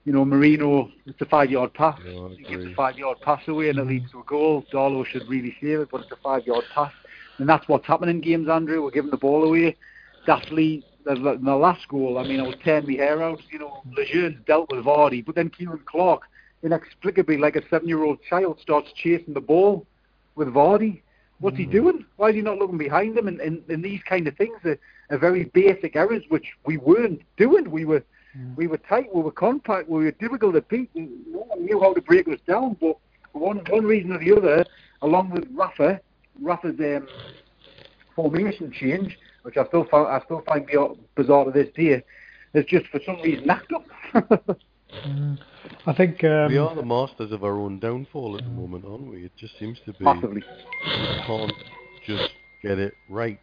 You 0.05 0.15
know, 0.15 0.25
Merino, 0.25 0.91
it's 1.05 1.21
a 1.21 1.27
five-yard 1.27 1.75
pass. 1.75 1.99
Yeah, 2.03 2.29
he 2.31 2.45
gives 2.45 2.65
a 2.65 2.75
five-yard 2.75 3.19
pass 3.21 3.47
away 3.49 3.69
and 3.69 3.79
it 3.79 3.87
leads 3.87 4.11
to 4.12 4.21
a 4.21 4.25
goal. 4.25 4.65
Darlow 4.73 5.05
should 5.05 5.29
really 5.29 5.55
save 5.61 5.81
it, 5.81 5.89
but 5.93 6.01
it's 6.01 6.11
a 6.11 6.17
five-yard 6.17 6.65
pass. 6.75 6.93
And 7.37 7.47
that's 7.47 7.69
what's 7.69 7.87
happening 7.87 8.17
in 8.17 8.21
games, 8.23 8.49
Andrew. 8.49 8.83
We're 8.83 8.93
giving 8.93 9.11
the 9.11 9.19
ball 9.19 9.45
away. 9.45 9.77
Daftly, 10.27 10.83
the, 11.15 11.39
the 11.43 11.57
last 11.57 11.89
goal, 11.89 12.19
I 12.19 12.24
mean, 12.24 12.41
I 12.41 12.47
was 12.47 12.57
tearing 12.62 12.87
my 12.87 12.95
hair 12.95 13.23
out. 13.23 13.41
You 13.51 13.59
know, 13.59 13.82
Lejeune's 13.97 14.39
dealt 14.47 14.70
with 14.70 14.85
Vardy, 14.85 15.24
but 15.24 15.35
then 15.35 15.51
Ciaran 15.51 15.81
Clark, 15.87 16.23
inexplicably, 16.62 17.39
like 17.39 17.57
a 17.57 17.69
seven-year-old 17.69 18.19
child, 18.28 18.59
starts 18.61 18.93
chasing 18.95 19.35
the 19.35 19.41
ball 19.41 19.87
with 20.35 20.49
Vardy. 20.49 21.03
What's 21.41 21.57
he 21.57 21.65
doing? 21.65 22.05
Why 22.16 22.28
is 22.28 22.35
he 22.35 22.43
not 22.43 22.59
looking 22.59 22.77
behind 22.77 23.16
him? 23.16 23.27
And, 23.27 23.41
and, 23.41 23.62
and 23.70 23.82
these 23.82 24.03
kind 24.07 24.28
of 24.28 24.37
things 24.37 24.59
are, 24.65 24.78
are 25.11 25.19
very 25.19 25.45
basic 25.45 25.97
errors 25.97 26.23
which 26.28 26.47
we 26.66 26.77
weren't 26.77 27.23
doing. 27.39 27.70
We 27.70 27.85
were 27.87 28.03
we 28.57 28.66
were 28.69 28.77
tight, 28.77 29.12
we 29.12 29.23
were 29.23 29.32
compact, 29.32 29.89
we 29.89 30.05
were 30.05 30.12
difficult 30.12 30.55
to 30.55 30.61
beat. 30.62 30.91
and 30.95 31.11
No 31.27 31.41
one 31.41 31.65
knew 31.65 31.81
how 31.81 31.95
to 31.95 32.01
break 32.01 32.28
us 32.28 32.39
down. 32.47 32.77
But 32.81 32.97
for 33.32 33.41
one 33.41 33.62
one 33.70 33.85
reason 33.85 34.12
or 34.12 34.19
the 34.19 34.37
other, 34.37 34.65
along 35.03 35.31
with 35.31 35.49
Rafa, 35.53 36.01
Rafa's 36.41 36.78
um, 36.78 37.09
formation 38.15 38.70
change, 38.70 39.19
which 39.43 39.57
I 39.57 39.67
still 39.67 39.85
find 39.85 40.07
I 40.07 40.21
still 40.25 40.43
find 40.47 40.67
bizarre 41.17 41.45
to 41.45 41.51
this 41.51 41.69
day, 41.75 42.03
is 42.55 42.65
just 42.67 42.87
for 42.87 43.01
some 43.05 43.21
reason 43.23 43.47
knocked 43.47 43.73
up. 43.73 43.87
Mm. 45.07 45.39
I 45.87 45.93
think 45.93 46.25
um, 46.25 46.49
we 46.49 46.59
are 46.59 46.75
the 46.75 46.85
masters 46.85 47.33
of 47.33 47.45
our 47.45 47.57
own 47.57 47.79
downfall 47.79 48.37
at 48.37 48.45
the 48.45 48.51
moment, 48.51 48.85
aren't 48.87 49.11
we? 49.11 49.25
It 49.25 49.33
just 49.37 49.59
seems 49.59 49.79
to 49.87 49.93
be 49.93 50.05
Massively. 50.05 50.43
we 50.85 51.23
can't 51.27 51.53
just 52.07 52.31
get 52.62 52.79
it 52.79 52.93
right. 53.09 53.39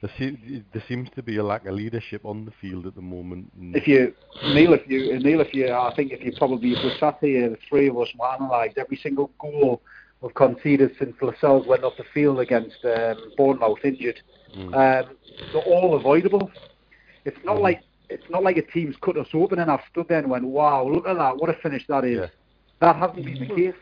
There, 0.00 0.10
se- 0.18 0.64
there 0.72 0.84
seems 0.88 1.10
to 1.16 1.22
be 1.22 1.36
a 1.36 1.44
lack 1.44 1.66
of 1.66 1.74
leadership 1.74 2.24
on 2.24 2.44
the 2.44 2.52
field 2.60 2.86
at 2.86 2.94
the 2.94 3.02
moment. 3.02 3.50
if 3.58 3.86
you 3.86 4.14
Neil, 4.54 4.72
if 4.72 4.88
you 4.88 5.18
Neil, 5.18 5.40
if 5.40 5.52
you, 5.52 5.72
I 5.72 5.92
think 5.94 6.12
if 6.12 6.24
you 6.24 6.32
probably 6.38 6.72
if 6.72 6.84
we 6.84 6.96
sat 6.98 7.18
here, 7.20 7.50
the 7.50 7.58
three 7.68 7.88
of 7.88 7.98
us, 7.98 8.08
and 8.12 8.42
analysed 8.42 8.78
every 8.78 8.96
single 8.96 9.30
goal 9.38 9.82
we've 10.20 10.34
conceded 10.34 10.94
since 10.98 11.14
Lascelles 11.22 11.66
went 11.66 11.84
off 11.84 11.96
the 11.96 12.04
field 12.14 12.40
against 12.40 12.84
um, 12.84 13.16
Bournemouth 13.36 13.84
injured, 13.84 14.20
Mm. 14.56 14.74
um, 15.06 15.16
they're 15.52 15.62
all 15.62 15.94
avoidable. 15.94 16.50
It's 17.24 17.38
not 17.44 17.58
Mm. 17.58 17.62
like 17.62 17.82
it's 18.08 18.28
not 18.28 18.42
like 18.42 18.56
a 18.56 18.62
team's 18.62 18.96
cut 19.00 19.16
us 19.16 19.28
open 19.32 19.60
and 19.60 19.70
I've 19.70 19.84
stood 19.88 20.08
there 20.08 20.18
and 20.18 20.28
went, 20.28 20.44
wow, 20.44 20.82
look 20.84 21.06
at 21.06 21.16
that, 21.16 21.36
what 21.36 21.48
a 21.48 21.52
finish 21.52 21.86
that 21.86 22.04
is. 22.04 22.18
Yeah. 22.18 22.26
That 22.80 22.96
hasn't 22.96 23.24
been 23.24 23.38
the 23.38 23.54
case. 23.54 23.74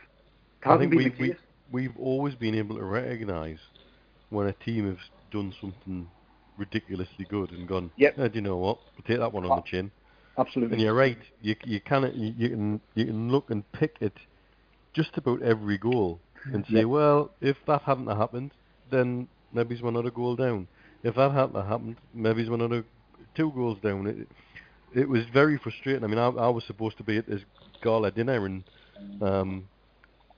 I 0.63 0.69
Hasn't 0.73 0.79
think 0.81 0.91
been 0.91 0.97
we, 0.99 1.09
the 1.09 1.15
we, 1.19 1.27
case. 1.29 1.37
we've 1.71 1.97
always 1.97 2.35
been 2.35 2.53
able 2.53 2.75
to 2.77 2.83
recognise 2.83 3.57
when 4.29 4.45
a 4.45 4.53
team 4.53 4.85
has 4.87 4.97
done 5.31 5.51
something 5.59 6.07
ridiculously 6.57 7.25
good 7.27 7.49
and 7.53 7.67
gone, 7.67 7.89
Yep. 7.97 8.19
"Eh, 8.19 8.27
do 8.27 8.35
you 8.35 8.41
know 8.41 8.57
what, 8.57 8.77
we'll 8.95 9.03
take 9.07 9.17
that 9.17 9.33
one 9.33 9.45
on 9.45 9.55
the 9.55 9.63
chin. 9.63 9.89
Absolutely. 10.37 10.73
And 10.75 10.81
you're 10.83 10.93
right, 10.93 11.17
you, 11.41 11.55
you, 11.65 11.79
can, 11.81 12.03
you, 12.13 12.33
you, 12.37 12.49
can, 12.49 12.81
you 12.93 13.05
can 13.05 13.31
look 13.31 13.49
and 13.49 13.63
pick 13.71 13.95
at 14.01 14.13
just 14.93 15.17
about 15.17 15.41
every 15.41 15.79
goal 15.79 16.19
and 16.51 16.65
say, 16.71 16.83
Yep. 16.83 16.85
well, 16.85 17.31
if 17.41 17.57
that 17.67 17.81
hadn't 17.83 18.07
happened, 18.07 18.53
then 18.89 19.27
maybe 19.51 19.75
it's 19.75 19.83
one 19.83 19.97
other 19.97 20.11
goal 20.11 20.35
down. 20.35 20.67
If 21.03 21.15
that 21.15 21.31
hadn't 21.31 21.67
happened, 21.67 21.97
maybe 22.13 22.41
it's 22.41 22.49
one 22.49 22.61
other 22.61 22.85
two 23.35 23.51
goals 23.53 23.79
down. 23.81 24.07
It, 24.07 24.27
it 25.01 25.09
was 25.09 25.25
very 25.33 25.57
frustrating. 25.57 26.03
I 26.03 26.07
mean, 26.07 26.19
I, 26.19 26.27
I 26.27 26.49
was 26.49 26.65
supposed 26.65 26.97
to 26.97 27.03
be 27.03 27.17
at 27.17 27.27
this 27.27 27.41
gala 27.81 28.11
dinner 28.11 28.45
and 28.45 28.63
um, 29.21 29.69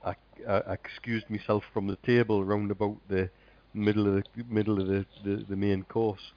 I, 0.02 0.14
I 0.48 0.56
I 0.70 0.72
excused 0.74 1.28
myself 1.30 1.64
from 1.72 1.86
the 1.86 1.96
table 1.96 2.44
round 2.44 2.70
about 2.70 2.98
the 3.08 3.30
middle 3.74 4.06
of 4.08 4.24
the 4.34 4.44
middle 4.44 4.80
of 4.80 4.86
the, 4.88 5.06
the, 5.22 5.44
the 5.48 5.56
main 5.56 5.82
course. 5.84 6.32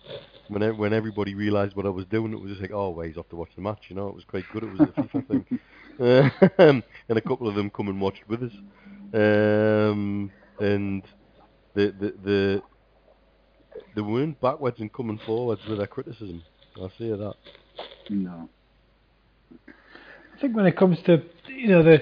When 0.47 0.63
e- 0.63 0.71
when 0.71 0.93
everybody 0.93 1.33
realised 1.35 1.75
what 1.75 1.85
I 1.85 1.89
was 1.89 2.05
doing, 2.05 2.33
it 2.33 2.39
was 2.39 2.51
just 2.51 2.61
like, 2.61 2.71
oh, 2.71 2.89
well, 2.91 3.05
he's 3.07 3.17
off 3.17 3.29
to 3.29 3.35
watch 3.35 3.51
the 3.55 3.61
match. 3.61 3.85
You 3.89 3.95
know, 3.95 4.07
it 4.09 4.15
was 4.15 4.25
quite 4.25 4.49
good. 4.49 4.63
It 4.63 4.67
was 4.67 4.83
a 4.83 4.93
FIFA 4.93 5.25
thing, 5.27 5.45
um, 6.59 6.83
and 7.09 7.17
a 7.17 7.21
couple 7.21 7.47
of 7.47 7.55
them 7.55 7.69
come 7.71 7.87
and 7.89 8.01
watched 8.01 8.27
with 8.27 8.43
us. 8.43 8.53
Um, 9.15 10.29
and 10.59 11.03
the 11.73 11.93
the 11.99 12.13
the 12.23 12.61
they 13.95 14.01
weren't 14.01 14.39
backwards 14.41 14.79
and 14.79 14.91
coming 14.91 15.19
forwards 15.25 15.61
with 15.67 15.77
their 15.77 15.87
criticism. 15.87 16.43
I 16.75 16.89
see 16.97 17.09
that. 17.09 17.35
No. 18.09 18.49
I 19.67 20.41
think 20.41 20.55
when 20.55 20.65
it 20.65 20.75
comes 20.75 20.97
to 21.05 21.23
you 21.47 21.67
know 21.69 21.81
the 21.81 22.01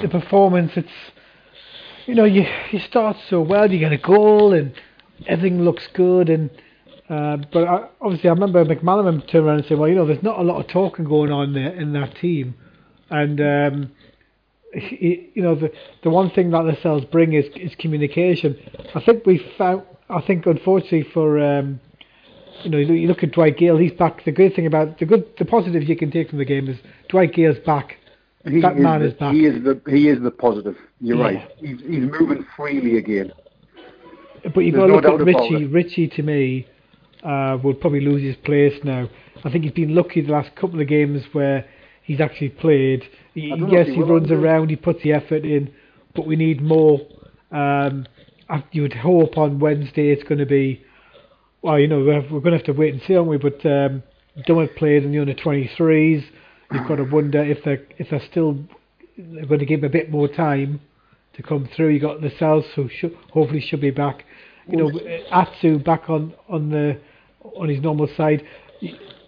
the 0.00 0.08
performance, 0.08 0.72
it's 0.74 0.88
you 2.06 2.14
know 2.14 2.24
you 2.24 2.46
you 2.70 2.78
start 2.78 3.16
so 3.28 3.42
well, 3.42 3.70
you 3.70 3.78
get 3.78 3.92
a 3.92 3.98
goal 3.98 4.54
and 4.54 4.72
everything 5.26 5.60
looks 5.60 5.86
good, 5.92 6.30
and 6.30 6.50
uh, 7.10 7.36
but 7.52 7.68
I, 7.68 7.88
obviously 8.00 8.30
I 8.30 8.32
remember 8.32 8.64
McManaman 8.64 9.28
turned 9.30 9.46
around 9.46 9.58
and 9.58 9.66
said, 9.66 9.78
well, 9.78 9.88
you 9.88 9.96
know, 9.96 10.06
there's 10.06 10.22
not 10.22 10.38
a 10.38 10.42
lot 10.42 10.60
of 10.64 10.68
talking 10.68 11.04
going 11.04 11.30
on 11.30 11.52
there 11.52 11.74
in 11.74 11.92
that 11.92 12.16
team, 12.16 12.54
and 13.10 13.38
um, 13.38 13.92
he, 13.96 14.01
you 14.74 15.42
know 15.42 15.54
the 15.54 15.70
the 16.02 16.10
one 16.10 16.30
thing 16.30 16.50
that 16.50 16.64
Lascelles 16.64 17.04
bring 17.06 17.32
is 17.34 17.46
is 17.56 17.74
communication. 17.78 18.56
I 18.94 19.00
think 19.00 19.26
we 19.26 19.44
found. 19.58 19.82
I 20.08 20.20
think 20.20 20.46
unfortunately 20.46 21.06
for 21.12 21.38
um, 21.38 21.80
you 22.64 22.70
know, 22.70 22.78
you 22.78 23.08
look 23.08 23.22
at 23.22 23.32
Dwight 23.32 23.56
Gayle, 23.56 23.78
he's 23.78 23.92
back. 23.92 24.24
The 24.24 24.32
good 24.32 24.54
thing 24.54 24.66
about 24.66 24.98
the 24.98 25.06
good, 25.06 25.24
the 25.38 25.44
positive 25.44 25.82
you 25.84 25.96
can 25.96 26.10
take 26.10 26.30
from 26.30 26.38
the 26.38 26.44
game 26.44 26.68
is 26.68 26.78
Dwight 27.08 27.32
Gayle's 27.32 27.58
back. 27.64 27.96
He 28.44 28.60
that 28.60 28.76
man 28.76 29.00
the, 29.00 29.06
is 29.08 29.14
back. 29.14 29.34
He 29.34 29.46
is 29.46 29.62
the 29.62 29.80
he 29.88 30.08
is 30.08 30.20
the 30.22 30.30
positive. 30.30 30.76
You're 31.00 31.16
Yeah. 31.16 31.22
right. 31.22 31.48
He's, 31.58 31.80
he's 31.80 32.02
moving 32.02 32.44
freely 32.56 32.98
again. 32.98 33.32
But 34.54 34.60
you've 34.60 34.74
There's 34.74 34.90
got 34.90 35.00
to 35.02 35.08
no 35.08 35.14
look 35.16 35.20
at 35.20 35.26
Ritchie. 35.26 35.66
Ritchie 35.66 36.08
to 36.08 36.22
me 36.22 36.66
uh, 37.22 37.58
would 37.62 37.80
probably 37.80 38.00
lose 38.00 38.22
his 38.22 38.36
place 38.44 38.74
now. 38.82 39.08
I 39.44 39.50
think 39.50 39.64
he's 39.64 39.72
been 39.72 39.94
lucky 39.94 40.20
the 40.20 40.32
last 40.32 40.54
couple 40.56 40.80
of 40.80 40.88
games 40.88 41.22
where 41.32 41.64
he's 42.02 42.20
actually 42.20 42.50
played. 42.50 43.04
He, 43.34 43.52
I 43.52 43.56
don't 43.56 43.70
know 43.70 43.78
yes, 43.78 43.86
he 43.86 43.94
he 43.94 44.02
runs 44.02 44.30
around, 44.30 44.70
he 44.70 44.76
puts 44.76 45.02
the 45.02 45.12
effort 45.12 45.44
in, 45.44 45.72
but 46.14 46.26
we 46.26 46.36
need 46.36 46.60
more. 46.62 47.00
Um, 47.50 48.06
you 48.70 48.82
would 48.82 48.92
hope 48.92 49.38
on 49.38 49.58
Wednesday 49.58 50.10
it's 50.10 50.22
going 50.22 50.38
to 50.38 50.46
be. 50.46 50.84
Well, 51.62 51.78
you 51.78 51.86
know, 51.86 52.00
we're, 52.00 52.22
we're 52.22 52.40
going 52.40 52.52
to 52.52 52.58
have 52.58 52.66
to 52.66 52.72
wait 52.72 52.92
and 52.92 53.02
see, 53.06 53.14
aren't 53.14 53.28
we? 53.28 53.38
But 53.38 53.64
um, 53.64 54.02
Dummett 54.48 54.76
played 54.76 55.04
in 55.04 55.12
the 55.12 55.20
under 55.20 55.34
23s. 55.34 56.24
You've 56.72 56.88
got 56.88 56.96
to 56.96 57.04
wonder 57.04 57.42
if 57.42 57.62
they're 57.64 57.86
if 57.98 58.10
they're 58.10 58.22
still 58.30 58.58
they're 59.16 59.46
going 59.46 59.60
to 59.60 59.66
give 59.66 59.80
him 59.80 59.84
a 59.84 59.92
bit 59.92 60.10
more 60.10 60.28
time 60.28 60.80
to 61.34 61.42
come 61.42 61.68
through. 61.76 61.90
You've 61.90 62.02
got 62.02 62.22
Lascelles, 62.22 62.64
who 62.74 62.88
should, 62.88 63.14
hopefully 63.32 63.60
should 63.60 63.80
be 63.80 63.90
back. 63.90 64.24
You 64.68 64.76
know, 64.78 65.00
Atsu 65.30 65.78
back 65.78 66.08
on 66.08 66.34
on 66.48 66.70
the 66.70 67.00
on 67.56 67.68
his 67.68 67.80
normal 67.80 68.08
side. 68.16 68.44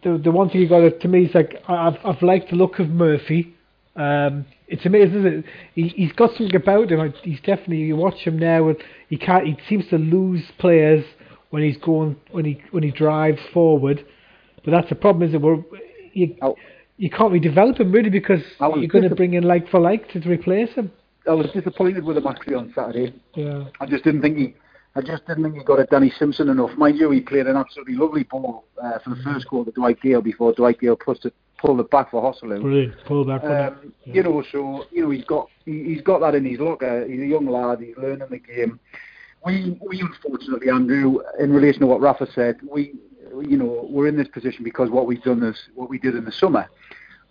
The 0.05 0.19
the 0.19 0.31
one 0.31 0.51
thing 0.51 0.61
you 0.61 0.69
got 0.69 0.81
to, 0.81 0.91
to 0.99 1.09
me 1.09 1.25
is 1.25 1.35
like 1.35 1.63
I- 1.67 1.89
I've 1.89 1.99
I've 2.05 2.23
liked 2.23 2.51
the 2.51 2.57
look 2.57 2.79
of 2.79 2.89
Murphy. 2.91 3.55
Um, 3.97 4.45
it's 4.69 4.85
amazing, 4.87 5.21
isn't 5.21 5.27
it? 5.27 5.45
He, 5.75 5.89
he's 5.89 6.13
got 6.13 6.31
something 6.37 6.55
about 6.57 6.91
him. 6.91 7.13
He's 7.23 7.41
definitely 7.41 7.79
you 7.79 7.97
watch 7.97 8.19
him 8.19 8.39
now, 8.39 8.69
and 8.69 8.77
he 9.09 9.17
can't. 9.17 9.47
He 9.47 9.57
seems 9.69 9.87
to 9.89 9.97
lose 9.99 10.43
players 10.59 11.05
when 11.51 11.63
he's 11.63 11.77
going 11.79 12.17
when 12.33 12.45
he 12.45 12.61
when 12.71 12.83
he 12.83 12.91
drives 12.91 13.41
forward. 13.53 14.05
But 14.65 14.73
that's 14.73 14.89
the 14.89 14.95
problem, 14.95 15.29
is 15.29 15.35
it? 15.35 15.41
We're, 15.41 15.63
you 16.13 16.37
Oh. 16.43 16.57
you 16.97 17.11
can't 17.11 17.33
redevelop 17.33 17.79
him 17.81 17.93
really 17.93 18.11
because 18.11 18.41
you're 18.61 18.89
going 18.89 19.09
to 19.09 19.15
bring 19.15 19.35
in 19.35 19.45
like 19.45 19.69
for 19.71 19.81
like 19.81 20.09
to 20.13 20.21
replace 20.21 20.71
him. 20.75 20.91
I 21.27 21.33
was 21.33 21.47
disappointed 21.53 22.05
with 22.05 22.17
him 22.19 22.27
actually 22.27 22.55
on 22.55 22.73
Saturday. 22.75 23.15
Yeah. 23.35 23.65
I 23.81 23.87
just 23.87 24.05
didn't 24.05 24.23
think 24.23 24.37
he. 24.39 24.55
I 24.97 25.01
just 25.01 25.27
didn't 25.27 25.43
think 25.43 25.57
he 25.57 25.65
got 25.65 25.81
at 25.81 25.91
Danny 25.91 26.13
Simpson 26.19 26.49
enough. 26.49 26.77
Mind 26.77 26.99
you, 26.99 27.11
he 27.11 27.21
played 27.21 27.49
an 27.49 27.57
absolutely 27.57 27.95
lovely 27.97 28.23
ball 28.23 28.65
uh, 28.81 28.99
for 29.01 29.11
the 29.11 29.23
first 29.23 29.49
quarter 29.49 29.71
to 29.71 29.75
Dwight 29.75 30.01
Gayle 30.01 30.23
before 30.23 30.53
Dwight 30.53 30.79
Gayle 30.79 30.95
pushed 30.95 31.25
it, 31.25 31.35
pulled 31.59 31.81
it 31.81 31.91
back 31.91 32.13
for 32.13 32.23
Joselu. 32.23 32.61
Brilliant. 32.61 32.95
Pull 33.05 33.25
back. 33.25 33.43
Um, 33.43 33.93
You 34.05 34.23
know, 34.23 34.45
so 34.53 34.87
you 34.93 35.03
know 35.03 35.11
he's 35.11 35.25
got 35.25 35.49
he, 35.65 35.83
he's 35.83 36.03
got 36.03 36.21
that 36.21 36.37
in 36.37 36.45
his 36.45 36.61
locker. 36.61 37.07
He's 37.09 37.21
a 37.21 37.27
young 37.27 37.47
lad. 37.47 37.81
He's 37.81 37.97
learning 37.97 38.29
the 38.31 38.39
game. 38.39 38.79
We 39.45 39.77
we 39.85 40.01
unfortunately, 40.01 40.71
Andrew, 40.71 41.21
in 41.41 41.53
relation 41.53 41.81
to 41.81 41.87
what 41.87 42.01
Rafa 42.01 42.31
said, 42.31 42.61
we 42.63 42.95
you 43.43 43.57
know 43.57 43.89
we're 43.91 44.07
in 44.07 44.17
this 44.17 44.29
position 44.29 44.63
because 44.63 44.91
what 44.91 45.07
we've 45.07 45.23
done 45.23 45.43
is 45.43 45.71
what 45.75 45.91
we 45.91 45.99
did 45.99 46.15
in 46.15 46.25
the 46.25 46.33
summer. 46.33 46.69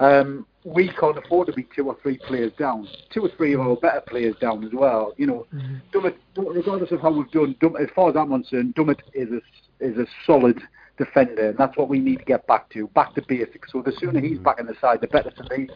Um, 0.03 0.45
we 0.65 0.89
can't 0.89 1.17
afford 1.17 1.47
to 1.47 1.53
be 1.53 1.65
two 1.73 1.87
or 1.87 1.97
three 2.01 2.17
players 2.17 2.51
down, 2.59 2.89
two 3.09 3.21
or 3.21 3.29
three 3.37 3.53
of 3.53 3.61
our 3.61 3.77
better 3.77 4.01
players 4.01 4.35
down 4.41 4.63
as 4.65 4.71
well. 4.73 5.13
You 5.17 5.27
know, 5.27 5.47
Dummett, 5.93 6.15
Dummett, 6.35 6.55
regardless 6.55 6.91
of 6.91 6.99
how 6.99 7.11
we've 7.11 7.31
done, 7.31 7.55
Dummett, 7.61 7.83
as 7.83 7.89
far 7.95 8.09
as 8.09 8.15
I'm 8.17 8.29
concerned, 8.29 8.75
Dummett 8.75 8.99
is 9.13 9.29
a 9.31 9.41
is 9.79 9.97
a 9.97 10.05
solid 10.25 10.61
defender, 10.97 11.49
and 11.49 11.57
that's 11.57 11.77
what 11.77 11.87
we 11.87 11.99
need 11.99 12.19
to 12.19 12.25
get 12.25 12.45
back 12.47 12.69
to, 12.71 12.87
back 12.89 13.15
to 13.15 13.21
basics. 13.27 13.71
So 13.71 13.81
the 13.81 13.93
sooner 13.97 14.19
he's 14.19 14.39
back 14.39 14.59
in 14.59 14.65
the 14.65 14.75
side, 14.81 14.99
the 15.01 15.07
better 15.07 15.31
for 15.31 15.43
me. 15.55 15.69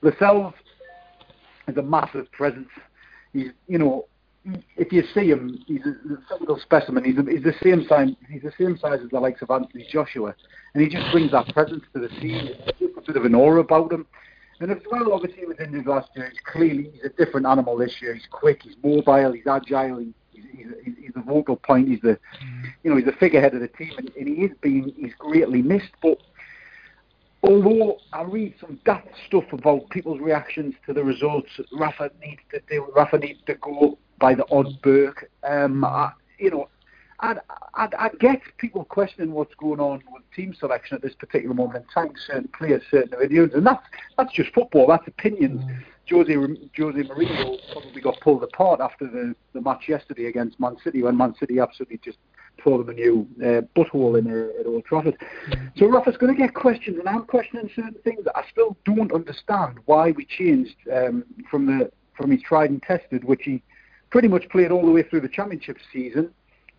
Lascelles 0.00 0.54
is 1.66 1.76
a 1.76 1.82
massive 1.82 2.30
presence. 2.32 2.68
He's, 3.32 3.50
you 3.66 3.78
know, 3.78 4.06
if 4.76 4.92
you 4.92 5.04
see 5.14 5.30
him, 5.30 5.62
he's 5.66 5.82
a 5.86 5.94
physical 6.28 6.58
specimen. 6.58 7.04
He's, 7.04 7.18
a, 7.18 7.22
he's 7.22 7.44
the 7.44 7.54
same 7.62 7.86
size. 7.86 8.08
He's 8.28 8.42
the 8.42 8.52
same 8.58 8.76
size 8.76 9.00
as 9.02 9.10
the 9.10 9.20
likes 9.20 9.42
of 9.42 9.50
Anthony 9.50 9.86
Joshua, 9.90 10.34
and 10.74 10.82
he 10.82 10.88
just 10.88 11.10
brings 11.12 11.30
that 11.32 11.52
presence 11.54 11.84
to 11.94 12.00
the 12.00 12.08
scene. 12.20 12.50
A 12.96 13.00
bit 13.00 13.16
of 13.16 13.24
an 13.24 13.34
aura 13.34 13.60
about 13.60 13.92
him. 13.92 14.06
And 14.60 14.70
as 14.70 14.78
well, 14.90 15.12
obviously, 15.12 15.44
was 15.44 15.58
injured 15.58 15.86
last 15.86 16.10
year. 16.14 16.28
He's 16.30 16.40
clearly 16.44 16.90
he's 16.92 17.04
a 17.04 17.08
different 17.08 17.46
animal 17.46 17.76
this 17.76 18.00
year. 18.00 18.14
He's 18.14 18.28
quick, 18.30 18.62
he's 18.62 18.76
mobile, 18.82 19.32
he's 19.32 19.46
agile, 19.46 19.98
he's, 19.98 20.14
he's, 20.30 20.66
he's, 20.84 20.94
he's 21.00 21.12
the 21.14 21.22
vocal 21.22 21.56
point. 21.56 21.88
He's 21.88 22.00
the, 22.00 22.18
you 22.82 22.90
know, 22.90 22.96
he's 22.96 23.06
the 23.06 23.12
figurehead 23.12 23.54
of 23.54 23.60
the 23.60 23.68
team, 23.68 23.92
and, 23.98 24.10
and 24.16 24.28
he 24.28 24.44
is 24.44 24.52
being 24.60 24.92
he's 24.96 25.14
greatly 25.18 25.62
missed. 25.62 25.90
But 26.00 26.18
although 27.42 27.98
I 28.12 28.22
read 28.22 28.54
some 28.60 28.78
daft 28.84 29.08
stuff 29.26 29.52
about 29.52 29.90
people's 29.90 30.20
reactions 30.20 30.74
to 30.86 30.92
the 30.92 31.02
results, 31.02 31.50
Rafa 31.72 32.10
needs 32.24 32.42
to 32.52 32.60
do. 32.68 32.86
Rafa 32.94 33.18
needs 33.18 33.40
to 33.46 33.54
go 33.54 33.98
by 34.22 34.34
the 34.34 34.46
odd 34.52 34.80
Burke. 34.82 35.28
Um, 35.42 35.84
I, 35.84 36.12
you 36.38 36.50
know, 36.50 36.68
I, 37.18 37.34
I, 37.74 37.88
I 37.98 38.08
get 38.20 38.40
people 38.56 38.84
questioning 38.84 39.32
what's 39.32 39.54
going 39.56 39.80
on 39.80 40.00
with 40.12 40.22
team 40.34 40.54
selection 40.58 40.94
at 40.94 41.02
this 41.02 41.14
particular 41.14 41.54
moment 41.54 41.84
in 41.84 41.90
time. 41.92 42.14
Certain 42.26 42.48
players, 42.56 42.82
certain 42.88 43.12
individuals, 43.12 43.50
and 43.54 43.66
that's 43.66 43.84
that's 44.16 44.32
just 44.32 44.54
football. 44.54 44.86
That's 44.86 45.06
opinions. 45.08 45.62
Jose 46.08 46.32
Jose 46.32 47.02
Mourinho 47.02 47.58
probably 47.72 48.00
got 48.00 48.20
pulled 48.20 48.42
apart 48.44 48.80
after 48.80 49.06
the, 49.06 49.34
the 49.54 49.60
match 49.60 49.88
yesterday 49.88 50.26
against 50.26 50.58
Man 50.58 50.76
City 50.82 51.02
when 51.02 51.16
Man 51.16 51.34
City 51.38 51.58
absolutely 51.58 51.98
just 51.98 52.18
tore 52.58 52.78
them 52.78 52.90
a 52.90 52.92
new 52.92 53.26
uh, 53.40 53.62
butthole 53.76 54.18
in 54.18 54.30
uh, 54.30 54.60
at 54.60 54.66
Old 54.66 54.84
Trafford. 54.84 55.16
So 55.76 55.86
Rafa's 55.86 56.16
going 56.16 56.34
to 56.34 56.40
get 56.40 56.54
questions, 56.54 56.98
and 56.98 57.08
I'm 57.08 57.24
questioning 57.24 57.70
certain 57.74 57.96
things 58.04 58.24
I 58.34 58.44
still 58.50 58.76
don't 58.84 59.12
understand 59.12 59.78
why 59.86 60.12
we 60.12 60.24
changed 60.24 60.76
um, 60.92 61.24
from 61.50 61.66
the 61.66 61.90
from 62.14 62.30
his 62.30 62.42
tried 62.42 62.70
and 62.70 62.82
tested, 62.82 63.24
which 63.24 63.42
he 63.44 63.62
pretty 64.12 64.28
much 64.28 64.46
played 64.50 64.70
all 64.70 64.84
the 64.84 64.92
way 64.92 65.02
through 65.02 65.22
the 65.22 65.28
championship 65.28 65.78
season, 65.92 66.30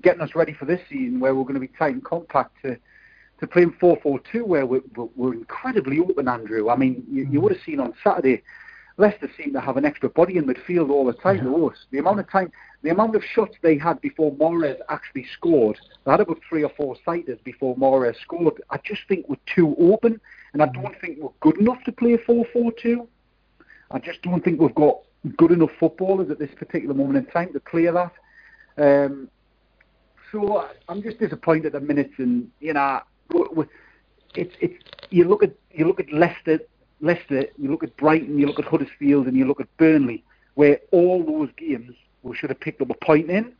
getting 0.03 0.21
us 0.21 0.35
ready 0.35 0.53
for 0.53 0.65
this 0.65 0.79
season 0.87 1.19
where 1.19 1.33
we're 1.33 1.43
going 1.43 1.55
to 1.55 1.59
be 1.59 1.67
tight 1.67 1.93
and 1.93 2.05
compact 2.05 2.55
to 2.61 2.77
to 3.39 3.47
playing 3.47 3.73
4-4-2 3.81 4.45
where 4.45 4.65
we're, 4.65 4.81
we're- 4.95 5.09
we're 5.15 5.33
incredibly 5.33 5.99
open, 5.99 6.27
Andrew. 6.27 6.69
I 6.69 6.77
mean, 6.77 7.03
you, 7.11 7.27
you 7.29 7.39
mm. 7.39 7.43
would 7.43 7.51
have 7.53 7.61
seen 7.65 7.79
on 7.79 7.93
Saturday, 8.03 8.43
Leicester 8.97 9.29
seemed 9.35 9.53
to 9.53 9.59
have 9.59 9.75
an 9.75 9.83
extra 9.85 10.07
body 10.07 10.37
in 10.37 10.45
midfield 10.45 10.91
all 10.91 11.03
the 11.03 11.13
time. 11.13 11.39
us. 11.65 11.85
The 11.89 11.97
amount 11.97 12.19
of 12.19 12.29
time, 12.29 12.51
the 12.83 12.91
amount 12.91 13.15
of 13.15 13.23
shots 13.23 13.55
they 13.63 13.75
had 13.75 13.99
before 14.01 14.31
Mahrez 14.35 14.77
actually 14.87 15.25
scored, 15.35 15.79
they 16.05 16.11
had 16.11 16.21
about 16.21 16.39
three 16.47 16.63
or 16.63 16.69
four 16.77 16.95
sighters 17.03 17.39
before 17.43 17.75
Mahrez 17.75 18.15
scored. 18.21 18.61
I 18.69 18.77
just 18.85 19.01
think 19.09 19.27
we're 19.27 19.35
too 19.53 19.75
open, 19.79 20.21
and 20.53 20.61
I 20.61 20.67
mm. 20.67 20.81
don't 20.81 21.01
think 21.01 21.17
we're 21.19 21.31
good 21.41 21.59
enough 21.59 21.83
to 21.85 21.91
play 21.91 22.15
4-4-2. 22.17 23.07
I 23.89 23.99
just 23.99 24.21
don't 24.21 24.43
think 24.43 24.61
we've 24.61 24.75
got 24.75 24.99
good 25.37 25.51
enough 25.51 25.71
footballers 25.79 26.29
at 26.29 26.39
this 26.39 26.53
particular 26.55 26.93
moment 26.93 27.17
in 27.17 27.31
time 27.31 27.53
to 27.53 27.59
clear 27.59 27.91
that. 27.91 28.11
Um, 28.77 29.29
so 30.31 30.67
I'm 30.89 31.01
just 31.03 31.19
disappointed 31.19 31.67
at 31.67 31.73
the 31.73 31.79
minutes, 31.79 32.13
and 32.17 32.49
you 32.59 32.73
know, 32.73 33.01
it's 34.35 34.53
it's 34.59 34.83
you 35.09 35.25
look 35.25 35.43
at 35.43 35.53
you 35.71 35.85
look 35.85 35.99
at 35.99 36.11
Leicester, 36.11 36.59
Leicester, 37.01 37.45
you 37.57 37.69
look 37.69 37.83
at 37.83 37.95
Brighton, 37.97 38.39
you 38.39 38.47
look 38.47 38.59
at 38.59 38.65
Huddersfield, 38.65 39.27
and 39.27 39.37
you 39.37 39.45
look 39.45 39.59
at 39.59 39.77
Burnley, 39.77 40.23
where 40.55 40.79
all 40.91 41.23
those 41.23 41.49
games 41.57 41.95
we 42.23 42.35
should 42.35 42.49
have 42.49 42.59
picked 42.59 42.81
up 42.81 42.89
a 42.89 43.05
point 43.05 43.29
in. 43.29 43.53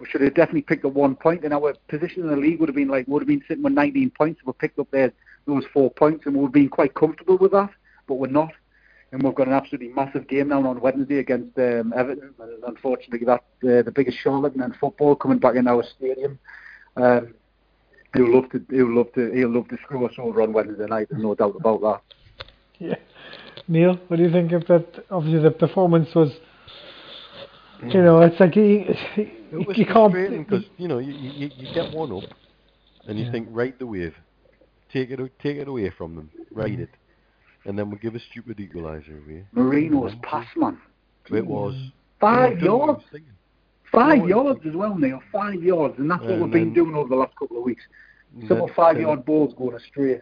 We 0.00 0.06
should 0.08 0.22
have 0.22 0.34
definitely 0.34 0.62
picked 0.62 0.84
up 0.84 0.92
one 0.92 1.14
point. 1.14 1.44
and 1.44 1.54
our 1.54 1.74
position 1.88 2.22
in 2.22 2.28
the 2.28 2.36
league 2.36 2.58
would 2.58 2.68
have 2.68 2.76
been 2.76 2.88
like 2.88 3.06
would 3.06 3.22
have 3.22 3.28
been 3.28 3.44
sitting 3.46 3.62
with 3.62 3.74
19 3.74 4.10
points 4.10 4.40
if 4.40 4.46
we 4.46 4.52
picked 4.54 4.78
up 4.78 4.90
their 4.90 5.12
those 5.46 5.64
four 5.72 5.90
points, 5.90 6.24
and 6.26 6.34
we 6.34 6.40
would 6.40 6.48
have 6.48 6.52
been 6.52 6.68
quite 6.68 6.94
comfortable 6.94 7.36
with 7.36 7.52
that. 7.52 7.70
But 8.06 8.14
we're 8.14 8.28
not, 8.28 8.52
and 9.12 9.22
we've 9.22 9.34
got 9.34 9.46
an 9.46 9.52
absolutely 9.52 9.88
massive 9.88 10.26
game 10.26 10.48
now 10.48 10.66
on 10.66 10.80
Wednesday 10.80 11.18
against 11.18 11.56
um, 11.58 11.92
Everton. 11.94 12.34
And 12.40 12.64
unfortunately, 12.64 13.26
that 13.26 13.40
uh, 13.62 13.82
the 13.82 13.92
biggest 13.94 14.18
charlatan 14.18 14.62
in 14.62 14.72
football 14.74 15.14
coming 15.14 15.38
back 15.38 15.54
in 15.54 15.68
our 15.68 15.84
stadium. 15.84 16.38
Um, 16.96 17.34
he'll 18.14 18.34
love 18.34 18.50
to 18.50 18.64
he'll 18.70 18.94
love 18.94 19.12
to 19.14 19.30
he'll 19.32 19.50
love 19.50 19.68
to 19.68 19.76
screw 19.82 20.04
us 20.06 20.14
over 20.18 20.42
on 20.42 20.52
Wednesday 20.52 20.86
night. 20.86 21.08
There's 21.10 21.22
no 21.22 21.34
doubt 21.34 21.56
about 21.58 21.80
that. 21.82 22.00
Yeah. 22.78 22.94
Neil, 23.68 24.00
what 24.08 24.16
do 24.16 24.22
you 24.22 24.32
think 24.32 24.52
of 24.52 24.66
that? 24.66 25.04
Obviously, 25.10 25.42
the 25.42 25.50
performance 25.50 26.14
was. 26.14 26.32
You 27.84 28.00
know, 28.00 28.20
it's 28.20 28.38
like 28.38 28.54
he, 28.54 28.84
he, 29.14 29.22
It 29.22 29.66
was 29.66 29.76
you 29.76 29.84
can't. 29.84 30.12
frustrating 30.12 30.44
because 30.44 30.64
you 30.78 30.86
know 30.86 30.98
you, 30.98 31.12
you 31.12 31.50
you 31.56 31.74
get 31.74 31.92
one 31.92 32.12
up, 32.12 32.22
and 33.06 33.18
you 33.18 33.24
Yeah. 33.24 33.32
think 33.32 33.48
ride 33.50 33.74
the 33.80 33.86
wave, 33.86 34.14
take 34.92 35.10
it 35.10 35.18
take 35.42 35.56
it 35.56 35.66
away 35.68 35.90
from 35.90 36.14
them, 36.14 36.30
ride 36.52 36.78
it, 36.78 36.90
and 37.64 37.78
then 37.78 37.90
we 37.90 37.96
give 37.98 38.14
a 38.14 38.20
stupid 38.30 38.58
equaliser 38.58 39.24
away. 39.24 39.44
Merino's 39.54 40.14
pass, 40.22 40.46
man. 40.56 40.78
It 41.30 41.46
was 41.46 41.74
Five 42.20 42.60
you 42.60 42.68
know, 42.68 42.86
yards. 42.86 43.04
Five 43.90 44.18
No, 44.20 44.26
yards 44.26 44.60
as 44.66 44.74
well, 44.74 44.96
Neil. 44.96 45.20
Five 45.30 45.62
yards, 45.62 45.94
and 45.98 46.10
that's 46.10 46.22
what 46.22 46.30
And 46.32 46.42
we've 46.44 46.52
been 46.52 46.72
doing 46.72 46.94
over 46.94 47.08
the 47.08 47.16
last 47.16 47.34
couple 47.36 47.58
of 47.58 47.64
weeks. 47.64 47.82
Some 48.40 48.48
Simple 48.48 48.70
five-yard 48.74 49.24
balls 49.26 49.52
going 49.58 49.76
astray. 49.76 50.20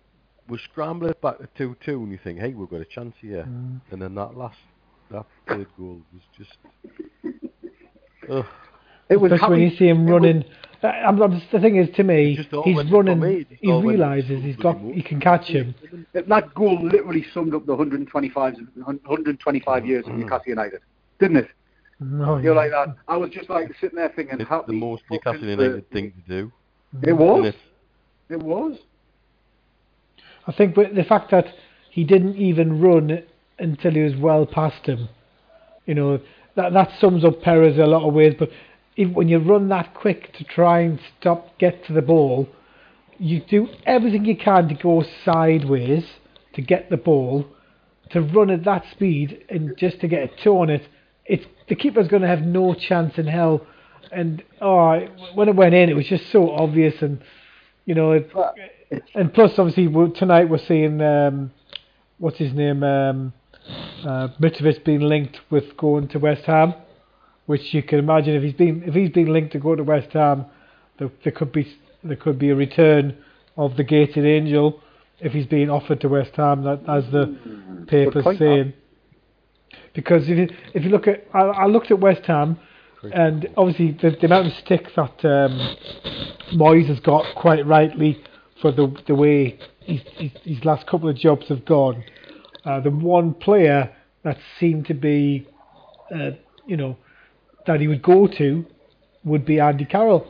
we 0.49 0.59
scramble 0.73 1.07
it 1.09 1.21
back 1.21 1.39
to 1.39 1.49
two 1.57 1.77
two, 1.85 2.03
and 2.03 2.11
you 2.11 2.19
think, 2.25 2.41
hey, 2.41 2.53
we've 2.55 2.69
got 2.69 2.81
a 2.81 2.85
chance 2.85 3.15
here, 3.21 3.45
Mm. 3.45 3.81
and 3.93 4.03
then 4.03 4.15
that 4.17 4.37
last 4.37 4.59
that 5.13 5.27
third 5.47 5.69
goal 5.79 6.01
was 6.13 6.23
just. 6.37 6.57
Ugh. 8.29 8.45
It 9.09 9.17
was 9.21 9.33
Especially 9.33 9.59
when 9.59 9.71
you 9.71 9.77
see 9.77 9.89
him 9.89 10.01
it 10.01 10.05
was- 10.05 10.13
running. 10.13 10.45
Uh, 10.45 10.47
Uh, 10.83 10.87
I'm, 10.87 11.21
I'm 11.21 11.39
just, 11.39 11.51
the 11.53 11.61
thing 11.61 11.77
is, 11.77 11.95
to 11.97 12.05
me, 12.05 12.33
It 12.33 12.37
just 12.43 12.55
all 12.55 12.63
he's 12.63 12.77
running. 12.91 13.21
from 13.21 13.29
me, 13.29 13.35
it 13.41 13.49
just 13.51 13.61
He 13.63 13.71
realizes 13.71 14.43
he's 14.43 14.57
got. 14.57 14.81
bloody 14.81 14.95
He 14.97 15.03
can 15.03 15.21
catch 15.21 15.45
him. 15.47 15.75
That 16.15 16.55
goal 16.55 16.83
literally 16.83 17.25
summed 17.35 17.55
up 17.55 17.67
the 17.67 17.73
125, 17.75 18.55
125 18.77 19.87
years 19.87 20.07
of 20.07 20.15
Newcastle 20.15 20.45
United, 20.47 20.81
didn't 21.19 21.37
it? 21.39 21.49
No, 22.01 22.39
You're 22.39 22.55
like 22.55 22.71
that. 22.71 22.97
I 23.09 23.17
was 23.19 23.29
just 23.31 23.51
like 23.51 23.71
sitting 23.79 23.97
there 23.97 24.11
thinking, 24.17 24.41
It's 24.41 24.49
how 24.49 24.63
the 24.63 24.73
most 24.73 25.03
fucking 25.03 25.17
Newcastle 25.25 25.41
the- 25.43 25.63
United 25.65 25.91
thing 25.91 26.13
to 26.27 26.43
do. 26.43 26.53
It 27.03 27.13
was. 27.13 27.47
it? 27.47 27.57
It 28.33 28.43
was. 28.43 28.79
I 30.47 30.53
think, 30.53 30.75
but 30.75 30.95
the 30.95 31.05
fact 31.05 31.31
that 31.31 31.47
he 31.91 32.05
didn't 32.05 32.37
even 32.37 32.81
run 32.81 33.23
until 33.59 33.91
he 33.93 34.01
was 34.01 34.17
well 34.17 34.47
past 34.47 34.87
him, 34.87 35.09
you 35.87 35.95
know, 35.95 36.21
that 36.57 36.73
that 36.73 36.91
sums 36.99 37.25
up 37.25 37.43
Perez 37.43 37.79
a 37.79 37.83
lot 37.87 38.07
of 38.09 38.15
ways. 38.15 38.35
But 38.39 38.49
if, 39.01 39.11
when 39.15 39.29
you 39.29 39.39
run 39.39 39.69
that 39.69 39.95
quick 39.95 40.33
to 40.35 40.45
try 40.45 40.81
and 40.81 41.01
stop, 41.19 41.59
get 41.59 41.85
to 41.87 41.93
the 41.93 42.03
ball, 42.03 42.49
you 43.19 43.41
do 43.41 43.69
everything 43.87 44.25
you 44.25 44.37
can 44.37 44.69
to 44.69 44.75
go 44.75 45.05
sideways 45.25 46.05
to 46.55 46.63
get 46.63 46.91
the 46.91 46.97
ball, 46.97 47.47
to 48.11 48.21
run 48.21 48.51
at 48.51 48.65
that 48.65 48.85
speed 48.91 49.45
and 49.49 49.77
just 49.77 50.01
to 50.01 50.09
get 50.09 50.23
a 50.23 50.43
toe 50.43 50.63
on 50.63 50.71
it. 50.71 50.87
It's 51.25 51.47
the 51.69 51.77
keeper's 51.77 52.09
going 52.09 52.23
to 52.23 52.29
have 52.29 52.43
no 52.43 52.75
chance 52.75 53.19
in 53.19 53.27
hell. 53.27 53.67
And 54.13 54.43
oh, 54.61 55.07
when 55.35 55.49
it 55.49 55.57
went 55.57 55.75
in, 55.75 55.89
it 55.89 55.97
was 55.97 56.07
just 56.07 56.31
so 56.31 56.51
obvious 56.51 57.03
and. 57.03 57.23
You 57.87 57.95
know, 57.95 58.13
it, 58.13 58.31
and 59.15 59.33
plus, 59.33 59.59
obviously, 59.59 59.89
tonight 60.13 60.49
we're 60.49 60.59
seeing 60.59 61.01
um, 61.01 61.51
what's 62.19 62.39
his 62.39 62.53
name, 62.53 62.85
um, 62.85 63.33
uh, 64.05 64.29
Mitrovic 64.41 64.85
being 64.85 65.01
linked 65.01 65.41
with 65.51 65.77
going 65.77 66.07
to 66.09 66.19
West 66.19 66.45
Ham, 66.45 66.75
which 67.51 67.75
you 67.75 67.83
can 67.83 67.99
imagine 67.99 68.37
if 68.37 68.45
he's 68.45 68.53
been 68.53 68.85
if 68.87 68.95
he's 68.95 69.11
been 69.11 69.33
linked 69.33 69.51
to 69.51 69.59
go 69.59 69.75
to 69.75 69.83
West 69.83 70.13
Ham, 70.13 70.47
there, 71.01 71.11
there 71.25 71.33
could 71.33 71.51
be 71.51 71.67
there 72.05 72.15
could 72.15 72.39
be 72.39 72.51
a 72.51 72.55
return 72.55 73.17
of 73.57 73.77
the 73.77 73.83
gated 73.83 74.25
angel 74.25 74.81
if 75.19 75.33
he's 75.33 75.47
being 75.47 75.69
offered 75.69 76.01
to 76.01 76.09
West 76.09 76.31
Ham, 76.37 76.63
that, 76.63 76.79
as 76.89 77.11
the 77.11 77.37
papers 77.89 78.25
saying. 78.39 78.73
Because 79.97 80.29
if 80.29 80.39
you 80.39 80.57
if 80.75 80.85
you 80.85 80.91
look 80.91 81.09
at 81.09 81.27
I, 81.35 81.41
I 81.41 81.67
looked 81.67 81.91
at 81.91 81.99
West 81.99 82.25
Ham, 82.27 82.57
and 83.13 83.49
obviously 83.57 83.99
the, 84.01 84.17
the 84.17 84.27
amount 84.27 84.47
of 84.47 84.53
stick 84.65 84.87
that 84.95 85.25
um, 85.25 85.77
Moyes 86.55 86.87
has 86.87 87.01
got 87.01 87.25
quite 87.35 87.67
rightly 87.67 88.23
for 88.63 88.71
the 88.71 88.97
the 89.09 89.15
way 89.17 89.59
his, 89.81 90.03
his, 90.19 90.31
his 90.45 90.65
last 90.65 90.87
couple 90.87 91.09
of 91.09 91.17
jobs 91.17 91.49
have 91.49 91.65
gone. 91.65 92.05
Uh, 92.65 92.79
the 92.79 92.91
one 92.91 93.35
player 93.35 93.93
that 94.23 94.39
seemed 94.61 94.87
to 94.87 94.95
be, 94.95 95.49
uh, 96.15 96.31
you 96.65 96.77
know, 96.77 96.97
that 97.71 97.81
he 97.81 97.87
would 97.89 98.03
go 98.03 98.27
to 98.27 98.65
would 99.25 99.45
be 99.47 99.61
Andy 99.61 99.85
Carroll. 99.85 100.27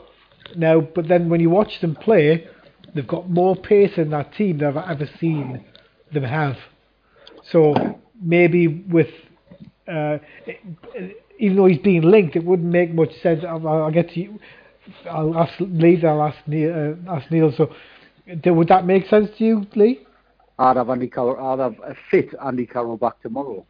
Now, 0.55 0.81
but 0.81 1.07
then 1.07 1.29
when 1.29 1.39
you 1.39 1.49
watch 1.49 1.79
them 1.81 1.95
play, 1.95 2.47
they've 2.93 3.07
got 3.07 3.29
more 3.29 3.55
pace 3.55 3.97
in 3.97 4.11
that 4.11 4.33
team 4.33 4.59
than 4.59 4.77
I've 4.77 4.91
ever 4.91 5.09
seen 5.19 5.63
them 6.13 6.23
have. 6.23 6.57
So 7.51 7.73
maybe 8.21 8.67
with, 8.67 9.07
uh, 9.87 10.17
even 11.39 11.57
though 11.57 11.65
he's 11.65 11.79
being 11.79 12.03
linked, 12.03 12.35
it 12.35 12.43
wouldn't 12.43 12.69
make 12.71 12.93
much 12.93 13.11
sense. 13.23 13.43
I'll, 13.47 13.67
I'll 13.67 13.91
get 13.91 14.09
to 14.09 14.19
you. 14.19 14.39
I'll 15.09 15.35
ask 15.37 15.53
later. 15.59 16.09
I'll 16.09 16.23
ask 16.23 16.37
Neil. 16.47 16.97
Uh, 17.07 17.11
ask 17.11 17.31
Neil. 17.31 17.51
So, 17.55 17.73
would 18.45 18.67
that 18.67 18.85
make 18.85 19.07
sense 19.07 19.29
to 19.37 19.43
you, 19.43 19.65
Lee? 19.75 20.01
I'd 20.59 20.77
have 20.77 20.89
Andy 20.89 21.07
Carroll. 21.07 21.43
I'd 21.43 21.59
have 21.59 21.79
a 21.79 21.95
fit 22.11 22.35
Andy 22.45 22.67
Carroll 22.67 22.97
back 22.97 23.19
tomorrow. 23.21 23.65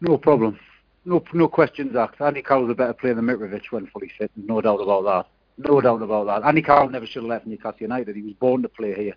No 0.00 0.16
problem. 0.16 0.58
No, 1.06 1.22
no 1.32 1.46
questions 1.46 1.94
asked. 1.94 2.20
Andy 2.20 2.42
Carroll's 2.42 2.70
a 2.70 2.74
better 2.74 2.92
player 2.92 3.14
than 3.14 3.24
Mitrovic 3.24 3.62
when 3.70 3.86
fully 3.86 4.10
fit. 4.18 4.30
No 4.36 4.60
doubt 4.60 4.80
about 4.80 5.04
that. 5.04 5.66
No 5.68 5.80
doubt 5.80 6.02
about 6.02 6.26
that. 6.26 6.46
Andy 6.46 6.62
Carroll 6.62 6.90
never 6.90 7.06
should 7.06 7.22
have 7.22 7.30
left 7.30 7.46
Newcastle 7.46 7.78
United. 7.78 8.16
He 8.16 8.22
was 8.22 8.34
born 8.34 8.60
to 8.62 8.68
play 8.68 8.92
here. 8.92 9.14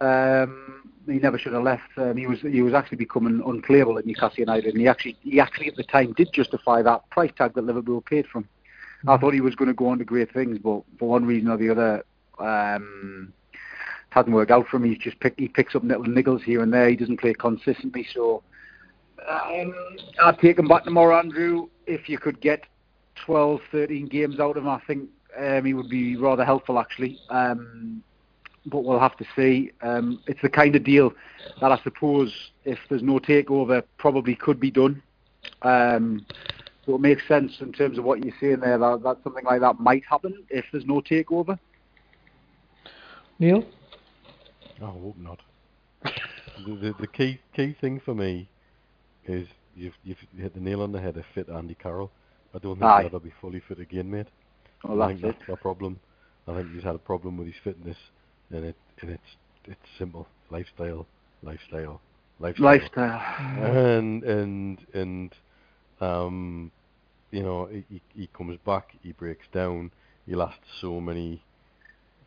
Um, 0.00 0.88
he 1.06 1.18
never 1.18 1.38
should 1.38 1.54
have 1.54 1.64
left. 1.64 1.82
Um, 1.96 2.16
he 2.16 2.26
was 2.26 2.40
he 2.40 2.62
was 2.62 2.72
actually 2.72 2.98
becoming 2.98 3.42
unplayable 3.44 3.98
at 3.98 4.06
Newcastle 4.06 4.38
United, 4.38 4.72
and 4.72 4.80
he 4.80 4.86
actually 4.86 5.16
he 5.22 5.40
actually 5.40 5.68
at 5.68 5.76
the 5.76 5.82
time 5.82 6.12
did 6.12 6.32
justify 6.32 6.82
that 6.82 7.08
price 7.10 7.32
tag 7.36 7.54
that 7.54 7.64
Liverpool 7.64 8.00
paid 8.00 8.26
for 8.26 8.38
him. 8.38 8.48
I 9.08 9.16
thought 9.16 9.34
he 9.34 9.40
was 9.40 9.56
going 9.56 9.68
to 9.68 9.74
go 9.74 9.88
on 9.88 9.98
to 9.98 10.04
great 10.04 10.32
things, 10.32 10.58
but 10.58 10.82
for 10.98 11.08
one 11.08 11.24
reason 11.24 11.50
or 11.50 11.56
the 11.56 11.70
other, 11.70 12.04
um, 12.38 13.32
hasn't 14.10 14.34
worked 14.34 14.52
out 14.52 14.68
for 14.68 14.76
him. 14.76 14.84
He's 14.84 14.98
just 14.98 15.18
pick, 15.18 15.34
he 15.36 15.48
picks 15.48 15.74
up 15.74 15.82
little 15.82 16.04
niggles 16.04 16.42
here 16.42 16.62
and 16.62 16.72
there. 16.72 16.88
He 16.88 16.96
doesn't 16.96 17.18
play 17.20 17.34
consistently, 17.34 18.06
so 18.14 18.44
um, 19.28 19.74
I'd 20.22 20.38
take 20.38 20.58
him 20.58 20.68
back 20.68 20.84
tomorrow, 20.84 21.18
Andrew. 21.18 21.68
If 21.86 22.08
you 22.08 22.18
could 22.18 22.40
get 22.40 22.64
12, 23.24 23.60
13 23.70 24.08
games 24.08 24.40
out 24.40 24.56
of 24.56 24.64
him, 24.64 24.68
I 24.68 24.80
think 24.86 25.08
um, 25.38 25.64
he 25.64 25.74
would 25.74 25.88
be 25.88 26.16
rather 26.16 26.44
helpful 26.44 26.78
actually. 26.78 27.18
Um, 27.30 28.02
but 28.66 28.84
we'll 28.84 29.00
have 29.00 29.16
to 29.16 29.24
see. 29.34 29.72
Um, 29.82 30.20
it's 30.26 30.40
the 30.42 30.48
kind 30.48 30.76
of 30.76 30.84
deal 30.84 31.12
that 31.60 31.72
I 31.72 31.80
suppose, 31.82 32.32
if 32.64 32.78
there's 32.88 33.02
no 33.02 33.18
takeover, 33.18 33.82
probably 33.98 34.36
could 34.36 34.60
be 34.60 34.70
done. 34.70 35.02
Um, 35.62 36.24
so 36.86 36.94
it 36.94 37.00
makes 37.00 37.26
sense 37.26 37.52
in 37.60 37.72
terms 37.72 37.98
of 37.98 38.04
what 38.04 38.24
you're 38.24 38.34
saying 38.40 38.60
there. 38.60 38.78
That, 38.78 39.02
that 39.02 39.18
something 39.24 39.44
like 39.44 39.60
that 39.60 39.80
might 39.80 40.04
happen 40.08 40.44
if 40.48 40.64
there's 40.72 40.86
no 40.86 41.00
takeover. 41.00 41.58
Neil? 43.38 43.64
I 44.80 44.86
hope 44.86 45.16
not. 45.18 45.40
the, 46.04 46.74
the, 46.74 46.94
the 47.00 47.06
key 47.06 47.40
key 47.54 47.76
thing 47.80 48.00
for 48.04 48.14
me 48.14 48.48
is 49.26 49.46
you've, 49.74 49.94
you've 50.04 50.18
hit 50.36 50.54
the 50.54 50.60
nail 50.60 50.82
on 50.82 50.92
the 50.92 51.00
head. 51.00 51.16
A 51.16 51.24
fit 51.34 51.48
Andy 51.48 51.74
Carroll. 51.74 52.10
I 52.54 52.58
don't 52.58 52.78
think 52.78 52.84
Aye. 52.90 52.98
he'll 53.00 53.06
ever 53.06 53.20
be 53.20 53.32
fully 53.40 53.62
fit 53.66 53.78
again, 53.78 54.10
mate. 54.10 54.26
Well, 54.84 55.00
I 55.02 55.08
that's 55.08 55.20
think 55.22 55.34
it. 55.34 55.36
that's 55.38 55.58
a 55.58 55.62
problem. 55.62 55.98
I 56.48 56.56
think 56.56 56.74
he's 56.74 56.82
had 56.82 56.94
a 56.94 56.98
problem 56.98 57.36
with 57.36 57.46
his 57.46 57.56
fitness, 57.62 57.96
and 58.50 58.64
it 58.64 58.76
and 59.00 59.10
it's 59.10 59.36
it's 59.64 59.80
simple 59.98 60.26
lifestyle, 60.50 61.06
lifestyle, 61.42 62.00
lifestyle. 62.40 62.64
Lifestyle. 62.64 63.20
and 63.62 64.24
and 64.24 64.78
and 64.92 65.34
um, 66.00 66.72
you 67.30 67.42
know, 67.42 67.66
he, 67.66 67.84
he 67.88 68.02
he 68.14 68.26
comes 68.36 68.58
back, 68.66 68.88
he 69.02 69.12
breaks 69.12 69.46
down, 69.52 69.90
he 70.26 70.34
lasts 70.34 70.66
so 70.80 71.00
many 71.00 71.42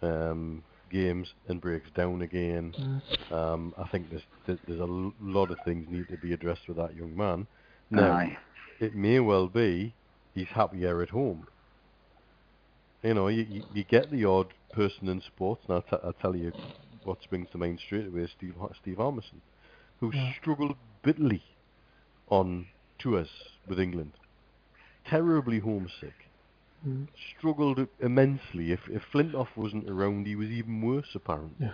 um, 0.01 0.63
games 0.89 1.33
and 1.47 1.59
breaks 1.61 1.89
down 1.95 2.21
again. 2.21 3.01
Um, 3.31 3.73
I 3.77 3.87
think 3.87 4.09
there's 4.09 4.23
there's 4.45 4.59
there's 4.67 4.79
a 4.79 4.83
l- 4.83 5.13
lot 5.21 5.51
of 5.51 5.57
things 5.65 5.87
need 5.89 6.07
to 6.09 6.17
be 6.17 6.33
addressed 6.33 6.67
with 6.67 6.77
that 6.77 6.95
young 6.95 7.15
man. 7.15 7.47
Now, 7.89 8.13
Aye. 8.13 8.37
it 8.79 8.95
may 8.95 9.19
well 9.19 9.47
be 9.47 9.93
he's 10.33 10.47
happier 10.47 11.01
at 11.01 11.09
home. 11.09 11.47
You 13.03 13.13
know, 13.13 13.27
you, 13.27 13.45
you, 13.49 13.63
you 13.73 13.83
get 13.83 14.09
the 14.11 14.25
odd 14.25 14.47
person 14.73 15.07
in 15.09 15.21
sports, 15.21 15.63
and 15.67 15.75
I'll, 15.75 15.81
t- 15.83 16.03
I'll 16.03 16.13
tell 16.13 16.35
you 16.35 16.51
what 17.03 17.21
springs 17.21 17.47
to 17.51 17.57
mind 17.59 17.79
straight 17.85 18.07
away 18.07 18.21
is 18.21 18.31
Steve, 18.35 18.55
Har- 18.59 18.71
Steve 18.81 18.97
Harmison, 18.97 19.41
who 19.99 20.11
Yeah. 20.13 20.33
struggled 20.41 20.75
bitterly 21.03 21.43
on 22.29 22.65
tours 22.97 23.29
with 23.67 23.79
England. 23.79 24.13
Terribly 25.07 25.59
homesick. 25.59 26.13
Mm. 26.85 27.07
Struggled 27.37 27.87
immensely. 27.99 28.71
If, 28.71 28.81
if 28.89 29.01
Flintoff 29.13 29.47
wasn't 29.55 29.89
around, 29.89 30.27
he 30.27 30.35
was 30.35 30.49
even 30.49 30.81
worse, 30.81 31.07
apparently. 31.15 31.67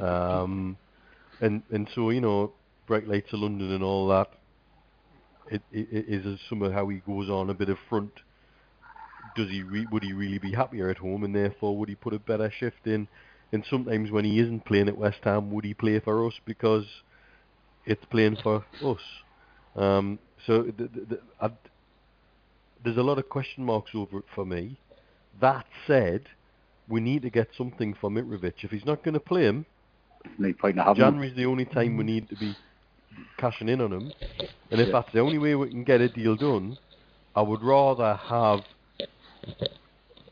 Um, 0.00 0.76
and 1.40 1.62
and 1.70 1.88
so 1.94 2.10
you 2.10 2.20
know, 2.20 2.52
bright 2.86 3.06
lights 3.06 3.32
of 3.32 3.40
London 3.40 3.72
and 3.72 3.84
all 3.84 4.08
that. 4.08 4.28
It, 5.50 5.62
it, 5.72 5.88
it 5.92 6.26
is 6.26 6.40
some 6.48 6.62
of 6.62 6.72
how 6.72 6.88
he 6.88 6.98
goes 6.98 7.30
on 7.30 7.50
a 7.50 7.54
bit 7.54 7.68
of 7.68 7.78
front. 7.88 8.12
Does 9.36 9.48
he 9.48 9.62
re- 9.62 9.86
would 9.92 10.02
he 10.02 10.12
really 10.12 10.38
be 10.38 10.52
happier 10.52 10.90
at 10.90 10.98
home, 10.98 11.24
and 11.24 11.34
therefore 11.34 11.76
would 11.76 11.88
he 11.88 11.94
put 11.94 12.14
a 12.14 12.18
better 12.18 12.50
shift 12.50 12.86
in? 12.86 13.08
And 13.52 13.64
sometimes 13.70 14.10
when 14.10 14.24
he 14.24 14.40
isn't 14.40 14.66
playing 14.66 14.88
at 14.88 14.98
West 14.98 15.20
Ham, 15.22 15.50
would 15.52 15.64
he 15.64 15.72
play 15.72 16.00
for 16.00 16.26
us 16.26 16.34
because 16.44 16.84
it's 17.86 18.04
playing 18.06 18.36
for 18.42 18.64
us? 18.84 19.00
Um, 19.74 20.18
so 20.46 20.64
th- 20.64 20.76
th- 20.76 21.08
th- 21.08 21.20
I'd, 21.40 21.56
there's 22.84 22.96
a 22.96 23.02
lot 23.02 23.18
of 23.18 23.28
question 23.28 23.64
marks 23.64 23.90
over 23.94 24.18
it 24.18 24.24
for 24.34 24.44
me. 24.44 24.78
That 25.40 25.66
said, 25.86 26.22
we 26.88 27.00
need 27.00 27.22
to 27.22 27.30
get 27.30 27.48
something 27.56 27.94
from 28.00 28.14
Mitrovic. 28.14 28.54
If 28.62 28.70
he's 28.70 28.84
not 28.86 29.04
going 29.04 29.14
to 29.14 29.20
play 29.20 29.42
him, 29.42 29.66
No 30.38 30.52
point 30.54 30.76
in 30.76 30.82
having. 30.82 30.96
January's 30.96 31.36
the 31.36 31.46
only 31.46 31.64
time 31.64 31.96
we 31.96 32.04
need 32.04 32.28
to 32.30 32.36
be 32.36 32.56
cashing 33.38 33.68
in 33.68 33.80
on 33.80 33.92
him. 33.92 34.12
And 34.70 34.80
if 34.80 34.88
Yeah. 34.88 34.92
that's 34.92 35.12
the 35.12 35.20
only 35.20 35.38
way 35.38 35.54
we 35.54 35.68
can 35.70 35.84
get 35.84 36.00
a 36.00 36.08
deal 36.08 36.36
done, 36.36 36.76
I 37.34 37.42
would 37.42 37.62
rather 37.62 38.14
have 38.14 38.64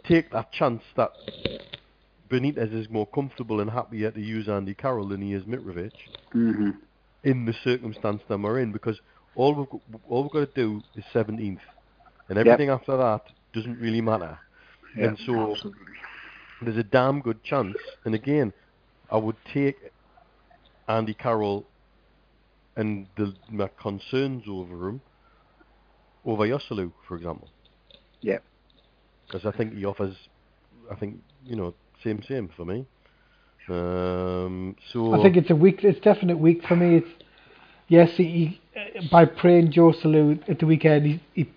take 0.04 0.30
that 0.30 0.52
chance 0.52 0.82
that 0.96 1.10
Benitez 2.28 2.72
is 2.72 2.88
more 2.88 3.06
comfortable 3.06 3.60
and 3.60 3.70
happier 3.70 4.10
to 4.10 4.20
use 4.20 4.48
Andy 4.48 4.74
Carroll 4.74 5.08
than 5.08 5.22
he 5.22 5.32
is 5.32 5.44
Mitrovic 5.44 5.92
hmm 6.32 6.70
in 7.24 7.44
the 7.44 7.54
circumstance 7.64 8.22
that 8.28 8.38
we're 8.38 8.60
in 8.60 8.70
because 8.72 9.00
all 9.34 9.52
we've 9.54 9.68
got, 9.68 9.80
all 10.08 10.22
we've 10.22 10.32
got 10.32 10.54
to 10.54 10.60
do 10.62 10.82
is 10.94 11.04
17th, 11.12 11.58
and 12.28 12.38
everything 12.38 12.70
after 12.70 12.96
that 12.96 13.22
doesn't 13.52 13.78
really 13.78 14.00
matter. 14.00 14.38
Yeah, 14.96 15.08
and 15.08 15.18
so 15.26 15.52
absolutely. 15.52 15.82
there's 16.62 16.76
a 16.76 16.84
damn 16.84 17.20
good 17.20 17.42
chance. 17.44 17.76
And 18.04 18.14
again, 18.14 18.52
I 19.10 19.16
would 19.16 19.36
take 19.52 19.76
Andy 20.88 21.14
Carroll 21.14 21.66
and 22.76 23.06
the 23.16 23.34
my 23.50 23.70
concerns 23.80 24.44
over 24.48 24.88
him 24.88 25.00
over 26.24 26.46
Joselu, 26.46 26.92
for 27.06 27.16
example. 27.16 27.48
Yeah. 28.20 28.38
Because 29.26 29.46
I 29.46 29.56
think 29.56 29.74
he 29.74 29.84
offers, 29.84 30.16
I 30.90 30.94
think 30.96 31.20
you 31.44 31.56
know, 31.56 31.74
same 32.02 32.22
same 32.28 32.50
for 32.56 32.64
me. 32.64 32.86
Um, 33.68 34.76
so 34.92 35.12
I 35.14 35.22
think 35.22 35.36
it's 35.36 35.50
a 35.50 35.56
week. 35.56 35.82
It's 35.82 36.00
definite 36.00 36.38
week 36.38 36.62
for 36.66 36.76
me. 36.76 36.98
It's 36.98 37.24
yes, 37.88 38.10
he, 38.16 38.60
he 38.94 39.08
by 39.10 39.24
praying 39.24 39.72
Joselu 39.72 40.48
at 40.48 40.60
the 40.60 40.66
weekend. 40.66 41.06
He, 41.06 41.22
he, 41.34 41.50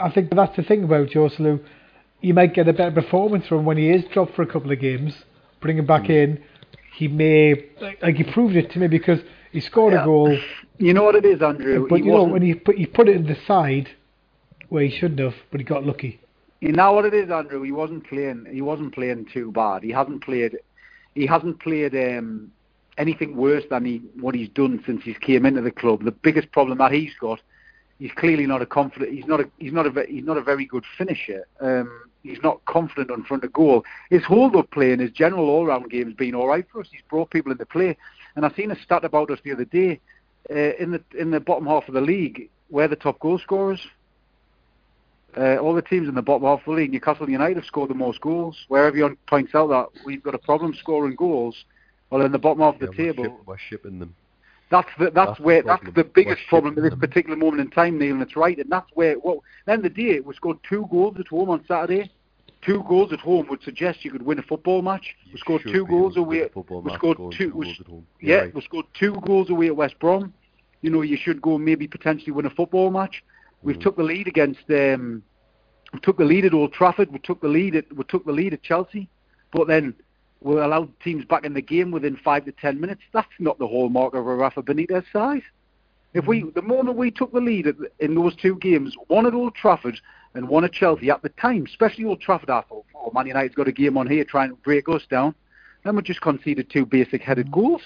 I 0.00 0.10
think 0.10 0.30
that's 0.34 0.56
the 0.56 0.62
thing 0.62 0.84
about 0.84 1.08
Joselu. 1.08 1.60
You 2.20 2.34
might 2.34 2.54
get 2.54 2.68
a 2.68 2.72
better 2.72 2.90
performance 3.02 3.46
from 3.46 3.64
when 3.64 3.76
he 3.76 3.90
is 3.90 4.04
dropped 4.12 4.34
for 4.34 4.42
a 4.42 4.46
couple 4.46 4.70
of 4.70 4.80
games. 4.80 5.14
Bring 5.60 5.78
him 5.78 5.86
back 5.86 6.08
in. 6.10 6.42
He 6.96 7.08
may 7.08 7.66
like, 7.80 8.16
he 8.16 8.24
proved 8.24 8.56
it 8.56 8.70
to 8.72 8.78
me 8.78 8.88
because 8.88 9.20
he 9.52 9.60
scored 9.60 9.94
Yeah. 9.94 10.02
a 10.02 10.04
goal, 10.04 10.38
You 10.78 10.92
know 10.94 11.04
what 11.04 11.14
it 11.14 11.24
is, 11.24 11.40
Andrew? 11.42 11.86
but 11.88 12.00
he 12.00 12.06
you 12.06 12.12
know 12.12 12.24
when 12.24 12.42
he 12.42 12.54
put 12.54 12.76
he 12.76 12.86
put 12.86 13.08
it 13.08 13.16
in 13.16 13.26
the 13.26 13.36
side 13.46 13.88
where 14.68 14.82
he 14.84 14.90
shouldn't 14.90 15.20
have, 15.20 15.34
but 15.50 15.60
he 15.60 15.64
got 15.64 15.84
lucky. 15.84 16.20
You 16.60 16.72
know 16.72 16.92
what 16.92 17.06
it 17.06 17.14
is, 17.14 17.30
Andrew? 17.30 17.62
He 17.62 17.72
wasn't 17.72 18.06
playing. 18.06 18.46
He 18.50 18.60
wasn't 18.60 18.94
playing 18.94 19.26
too 19.32 19.50
bad. 19.50 19.82
He 19.82 19.90
hasn't 19.90 20.22
played. 20.22 20.58
He 21.14 21.26
hasn't 21.26 21.58
played 21.60 21.94
um, 21.94 22.52
anything 22.98 23.36
worse 23.36 23.64
than 23.70 23.84
he 23.86 24.02
what 24.20 24.34
he's 24.34 24.50
done 24.50 24.82
since 24.86 25.02
he's 25.02 25.18
came 25.18 25.46
into 25.46 25.62
the 25.62 25.70
club. 25.70 26.04
The 26.04 26.12
biggest 26.12 26.52
problem 26.52 26.78
that 26.78 26.92
he's 26.92 27.14
got, 27.20 27.40
he's 28.00 28.10
clearly 28.12 28.46
not 28.46 28.60
a 28.62 28.66
confident. 28.66 29.12
He's 29.12 29.26
not 29.26 29.40
a. 29.40 29.48
He's 29.58 29.72
not 29.72 29.86
a. 29.86 30.04
He's 30.08 30.24
not 30.24 30.36
a 30.36 30.42
very 30.42 30.64
good 30.64 30.84
finisher. 30.98 31.46
Um, 31.60 32.02
he's 32.24 32.42
not 32.42 32.64
confident 32.64 33.10
in 33.10 33.22
front 33.24 33.44
of 33.44 33.52
goal. 33.52 33.84
His 34.10 34.24
hold-up 34.24 34.70
play 34.72 34.90
and 34.92 35.00
his 35.00 35.12
general 35.12 35.48
all-round 35.48 35.88
game 35.90 36.06
has 36.06 36.14
been 36.16 36.34
all 36.34 36.48
right 36.48 36.66
for 36.72 36.80
us. 36.80 36.88
He's 36.90 37.00
brought 37.08 37.30
people 37.30 37.52
into 37.52 37.64
play. 37.66 37.96
And 38.34 38.44
I 38.44 38.50
seen 38.50 38.70
a 38.72 38.80
stat 38.82 39.04
about 39.04 39.30
us 39.30 39.38
the 39.44 39.52
other 39.52 39.64
day. 39.64 40.00
uh, 40.50 40.54
in 40.82 40.90
the 40.90 41.02
in 41.16 41.30
the 41.30 41.40
bottom 41.40 41.66
half 41.66 41.86
of 41.88 41.94
the 41.94 42.00
league, 42.00 42.48
we're 42.70 42.88
the 42.88 42.96
top 42.96 43.18
goal 43.20 43.38
scorers. 43.38 43.86
Uh, 45.36 45.56
all 45.58 45.74
the 45.74 45.82
teams 45.82 46.08
in 46.08 46.14
the 46.16 46.22
bottom 46.22 46.42
half 46.46 46.58
of 46.60 46.64
the 46.64 46.70
league, 46.72 46.90
Newcastle 46.92 47.30
United 47.30 47.56
have 47.56 47.64
scored 47.64 47.90
the 47.90 47.94
most 47.94 48.20
goals. 48.20 48.56
Where 48.68 48.84
everyone 48.86 49.16
points 49.28 49.54
out 49.54 49.68
that 49.68 49.86
we've 50.04 50.22
got 50.22 50.34
a 50.34 50.38
problem 50.38 50.74
scoring 50.74 51.14
goals, 51.14 51.64
well, 52.10 52.22
in 52.22 52.32
the 52.32 52.38
bottom 52.38 52.60
half 52.62 52.74
of 52.74 52.80
the 52.80 52.86
Yeah, 52.86 52.90
we're 52.98 53.12
table, 53.12 53.24
ship- 53.24 53.46
we're 53.46 53.58
shipping 53.58 53.98
them. 54.00 54.14
That's 54.70 54.88
the, 54.98 55.04
that's, 55.06 55.14
That's 55.14 55.38
the 55.38 55.42
where 55.44 55.62
that's 55.62 55.84
the 55.94 56.04
biggest 56.04 56.42
problem 56.48 56.76
at 56.78 56.82
this 56.82 56.90
them. 56.90 57.00
particular 57.00 57.36
moment 57.36 57.60
in 57.60 57.70
time, 57.70 57.98
Neil, 57.98 58.12
and 58.14 58.22
it's 58.22 58.36
right. 58.36 58.56
And 58.58 58.70
that's 58.70 58.88
where 58.94 59.18
well, 59.18 59.42
at 59.60 59.66
the 59.66 59.72
end 59.72 59.86
of 59.86 59.94
the 59.94 60.02
day, 60.02 60.20
we 60.20 60.34
scored 60.34 60.58
two 60.68 60.86
goals 60.90 61.16
at 61.18 61.26
home 61.28 61.50
on 61.50 61.64
Saturday. 61.66 62.10
Two 62.62 62.84
goals 62.88 63.12
at 63.12 63.20
home 63.20 63.46
would 63.48 63.62
suggest 63.62 64.04
you 64.04 64.10
could 64.10 64.22
win 64.22 64.38
a 64.38 64.42
football 64.42 64.82
match. 64.82 65.16
You 65.24 65.32
We 65.34 65.38
scored 65.40 65.62
two 65.64 65.86
goals 65.86 66.16
away. 66.16 66.42
a 66.42 66.48
we 66.54 66.94
scored 66.94 67.16
two- 67.16 67.30
two 67.50 67.52
we 67.56 67.64
goals 67.66 67.80
at 67.80 67.86
home. 67.86 68.06
Yeah, 68.20 68.36
right. 68.36 68.54
we 68.54 68.60
scored 68.60 68.86
two 68.98 69.14
goals 69.26 69.48
away 69.50 69.66
at 69.68 69.76
West 69.76 69.98
Brom. 69.98 70.32
You 70.82 70.90
know, 70.90 71.00
you 71.02 71.16
should 71.16 71.40
go 71.42 71.58
maybe 71.58 71.88
potentially 71.88 72.32
win 72.32 72.46
a 72.46 72.50
football 72.50 72.90
match. 72.90 73.24
We've 73.62 73.76
Mhm. 73.76 73.82
took 73.82 73.96
the 73.96 74.02
lead 74.02 74.28
against. 74.28 74.70
Um, 74.70 75.22
we 75.92 76.00
took 76.00 76.18
the 76.18 76.24
lead 76.24 76.44
at 76.44 76.54
Old 76.54 76.72
Trafford. 76.72 77.10
We 77.10 77.18
took 77.18 77.40
the 77.40 77.48
lead 77.48 77.74
at 77.76 77.92
we 77.96 78.04
took 78.04 78.24
the 78.24 78.32
lead 78.32 78.52
at 78.52 78.62
Chelsea, 78.62 79.08
but 79.52 79.66
then 79.66 79.94
we 80.40 80.58
allowed 80.58 80.88
teams 81.00 81.24
back 81.24 81.44
in 81.44 81.54
the 81.54 81.62
game 81.62 81.90
within 81.90 82.16
five 82.16 82.44
to 82.46 82.52
ten 82.52 82.80
minutes. 82.80 83.02
That's 83.12 83.28
not 83.38 83.58
the 83.58 83.66
hallmark 83.66 84.14
of 84.14 84.26
a 84.26 84.34
Rafa 84.34 84.62
Benitez 84.62 85.04
side. 85.12 85.42
If 86.12 86.26
we, 86.26 86.50
the 86.54 86.62
moment 86.62 86.96
we 86.96 87.10
took 87.10 87.32
the 87.32 87.40
lead 87.40 87.68
in 88.00 88.14
those 88.14 88.34
two 88.34 88.56
games, 88.56 88.96
one 89.06 89.26
at 89.26 89.34
Old 89.34 89.54
Trafford 89.54 90.00
and 90.34 90.48
one 90.48 90.64
at 90.64 90.72
Chelsea, 90.72 91.10
at 91.10 91.22
the 91.22 91.28
time, 91.30 91.66
especially 91.66 92.04
Old 92.04 92.20
Trafford, 92.20 92.50
I 92.50 92.62
thought, 92.62 92.84
oh, 92.96 93.12
Man 93.14 93.28
United's 93.28 93.54
got 93.54 93.68
a 93.68 93.72
game 93.72 93.96
on 93.96 94.08
here 94.08 94.24
trying 94.24 94.50
to 94.50 94.56
break 94.56 94.88
us 94.88 95.02
down. 95.08 95.34
Then 95.84 95.94
we 95.94 96.02
just 96.02 96.20
conceded 96.20 96.68
two 96.68 96.84
basic 96.84 97.22
headed 97.22 97.52
goals. 97.52 97.82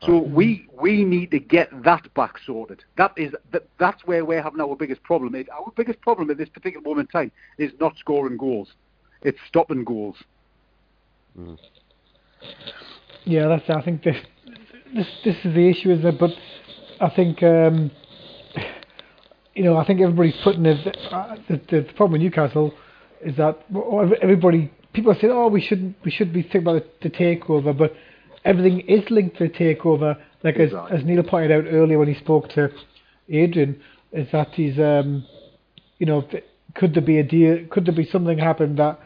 So 0.00 0.18
we 0.18 0.66
we 0.80 1.04
need 1.04 1.30
to 1.30 1.38
get 1.38 1.68
that 1.84 2.12
back 2.14 2.38
sorted. 2.44 2.82
That 2.96 3.12
is 3.16 3.32
that, 3.52 3.68
that's 3.78 4.04
where 4.04 4.24
we're 4.24 4.42
having 4.42 4.60
our 4.60 4.74
biggest 4.74 5.00
problem. 5.04 5.36
It, 5.36 5.48
our 5.50 5.72
biggest 5.76 6.00
problem 6.00 6.28
at 6.28 6.38
this 6.38 6.48
particular 6.48 6.82
moment 6.82 7.08
in 7.08 7.20
time 7.20 7.32
is 7.56 7.70
not 7.78 7.96
scoring 7.98 8.36
goals. 8.36 8.72
It's 9.20 9.38
stopping 9.46 9.84
goals. 9.84 10.16
Mm. 11.38 11.58
Yeah, 13.24 13.48
that's. 13.48 13.68
I 13.70 13.82
think 13.82 14.02
this 14.02 14.16
this 14.94 15.06
this 15.24 15.36
is 15.44 15.54
the 15.54 15.68
issue, 15.68 15.90
isn't 15.90 16.06
it? 16.06 16.18
But 16.18 16.30
I 17.00 17.10
think 17.14 17.42
um, 17.42 17.90
you 19.54 19.64
know, 19.64 19.76
I 19.76 19.86
think 19.86 20.00
everybody's 20.00 20.36
putting 20.42 20.66
it. 20.66 20.96
Uh, 21.10 21.36
the, 21.48 21.60
the 21.70 21.92
problem 21.96 22.12
with 22.12 22.22
Newcastle 22.22 22.72
is 23.20 23.36
that 23.36 23.58
everybody 24.20 24.70
people 24.92 25.12
are 25.12 25.18
saying, 25.20 25.32
oh, 25.32 25.48
we 25.48 25.60
shouldn't 25.60 25.96
we 26.04 26.10
should 26.10 26.32
be 26.32 26.42
thinking 26.42 26.62
about 26.62 26.82
the, 27.00 27.08
the 27.08 27.16
takeover, 27.16 27.76
but 27.76 27.94
everything 28.44 28.80
is 28.80 29.08
linked 29.10 29.38
to 29.38 29.48
the 29.48 29.54
takeover. 29.54 30.16
Like 30.42 30.56
as, 30.56 30.70
Exactly. 30.72 30.98
as 30.98 31.04
Neil 31.04 31.22
pointed 31.22 31.52
out 31.52 31.70
earlier 31.70 31.98
when 31.98 32.08
he 32.08 32.14
spoke 32.14 32.48
to 32.50 32.68
Adrian, 33.28 33.80
is 34.12 34.26
that 34.32 34.48
he's 34.54 34.78
um, 34.78 35.24
you 35.98 36.06
know, 36.06 36.28
could 36.74 36.94
there 36.94 37.02
be 37.02 37.18
a 37.18 37.22
deal? 37.22 37.64
Could 37.70 37.86
there 37.86 37.94
be 37.94 38.06
something 38.10 38.38
happen 38.38 38.76
that 38.76 38.98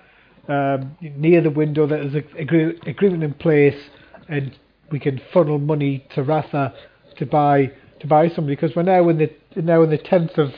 um, 0.48 0.97
near 1.01 1.40
the 1.40 1.51
window 1.51 1.86
that 1.86 1.97
there's 1.97 2.14
an 2.14 2.24
agree- 2.39 2.78
agreement 2.86 3.24
in 3.24 3.35
place 3.35 3.81
and 4.28 4.56
we 4.90 5.01
can 5.01 5.20
funnel 5.32 5.59
money 5.59 6.06
to 6.14 6.23
Rafa 6.23 6.74
to 7.18 7.27
buy 7.27 7.73
to 8.01 8.06
buy 8.06 8.28
somebody 8.28 8.55
because 8.55 8.77
we're 8.77 8.82
now 8.82 9.09
in 9.09 9.18
the 9.18 9.31
now 9.56 9.82
in 9.82 9.90
the 9.90 9.98
tenth 9.98 10.39
of 10.39 10.51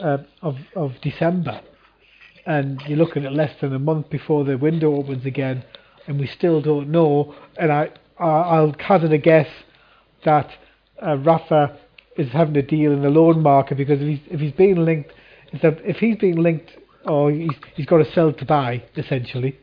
uh, 0.00 0.18
of 0.42 0.56
of 0.74 0.92
December 1.02 1.60
and 2.46 2.80
you're 2.86 2.98
looking 2.98 3.26
at 3.26 3.32
less 3.32 3.52
than 3.60 3.74
a 3.74 3.78
month 3.78 4.08
before 4.08 4.44
the 4.44 4.56
window 4.56 4.94
opens 4.96 5.26
again 5.26 5.64
and 6.06 6.18
we 6.18 6.26
still 6.26 6.60
don't 6.62 6.88
know 6.88 7.34
and 7.58 7.70
I, 7.70 7.90
I 8.18 8.24
I'll 8.24 8.74
hazard 8.78 9.12
a 9.12 9.18
guess 9.18 9.48
that 10.24 10.50
uh, 11.04 11.16
Rafa 11.18 11.78
is 12.16 12.30
having 12.32 12.56
a 12.56 12.62
deal 12.62 12.92
in 12.92 13.02
the 13.02 13.10
loan 13.10 13.42
market 13.42 13.76
because 13.76 14.00
if 14.00 14.08
he's 14.08 14.20
if 14.30 14.40
he's 14.40 14.52
being 14.52 14.76
linked 14.76 15.12
if 15.52 15.96
he's 15.96 16.16
being 16.16 16.36
linked 16.36 16.70
or 17.04 17.30
he's 17.30 17.56
he's 17.74 17.86
got 17.86 17.98
to 17.98 18.12
sell 18.12 18.32
to 18.32 18.44
buy 18.44 18.82
essentially. 18.96 19.58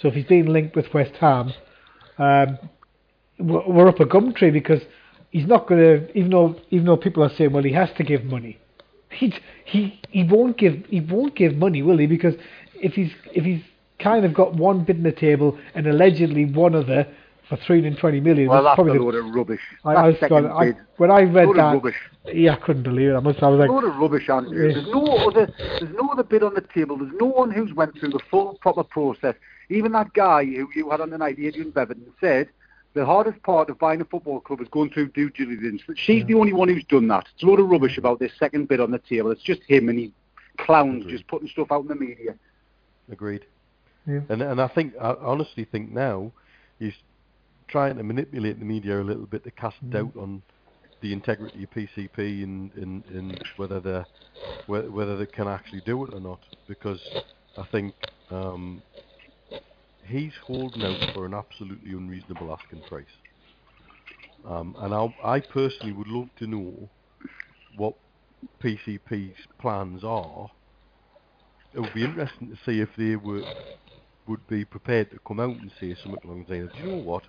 So 0.00 0.08
if 0.08 0.14
he's 0.14 0.26
being 0.26 0.46
linked 0.46 0.76
with 0.76 0.86
West 0.94 1.14
Ham 1.20 1.52
um, 2.18 2.58
we're 3.38 3.88
up 3.88 4.00
a 4.00 4.06
gum 4.06 4.32
tree 4.32 4.50
because 4.50 4.80
he's 5.30 5.46
not 5.46 5.68
going 5.68 5.80
to 5.80 6.18
even 6.18 6.30
though 6.30 6.56
even 6.70 6.86
though 6.86 6.96
people 6.96 7.22
are 7.22 7.30
saying 7.36 7.52
well 7.52 7.62
he 7.62 7.72
has 7.72 7.90
to 7.96 8.04
give 8.04 8.24
money 8.24 8.58
he 9.10 9.34
he 9.64 10.00
he 10.10 10.24
won't 10.24 10.56
give 10.58 10.84
he 10.88 11.00
won't 11.00 11.34
give 11.34 11.54
money 11.54 11.82
will 11.82 11.98
he? 11.98 12.06
Because 12.06 12.34
if 12.74 12.92
he's 12.92 13.12
if 13.32 13.44
he's 13.44 13.62
kind 13.98 14.24
of 14.24 14.34
got 14.34 14.54
one 14.54 14.84
bid 14.84 14.96
in 14.96 15.02
the 15.02 15.12
table 15.12 15.58
and 15.74 15.86
allegedly 15.86 16.44
one 16.44 16.74
other 16.74 17.06
for 17.48 17.56
320 17.56 18.20
million 18.20 18.48
Well, 18.48 18.62
that's 18.62 18.74
a 18.74 18.82
probably 18.82 18.98
load 18.98 19.14
of 19.14 19.34
rubbish. 19.34 19.60
I, 19.84 19.94
That 19.94 20.00
I, 20.04 20.08
was 20.08 20.16
second 20.20 20.42
gone, 20.42 20.46
I 20.52 20.72
when 20.98 21.10
I 21.10 21.22
read 21.22 21.46
load 21.46 21.56
that 21.56 21.66
of 21.68 21.74
rubbish. 21.74 21.96
yeah 22.32 22.52
I 22.52 22.56
couldn't 22.56 22.82
believe 22.82 23.10
it 23.10 23.14
I 23.14 23.20
must 23.20 23.42
I 23.42 23.48
was 23.48 23.58
like 23.58 23.70
load 23.70 23.84
of 23.84 23.96
rubbish, 23.96 24.28
Andrew. 24.28 24.68
Yeah. 24.68 24.74
There's 24.74 24.86
no 24.88 25.04
other. 25.28 25.52
There's 25.58 25.94
no 25.94 26.08
other 26.10 26.22
bid 26.24 26.42
on 26.42 26.54
the 26.54 26.60
table. 26.74 26.96
There's 26.98 27.12
no 27.18 27.26
one 27.26 27.50
who's 27.50 27.72
went 27.72 27.98
through 27.98 28.10
the 28.10 28.20
full 28.30 28.58
proper 28.60 28.84
process. 28.84 29.34
Even 29.70 29.92
that 29.92 30.12
guy 30.14 30.44
who 30.44 30.68
you 30.74 30.90
had 30.90 31.00
on 31.00 31.10
tonight, 31.10 31.36
Adrian 31.38 31.70
Bevan, 31.70 32.02
said 32.20 32.48
the 32.94 33.04
hardest 33.04 33.42
part 33.42 33.68
of 33.70 33.78
buying 33.78 34.00
a 34.00 34.04
football 34.04 34.40
club 34.40 34.60
is 34.60 34.68
going 34.68 34.90
through 34.90 35.08
due 35.10 35.30
diligence. 35.30 35.82
She's 35.94 36.24
the 36.26 36.34
only 36.34 36.52
one 36.52 36.68
who's 36.68 36.84
done 36.84 37.06
that. 37.08 37.26
It's 37.34 37.42
a 37.42 37.46
load 37.46 37.60
of 37.60 37.68
rubbish 37.68 37.96
about 37.98 38.18
this 38.18 38.32
second 38.38 38.68
bid 38.68 38.80
on 38.80 38.90
the 38.90 38.98
table. 38.98 39.30
It's 39.30 39.42
just 39.42 39.60
him 39.66 39.88
and 39.88 39.98
he 39.98 40.12
clowns 40.58 41.02
Agreed. 41.02 41.12
just 41.12 41.26
putting 41.28 41.48
stuff 41.48 41.68
out 41.70 41.82
in 41.82 41.88
the 41.88 41.94
media. 41.94 42.34
Agreed. 43.10 43.44
Yeah. 44.06 44.20
And 44.30 44.40
and 44.42 44.60
I 44.60 44.68
think 44.68 44.94
I 45.00 45.14
honestly 45.20 45.64
think 45.64 45.92
now 45.92 46.32
he's 46.78 46.94
trying 47.68 47.96
to 47.96 48.02
manipulate 48.02 48.58
the 48.58 48.64
media 48.64 49.00
a 49.00 49.04
little 49.04 49.26
bit 49.26 49.44
to 49.44 49.50
cast 49.52 49.76
Mm. 49.84 49.90
doubt 49.90 50.16
on 50.16 50.42
the 51.00 51.12
integrity 51.12 51.64
of 51.64 51.70
PCP 51.70 52.42
and, 52.42 52.72
and, 52.74 53.04
and 53.06 53.40
whether 53.56 53.80
they 53.80 54.04
whether, 54.66 55.16
they 55.16 55.26
can 55.26 55.48
actually 55.48 55.80
do 55.80 56.04
it 56.04 56.12
or 56.12 56.20
not. 56.20 56.40
Because 56.66 57.00
I 57.56 57.64
think 57.64 57.94
um, 58.30 58.82
he's 60.04 60.34
holding 60.46 60.84
out 60.84 61.00
for 61.12 61.24
an 61.26 61.34
absolutely 61.34 61.92
unreasonable 61.92 62.52
asking 62.52 62.82
price. 62.82 63.06
Um, 64.44 64.76
and 64.80 64.94
I, 64.94 65.08
I 65.22 65.40
personally 65.40 65.92
would 65.92 66.08
love 66.08 66.28
to 66.36 66.46
know 66.46 66.90
what 67.74 67.94
PCP's 68.62 69.38
plans 69.60 70.04
are. 70.04 70.48
It 71.72 71.80
would 71.80 71.92
be 71.92 72.04
interesting 72.04 72.48
to 72.50 72.56
see 72.64 72.80
if 72.80 72.94
they 72.96 73.16
were 73.16 73.44
would 74.26 74.46
be 74.46 74.64
prepared 74.64 75.10
to 75.10 75.18
come 75.26 75.40
out 75.40 75.56
and 75.56 75.72
say 75.80 75.94
something 75.94 76.20
along 76.24 76.44
the 76.44 76.54
lines 76.54 76.66
of, 76.66 76.72
do 76.74 76.82
you 76.82 76.88
know 76.90 76.96
what? 76.96 77.24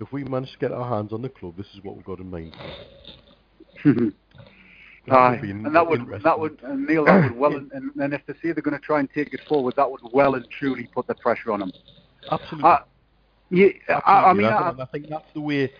If 0.00 0.12
we 0.12 0.24
manage 0.24 0.52
to 0.52 0.58
get 0.58 0.72
our 0.72 0.88
hands 0.88 1.12
on 1.12 1.22
the 1.22 1.28
club, 1.28 1.56
this 1.56 1.66
is 1.74 1.82
what 1.82 1.96
we've 1.96 2.04
got 2.04 2.18
in 2.18 2.30
mind. 2.30 2.54
Aye, 5.10 5.30
would 5.32 5.42
be 5.42 5.50
in- 5.50 5.66
and 5.66 5.74
that 5.76 5.86
would 5.86 6.00
that 6.22 6.38
would 6.38 6.58
and 6.62 6.86
Neil 6.86 7.04
that 7.04 7.24
would 7.24 7.36
well 7.38 7.54
and, 7.56 7.70
and 7.72 8.14
if 8.14 8.22
they 8.26 8.32
say 8.34 8.52
they're 8.52 8.54
going 8.62 8.72
to 8.78 8.80
try 8.82 9.00
and 9.00 9.08
take 9.14 9.34
it 9.34 9.40
forward, 9.46 9.74
that 9.76 9.90
would 9.90 10.00
well 10.12 10.34
and 10.34 10.46
truly 10.50 10.88
put 10.94 11.06
the 11.06 11.14
pressure 11.16 11.52
on 11.52 11.60
them. 11.60 11.72
Absolutely. 12.30 12.70
Uh, 12.70 12.78
yeah, 13.50 13.68
I, 14.06 14.12
I 14.30 14.32
mean, 14.32 14.46
I, 14.46 14.70
I, 14.70 14.82
I 14.82 14.86
think 14.86 15.08
that's 15.10 15.28
the 15.34 15.40
way. 15.40 15.72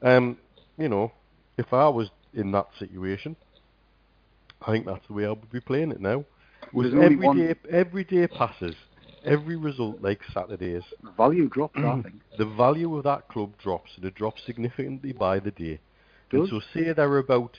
Um, 0.00 0.38
you 0.78 0.88
know, 0.88 1.12
if 1.58 1.72
I 1.72 1.86
was 1.88 2.08
in 2.32 2.50
that 2.52 2.68
situation, 2.78 3.36
I 4.66 4.72
think 4.72 4.86
that's 4.86 5.06
the 5.06 5.12
way 5.12 5.26
I 5.26 5.30
would 5.30 5.52
be 5.52 5.60
playing 5.60 5.90
it 5.92 6.00
now. 6.00 6.24
With 6.72 6.90
There's 6.90 6.94
only 6.94 7.14
every 7.14 7.26
one- 7.26 7.36
day, 7.36 7.54
every 7.70 8.04
day 8.04 8.26
passes, 8.26 8.74
every 9.24 9.56
result 9.56 10.00
like 10.00 10.20
Saturdays, 10.32 10.82
The 11.02 11.10
value 11.12 11.48
drops. 11.48 11.78
I 11.78 12.02
think. 12.02 12.20
the 12.38 12.46
value 12.46 12.96
of 12.96 13.04
that 13.04 13.28
club 13.28 13.52
drops, 13.62 13.92
and 13.96 14.04
it 14.04 14.14
drops 14.14 14.42
significantly 14.44 15.12
by 15.12 15.38
the 15.38 15.50
day. 15.50 15.80
And 16.32 16.48
so, 16.48 16.60
say 16.72 16.92
they're 16.92 17.18
about. 17.18 17.58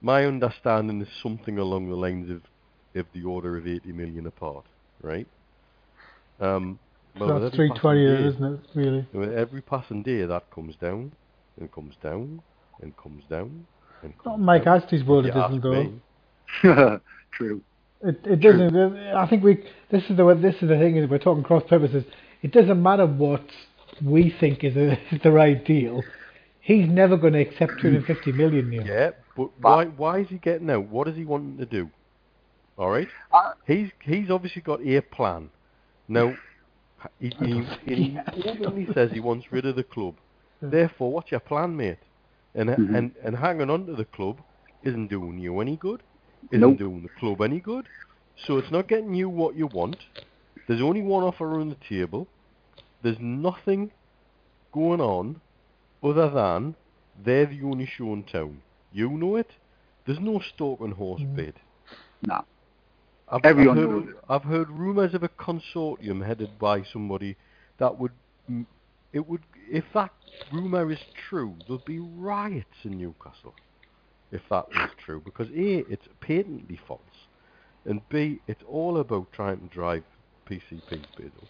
My 0.00 0.24
understanding 0.24 1.00
is 1.00 1.08
something 1.22 1.58
along 1.58 1.88
the 1.88 1.94
lines 1.94 2.28
of, 2.28 2.42
of 3.00 3.06
the 3.14 3.22
order 3.22 3.56
of 3.56 3.66
80 3.68 3.92
million 3.92 4.26
apart, 4.26 4.64
right? 5.00 5.28
Um, 6.40 6.78
so 7.16 7.26
well, 7.26 7.34
with 7.34 7.42
that's 7.44 7.54
every 7.54 7.68
320 7.68 8.28
isn't 8.28 8.44
it 8.44 8.60
really 8.74 9.06
with 9.12 9.32
every 9.32 9.62
passing 9.62 10.02
day, 10.02 10.24
that 10.24 10.50
comes 10.50 10.74
down, 10.76 11.12
and 11.58 11.70
comes 11.70 11.94
down, 12.02 12.42
and 12.80 12.96
comes 12.96 13.22
down, 13.30 13.66
and 14.02 14.12
not 14.24 14.24
comes 14.24 14.44
Mike 14.44 14.64
down. 14.64 14.80
Astley's 14.82 15.04
world 15.04 15.26
it 15.26 15.34
doesn't 15.34 15.58
ask 15.58 15.62
though. 16.62 17.00
True. 17.32 17.62
It 18.02 18.20
it 18.24 18.40
doesn't. 18.40 18.74
uh, 18.76 19.14
I 19.16 19.28
think 19.28 19.44
we. 19.44 19.64
This 19.90 20.02
is 20.10 20.16
the 20.16 20.34
this 20.34 20.54
is 20.56 20.68
the 20.68 20.78
thing 20.78 20.96
is 20.96 21.08
we're 21.08 21.18
talking 21.18 21.44
cross 21.44 21.62
purposes. 21.68 22.04
It 22.42 22.52
doesn't 22.52 22.82
matter 22.82 23.06
what 23.06 23.44
we 24.02 24.34
think 24.40 24.64
is, 24.64 24.76
a, 24.76 24.92
is 25.14 25.22
the 25.22 25.30
right 25.30 25.64
deal. 25.64 26.02
He's 26.60 26.88
never 26.88 27.16
going 27.16 27.32
to 27.34 27.40
accept 27.40 27.80
250 27.80 28.32
million. 28.32 28.70
Neil. 28.70 28.86
Yeah, 28.86 29.10
but 29.36 29.50
why 29.60 29.84
why 29.86 30.20
is 30.20 30.28
he 30.28 30.38
getting 30.38 30.70
out? 30.70 30.86
What 30.86 31.08
is 31.08 31.16
he 31.16 31.24
wanting 31.24 31.58
to 31.58 31.66
do? 31.66 31.90
All 32.78 32.90
right, 32.90 33.08
Uh, 33.32 33.52
he's 33.66 33.90
he's 34.02 34.30
obviously 34.30 34.62
got 34.62 34.80
a 34.84 35.00
plan. 35.00 35.50
Now, 36.08 36.34
he, 37.20 37.32
he, 37.40 37.62
he 37.86 38.18
openly 38.48 38.88
says 38.94 39.10
he 39.12 39.20
wants 39.20 39.46
rid 39.52 39.66
of 39.66 39.76
the 39.76 39.84
club. 39.84 40.14
Therefore, 40.60 41.12
what's 41.12 41.30
your 41.30 41.40
plan, 41.40 41.76
mate? 41.76 41.98
And 42.54 42.70
Mhm. 42.70 42.96
and 42.96 43.12
and 43.24 43.36
hanging 43.36 43.70
on 43.70 43.86
to 43.86 43.94
the 43.94 44.04
club 44.04 44.38
isn't 44.82 45.08
doing 45.08 45.38
you 45.38 45.60
any 45.60 45.76
good. 45.76 46.02
Isn't 46.50 46.60
Nope. 46.60 46.78
doing 46.78 47.02
the 47.02 47.08
club 47.20 47.40
any 47.40 47.60
good. 47.60 47.86
So 48.46 48.58
it's 48.58 48.70
not 48.70 48.88
getting 48.88 49.14
you 49.14 49.28
what 49.28 49.56
you 49.56 49.66
want. 49.68 49.96
There's 50.66 50.82
only 50.82 51.02
one 51.02 51.22
offer 51.22 51.60
on 51.60 51.68
the 51.68 51.76
table. 51.88 52.26
There's 53.02 53.18
nothing 53.20 53.90
going 54.72 55.00
on 55.00 55.40
other 56.02 56.30
than 56.30 56.74
They're 57.24 57.46
the 57.46 57.62
only 57.62 57.86
show 57.86 58.12
in 58.14 58.24
town. 58.24 58.62
You 58.92 59.10
know 59.10 59.36
it. 59.36 59.50
There's 60.06 60.18
no 60.20 60.40
stalking 60.54 60.86
and 60.86 60.94
horse 60.94 61.22
bid. 61.36 61.54
No. 62.22 62.44
I've, 63.28 63.44
Everyone 63.44 63.78
I've 63.78 63.84
knows 63.84 64.04
heard, 64.04 64.14
I've 64.28 64.42
heard 64.42 64.70
rumours 64.70 65.14
of 65.14 65.22
a 65.22 65.28
consortium 65.28 66.26
headed 66.26 66.58
by 66.58 66.82
somebody 66.92 67.36
that 67.78 67.98
would, 67.98 68.12
mm, 68.50 68.66
it 69.12 69.26
would, 69.26 69.42
if 69.70 69.84
that 69.94 70.10
rumour 70.52 70.90
is 70.90 70.98
true, 71.28 71.54
there'll 71.66 71.82
be 71.86 71.98
riots 71.98 72.84
in 72.84 72.98
Newcastle. 72.98 73.54
If 74.32 74.40
that 74.50 74.66
was 74.70 74.90
true, 75.04 75.20
because 75.24 75.48
a, 75.48 75.84
it's 75.92 76.08
patently 76.20 76.80
false, 76.88 77.00
and 77.84 78.00
b, 78.08 78.40
it's 78.48 78.62
all 78.66 78.98
about 78.98 79.30
trying 79.32 79.60
to 79.60 79.66
drive 79.66 80.02
PCP's 80.48 81.06
bid 81.16 81.32
up. 81.40 81.48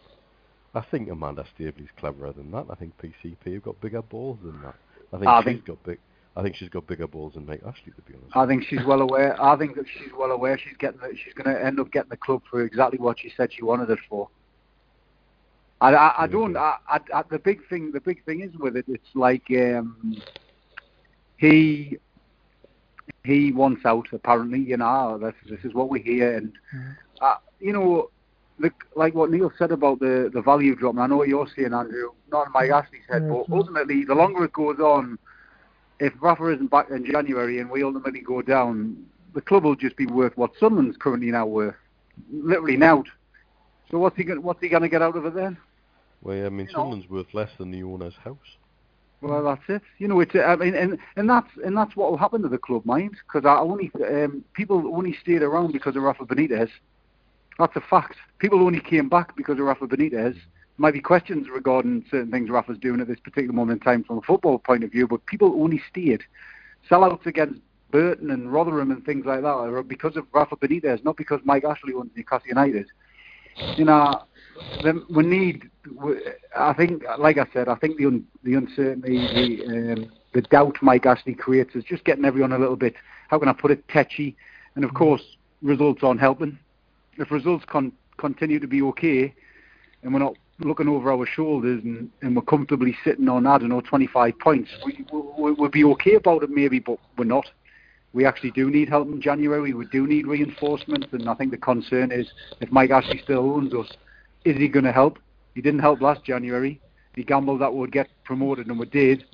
I 0.74 0.80
think 0.90 1.08
Amanda 1.08 1.44
Staveley's 1.54 1.90
cleverer 1.96 2.32
than 2.32 2.50
that. 2.50 2.66
I 2.70 2.74
think 2.74 2.94
PCP 3.00 3.54
have 3.54 3.62
got 3.62 3.80
bigger 3.80 4.02
balls 4.02 4.38
than 4.42 4.60
that. 4.62 4.74
I 5.12 5.18
think 5.18 5.26
I 5.28 5.40
she's 5.40 5.44
think- 5.44 5.64
got 5.66 5.82
big. 5.84 5.98
I 6.34 6.42
think 6.42 6.56
she's 6.56 6.70
got 6.70 6.86
bigger 6.86 7.06
balls 7.06 7.34
than 7.34 7.44
Mike 7.44 7.60
Ashley, 7.66 7.92
to 7.94 8.00
be 8.02 8.14
honest. 8.14 8.34
I 8.34 8.46
think 8.46 8.64
she's 8.64 8.82
well 8.86 9.02
aware. 9.02 9.40
I 9.40 9.54
think 9.58 9.76
that 9.76 9.84
she's 9.86 10.10
well 10.18 10.30
aware 10.30 10.56
she's 10.58 10.76
getting. 10.78 10.98
The, 10.98 11.14
she's 11.22 11.34
going 11.34 11.54
to 11.54 11.62
end 11.62 11.78
up 11.78 11.92
getting 11.92 12.08
the 12.08 12.16
club 12.16 12.40
for 12.50 12.62
exactly 12.62 12.98
what 12.98 13.20
she 13.20 13.30
said 13.36 13.52
she 13.52 13.62
wanted 13.62 13.90
it 13.90 13.98
for. 14.08 14.30
I, 15.82 15.92
I, 15.92 16.22
I 16.22 16.26
don't. 16.26 16.56
I, 16.56 16.76
I, 16.88 17.22
the 17.30 17.38
big 17.38 17.60
thing. 17.68 17.92
The 17.92 18.00
big 18.00 18.24
thing 18.24 18.40
is 18.40 18.50
with 18.58 18.76
it. 18.76 18.86
It's 18.88 19.14
like 19.14 19.42
um, 19.50 20.16
he 21.36 21.98
he 23.24 23.52
wants 23.52 23.84
out. 23.84 24.08
Apparently, 24.12 24.60
you 24.60 24.76
know. 24.76 24.84
Ah, 24.84 25.18
That's, 25.18 25.36
this 25.48 25.60
is 25.64 25.74
what 25.74 25.88
we 25.88 26.00
hear, 26.00 26.36
and 26.36 26.52
mm. 26.74 26.96
uh, 27.20 27.36
you 27.60 27.72
know, 27.72 28.10
the, 28.58 28.70
like 28.96 29.14
what 29.14 29.30
Neil 29.30 29.52
said 29.58 29.72
about 29.72 30.00
the 30.00 30.30
the 30.32 30.42
value 30.42 30.74
drop. 30.74 30.94
And 30.94 31.02
I 31.02 31.06
know 31.06 31.16
what 31.16 31.28
you're 31.28 31.48
saying, 31.54 31.72
Andrew. 31.72 32.10
Not 32.30 32.46
in 32.46 32.52
Mike 32.52 32.70
mm. 32.70 32.82
Ashley's 32.82 33.02
head, 33.08 33.28
but 33.28 33.34
mm-hmm. 33.34 33.52
ultimately, 33.54 34.04
the 34.04 34.14
longer 34.14 34.44
it 34.44 34.52
goes 34.52 34.78
on, 34.78 35.18
if 36.00 36.12
Rafa 36.20 36.48
isn't 36.48 36.70
back 36.70 36.90
in 36.90 37.04
January 37.04 37.60
and 37.60 37.70
we 37.70 37.84
ultimately 37.84 38.20
go 38.20 38.42
down, 38.42 39.06
the 39.34 39.40
club 39.40 39.64
will 39.64 39.76
just 39.76 39.96
be 39.96 40.06
worth 40.06 40.36
what 40.36 40.50
Sunderland's 40.58 40.96
currently 40.96 41.30
now 41.30 41.46
worth, 41.46 41.76
literally 42.32 42.76
now. 42.76 43.04
So 43.90 43.98
what's 43.98 44.16
he 44.16 44.24
gonna, 44.24 44.40
What's 44.40 44.60
he 44.60 44.68
going 44.68 44.82
to 44.82 44.88
get 44.88 45.02
out 45.02 45.16
of 45.16 45.26
it 45.26 45.34
then? 45.34 45.56
Well, 46.22 46.46
I 46.46 46.48
mean, 46.48 46.66
you 46.66 46.72
know. 46.72 46.78
Sunderland's 46.80 47.08
worth 47.08 47.32
less 47.34 47.50
than 47.58 47.70
the 47.70 47.82
owner's 47.82 48.14
house. 48.14 48.36
Well, 49.22 49.44
that's 49.44 49.62
it. 49.68 49.82
You 49.98 50.08
know, 50.08 50.18
it's. 50.18 50.34
I 50.34 50.56
mean, 50.56 50.74
and 50.74 50.98
and 51.14 51.30
that's 51.30 51.48
and 51.64 51.76
that's 51.76 51.94
what 51.94 52.10
will 52.10 52.18
happen 52.18 52.42
to 52.42 52.48
the 52.48 52.58
club, 52.58 52.84
mind, 52.84 53.16
because 53.24 53.46
I 53.46 53.56
only 53.60 53.90
um, 54.04 54.44
people 54.52 54.92
only 54.94 55.16
stayed 55.22 55.42
around 55.42 55.72
because 55.72 55.94
of 55.94 56.02
Rafa 56.02 56.24
Benitez. 56.24 56.68
That's 57.58 57.76
a 57.76 57.80
fact. 57.80 58.16
People 58.38 58.64
only 58.66 58.80
came 58.80 59.08
back 59.08 59.36
because 59.36 59.60
of 59.60 59.64
Rafa 59.66 59.86
Benitez. 59.86 60.36
Might 60.76 60.94
be 60.94 61.00
questions 61.00 61.46
regarding 61.48 62.04
certain 62.10 62.32
things 62.32 62.50
Rafa's 62.50 62.78
doing 62.78 63.00
at 63.00 63.06
this 63.06 63.20
particular 63.20 63.52
moment 63.52 63.80
in 63.80 63.84
time 63.84 64.02
from 64.02 64.18
a 64.18 64.22
football 64.22 64.58
point 64.58 64.82
of 64.82 64.90
view, 64.90 65.06
but 65.06 65.24
people 65.26 65.62
only 65.62 65.80
stayed. 65.88 66.22
Sellouts 66.90 67.26
against 67.26 67.60
Burton 67.92 68.32
and 68.32 68.52
Rotherham 68.52 68.90
and 68.90 69.04
things 69.04 69.24
like 69.24 69.42
that 69.42 69.46
are 69.46 69.82
because 69.84 70.16
of 70.16 70.26
Rafa 70.32 70.56
Benitez, 70.56 71.04
not 71.04 71.16
because 71.16 71.40
Mike 71.44 71.62
Ashley 71.62 71.92
owns 71.94 72.10
Newcastle 72.16 72.48
United. 72.48 72.88
You 73.76 73.84
know, 73.84 74.24
we 75.10 75.22
need. 75.24 75.70
we- 75.98 76.20
I 76.56 76.72
think, 76.74 77.02
like 77.18 77.38
I 77.38 77.46
said, 77.52 77.68
I 77.68 77.74
think 77.76 77.96
the 77.96 78.06
un, 78.06 78.26
the 78.44 78.54
uncertainty, 78.54 79.18
the 79.64 79.92
um, 79.92 80.12
the 80.32 80.42
doubt 80.42 80.76
Mike 80.82 81.06
Ashley 81.06 81.34
creates 81.34 81.74
is 81.74 81.84
just 81.84 82.04
getting 82.04 82.24
everyone 82.24 82.52
a 82.52 82.58
little 82.58 82.76
bit. 82.76 82.94
How 83.28 83.38
can 83.38 83.48
I 83.48 83.52
put 83.52 83.70
it? 83.70 83.86
Tetchy, 83.88 84.36
and 84.74 84.84
of 84.84 84.94
course, 84.94 85.22
results 85.62 86.02
aren't 86.02 86.20
helping. 86.20 86.58
If 87.18 87.30
results 87.30 87.64
con- 87.66 87.92
continue 88.18 88.58
to 88.58 88.66
be 88.66 88.82
okay, 88.82 89.34
and 90.02 90.12
we're 90.12 90.20
not 90.20 90.34
looking 90.58 90.88
over 90.88 91.12
our 91.12 91.26
shoulders 91.26 91.82
and, 91.82 92.10
and 92.20 92.36
we're 92.36 92.42
comfortably 92.42 92.96
sitting 93.04 93.28
on 93.28 93.46
I 93.46 93.58
don't 93.58 93.68
know 93.68 93.80
25 93.80 94.38
points, 94.38 94.70
we, 94.84 95.04
we, 95.12 95.52
we'll 95.52 95.70
be 95.70 95.84
okay 95.84 96.14
about 96.14 96.42
it 96.42 96.50
maybe, 96.50 96.78
but 96.78 96.98
we're 97.16 97.24
not. 97.24 97.46
We 98.12 98.26
actually 98.26 98.50
do 98.50 98.70
need 98.70 98.90
help 98.90 99.08
in 99.08 99.22
January. 99.22 99.72
We 99.72 99.86
do 99.86 100.06
need 100.06 100.26
reinforcements, 100.26 101.06
and 101.12 101.28
I 101.28 101.34
think 101.34 101.50
the 101.50 101.56
concern 101.56 102.12
is 102.12 102.30
if 102.60 102.70
Mike 102.70 102.90
Ashley 102.90 103.20
still 103.22 103.50
owns 103.54 103.72
us, 103.72 103.90
is 104.44 104.56
he 104.56 104.68
going 104.68 104.84
to 104.84 104.92
help? 104.92 105.18
He 105.54 105.60
didn't 105.60 105.80
help 105.80 106.00
last 106.00 106.24
January. 106.24 106.80
He 107.14 107.24
gambled 107.24 107.60
that 107.60 107.74
we'd 107.74 107.92
get 107.92 108.08
promoted, 108.24 108.66
and 108.68 108.78
we 108.78 108.86
did. 108.86 109.24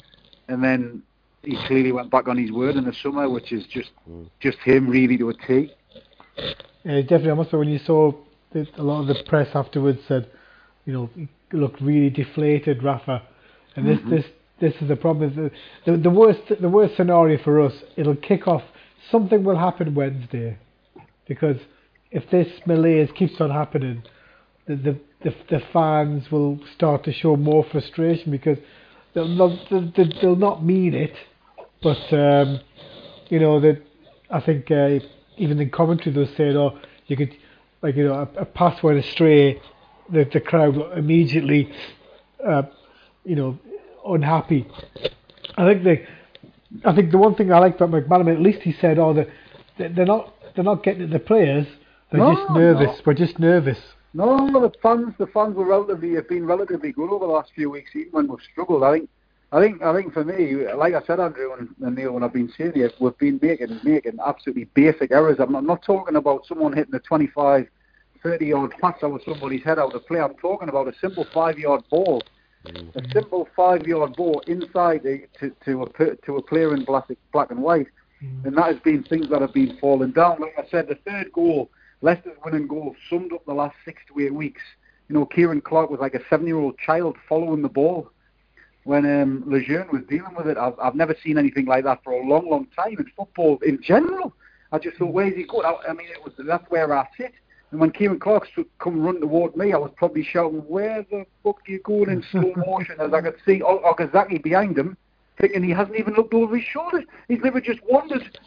And 0.49 0.63
then 0.63 1.03
he 1.43 1.57
clearly 1.67 1.93
went 1.93 2.11
back 2.11 2.29
on 2.29 2.37
his 2.37 2.51
word 2.51 2.77
in 2.77 2.85
the 2.85 2.93
summer, 2.93 3.29
which 3.31 3.53
is 3.53 3.67
just 3.67 3.91
hmm. 4.05 4.25
just 4.41 4.59
him 4.59 4.89
really 4.89 5.17
to 5.19 5.29
a 5.29 5.35
T. 5.35 5.73
Yeah, 6.85 7.01
definitely. 7.03 7.31
I 7.31 7.35
must 7.35 7.51
say, 7.51 7.57
when 7.57 7.69
you 7.69 7.79
saw 7.79 8.13
that 8.53 8.69
a 8.77 8.83
lot 8.83 9.03
of 9.03 9.09
the 9.09 9.23
press 9.25 9.49
afterwards 9.55 10.01
said, 10.09 10.31
you 10.87 10.93
know, 10.93 11.11
he 11.15 11.29
looked 11.53 11.81
really 11.81 12.11
deflated, 12.11 12.83
Rafa. 12.83 13.23
And 13.77 13.87
this, 13.87 13.99
mm-hmm. 13.99 14.11
this, 14.11 14.25
this 14.61 14.75
is 14.81 14.89
the 14.89 14.97
problem. 14.97 15.35
The, 15.85 15.93
the, 15.93 15.99
the 15.99 16.11
worst, 16.11 16.41
the 16.61 16.69
worst 16.69 16.97
scenario 16.97 17.43
for 17.43 17.61
us. 17.61 17.75
It'll 17.97 18.17
kick 18.17 18.49
off. 18.49 18.63
Something 19.11 19.45
will 19.45 19.59
happen 19.59 19.95
Wednesday, 19.95 20.59
because 21.27 21.57
if 22.11 22.29
this 22.31 22.49
malaise 22.67 23.11
keeps 23.15 23.41
on 23.41 23.51
happening, 23.51 24.03
the 24.69 24.77
the, 24.77 24.99
the, 25.25 25.35
the 25.51 25.61
fans 25.73 26.31
will 26.31 26.61
start 26.75 27.03
to 27.05 27.13
show 27.13 27.35
more 27.37 27.65
frustration 27.65 28.31
because 28.31 28.59
they'll 29.15 29.27
not 29.27 29.59
they'll, 29.71 29.91
they'll 30.21 30.37
not 30.37 30.65
mean 30.65 30.95
it, 30.95 31.15
but 31.83 32.13
um, 32.13 32.61
you 33.29 33.41
know 33.41 33.59
that 33.61 33.83
I 34.31 34.41
think 34.41 34.71
uh, 34.71 35.01
even 35.37 35.61
in 35.61 35.71
commentary 35.71 36.15
they'll 36.15 36.35
say, 36.37 36.51
"Oh, 36.55 36.79
you 37.07 37.17
could 37.17 37.35
like 37.83 37.97
you 37.97 38.05
know 38.05 38.15
a, 38.37 38.43
a 38.43 38.45
pass 38.45 38.83
went 38.83 38.99
astray," 38.99 39.61
the 40.13 40.25
the 40.33 40.41
crowd 40.41 40.77
immediately, 40.97 41.73
uh, 42.47 42.63
you 43.25 43.37
know, 43.37 43.59
unhappy. 44.07 44.67
I 45.57 45.67
think 45.67 45.83
the 45.85 46.05
I 46.85 46.95
think 46.95 47.11
the 47.11 47.19
one 47.19 47.35
thing 47.35 47.51
I 47.53 47.59
like 47.59 47.81
about 47.81 47.91
McManaman, 47.91 48.35
at 48.35 48.41
least 48.43 48.61
he 48.63 48.73
said, 48.73 48.99
"Oh, 48.99 49.15
the, 49.15 49.27
they 49.79 49.89
they're 49.89 50.07
not 50.07 50.35
they're 50.55 50.65
not 50.65 50.83
getting 50.85 51.03
at 51.05 51.11
the 51.11 51.19
players. 51.19 51.67
They're 52.13 52.21
No, 52.21 52.35
just 52.35 52.51
nervous. 52.51 52.97
no. 52.99 53.03
We're 53.07 53.15
just 53.15 53.39
nervous." 53.39 53.79
No, 54.15 54.47
the 54.51 54.73
fans, 54.83 55.15
the 55.19 55.27
fans 55.27 55.55
were 55.55 55.67
relatively 55.67 56.15
have 56.15 56.29
been 56.29 56.47
relatively 56.47 56.93
good 56.93 57.11
over 57.11 57.27
the 57.27 57.33
last 57.33 57.53
few 57.55 57.71
weeks, 57.71 57.91
even 57.95 58.13
when 58.13 58.29
we've 58.29 58.39
struggled. 58.51 58.83
I 58.83 58.99
think, 58.99 59.11
I 59.53 59.61
think, 59.61 59.83
I 59.83 59.95
think 59.95 60.13
for 60.13 60.25
me, 60.25 60.67
like 60.75 60.95
I 60.95 61.03
said, 61.07 61.21
Andrew 61.21 61.53
and, 61.53 61.69
and 61.83 61.97
Neil, 61.97 62.13
when 62.13 62.23
I've 62.23 62.33
been 62.33 62.53
saying 62.57 62.73
it, 62.75 62.95
we've 63.01 63.17
been 63.19 63.39
making 63.43 63.81
making 63.83 64.19
absolutely 64.25 64.65
basic 64.75 65.11
errors. 65.11 65.37
I'm 65.41 65.53
not, 65.53 65.59
I'm 65.59 65.67
not 65.67 65.83
talking 65.83 66.17
about 66.17 66.47
someone 66.47 66.73
hitting 66.73 66.95
a 66.95 66.99
25, 67.01 67.69
30 68.23 68.47
yard 68.47 68.73
pass 68.81 68.97
over 69.03 69.19
somebody's 69.25 69.63
head 69.63 69.79
out 69.79 69.95
of 69.95 70.07
play. 70.07 70.21
I'm 70.21 70.35
talking 70.35 70.69
about 70.69 70.89
a 70.89 70.95
simple 71.01 71.27
five 71.33 71.59
yard 71.59 71.83
ball, 71.91 72.23
a 72.65 72.73
mm-hmm. 72.73 73.13
simple 73.13 73.49
five 73.55 73.87
yard 73.87 74.17
ball 74.17 74.43
inside 74.47 75.05
a, 75.05 75.27
to 75.39 75.55
to 75.65 75.83
a 75.83 76.17
to 76.17 76.37
a 76.37 76.43
player 76.43 76.75
in 76.75 76.85
black 76.85 77.05
black 77.33 77.51
and 77.51 77.63
white, 77.63 77.89
mm-hmm. 78.23 78.49
and 78.49 78.57
that 78.57 78.73
has 78.73 78.81
been 78.81 79.03
things 79.05 79.29
that 79.29 79.43
have 79.43 79.53
been 79.53 79.77
falling 79.79 80.13
down. 80.13 80.41
Like 80.41 80.59
I 80.59 80.69
said, 80.71 80.89
the 80.89 80.97
third 81.07 81.31
goal. 81.33 81.71
Leicester's 82.01 82.37
winning 82.45 82.69
goal 82.69 82.95
summed 83.11 83.33
up 83.33 83.45
the 83.47 83.53
last 83.53 83.77
six 83.85 84.03
to 84.09 84.21
eight 84.21 84.35
weeks. 84.35 84.63
You 85.09 85.15
know, 85.15 85.29
Ciaran 85.35 85.61
Clark 85.61 85.91
was 85.91 86.01
like 86.01 86.15
a 86.15 86.21
seven-year-old 86.31 86.79
child 86.79 87.17
following 87.29 87.63
the 87.63 87.69
ball 87.69 88.11
when 88.85 89.05
um, 89.05 89.43
Lejeune 89.47 89.89
was 89.93 90.03
dealing 90.09 90.35
with 90.37 90.47
it. 90.47 90.57
I've, 90.57 90.79
I've 90.81 90.95
never 90.95 91.15
seen 91.23 91.39
anything 91.39 91.67
like 91.67 91.85
that 91.85 92.03
for 92.05 92.13
a 92.13 92.27
long, 92.27 92.49
long 92.49 92.69
time 92.77 92.97
in 92.99 93.07
football 93.17 93.59
in 93.63 93.83
general. 93.83 94.33
I 94.71 94.79
just 94.79 94.97
thought, 94.97 95.13
where's 95.13 95.35
he 95.35 95.45
going? 95.45 95.67
I, 95.67 95.91
I 95.91 95.93
mean, 95.93 96.09
it 96.09 96.23
was 96.23 96.33
that's 96.47 96.69
where 96.71 96.97
I 96.97 97.07
sit. 97.17 97.33
And 97.71 97.81
when 97.81 97.93
Ciaran 97.93 98.19
Clark 98.19 98.47
st- 98.47 98.71
come 98.79 99.03
run 99.03 99.21
toward 99.21 99.57
me, 99.57 99.73
I 99.73 99.79
was 99.79 99.91
probably 99.97 100.23
shouting, 100.23 100.61
"Where 100.61 101.05
the 101.11 101.27
fuck 101.43 101.57
are 101.57 101.71
you 101.71 101.81
going 101.81 102.11
in 102.11 102.25
slow 102.31 102.53
motion?" 102.67 102.97
As 102.99 103.13
I 103.13 103.21
could 103.21 103.37
see 103.45 103.61
Okazaki 103.61 104.43
behind 104.43 104.79
him, 104.79 104.97
thinking 105.39 105.63
he 105.63 105.71
hasn't 105.71 105.97
even 105.97 106.15
looked 106.15 106.35
over 106.35 106.57
his 106.57 106.67
shoulder. 106.67 107.03
He's 107.29 107.41
never 107.43 107.61
just 107.61 107.81
wandered. 107.89 108.39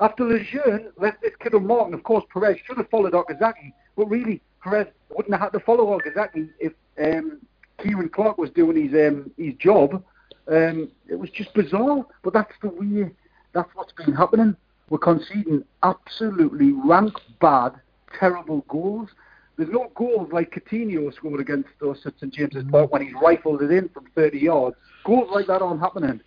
After 0.00 0.24
Lejeune 0.24 0.90
left 0.96 1.20
this 1.20 1.32
kid 1.40 1.54
on 1.54 1.66
Martin, 1.66 1.92
of 1.92 2.02
course, 2.04 2.24
Perez 2.32 2.56
should 2.66 2.78
have 2.78 2.88
followed 2.88 3.12
Okazaki, 3.12 3.72
but 3.96 4.06
really, 4.06 4.40
Perez 4.62 4.86
wouldn't 5.10 5.34
have 5.34 5.42
had 5.42 5.52
to 5.52 5.60
follow 5.60 5.98
Okazaki 5.98 6.48
if 6.58 6.72
um, 6.98 7.38
Ciaran 7.82 8.08
Clark 8.08 8.38
was 8.38 8.50
doing 8.50 8.88
his 8.88 8.94
um, 8.94 9.30
his 9.36 9.54
job. 9.54 10.02
Um, 10.48 10.90
it 11.08 11.18
was 11.18 11.28
just 11.30 11.52
bizarre, 11.52 12.06
but 12.22 12.32
that's 12.32 12.54
the 12.62 12.68
way. 12.68 13.10
That's 13.52 13.68
what's 13.74 13.92
been 13.92 14.14
happening. 14.14 14.56
We're 14.88 14.98
conceding 14.98 15.64
absolutely 15.82 16.72
rank 16.72 17.14
bad, 17.40 17.74
terrible 18.18 18.64
goals. 18.68 19.08
There's 19.56 19.70
no 19.70 19.92
goals 19.94 20.30
like 20.32 20.52
Coutinho 20.52 21.12
scored 21.14 21.40
against 21.40 21.68
us 21.86 21.98
at 22.06 22.14
St 22.18 22.32
James's 22.32 22.64
Park 22.70 22.90
when 22.90 23.02
he's 23.02 23.14
rifled 23.22 23.60
it 23.60 23.70
in 23.70 23.90
from 23.90 24.06
30 24.14 24.38
yards. 24.38 24.76
Goals 25.04 25.28
like 25.30 25.46
that 25.48 25.60
aren't 25.60 25.80
happening. 25.80 26.20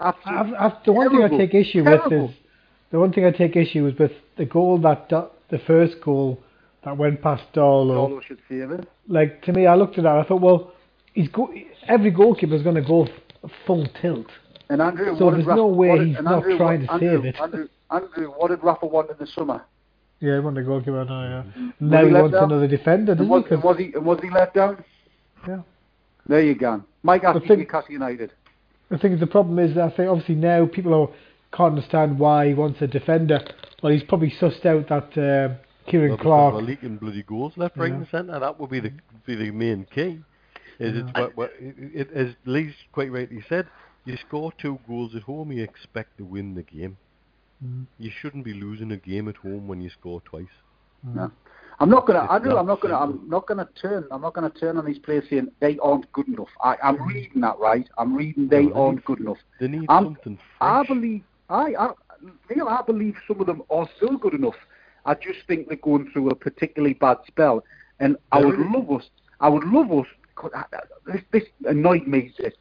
Absolutely. 0.00 0.54
I've, 0.56 0.72
I've, 0.72 0.84
the 0.84 0.92
one 0.92 1.10
thing 1.10 1.22
I 1.22 1.28
take 1.28 1.54
issue 1.54 1.84
Terrible. 1.84 2.22
with 2.22 2.30
is 2.30 2.36
the 2.92 2.98
one 3.00 3.12
thing 3.12 3.24
I 3.24 3.30
take 3.32 3.56
issue 3.56 3.86
is 3.86 3.98
with 3.98 4.12
the 4.36 4.44
goal 4.44 4.78
that 4.82 5.08
Do- 5.08 5.28
the 5.50 5.58
first 5.58 6.00
goal 6.02 6.38
that 6.84 6.96
went 6.96 7.20
past 7.22 7.42
Darlow. 7.54 8.08
Darlow 8.08 8.22
should 8.22 8.38
save 8.48 8.70
it. 8.70 8.88
Like 9.08 9.42
to 9.42 9.52
me, 9.52 9.66
I 9.66 9.74
looked 9.74 9.98
at 9.98 10.04
that. 10.04 10.16
I 10.16 10.22
thought, 10.24 10.40
well, 10.40 10.72
he's 11.14 11.28
go- 11.28 11.52
every 11.88 12.10
goalkeeper 12.10 12.54
is 12.54 12.62
going 12.62 12.76
to 12.76 12.82
go 12.82 13.08
full 13.66 13.86
tilt. 14.00 14.26
And 14.70 14.80
Andrew, 14.80 15.16
So 15.18 15.26
what 15.26 15.30
did 15.36 15.46
there's 15.46 15.56
no 15.56 15.68
Rafa- 15.68 15.76
way 15.76 15.98
did- 15.98 16.08
he's 16.08 16.22
not 16.22 16.34
Andrew, 16.36 16.56
trying 16.56 16.86
to 16.86 16.92
Andrew, 16.92 17.16
save 17.16 17.24
it. 17.26 17.40
Andrew, 17.40 17.68
Andrew, 17.90 18.26
what 18.38 18.48
did 18.48 18.62
Rafa 18.62 18.86
want 18.86 19.10
in 19.10 19.16
the 19.18 19.26
summer? 19.26 19.62
Yeah, 20.20 20.34
he 20.34 20.40
wanted 20.40 20.60
a 20.60 20.64
goalkeeper 20.64 21.04
now. 21.04 21.22
Yeah. 21.22 21.42
Was 21.56 21.72
Now 21.80 22.00
he 22.02 22.08
he 22.08 22.14
wants 22.14 22.32
down? 22.34 22.44
another 22.52 22.68
defender, 22.68 23.12
And 23.12 23.28
was, 23.28 23.44
he? 23.48 23.54
and 23.54 23.62
was 23.64 23.76
he 23.76 23.92
and 23.94 24.04
was 24.06 24.20
he 24.22 24.30
let 24.30 24.54
down? 24.54 24.84
Yeah. 25.48 25.62
There 26.26 26.40
you 26.42 26.54
go. 26.54 26.82
Mike 27.02 27.24
Ashley, 27.24 27.46
think- 27.48 27.58
Newcastle 27.60 27.92
United. 27.92 28.32
I 28.92 28.98
think 28.98 29.18
the 29.18 29.26
problem 29.26 29.58
is 29.58 29.74
that 29.74 29.84
I 29.92 29.96
think 29.96 30.08
obviously 30.08 30.36
now 30.36 30.66
people 30.66 30.94
are, 30.94 31.08
can't 31.52 31.74
understand 31.76 32.18
why 32.18 32.48
he 32.48 32.54
wants 32.54 32.80
a 32.82 32.86
defender. 32.86 33.40
Well, 33.82 33.92
he's 33.92 34.02
probably 34.04 34.32
sussed 34.40 34.64
out 34.66 34.88
that 34.88 35.18
uh, 35.18 35.54
Ciaran 35.90 36.10
Well, 36.10 36.16
because 36.16 36.22
Clark. 36.22 36.54
We're 36.54 36.60
leaking 36.62 36.96
bloody 36.98 37.22
goals 37.22 37.52
left, 37.56 37.76
right, 37.76 37.90
Yeah. 37.90 37.96
and 37.96 38.08
centre. 38.10 38.38
That 38.38 38.58
would 38.58 38.70
be 38.70 38.80
the 38.80 38.92
be 39.26 39.34
the 39.34 39.50
main 39.50 39.86
key. 39.94 40.20
Is 40.78 40.96
it's 40.96 41.12
what, 41.18 41.36
what, 41.36 41.52
it, 41.60 42.08
it, 42.08 42.10
as 42.14 42.34
Lee's 42.44 42.72
quite 42.92 43.12
rightly 43.12 43.44
said, 43.48 43.66
you 44.04 44.16
score 44.26 44.52
two 44.60 44.78
goals 44.88 45.14
at 45.14 45.22
home, 45.22 45.52
you 45.52 45.62
expect 45.62 46.16
to 46.18 46.24
win 46.24 46.54
the 46.54 46.62
game. 46.62 46.96
Mm. 47.64 47.86
You 47.98 48.10
shouldn't 48.20 48.44
be 48.44 48.54
losing 48.54 48.90
a 48.90 48.96
game 48.96 49.28
at 49.28 49.36
home 49.36 49.68
when 49.68 49.80
you 49.80 49.90
score 49.90 50.20
twice. 50.22 50.46
No. 51.04 51.30
I'm 51.78 51.88
not 51.90 52.06
gonna. 52.06 52.24
It's 52.24 52.32
Andrew, 52.32 52.50
not 52.54 52.60
I'm 52.60 52.66
not 52.66 52.80
gonna. 52.80 52.94
simple. 53.00 53.20
I'm 53.20 53.28
not 53.30 53.46
gonna 53.46 53.68
turn. 53.80 54.04
I'm 54.10 54.20
not 54.22 54.34
gonna 54.34 54.50
turn 54.50 54.76
on 54.78 54.86
these 54.86 54.98
players 54.98 55.24
saying 55.28 55.48
they 55.60 55.78
aren't 55.82 56.10
good 56.12 56.28
enough. 56.28 56.48
I, 56.62 56.76
I'm 56.82 57.00
reading 57.06 57.40
that 57.42 57.58
right. 57.58 57.88
I'm 57.98 58.14
reading 58.14 58.48
they 58.48 58.62
No, 58.62 58.68
they 58.68 58.74
aren't 58.80 58.96
need- 58.96 59.04
good 59.04 59.20
enough. 59.20 59.38
They 59.60 59.68
need 59.68 59.86
I'm- 59.88 60.04
something 60.04 60.38
I 60.60 60.84
believe. 60.86 61.22
I, 61.52 61.74
I, 61.78 61.90
Neil, 62.50 62.68
I 62.68 62.82
believe 62.82 63.14
some 63.28 63.40
of 63.40 63.46
them 63.46 63.62
are 63.70 63.86
still 63.96 64.16
good 64.16 64.32
enough. 64.34 64.54
I 65.04 65.14
just 65.14 65.40
think 65.46 65.68
they're 65.68 65.76
going 65.76 66.10
through 66.10 66.30
a 66.30 66.34
particularly 66.34 66.94
bad 66.94 67.18
spell, 67.26 67.62
and 68.00 68.16
I 68.32 68.42
would 68.44 68.58
love 68.58 68.90
us. 68.90 69.04
I 69.40 69.48
would 69.48 69.64
love 69.64 69.92
us. 69.92 70.06
I- 70.54 70.64
uh, 70.76 70.80
This, 71.06 71.22
this 71.32 71.42
annoyed 71.66 72.06
me. 72.06 72.32
Uh, 72.40 72.46
it, 72.46 72.56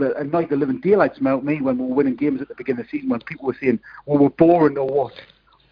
it 0.00 0.16
annoyed 0.16 0.50
the 0.50 0.56
living 0.56 0.80
daylights 0.80 1.18
out 1.26 1.38
of 1.38 1.44
me 1.44 1.60
when 1.60 1.76
we 1.78 1.86
were 1.86 1.94
winning 1.94 2.14
games 2.16 2.40
at 2.40 2.48
the 2.48 2.54
beginning 2.54 2.80
of 2.82 2.86
the 2.86 2.90
season 2.90 3.08
when 3.10 3.20
people 3.20 3.46
were 3.46 3.56
saying, 3.60 3.80
"Well, 4.06 4.18
we're 4.18 4.28
boring 4.30 4.76
to 4.76 4.84
watch." 4.84 5.14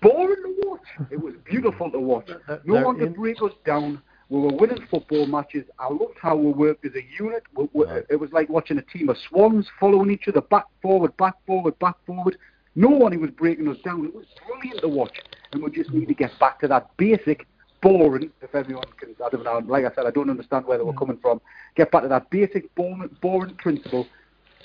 Boring 0.02 0.42
to 0.42 0.54
watch. 0.66 1.10
It 1.10 1.20
was 1.22 1.34
beautiful 1.44 1.90
to 1.90 1.98
watch. 1.98 2.28
No 2.64 2.74
one 2.84 2.98
could 2.98 3.14
break 3.14 3.40
us 3.42 3.52
down. 3.64 4.02
We 4.30 4.40
were 4.40 4.52
winning 4.54 4.84
football 4.90 5.26
matches. 5.26 5.64
I 5.78 5.88
loved 5.88 6.18
how 6.20 6.34
we 6.36 6.50
worked 6.50 6.84
as 6.84 6.92
a 6.94 7.04
unit. 7.22 7.44
We, 7.54 7.68
we. 7.72 7.84
It 8.10 8.18
was 8.20 8.32
like 8.32 8.48
watching 8.48 8.78
a 8.78 8.82
team 8.82 9.08
of 9.10 9.16
swans 9.28 9.66
following 9.78 10.10
each 10.10 10.26
other, 10.28 10.40
back 10.40 10.64
forward, 10.82 11.16
back 11.18 11.34
forward, 11.46 11.78
back 11.78 11.96
forward. 12.06 12.36
No 12.76 12.88
one 12.88 13.18
was 13.20 13.30
breaking 13.30 13.68
us 13.68 13.76
down. 13.84 14.04
It 14.04 14.14
was 14.14 14.26
brilliant 14.46 14.80
to 14.80 14.88
watch. 14.88 15.16
And 15.52 15.62
we 15.62 15.70
just 15.70 15.90
need 15.92 16.08
to 16.08 16.14
get 16.14 16.30
back 16.40 16.60
to 16.60 16.68
that 16.68 16.90
basic, 16.96 17.46
boring, 17.80 18.30
if 18.42 18.54
everyone 18.54 18.86
can, 18.98 19.14
I 19.24 19.28
don't 19.28 19.44
know, 19.44 19.62
like 19.66 19.84
I 19.84 19.94
said, 19.94 20.06
I 20.06 20.10
don't 20.10 20.30
understand 20.30 20.66
where 20.66 20.78
they 20.78 20.84
were 20.84 20.94
coming 20.94 21.18
from. 21.22 21.40
Get 21.76 21.92
back 21.92 22.02
to 22.02 22.08
that 22.08 22.30
basic, 22.30 22.74
boring, 22.74 23.14
boring 23.20 23.54
principle. 23.56 24.06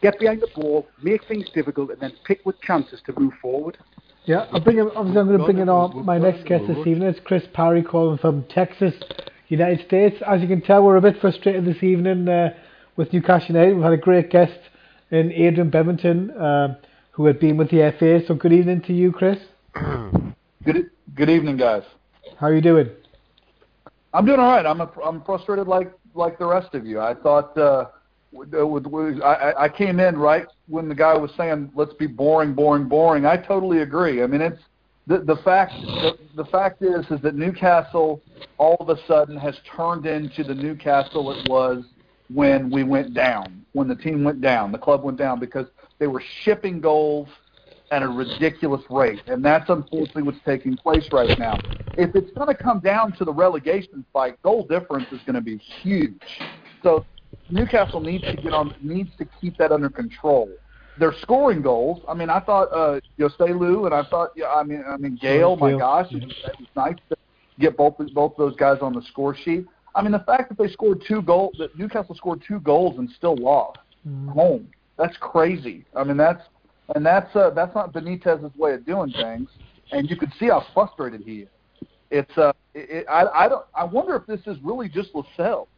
Get 0.02 0.18
behind 0.18 0.42
the 0.42 0.48
ball, 0.56 0.88
make 1.04 1.28
things 1.28 1.50
difficult, 1.54 1.92
and 1.92 2.00
then 2.00 2.14
pick 2.26 2.46
with 2.46 2.60
chances 2.62 3.02
to 3.06 3.20
move 3.20 3.34
forward. 3.42 3.78
Yeah, 4.26 4.48
I'll 4.52 4.62
bring 4.62 4.78
him, 4.78 4.92
obviously 4.96 5.20
I'm 5.20 5.28
going 5.28 5.40
to 5.40 5.46
bring 5.46 5.58
in 5.58 5.68
We've 5.68 5.70
on 5.70 6.06
my 6.06 6.18
next 6.18 6.46
guest 6.48 6.66
this 6.68 6.78
evening. 6.78 7.04
It's 7.04 7.20
Chris 7.24 7.44
Parry 7.54 7.84
calling 7.84 8.18
from 8.18 8.46
Texas, 8.50 8.94
United 9.50 9.86
States. 9.86 10.16
As 10.26 10.42
you 10.42 10.48
can 10.48 10.62
tell, 10.62 10.84
we're 10.84 10.98
a 10.98 11.02
bit 11.02 11.20
frustrated 11.20 11.66
this 11.66 11.84
evening 11.84 12.28
uh, 12.28 12.54
with 12.96 13.12
Newcastle 13.12 13.56
United. 13.56 13.74
We've 13.76 13.84
had 13.84 13.94
a 13.94 13.98
great 13.98 14.30
guest 14.30 14.58
in 15.12 15.32
Adrian 15.32 15.72
Bevington, 15.72 16.40
um, 16.40 16.78
who 17.20 17.26
had 17.26 17.38
been 17.38 17.58
with 17.58 17.70
the 17.70 17.94
FA. 18.00 18.26
So 18.26 18.34
good 18.34 18.54
evening 18.54 18.82
to 18.84 18.94
you, 18.94 19.12
Chris. 19.12 19.38
Good 20.64 20.90
good 21.16 21.30
evening, 21.30 21.58
guys. 21.58 21.84
How 22.38 22.48
are 22.48 22.56
you 22.56 22.62
doing? 22.62 22.90
I'm 24.14 24.26
doing 24.26 24.40
all 24.40 24.52
right. 24.52 24.66
I'm 24.66 24.80
a, 24.82 24.90
I'm 25.04 25.22
frustrated 25.24 25.68
like 25.68 25.92
like 26.14 26.38
the 26.40 26.46
rest 26.46 26.74
of 26.76 26.86
you. 26.86 27.00
I 27.00 27.14
thought 27.14 27.58
uh, 27.58 27.90
with, 28.32 28.54
uh, 28.54 28.66
with, 28.66 28.86
I- 29.22 29.54
I 29.58 29.70
came 29.70 30.00
in 30.00 30.18
right 30.18 30.46
when 30.68 30.88
the 30.90 30.96
guy 30.96 31.16
was 31.18 31.32
saying 31.38 31.72
let's 31.76 31.94
be 31.94 32.08
boring, 32.08 32.54
boring, 32.54 32.88
boring. 32.88 33.26
I 33.26 33.36
totally 33.38 33.82
agree. 33.82 34.22
I 34.24 34.28
mean 34.28 34.42
it's 34.42 34.62
the 35.08 35.20
the 35.20 35.38
fact 35.44 35.74
the, 35.82 36.18
the 36.36 36.46
fact 36.46 36.82
is 36.82 37.06
is 37.10 37.22
that 37.22 37.36
Newcastle 37.36 38.22
all 38.58 38.78
of 38.80 38.90
a 38.90 38.98
sudden 39.08 39.38
has 39.38 39.56
turned 39.76 40.06
into 40.06 40.44
the 40.44 40.56
Newcastle 40.56 41.32
it 41.32 41.50
was 41.50 41.84
when 42.34 42.70
we 42.70 42.84
went 42.84 43.14
down, 43.14 43.66
when 43.74 43.88
the 43.88 43.96
team 43.96 44.24
went 44.24 44.42
down, 44.42 44.72
the 44.72 44.78
club 44.78 45.04
went 45.04 45.18
down 45.18 45.40
because 45.40 45.68
they 46.00 46.08
were 46.08 46.24
shipping 46.44 46.80
goals 46.80 47.28
at 47.92 48.04
a 48.04 48.08
ridiculous 48.08 48.84
rate, 48.90 49.22
and 49.28 49.44
that's 49.44 49.70
unfortunately 49.70 50.24
what's 50.24 50.40
taking 50.46 50.78
place 50.78 51.08
right 51.12 51.38
now. 51.40 51.60
If 51.98 52.16
it's 52.16 52.32
going 52.32 52.48
to 52.48 52.56
come 52.56 52.80
down 52.80 53.14
to 53.14 53.26
the 53.26 53.34
relegation 53.34 54.06
fight, 54.14 54.42
goal 54.44 54.66
difference 54.66 55.08
is 55.12 55.20
going 55.26 55.36
to 55.36 55.42
be 55.42 55.58
huge. 55.58 56.22
So 56.84 57.06
Newcastle 57.50 58.00
needs 58.00 58.24
to 58.26 58.36
get 58.36 58.54
on, 58.54 58.74
needs 58.82 59.10
to 59.18 59.28
keep 59.42 59.58
that 59.58 59.72
under 59.72 59.90
control. 59.90 60.50
They're 60.98 61.16
scoring 61.22 61.62
goals. 61.62 62.04
I 62.08 62.14
mean, 62.14 62.30
I 62.30 62.40
thought 62.42 62.66
uh, 62.74 63.00
Joselu 63.18 63.86
and 63.86 63.96
I 63.96 64.04
thought, 64.04 64.32
yeah, 64.36 64.52
I 64.54 64.64
mean, 64.64 64.84
I 64.88 64.98
mean 64.98 65.18
Gayle. 65.20 65.56
My 65.56 65.72
gosh, 65.72 66.12
it 66.12 66.24
was, 66.24 66.36
it 66.46 66.60
was 66.60 66.68
nice 66.76 66.96
to 67.10 67.18
get 67.60 67.76
both 67.76 67.96
both 68.14 68.34
those 68.38 68.56
guys 68.56 68.80
on 68.82 68.94
the 68.94 69.02
score 69.04 69.36
sheet. 69.36 69.66
I 69.96 70.02
mean, 70.02 70.12
the 70.12 70.20
fact 70.20 70.50
that 70.50 70.58
they 70.58 70.72
scored 70.72 71.04
two 71.08 71.22
goals, 71.22 71.56
that 71.58 71.78
Newcastle 71.78 72.16
scored 72.16 72.44
two 72.46 72.60
goals 72.60 73.00
and 73.00 73.10
still 73.10 73.36
lost 73.36 73.80
home. 74.30 74.68
That's 75.00 75.16
crazy. 75.22 75.86
I 75.96 76.04
mean, 76.04 76.18
that's 76.18 76.44
and 76.94 77.06
that's 77.06 77.34
uh, 77.36 77.52
that's 77.52 77.74
not 77.74 77.94
Benitez's 77.94 78.56
way 78.58 78.74
of 78.74 78.86
doing 78.86 79.12
things. 79.14 79.50
And 79.92 80.10
you 80.10 80.18
could 80.18 80.32
see 80.38 80.48
how 80.48 80.66
frustrated 80.74 81.22
he 81.22 81.40
is. 81.40 81.48
It's 82.12 82.38
uh, 82.38 82.52
it, 82.74 82.90
it, 82.90 83.06
I 83.10 83.26
I 83.26 83.48
don't 83.48 83.66
I 83.74 83.86
wonder 83.86 84.16
if 84.18 84.28
this 84.28 84.42
is 84.46 84.62
really 84.62 84.90
just 84.90 85.16
Lascelles. 85.16 85.70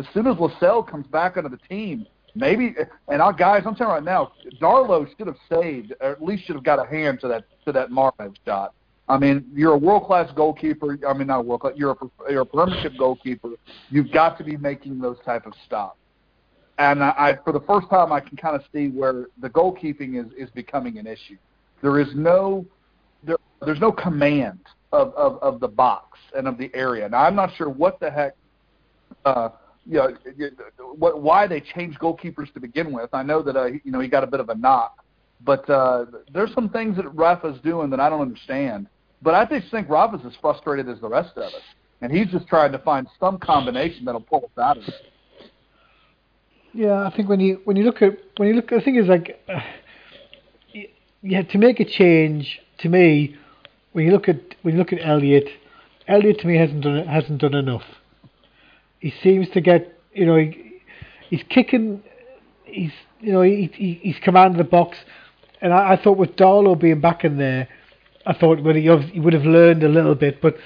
As 0.00 0.06
soon 0.12 0.26
as 0.26 0.36
Lascelles 0.38 0.88
comes 0.90 1.06
back 1.06 1.36
onto 1.36 1.48
the 1.48 1.60
team, 1.68 2.04
maybe 2.34 2.74
and 3.06 3.22
our 3.22 3.32
guys, 3.32 3.62
I'm 3.64 3.76
telling 3.76 3.90
you 3.90 3.94
right 3.94 4.04
now, 4.04 4.32
Darlow 4.60 5.06
should 5.16 5.28
have 5.28 5.38
saved, 5.48 5.94
or 6.00 6.10
at 6.10 6.22
least 6.22 6.44
should 6.46 6.56
have 6.56 6.64
got 6.64 6.84
a 6.84 6.90
hand 6.90 7.20
to 7.20 7.28
that 7.28 7.44
to 7.66 7.72
that 7.72 7.90
Mahrez 7.90 8.34
shot. 8.44 8.74
I 9.08 9.18
mean, 9.18 9.44
you're 9.54 9.74
a 9.74 9.78
world 9.78 10.06
class 10.06 10.28
goalkeeper. 10.34 10.98
I 11.06 11.12
mean, 11.12 11.28
not 11.28 11.46
world 11.46 11.60
class. 11.60 11.74
You're 11.76 11.92
a 11.92 12.32
you're 12.32 12.42
a 12.42 12.46
premiership 12.46 12.94
goalkeeper. 12.98 13.50
You've 13.90 14.10
got 14.10 14.36
to 14.38 14.44
be 14.44 14.56
making 14.56 14.98
those 14.98 15.18
type 15.24 15.46
of 15.46 15.52
stops 15.64 15.98
and 16.78 17.02
I, 17.02 17.08
I 17.16 17.38
for 17.44 17.52
the 17.52 17.60
first 17.60 17.88
time 17.88 18.12
I 18.12 18.20
can 18.20 18.36
kind 18.36 18.56
of 18.56 18.62
see 18.72 18.88
where 18.88 19.26
the 19.40 19.48
goalkeeping 19.48 20.24
is 20.24 20.32
is 20.36 20.50
becoming 20.50 20.98
an 20.98 21.06
issue. 21.06 21.36
There 21.82 22.00
is 22.00 22.08
no 22.14 22.64
there, 23.22 23.36
there's 23.64 23.80
no 23.80 23.92
command 23.92 24.60
of, 24.92 25.14
of 25.14 25.42
of 25.42 25.60
the 25.60 25.68
box 25.68 26.18
and 26.36 26.48
of 26.48 26.58
the 26.58 26.70
area. 26.74 27.08
Now 27.08 27.22
I'm 27.24 27.36
not 27.36 27.50
sure 27.56 27.68
what 27.68 28.00
the 28.00 28.10
heck 28.10 28.34
uh 29.24 29.50
you 29.86 29.98
know 29.98 30.16
what 30.96 31.22
why 31.22 31.46
they 31.46 31.60
changed 31.60 31.98
goalkeepers 32.00 32.52
to 32.54 32.60
begin 32.60 32.92
with. 32.92 33.10
I 33.12 33.22
know 33.22 33.42
that 33.42 33.56
uh, 33.56 33.66
you 33.66 33.92
know 33.92 34.00
he 34.00 34.08
got 34.08 34.24
a 34.24 34.28
bit 34.28 34.40
of 34.40 34.48
a 34.48 34.54
knock, 34.54 35.04
but 35.44 35.68
uh 35.70 36.06
there's 36.32 36.52
some 36.54 36.68
things 36.68 36.96
that 36.96 37.08
Rafa's 37.14 37.60
doing 37.62 37.90
that 37.90 38.00
I 38.00 38.08
don't 38.08 38.22
understand. 38.22 38.88
But 39.22 39.34
I 39.34 39.44
just 39.46 39.70
think 39.70 39.88
Rafa's 39.88 40.20
as 40.26 40.34
frustrated 40.40 40.88
as 40.88 41.00
the 41.00 41.08
rest 41.08 41.30
of 41.36 41.44
us, 41.44 41.54
and 42.02 42.12
he's 42.12 42.26
just 42.28 42.46
trying 42.46 42.72
to 42.72 42.78
find 42.78 43.06
some 43.20 43.38
combination 43.38 44.04
that'll 44.04 44.20
pull 44.20 44.44
us 44.44 44.62
out 44.62 44.76
of 44.76 44.82
it. 44.82 44.94
Yeah, 46.74 47.06
I 47.06 47.14
think 47.14 47.28
when 47.28 47.38
you 47.38 47.60
when 47.64 47.76
you 47.76 47.84
look 47.84 48.02
at 48.02 48.18
when 48.36 48.48
you 48.48 48.54
look, 48.56 48.70
the 48.70 48.80
thing 48.80 48.96
is 48.96 49.06
like, 49.06 49.40
uh, 49.48 49.60
yeah, 51.22 51.42
to 51.42 51.58
make 51.58 51.78
a 51.78 51.84
change 51.84 52.60
to 52.78 52.88
me, 52.88 53.36
when 53.92 54.04
you 54.04 54.10
look 54.10 54.28
at 54.28 54.40
when 54.62 54.74
you 54.74 54.80
look 54.80 54.92
at 54.92 54.98
Elliot, 55.00 55.48
Elliot 56.08 56.40
to 56.40 56.48
me 56.48 56.56
hasn't 56.56 56.82
done 56.82 57.06
hasn't 57.06 57.40
done 57.40 57.54
enough. 57.54 57.84
He 58.98 59.14
seems 59.22 59.48
to 59.50 59.60
get 59.60 59.96
you 60.12 60.26
know 60.26 60.36
he, 60.36 60.80
he's 61.30 61.44
kicking, 61.48 62.02
he's 62.64 62.90
you 63.20 63.32
know 63.32 63.42
he, 63.42 63.70
he 63.72 64.00
he's 64.02 64.18
commanded 64.18 64.58
the 64.58 64.68
box, 64.68 64.98
and 65.60 65.72
I, 65.72 65.92
I 65.92 66.02
thought 66.02 66.18
with 66.18 66.34
Darlow 66.34 66.76
being 66.76 67.00
back 67.00 67.24
in 67.24 67.38
there, 67.38 67.68
I 68.26 68.32
thought 68.32 68.60
well, 68.64 68.74
he, 68.74 68.90
he 69.12 69.20
would 69.20 69.32
have 69.32 69.44
learned 69.44 69.84
a 69.84 69.88
little 69.88 70.16
bit, 70.16 70.40
but. 70.42 70.56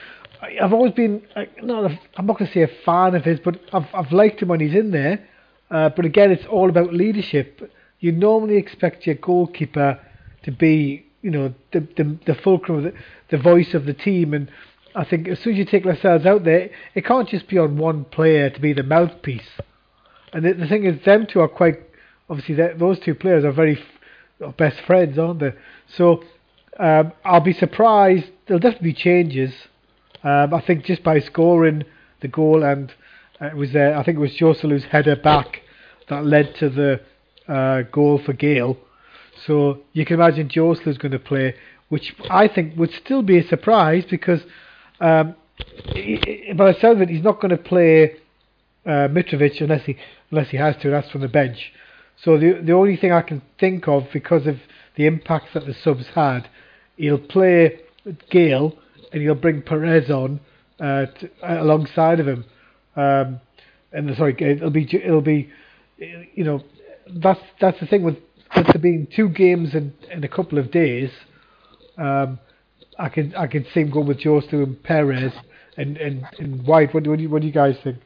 I've 0.63 0.73
always 0.73 0.93
been 0.93 1.27
like, 1.35 1.65
not 1.65 1.91
a, 1.91 2.01
I'm 2.17 2.27
not 2.27 2.39
going 2.39 2.47
to 2.47 2.55
say 2.55 2.63
a 2.63 2.71
fan 2.85 3.17
of 3.17 3.25
his, 3.25 3.41
but 3.41 3.61
I've 3.73 3.89
I've 3.93 4.13
liked 4.13 4.41
him 4.41 4.47
when 4.47 4.61
he's 4.61 4.73
in 4.73 4.93
there. 4.93 5.29
Uh, 5.71 5.91
but 5.91 6.05
again, 6.05 6.31
it's 6.31 6.47
all 6.47 6.69
about 6.69 6.95
leadership. 6.95 7.71
You 8.01 8.13
normally 8.13 8.57
expect 8.57 9.07
your 9.07 9.17
goalkeeper 9.17 10.01
to 10.45 10.53
be, 10.53 11.07
you 11.23 11.31
know, 11.31 11.55
the 11.73 11.81
the, 11.81 12.19
the 12.27 12.35
fulcrum, 12.35 12.85
the, 12.85 12.95
the 13.31 13.39
voice 13.39 13.75
of 13.75 13.85
the 13.85 13.95
team. 13.95 14.35
And 14.35 14.51
I 14.95 15.05
think 15.05 15.29
as 15.29 15.39
soon 15.41 15.55
as 15.55 15.59
you 15.59 15.65
take 15.65 15.85
Lascelles 15.85 16.27
out 16.27 16.45
there, 16.45 16.71
it 16.95 17.05
can't 17.05 17.29
just 17.29 17.49
be 17.49 17.59
on 17.59 17.77
one 17.77 18.05
player 18.05 18.51
to 18.51 18.61
be 18.61 18.73
the 18.73 18.83
mouthpiece. 18.83 19.49
And 20.33 20.45
the, 20.45 20.55
the 20.55 20.67
thing 20.67 20.85
is, 20.85 21.05
them 21.05 21.27
two 21.27 21.41
are 21.41 21.49
quite 21.49 21.79
obviously 22.31 22.55
those 22.55 22.99
two 23.01 23.15
players 23.15 23.45
are 23.45 23.53
very 23.53 23.79
f- 24.41 24.57
best 24.57 24.81
friends, 24.83 25.19
aren't 25.19 25.41
they? 25.41 25.53
So 25.89 26.23
um, 26.79 27.13
I'll 27.25 27.41
be 27.41 27.53
surprised. 27.53 28.27
There'll 28.47 28.61
definitely 28.61 28.93
be 28.93 28.99
changes. 28.99 29.53
Um, 30.23 30.53
I 30.53 30.61
think 30.61 30.85
just 30.85 31.03
by 31.03 31.21
scoring 31.21 31.85
the 32.21 32.29
goal 32.29 32.65
and 32.65 32.93
it 33.41 33.57
was 33.57 33.75
uh, 33.75 33.95
I 33.99 34.03
think 34.05 34.17
it 34.17 34.21
was 34.21 34.33
Joselu's 34.37 34.85
header 34.85 35.17
back 35.17 35.61
that 36.09 36.25
led 36.25 36.55
to 36.57 36.69
the 36.69 37.01
uh, 37.53 37.83
goal 37.93 38.19
for 38.25 38.33
Gayle. 38.33 38.77
So 39.47 39.81
you 39.93 40.05
can 40.05 40.15
imagine 40.15 40.49
Joselu's 40.49 40.99
going 40.99 41.13
to 41.13 41.19
play, 41.19 41.55
which 41.89 42.15
I 42.29 42.49
think 42.49 42.77
would 42.77 42.93
still 42.93 43.23
be 43.23 43.39
a 43.39 43.47
surprise 43.47 44.05
because 44.11 44.41
um, 45.01 45.37
i- 45.95 46.53
by 46.57 46.73
the 46.73 46.79
sound 46.81 46.97
of 46.97 47.03
it, 47.03 47.09
he's 47.09 47.23
not 47.23 47.41
going 47.41 47.51
to 47.51 47.63
play 47.63 48.17
uh, 48.87 49.09
Mitrovic 49.09 49.61
unless 49.61 49.85
he 49.85 49.97
unless 50.31 50.49
he 50.51 50.57
has 50.57 50.77
to. 50.83 50.91
That's 50.91 51.11
from 51.11 51.21
the 51.21 51.29
bench. 51.29 51.73
So 52.23 52.37
the 52.39 52.61
the 52.63 52.73
only 52.73 52.97
thing 52.97 53.13
I 53.13 53.23
can 53.23 53.43
think 53.61 53.87
of 53.87 54.09
because 54.13 54.47
of 54.47 54.57
the 54.97 55.07
impact 55.07 55.55
that 55.55 55.65
the 55.67 55.75
subs 55.75 56.07
had, 56.15 56.49
he'll 56.97 57.19
play 57.19 57.81
Gayle 58.31 58.77
and 59.13 59.23
he'll 59.23 59.37
bring 59.37 59.63
Perez 59.63 60.11
on 60.11 60.41
uh, 60.81 61.07
to, 61.07 61.31
alongside 61.43 62.19
of 62.19 62.27
him. 62.27 62.45
Um, 62.99 63.41
and 63.93 64.15
sorry, 64.17 64.37
it'll 64.41 64.71
be 64.71 64.89
it'll 64.93 65.21
be 65.21 65.51
you 65.99 66.45
know 66.45 66.63
that's 67.07 67.41
that's 67.61 67.79
the 67.81 67.87
thing 67.87 68.03
with 68.03 68.17
with 68.57 68.67
there 68.67 68.83
being 68.83 69.07
two 69.15 69.29
games 69.29 69.75
in, 69.75 69.93
in 70.11 70.25
a 70.25 70.29
couple 70.29 70.59
of 70.59 70.71
days, 70.71 71.11
um, 71.97 72.39
I 72.99 73.09
can 73.09 73.35
I 73.37 73.47
can 73.47 73.65
see 73.73 73.81
him 73.81 73.91
going 73.91 74.09
with 74.09 74.19
Jostu 74.19 74.65
and 74.65 74.83
Perez 74.83 75.33
and, 75.77 75.97
and, 75.97 76.27
and 76.39 76.67
White. 76.67 76.93
What 76.93 77.05
do, 77.05 77.11
what 77.11 77.17
do 77.17 77.23
you 77.23 77.31
what 77.31 77.41
do 77.41 77.47
you 77.47 77.53
guys 77.53 77.77
think? 77.85 77.99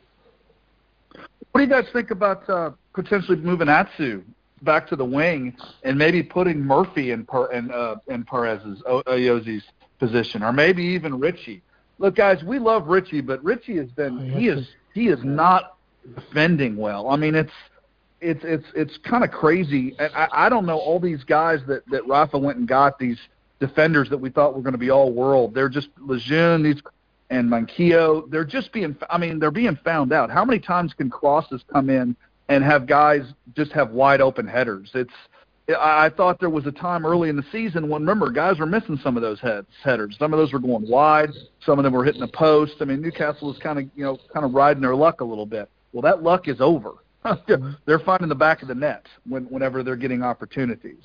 What 1.53 1.61
do 1.61 1.63
you 1.63 1.71
guys 1.71 1.91
think 1.93 2.11
about 2.11 2.49
uh, 2.49 2.73
potentially 2.93 3.39
moving 3.39 3.69
Atsu 3.69 4.23
back 4.63 4.87
to 4.89 4.97
the 4.97 5.05
wing 5.05 5.57
and 5.83 5.99
maybe 5.99 6.23
putting 6.23 6.61
Murphy 6.61 7.11
in 7.11 7.25
per, 7.25 7.51
in, 7.53 7.71
uh, 7.71 7.97
in 8.09 8.25
Perez's 8.25 8.83
o- 8.87 9.03
position, 9.99 10.43
or 10.43 10.53
maybe 10.53 10.83
even 10.83 11.19
Ritchie? 11.19 11.63
Look, 11.99 12.17
guys, 12.17 12.43
we 12.43 12.59
love 12.59 12.89
Ritchie, 12.89 13.21
but 13.21 13.43
Ritchie 13.45 13.77
has 13.77 13.91
been 13.91 14.33
Oh, 14.35 14.39
he 14.39 14.49
is 14.49 14.67
he 14.95 15.09
is 15.09 15.23
not 15.23 15.77
defending 16.15 16.77
well. 16.77 17.09
I 17.09 17.17
mean, 17.17 17.35
it's 17.35 17.53
it's 18.21 18.43
it's 18.45 18.67
it's 18.75 18.99
kind 18.99 19.25
of 19.25 19.31
crazy. 19.31 19.95
And 19.99 20.15
I, 20.15 20.29
I 20.33 20.49
don't 20.49 20.67
know 20.67 20.79
all 20.79 21.01
these 21.01 21.25
guys 21.25 21.61
that 21.69 21.83
that 21.91 22.07
Rafa 22.07 22.39
went 22.39 22.59
and 22.59 22.69
got 22.69 22.99
these 22.99 23.19
defenders 23.61 24.09
that 24.11 24.19
we 24.19 24.31
thought 24.31 24.55
were 24.55 24.63
going 24.63 24.73
to 24.73 24.79
be 24.79 24.91
all 24.91 25.13
world. 25.13 25.55
They're 25.55 25.69
just 25.69 25.89
Lejeune, 25.99 26.63
these 26.63 26.83
and 27.31 27.49
Manquillo. 27.49 28.31
They're 28.31 28.45
just 28.45 28.73
being. 28.73 28.97
I 29.11 29.19
mean, 29.19 29.39
they're 29.39 29.51
being 29.51 29.79
found 29.85 30.13
out. 30.13 30.31
How 30.31 30.45
many 30.45 30.59
times 30.59 30.93
can 30.95 31.11
crosses 31.11 31.63
come 31.73 31.91
in 31.91 32.15
and 32.49 32.63
have 32.63 32.87
guys 32.87 33.23
just 33.57 33.73
have 33.73 33.91
wide 33.91 34.21
open 34.21 34.47
headers? 34.47 34.91
It's. 34.95 35.15
I 35.69 36.11
thought 36.11 36.41
there 36.41 36.51
was 36.51 36.67
a 36.67 36.73
time 36.73 37.07
early 37.07 37.29
in 37.29 37.37
the 37.37 37.45
season 37.53 37.89
when 37.89 38.03
remember 38.03 38.31
guys 38.31 38.59
were 38.59 38.67
missing 38.67 38.99
some 39.03 39.17
of 39.17 39.23
those 39.23 39.41
heads 39.41 39.69
headers. 39.83 40.17
Some 40.19 40.33
of 40.33 40.39
those 40.39 40.53
were 40.53 40.59
going 40.59 40.89
wide. 40.89 41.31
Some 41.65 41.79
of 41.79 41.85
them 41.85 41.93
were 41.93 42.05
hitting 42.05 42.21
the 42.21 42.29
post. 42.29 42.75
I 42.81 42.85
mean, 42.85 43.01
Newcastle 43.01 43.49
was 43.49 43.59
kind 43.59 43.79
of 43.79 43.85
you 43.95 44.05
know 44.05 44.19
kind 44.33 44.45
of 44.45 44.55
riding 44.55 44.83
their 44.83 44.97
luck 44.97 45.21
a 45.21 45.25
little 45.25 45.47
bit. 45.47 45.69
Well, 45.93 46.03
that 46.03 46.23
luck 46.23 46.49
is 46.49 46.61
over. 46.61 46.95
they're 47.87 48.01
finding 48.01 48.29
the 48.29 48.35
back 48.35 48.63
of 48.63 48.69
the 48.69 48.75
net 48.75 49.07
when, 49.29 49.45
whenever 49.45 49.83
they're 49.83 49.97
getting 49.97 50.23
opportunities. 50.23 50.99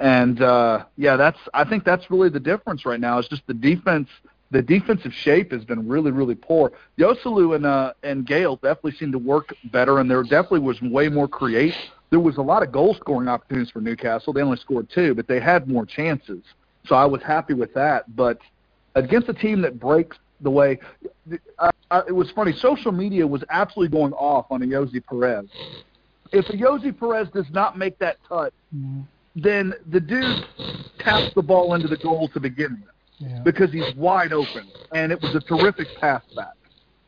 And 0.00 0.42
uh, 0.42 0.84
yeah, 0.96 1.16
that's 1.16 1.38
I 1.54 1.64
think 1.64 1.84
that's 1.84 2.10
really 2.10 2.28
the 2.28 2.40
difference 2.40 2.84
right 2.84 2.98
now. 2.98 3.18
It's 3.18 3.28
just 3.28 3.46
the 3.46 3.54
defense. 3.54 4.08
The 4.50 4.60
defensive 4.60 5.14
shape 5.14 5.52
has 5.52 5.64
been 5.64 5.88
really, 5.88 6.10
really 6.10 6.34
poor. 6.34 6.72
Joselu 6.98 7.56
and 7.56 7.64
uh, 7.64 7.92
and 8.02 8.26
Gayle 8.26 8.56
definitely 8.56 8.92
seemed 8.92 9.12
to 9.12 9.18
work 9.18 9.54
better, 9.70 10.00
and 10.00 10.10
there 10.10 10.22
definitely 10.24 10.60
was 10.60 10.82
way 10.82 11.08
more 11.08 11.28
create. 11.28 11.76
There 12.12 12.20
was 12.20 12.36
a 12.36 12.42
lot 12.42 12.62
of 12.62 12.70
goal 12.70 12.94
scoring 12.94 13.26
opportunities 13.26 13.70
for 13.72 13.80
Newcastle. 13.80 14.34
They 14.34 14.42
only 14.42 14.58
scored 14.58 14.90
two, 14.94 15.14
but 15.14 15.26
they 15.26 15.40
had 15.40 15.66
more 15.66 15.86
chances. 15.86 16.42
So 16.84 16.94
I 16.94 17.06
was 17.06 17.22
happy 17.22 17.54
with 17.54 17.72
that. 17.72 18.14
But 18.14 18.38
against 18.94 19.30
a 19.30 19.32
team 19.32 19.62
that 19.62 19.80
breaks 19.80 20.18
the 20.42 20.50
way, 20.50 20.78
uh, 21.58 21.70
uh, 21.90 22.02
it 22.06 22.12
was 22.12 22.30
funny. 22.32 22.52
Social 22.52 22.92
media 22.92 23.26
was 23.26 23.42
absolutely 23.48 23.96
going 23.98 24.12
off 24.12 24.44
on 24.50 24.60
Ayoze 24.60 25.02
Perez. 25.08 25.46
If 26.32 26.44
Ayoze 26.48 26.98
Perez 27.00 27.28
does 27.30 27.46
not 27.50 27.78
make 27.78 27.98
that 28.00 28.18
touch, 28.28 28.52
then 29.34 29.72
the 29.90 29.98
dude 30.00 30.44
taps 30.98 31.32
the 31.34 31.42
ball 31.42 31.72
into 31.72 31.88
the 31.88 31.96
goal 31.96 32.28
to 32.34 32.40
begin 32.40 32.82
with 32.84 33.30
Yeah. 33.30 33.40
because 33.42 33.72
he's 33.72 33.94
wide 33.96 34.34
open, 34.34 34.66
and 34.94 35.12
it 35.12 35.22
was 35.22 35.34
a 35.34 35.40
terrific 35.40 35.88
pass 35.98 36.22
back. 36.36 36.52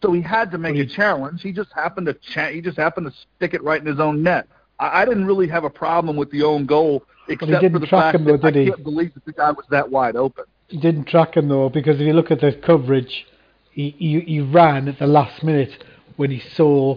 So 0.03 0.13
he 0.13 0.23
had 0.23 0.51
to 0.53 0.57
make 0.59 0.77
a 0.77 0.87
challenge. 0.87 1.43
He 1.43 1.53
just 1.53 1.73
happened 1.75 2.07
to 2.07 2.15
cha- 2.15 2.49
he 2.49 2.63
just 2.63 2.79
happened 2.79 3.07
to 3.11 3.13
stick 3.37 3.53
it 3.53 3.63
right 3.63 3.79
in 3.81 3.87
his 3.87 4.01
own 4.01 4.23
net. 4.23 4.47
I, 4.79 5.03
I 5.03 5.05
didn't 5.05 5.27
really 5.27 5.49
have 5.49 5.65
a 5.65 5.71
problem 5.71 6.17
with 6.17 6.31
the 6.31 6.43
own 6.43 6.67
goal, 6.67 7.05
except 7.29 7.51
for 7.53 7.61
didn't 7.61 7.81
the 7.81 7.87
track 7.87 8.13
fact 8.13 8.17
him, 8.17 8.25
though, 8.25 8.37
that 8.37 8.47
I 8.47 8.51
did 8.51 8.65
he? 8.65 8.71
can't 8.71 8.85
believe 8.85 9.15
that 9.15 9.25
the 9.25 9.33
guy 9.33 9.51
was 9.51 9.65
that 9.71 9.91
wide 9.91 10.17
open. 10.17 10.45
He 10.69 10.79
didn't 10.79 11.05
track 11.07 11.37
him 11.37 11.49
though, 11.49 11.69
because 11.69 11.97
if 12.01 12.07
you 12.07 12.13
look 12.15 12.31
at 12.31 12.41
the 12.41 12.53
coverage, 12.53 13.27
he 13.71 13.91
he, 13.99 14.21
he 14.21 14.41
ran 14.41 14.89
at 14.89 14.99
the 14.99 15.07
last 15.07 15.43
minute 15.43 15.85
when 16.17 16.31
he 16.31 16.41
saw 16.41 16.97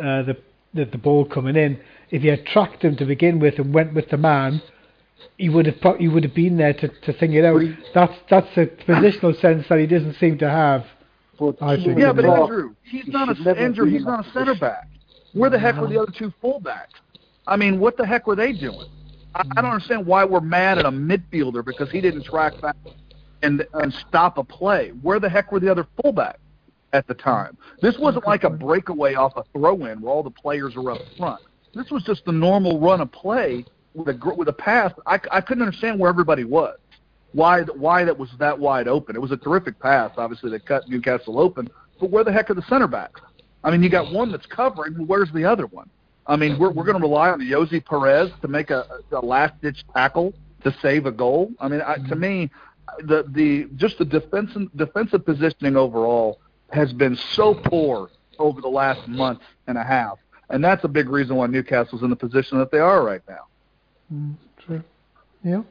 uh, 0.00 0.22
the, 0.22 0.36
the 0.74 0.86
the 0.86 0.98
ball 0.98 1.24
coming 1.24 1.56
in. 1.56 1.78
If 2.10 2.22
he 2.22 2.28
had 2.28 2.44
tracked 2.46 2.82
him 2.82 2.96
to 2.96 3.04
begin 3.04 3.38
with 3.38 3.58
and 3.58 3.72
went 3.72 3.94
with 3.94 4.08
the 4.10 4.16
man, 4.16 4.62
he 5.38 5.48
would 5.48 5.66
have 5.66 5.80
pro- 5.80 5.98
he 5.98 6.08
would 6.08 6.24
have 6.24 6.34
been 6.34 6.56
there 6.56 6.72
to, 6.74 6.88
to 6.88 7.12
think 7.12 7.34
it 7.34 7.44
out. 7.44 7.60
He- 7.60 7.76
That's 7.94 8.14
that's 8.30 8.56
a 8.56 8.66
positional 8.66 9.38
sense 9.40 9.68
that 9.68 9.78
he 9.78 9.86
doesn't 9.86 10.14
seem 10.14 10.38
to 10.38 10.48
have. 10.48 10.86
I 11.60 11.76
think- 11.76 11.98
Yeah, 11.98 12.12
but. 12.12 12.24
Andrew, 12.24 12.74
he's 12.82 13.04
He 13.04 13.10
not 13.10 13.28
a 13.28 13.58
Andrew. 13.58 13.86
He's 13.86 14.04
not 14.04 14.26
a 14.26 14.30
center 14.32 14.54
back. 14.54 14.88
Where 15.32 15.50
the 15.50 15.58
heck 15.58 15.76
were 15.80 15.86
the 15.88 16.00
other 16.00 16.12
two 16.12 16.32
fullbacks? 16.42 17.00
I 17.46 17.56
mean, 17.56 17.80
what 17.80 17.96
the 17.96 18.06
heck 18.06 18.26
were 18.26 18.36
they 18.36 18.52
doing? 18.52 18.88
I, 19.34 19.42
I 19.56 19.62
don't 19.62 19.72
understand 19.72 20.06
why 20.06 20.24
we're 20.24 20.40
mad 20.40 20.78
at 20.78 20.86
a 20.86 20.90
midfielder 20.90 21.64
because 21.64 21.90
he 21.90 22.00
didn't 22.00 22.24
track 22.24 22.60
back 22.60 22.76
and 23.42 23.66
and 23.74 23.92
stop 24.08 24.38
a 24.38 24.44
play. 24.44 24.90
Where 25.02 25.18
the 25.18 25.28
heck 25.28 25.52
were 25.52 25.60
the 25.60 25.70
other 25.70 25.86
fullbacks 25.98 26.36
at 26.92 27.06
the 27.06 27.14
time? 27.14 27.56
This 27.80 27.96
wasn't 27.98 28.26
like 28.26 28.44
a 28.44 28.50
breakaway 28.50 29.14
off 29.14 29.32
a 29.36 29.44
throw-in 29.52 30.00
where 30.00 30.12
all 30.12 30.22
the 30.22 30.30
players 30.30 30.76
were 30.76 30.92
up 30.92 31.00
front. 31.16 31.40
This 31.74 31.90
was 31.90 32.02
just 32.04 32.24
the 32.24 32.32
normal 32.32 32.78
run 32.78 33.00
of 33.00 33.10
play 33.10 33.64
with 33.94 34.08
a 34.08 34.34
with 34.36 34.48
a 34.48 34.52
pass. 34.52 34.92
I, 35.06 35.18
I 35.30 35.40
couldn't 35.40 35.62
understand 35.62 35.98
where 35.98 36.10
everybody 36.10 36.44
was. 36.44 36.78
Why 37.32 37.62
why 37.62 38.04
that 38.04 38.16
was 38.16 38.30
that 38.38 38.58
wide 38.58 38.88
open? 38.88 39.16
It 39.16 39.20
was 39.20 39.32
a 39.32 39.36
terrific 39.36 39.78
pass. 39.80 40.12
Obviously, 40.16 40.50
they 40.50 40.58
cut 40.58 40.88
Newcastle 40.88 41.40
open. 41.40 41.68
But 41.98 42.10
where 42.10 42.24
the 42.24 42.32
heck 42.32 42.50
are 42.50 42.54
the 42.54 42.62
center 42.62 42.86
backs? 42.86 43.20
I 43.64 43.70
mean, 43.70 43.82
you 43.82 43.88
got 43.88 44.12
one 44.12 44.30
that's 44.30 44.46
covering. 44.46 44.94
Where's 45.06 45.30
the 45.32 45.44
other 45.44 45.66
one? 45.66 45.88
I 46.26 46.36
mean, 46.36 46.58
we're 46.58 46.70
we're 46.70 46.84
going 46.84 46.96
to 46.96 47.02
rely 47.02 47.30
on 47.30 47.40
Ayoze 47.40 47.84
Perez 47.84 48.30
to 48.42 48.48
make 48.48 48.70
a, 48.70 48.86
a 49.10 49.20
last 49.20 49.60
ditch 49.60 49.84
tackle 49.92 50.34
to 50.62 50.74
save 50.80 51.06
a 51.06 51.12
goal. 51.12 51.52
I 51.60 51.68
mean, 51.68 51.82
I, 51.82 51.96
to 52.08 52.16
me, 52.16 52.50
the 53.00 53.24
the 53.28 53.68
just 53.76 53.98
the 53.98 54.04
defensive 54.04 54.68
defensive 54.76 55.24
positioning 55.24 55.76
overall 55.76 56.40
has 56.70 56.92
been 56.92 57.16
so 57.16 57.54
poor 57.54 58.10
over 58.38 58.60
the 58.60 58.68
last 58.68 59.06
month 59.08 59.40
and 59.66 59.76
a 59.76 59.84
half, 59.84 60.18
and 60.50 60.64
that's 60.64 60.84
a 60.84 60.88
big 60.88 61.08
reason 61.08 61.36
why 61.36 61.46
Newcastle's 61.46 62.02
in 62.02 62.10
the 62.10 62.16
position 62.16 62.58
that 62.58 62.70
they 62.70 62.78
are 62.78 63.04
right 63.04 63.22
now. 63.28 63.46
Mm, 64.12 64.36
true. 64.58 64.82
Yeah. 65.42 65.62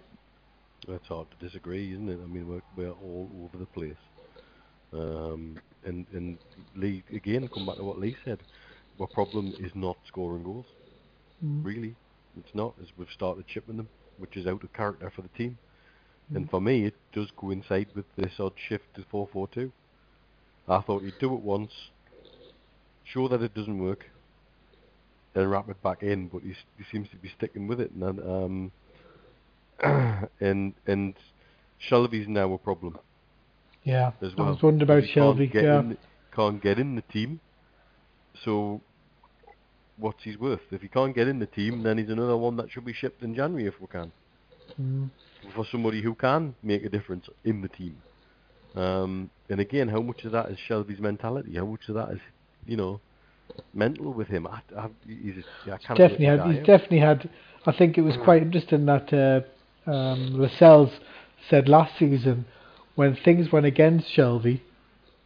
That's 0.87 1.07
hard 1.07 1.27
to 1.31 1.45
disagree, 1.45 1.93
isn't 1.93 2.09
it? 2.09 2.19
I 2.21 2.27
mean, 2.27 2.47
we're, 2.47 2.61
we're 2.75 2.91
all 2.91 3.29
over 3.43 3.57
the 3.57 3.67
place. 3.67 3.93
Um, 4.93 5.59
and 5.85 6.05
and 6.11 6.37
Lee 6.75 7.03
again, 7.13 7.43
I 7.43 7.47
come 7.47 7.65
back 7.65 7.77
to 7.77 7.83
what 7.83 7.99
Lee 7.99 8.15
said. 8.25 8.39
Our 9.01 9.07
problem 9.07 9.53
is 9.59 9.71
not 9.73 9.97
scoring 10.07 10.43
goals. 10.43 10.67
Mm. 11.43 11.65
Really, 11.65 11.95
it's 12.37 12.53
not. 12.53 12.75
As 12.79 12.87
we've 12.97 13.07
started 13.11 13.47
chipping 13.47 13.77
them, 13.77 13.89
which 14.19 14.37
is 14.37 14.45
out 14.45 14.63
of 14.63 14.71
character 14.73 15.11
for 15.15 15.23
the 15.23 15.27
team. 15.29 15.57
And 16.33 16.49
for 16.49 16.61
me, 16.61 16.85
it 16.85 16.93
does 17.11 17.27
coincide 17.35 17.87
with 17.93 18.05
this 18.15 18.31
odd 18.39 18.53
shift 18.69 18.85
to 18.95 19.01
4-4-2. 19.11 19.69
I 20.69 20.79
thought 20.79 21.01
you'd 21.01 21.19
do 21.19 21.33
it 21.33 21.41
once, 21.41 21.71
show 23.03 23.27
that 23.27 23.41
it 23.41 23.53
doesn't 23.53 23.83
work, 23.83 24.05
then 25.33 25.49
wrap 25.49 25.67
it 25.67 25.81
back 25.83 26.03
in. 26.03 26.29
But 26.29 26.43
he, 26.43 26.53
he 26.77 26.85
seems 26.89 27.09
to 27.09 27.17
be 27.17 27.29
sticking 27.37 27.67
with 27.67 27.81
it, 27.81 27.91
and 27.91 28.19
um, 28.21 28.71
and 30.39 30.73
and 30.87 31.15
Shelvey's 31.89 32.29
now 32.29 32.53
a 32.53 32.57
problem 32.57 32.97
Yeah. 33.83 34.11
as 34.21 34.33
well. 34.37 34.47
I 34.47 34.51
was 34.51 34.61
wondering 34.63 34.83
about 34.83 35.03
He 35.03 35.13
can't 35.13 35.37
Shelvey. 35.37 35.51
get 35.51 35.63
Yeah. 35.65 35.81
the- 35.81 35.97
can't 36.33 36.61
get 36.63 36.79
in 36.79 36.95
the 36.95 37.01
team. 37.01 37.41
So, 38.45 38.79
what's 40.01 40.23
he's 40.23 40.37
worth? 40.37 40.61
If 40.71 40.81
he 40.81 40.87
can't 40.87 41.15
get 41.15 41.27
in 41.27 41.39
the 41.39 41.45
team, 41.45 41.83
then 41.83 41.97
he's 41.97 42.09
another 42.09 42.35
one 42.35 42.57
that 42.57 42.71
should 42.71 42.85
be 42.85 42.93
shipped 42.93 43.23
in 43.23 43.33
January 43.35 43.67
if 43.67 43.79
we 43.79 43.87
can. 43.87 44.11
Mm. 44.79 45.09
For 45.55 45.65
somebody 45.71 46.01
who 46.01 46.15
can 46.15 46.55
make 46.61 46.83
a 46.83 46.89
difference 46.89 47.27
in 47.45 47.61
the 47.61 47.69
team. 47.69 47.97
Um, 48.75 49.29
and 49.49 49.59
again, 49.59 49.87
how 49.87 50.01
much 50.01 50.23
of 50.23 50.31
that 50.31 50.49
is 50.49 50.57
Shelvey's 50.69 50.99
mentality? 50.99 51.55
How 51.55 51.65
much 51.65 51.81
of 51.89 51.95
that 51.95 52.09
is, 52.11 52.19
you 52.65 52.77
know, 52.77 52.99
mental 53.73 54.13
with 54.13 54.27
him? 54.27 54.47
I, 54.47 54.61
I, 54.77 54.87
he's 55.05 55.43
I 55.65 55.77
can't 55.77 55.97
definitely 55.97 56.25
had. 56.25 56.41
He's 56.45 56.59
out. 56.59 56.65
definitely 56.65 56.99
had. 56.99 57.29
I 57.65 57.71
think 57.71 57.97
it 57.97 58.01
was 58.01 58.15
quite 58.23 58.41
interesting 58.41 58.85
that 58.85 59.13
uh, 59.13 59.89
um, 59.89 60.39
Lascelles 60.39 60.91
said 61.49 61.67
last 61.67 61.97
season 61.99 62.45
when 62.95 63.17
things 63.23 63.51
went 63.51 63.65
against 63.65 64.07
Shelvey, 64.15 64.61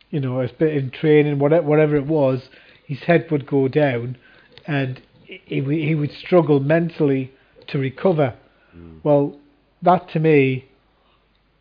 you 0.10 0.20
know, 0.20 0.42
a 0.42 0.48
bit 0.48 0.76
in 0.76 0.92
training, 0.92 1.40
whatever, 1.40 1.68
whatever 1.68 1.96
it 1.96 2.06
was, 2.06 2.50
his 2.86 3.00
head 3.00 3.28
would 3.32 3.48
go 3.48 3.68
down, 3.68 4.18
and 4.68 5.02
he 5.26 5.62
would- 5.62 5.78
he 5.78 5.96
would 5.96 6.12
struggle 6.12 6.60
mentally 6.60 7.32
to 7.68 7.80
recover. 7.80 8.34
Mm. 8.76 9.00
Well, 9.04 9.38
that 9.82 10.10
to 10.10 10.20
me 10.20 10.66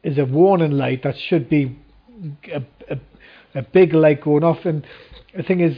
is 0.02 0.18
a 0.18 0.24
warning 0.24 0.72
light 0.72 1.02
that 1.02 1.16
should 1.18 1.48
be 1.48 1.76
a, 2.52 2.62
a, 2.90 2.98
a 3.54 3.62
big 3.62 3.94
light 3.94 4.20
going 4.22 4.44
off. 4.44 4.64
And 4.64 4.86
the 5.36 5.42
thing 5.42 5.60
is, 5.60 5.76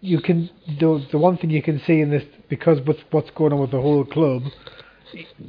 you 0.00 0.20
can 0.20 0.50
the, 0.80 1.06
the 1.12 1.18
one 1.18 1.36
thing 1.36 1.50
you 1.50 1.62
can 1.62 1.80
see 1.86 2.00
in 2.00 2.10
this 2.10 2.24
because 2.48 2.80
with 2.86 2.98
what's 3.10 3.30
going 3.30 3.52
on 3.52 3.60
with 3.60 3.70
the 3.70 3.80
whole 3.80 4.04
club, 4.04 4.42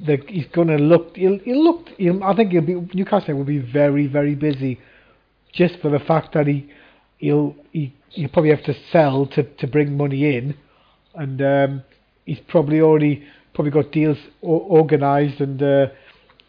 the, 0.05 0.17
he's 0.27 0.45
going 0.53 0.67
to 0.67 0.77
look. 0.77 1.15
He'll, 1.15 1.39
he'll 1.39 1.63
look. 1.63 1.87
He'll, 1.97 2.23
I 2.23 2.35
think 2.35 2.51
he'll 2.51 2.61
be 2.61 2.75
Newcastle 2.93 3.35
will 3.35 3.43
be 3.43 3.57
very 3.57 4.05
very 4.05 4.35
busy, 4.35 4.79
just 5.51 5.79
for 5.81 5.89
the 5.89 5.99
fact 5.99 6.33
that 6.35 6.45
he 6.45 6.69
he'll 7.17 7.55
he 7.71 7.93
he'll 8.09 8.29
probably 8.29 8.51
have 8.51 8.63
to 8.65 8.75
sell 8.91 9.25
to 9.27 9.43
to 9.43 9.67
bring 9.67 9.97
money 9.97 10.35
in, 10.37 10.55
and 11.15 11.41
um, 11.41 11.83
he's 12.25 12.39
probably 12.47 12.81
already 12.81 13.23
probably 13.53 13.71
got 13.71 13.91
deals 13.91 14.17
o- 14.43 14.61
organised 14.79 15.39
and. 15.41 15.61
Uh, 15.61 15.87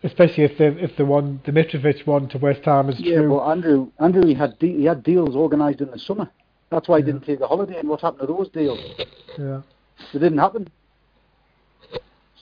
Especially 0.03 0.45
if 0.45 0.57
the 0.57 0.69
if 0.83 0.97
the 0.97 1.05
one 1.05 1.43
the 1.45 1.53
Mitrovic 1.53 2.07
one 2.07 2.27
to 2.31 2.39
West 2.39 2.63
Ham 2.65 2.89
is 2.89 2.99
Yeah, 2.99 3.17
true. 3.19 3.29
but 3.37 3.51
Andrew, 3.51 3.91
Andrew, 3.99 4.25
he 4.25 4.33
had 4.33 4.59
de- 4.59 4.79
he 4.79 4.87
had 4.87 5.03
deals 5.03 5.37
organised 5.37 5.83
in 5.83 5.91
the 5.91 5.99
summer. 5.99 6.31
That's 6.71 6.89
why 6.89 7.01
he 7.01 7.05
didn't 7.05 7.27
take 7.27 7.41
a 7.41 7.47
holiday. 7.47 7.79
And 7.81 7.87
what 7.87 8.01
happened 8.01 8.27
to 8.27 8.27
those 8.35 8.49
deals? 8.49 8.79
yeah. 9.39 9.61
They 10.15 10.19
didn't 10.19 10.39
happen. 10.39 10.71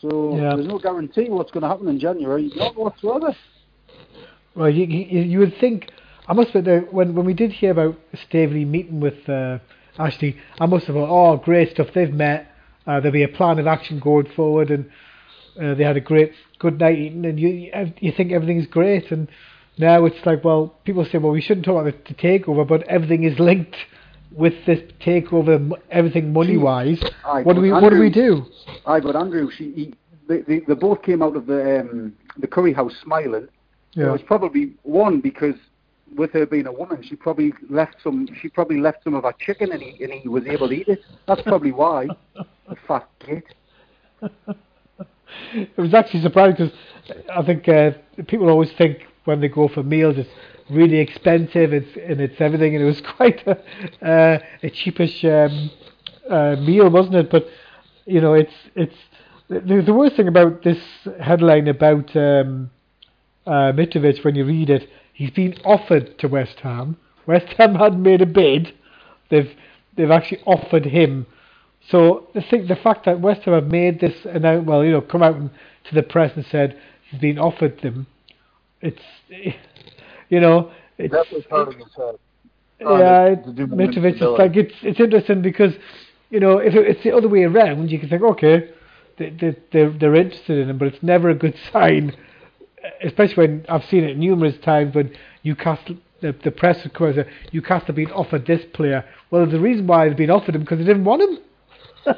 So 0.01 0.37
Yeah. 0.37 0.55
there's 0.55 0.69
no 0.69 0.79
guarantee 0.79 1.29
what's 1.31 1.51
going 1.51 1.63
to 1.63 1.69
happen 1.69 1.89
in 1.89 1.99
January, 1.99 2.49
not 2.55 2.77
whatsoever. 2.77 3.35
Well, 4.55 4.71
you, 4.71 4.85
you, 4.87 5.23
you 5.23 5.39
would 5.41 5.55
think. 5.61 5.91
I 6.29 6.35
must 6.35 6.55
admit, 6.55 6.93
when 6.93 7.13
when 7.17 7.27
we 7.27 7.35
did 7.35 7.51
hear 7.51 7.73
about 7.73 7.97
Staveley 8.29 8.65
meeting 8.65 9.01
with 9.01 9.29
uh, 9.29 9.59
Ashley, 9.99 10.37
I 10.61 10.67
must 10.67 10.87
have 10.87 10.95
thought, 10.95 11.09
oh, 11.11 11.37
great 11.37 11.73
stuff. 11.73 11.89
They've 11.95 12.13
met. 12.13 12.51
Uh, 12.87 13.01
there'll 13.01 13.13
be 13.13 13.25
a 13.25 13.29
plan 13.29 13.59
of 13.59 13.67
action 13.67 13.99
going 14.01 14.29
forward, 14.35 14.71
and 14.71 14.89
uh, 15.61 15.75
they 15.75 15.85
had 15.85 15.97
a 15.97 16.01
great 16.01 16.33
good 16.59 16.79
night 16.81 16.99
eating, 16.99 17.25
and 17.27 17.39
you 17.39 17.71
you- 18.01 18.13
think 18.17 18.33
everything's 18.33 18.67
great. 18.67 19.11
And 19.11 19.29
now 19.77 20.05
it's 20.07 20.25
like, 20.25 20.43
well, 20.45 20.75
people 20.85 21.05
say, 21.11 21.19
well, 21.19 21.33
we 21.33 21.43
shouldn't 21.43 21.67
talk 21.67 21.83
about 21.87 22.05
the, 22.07 22.15
the 22.15 22.19
takeover, 22.21 22.67
but 22.67 22.83
everything 22.89 23.25
is 23.25 23.39
linked 23.39 23.77
with 24.35 24.55
this 24.67 24.81
takeover, 25.05 25.71
everything 25.91 26.33
money 26.33 26.57
wise. 26.57 27.03
What 27.43 27.55
do 27.55 27.61
we 27.61 27.71
what 27.73 27.91
do 27.91 27.99
we 27.99 28.07
Andrew- 28.07 28.45
do? 28.45 28.47
Aye, 28.87 29.01
but 29.01 29.17
Andrew, 29.17 29.51
she, 29.57 29.73
he, 29.73 29.95
they, 30.29 30.41
they, 30.43 30.61
they 30.61 30.75
both 30.75 31.03
came 31.03 31.23
out 31.23 31.37
of 31.37 31.47
the 31.47 31.81
um, 31.81 32.15
the 32.39 32.47
curry 32.47 32.73
house 32.73 32.93
smiling. 33.03 33.49
Yeah. 33.93 34.09
It 34.09 34.13
was 34.13 34.23
probably 34.23 34.75
one 34.83 35.21
because 35.21 35.55
with 36.17 36.33
her 36.33 36.47
being 36.47 36.67
a 36.67 36.73
woman, 36.73 37.03
she 37.03 37.17
probably 37.17 37.53
left 37.69 37.97
some. 38.03 38.29
She 38.41 38.49
probably 38.49 38.79
left 38.79 39.05
some 39.05 39.15
of 39.15 39.25
her 39.25 39.35
chicken, 39.39 39.73
and 39.73 39.83
he 39.83 40.03
and 40.03 40.13
he 40.13 40.29
was 40.29 40.47
able 40.47 40.69
to 40.69 40.75
eat 40.75 40.89
it. 40.89 41.01
That's 41.27 41.43
probably 41.43 41.73
why. 41.73 42.09
The 42.35 42.77
fat 42.87 43.09
git. 43.25 43.45
it 45.55 45.79
was 45.79 45.95
actually 45.95 46.23
surprising 46.23 46.57
because 46.57 46.73
I 47.35 47.43
think 47.45 47.69
uh, 47.69 47.93
people 48.27 48.49
always 48.49 48.73
think 48.73 49.07
when 49.25 49.41
they 49.41 49.49
go 49.49 49.69
for 49.69 49.83
meals 49.83 50.17
it's 50.19 50.29
really 50.71 50.99
expensive 50.99 51.73
it's, 51.73 51.97
and 51.97 52.21
it's 52.21 52.41
everything 52.41 52.75
and 52.75 52.83
it 52.83 52.87
was 52.87 53.01
quite 53.17 53.47
a, 53.47 53.57
uh, 54.05 54.39
a 54.63 54.71
cheapish 54.71 55.25
um, 55.25 55.71
uh, 56.31 56.57
meal 56.61 56.91
wasn't 56.91 57.15
it 57.15 57.31
but 57.31 57.47
you 58.07 58.21
know 58.21 58.35
it's 58.35 58.53
it's 58.75 58.97
the, 59.49 59.83
the 59.85 59.95
worst 59.95 60.17
thing 60.17 60.29
about 60.29 60.63
this 60.63 60.79
headline 61.21 61.69
about 61.69 62.15
um, 62.17 62.71
uh, 63.47 63.73
Mitrovic 63.73 64.23
when 64.25 64.35
you 64.35 64.45
read 64.45 64.71
it 64.71 64.89
he's 65.19 65.31
been 65.33 65.55
offered 65.65 66.17
to 66.21 66.29
West 66.29 66.61
Ham. 66.61 66.97
West 67.27 67.49
Ham 67.59 67.75
hadn't 67.75 68.03
made 68.03 68.23
a 68.23 68.27
bid. 68.27 68.73
They've 69.31 69.51
they've 69.97 70.11
actually 70.11 70.41
offered 70.47 70.87
him. 70.87 71.27
So 71.91 72.29
the 72.35 72.41
thing, 72.41 72.67
the 72.69 72.77
fact 72.77 73.05
that 73.07 73.21
West 73.21 73.43
Ham 73.43 73.55
have 73.55 73.67
made 73.67 73.99
this 74.01 74.17
annou- 74.25 74.65
well, 74.65 74.85
you 74.85 74.93
know, 74.93 75.01
come 75.01 75.23
out 75.23 75.35
and, 75.37 75.51
to 75.89 75.95
the 75.95 76.03
press 76.03 76.33
and 76.37 76.45
said 76.47 76.79
he's 77.11 77.21
been 77.21 77.39
offered 77.39 77.81
them, 77.81 78.07
it's, 78.81 79.03
you 80.29 80.41
know, 80.41 80.71
it's, 80.99 81.13
Definitely 81.13 81.47
hurting 81.51 81.79
his 81.81 81.95
head. 81.97 82.15
yeah, 82.81 83.35
to- 83.35 83.51
it- 83.51 83.57
to 83.57 83.67
Mitrovic 83.67 84.15
is 84.17 84.39
like 84.39 84.57
it's 84.57 84.75
it's 84.83 85.01
interesting 85.01 85.43
because, 85.43 85.75
you 86.31 86.41
know, 86.41 86.59
if 86.59 86.75
it, 86.75 86.87
it's 86.87 87.03
the 87.03 87.13
other 87.13 87.29
way 87.29 87.43
around, 87.43 87.91
you 87.91 87.99
can 87.99 88.09
think, 88.09 88.23
okay, 88.23 88.71
they, 89.17 89.31
they, 89.31 89.57
they're 89.73 89.91
they're 89.91 90.15
interested 90.15 90.59
in 90.59 90.71
him, 90.71 90.79
but 90.79 90.89
it's 90.89 91.03
never 91.03 91.29
a 91.31 91.35
good 91.35 91.57
sign, 91.73 92.15
especially 93.05 93.49
when 93.49 93.67
I've 93.69 93.85
seen 93.85 94.05
it 94.05 94.17
numerous 94.17 94.57
times 94.65 94.95
when 94.95 95.15
Newcastle. 95.45 95.97
The, 96.21 96.35
the 96.43 96.51
press 96.51 96.85
of 96.85 96.93
course, 96.95 97.17
Newcastle 97.53 97.87
have 97.87 97.95
been 97.95 98.11
offered 98.11 98.45
this 98.45 98.63
player. 98.73 99.05
Well, 99.31 99.47
the 99.47 99.61
reason 99.61 99.87
why 99.87 100.09
they've 100.09 100.17
been 100.17 100.31
offered 100.31 100.57
him 100.57 100.63
because 100.63 100.79
they 100.79 100.85
didn't 100.85 101.05
want 101.05 101.23
him. 101.23 101.39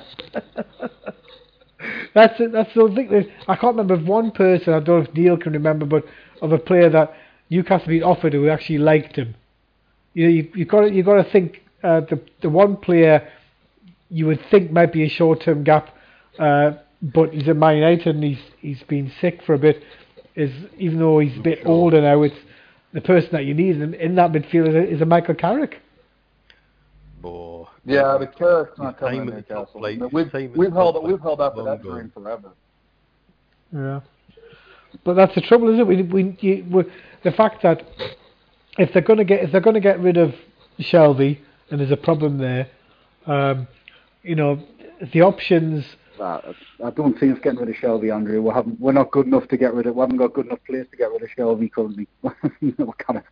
that's 2.14 2.40
it. 2.40 2.52
That's 2.52 2.72
the 2.74 2.92
thing. 2.94 3.30
I 3.46 3.56
can't 3.56 3.76
remember 3.76 3.94
of 3.94 4.06
one 4.06 4.30
person. 4.30 4.72
I 4.72 4.80
don't 4.80 5.04
know 5.04 5.10
if 5.10 5.14
Neil 5.14 5.36
can 5.36 5.52
remember, 5.52 5.84
but 5.84 6.04
of 6.40 6.52
a 6.52 6.58
player 6.58 6.88
that 6.88 7.12
Newcastle 7.50 7.88
been 7.88 8.02
offered 8.02 8.32
who 8.32 8.48
actually 8.48 8.78
liked 8.78 9.16
him. 9.16 9.34
You 10.14 10.24
know, 10.24 10.30
you 10.30 10.50
you 10.54 10.64
got 10.64 10.92
you 10.92 11.02
got 11.02 11.22
to 11.22 11.30
think 11.30 11.62
uh, 11.82 12.00
the 12.00 12.22
the 12.42 12.50
one 12.50 12.76
player 12.76 13.28
you 14.08 14.26
would 14.26 14.40
think 14.50 14.70
might 14.70 14.92
be 14.92 15.04
a 15.04 15.08
short 15.08 15.42
term 15.42 15.62
gap, 15.62 15.88
uh, 16.38 16.72
but 17.02 17.32
he's 17.32 17.48
at 17.48 17.56
Man 17.56 17.76
United 17.76 18.16
and 18.16 18.24
he's 18.24 18.40
he's 18.60 18.82
been 18.84 19.12
sick 19.20 19.40
for 19.44 19.54
a 19.54 19.58
bit. 19.58 19.82
Is 20.36 20.50
even 20.78 20.98
though 20.98 21.18
he's 21.18 21.36
a 21.36 21.40
bit 21.40 21.60
older 21.66 22.00
now, 22.00 22.22
it's 22.22 22.36
the 22.92 23.00
person 23.00 23.30
that 23.32 23.44
you 23.44 23.54
need 23.54 23.80
in, 23.80 23.94
in 23.94 24.14
that 24.14 24.32
midfield 24.32 24.68
is 24.68 24.74
a, 24.74 24.88
is 24.94 25.00
a 25.00 25.04
Michael 25.04 25.34
Carrick. 25.34 25.80
But 27.22 27.66
Yeah, 27.84 28.16
the 28.18 28.26
Carrick's 28.26 28.78
not 28.78 28.94
His 28.94 29.00
coming 29.00 29.18
time 29.18 29.26
to 29.26 29.32
the 29.32 29.42
top 29.42 29.58
Newcastle. 29.58 29.80
flight- 29.80 29.98
I 29.98 30.06
mean, 30.06 30.24
his 30.24 30.32
we've 30.32 30.56
we've 30.56 30.72
held 30.72 30.94
top 30.94 31.04
we've 31.04 31.20
held 31.20 31.40
up 31.40 31.54
for 31.54 31.64
that 31.64 31.82
dream 31.82 32.10
forever. 32.14 32.50
Yeah. 33.72 34.00
But 35.04 35.14
that's 35.14 35.34
the 35.34 35.40
trouble, 35.40 35.68
isn't 35.68 35.80
it? 35.80 35.86
We, 35.86 36.02
we, 36.02 36.36
you, 36.40 36.66
we, 36.70 36.84
the 37.22 37.30
fact 37.32 37.62
that 37.62 37.84
if 38.78 38.92
they're 38.92 39.02
going 39.02 39.18
to 39.18 39.24
get 39.24 39.42
if 39.44 39.52
they're 39.52 39.60
going 39.60 39.74
to 39.74 39.80
get 39.80 40.00
rid 40.00 40.16
of 40.16 40.34
Shelvey 40.78 41.38
and 41.70 41.80
there's 41.80 41.90
a 41.92 41.96
problem 41.96 42.38
there, 42.38 42.68
um, 43.26 43.68
you 44.22 44.34
know, 44.36 44.60
the 45.12 45.22
options. 45.22 45.84
Uh, 46.20 46.52
I 46.84 46.90
don't 46.90 47.18
think 47.18 47.32
it's 47.32 47.42
getting 47.42 47.60
rid 47.60 47.70
of 47.70 47.76
Shelvey, 47.76 48.14
Andrew. 48.14 48.42
We 48.42 48.52
haven't, 48.52 48.78
we're 48.78 48.92
not 48.92 49.10
good 49.10 49.26
enough 49.26 49.48
to 49.48 49.56
get 49.56 49.72
rid 49.72 49.86
of. 49.86 49.94
We 49.94 50.00
haven't 50.00 50.18
got 50.18 50.34
good 50.34 50.46
enough 50.46 50.58
players 50.66 50.86
to 50.90 50.96
get 50.96 51.10
rid 51.10 51.22
of 51.22 51.28
Shelvey 51.36 51.72
currently. 51.72 52.06
kind 52.22 53.18
of, 53.18 53.22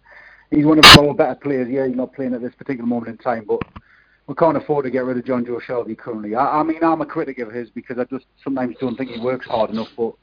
he's 0.51 0.65
one 0.65 0.79
of 0.79 0.85
our 0.99 1.15
better 1.15 1.35
players. 1.35 1.69
Yeah, 1.71 1.87
he's 1.87 1.97
not 1.97 2.15
playing 2.15 2.35
at 2.35 2.41
this 2.41 2.55
particular 2.55 2.87
moment 2.87 3.11
in 3.11 3.19
time, 3.19 3.45
but 3.47 3.61
we 4.27 4.35
can't 4.35 4.57
afford 4.57 4.85
to 4.87 4.91
get 4.91 5.05
rid 5.05 5.19
of 5.19 5.25
Jonjo 5.25 5.61
Shelvey 5.61 5.99
currently. 5.99 6.35
I, 6.35 6.61
I 6.61 6.63
mean, 6.63 6.83
I'm 6.83 7.03
a 7.03 7.07
critic 7.07 7.39
of 7.41 7.53
his 7.53 7.69
because 7.71 7.99
I 7.99 8.05
just 8.05 8.27
sometimes 8.43 8.77
don't 8.81 8.97
think 8.97 9.11
he 9.11 9.21
works 9.21 9.47
hard 9.47 9.71
enough. 9.71 9.89
But 9.97 10.15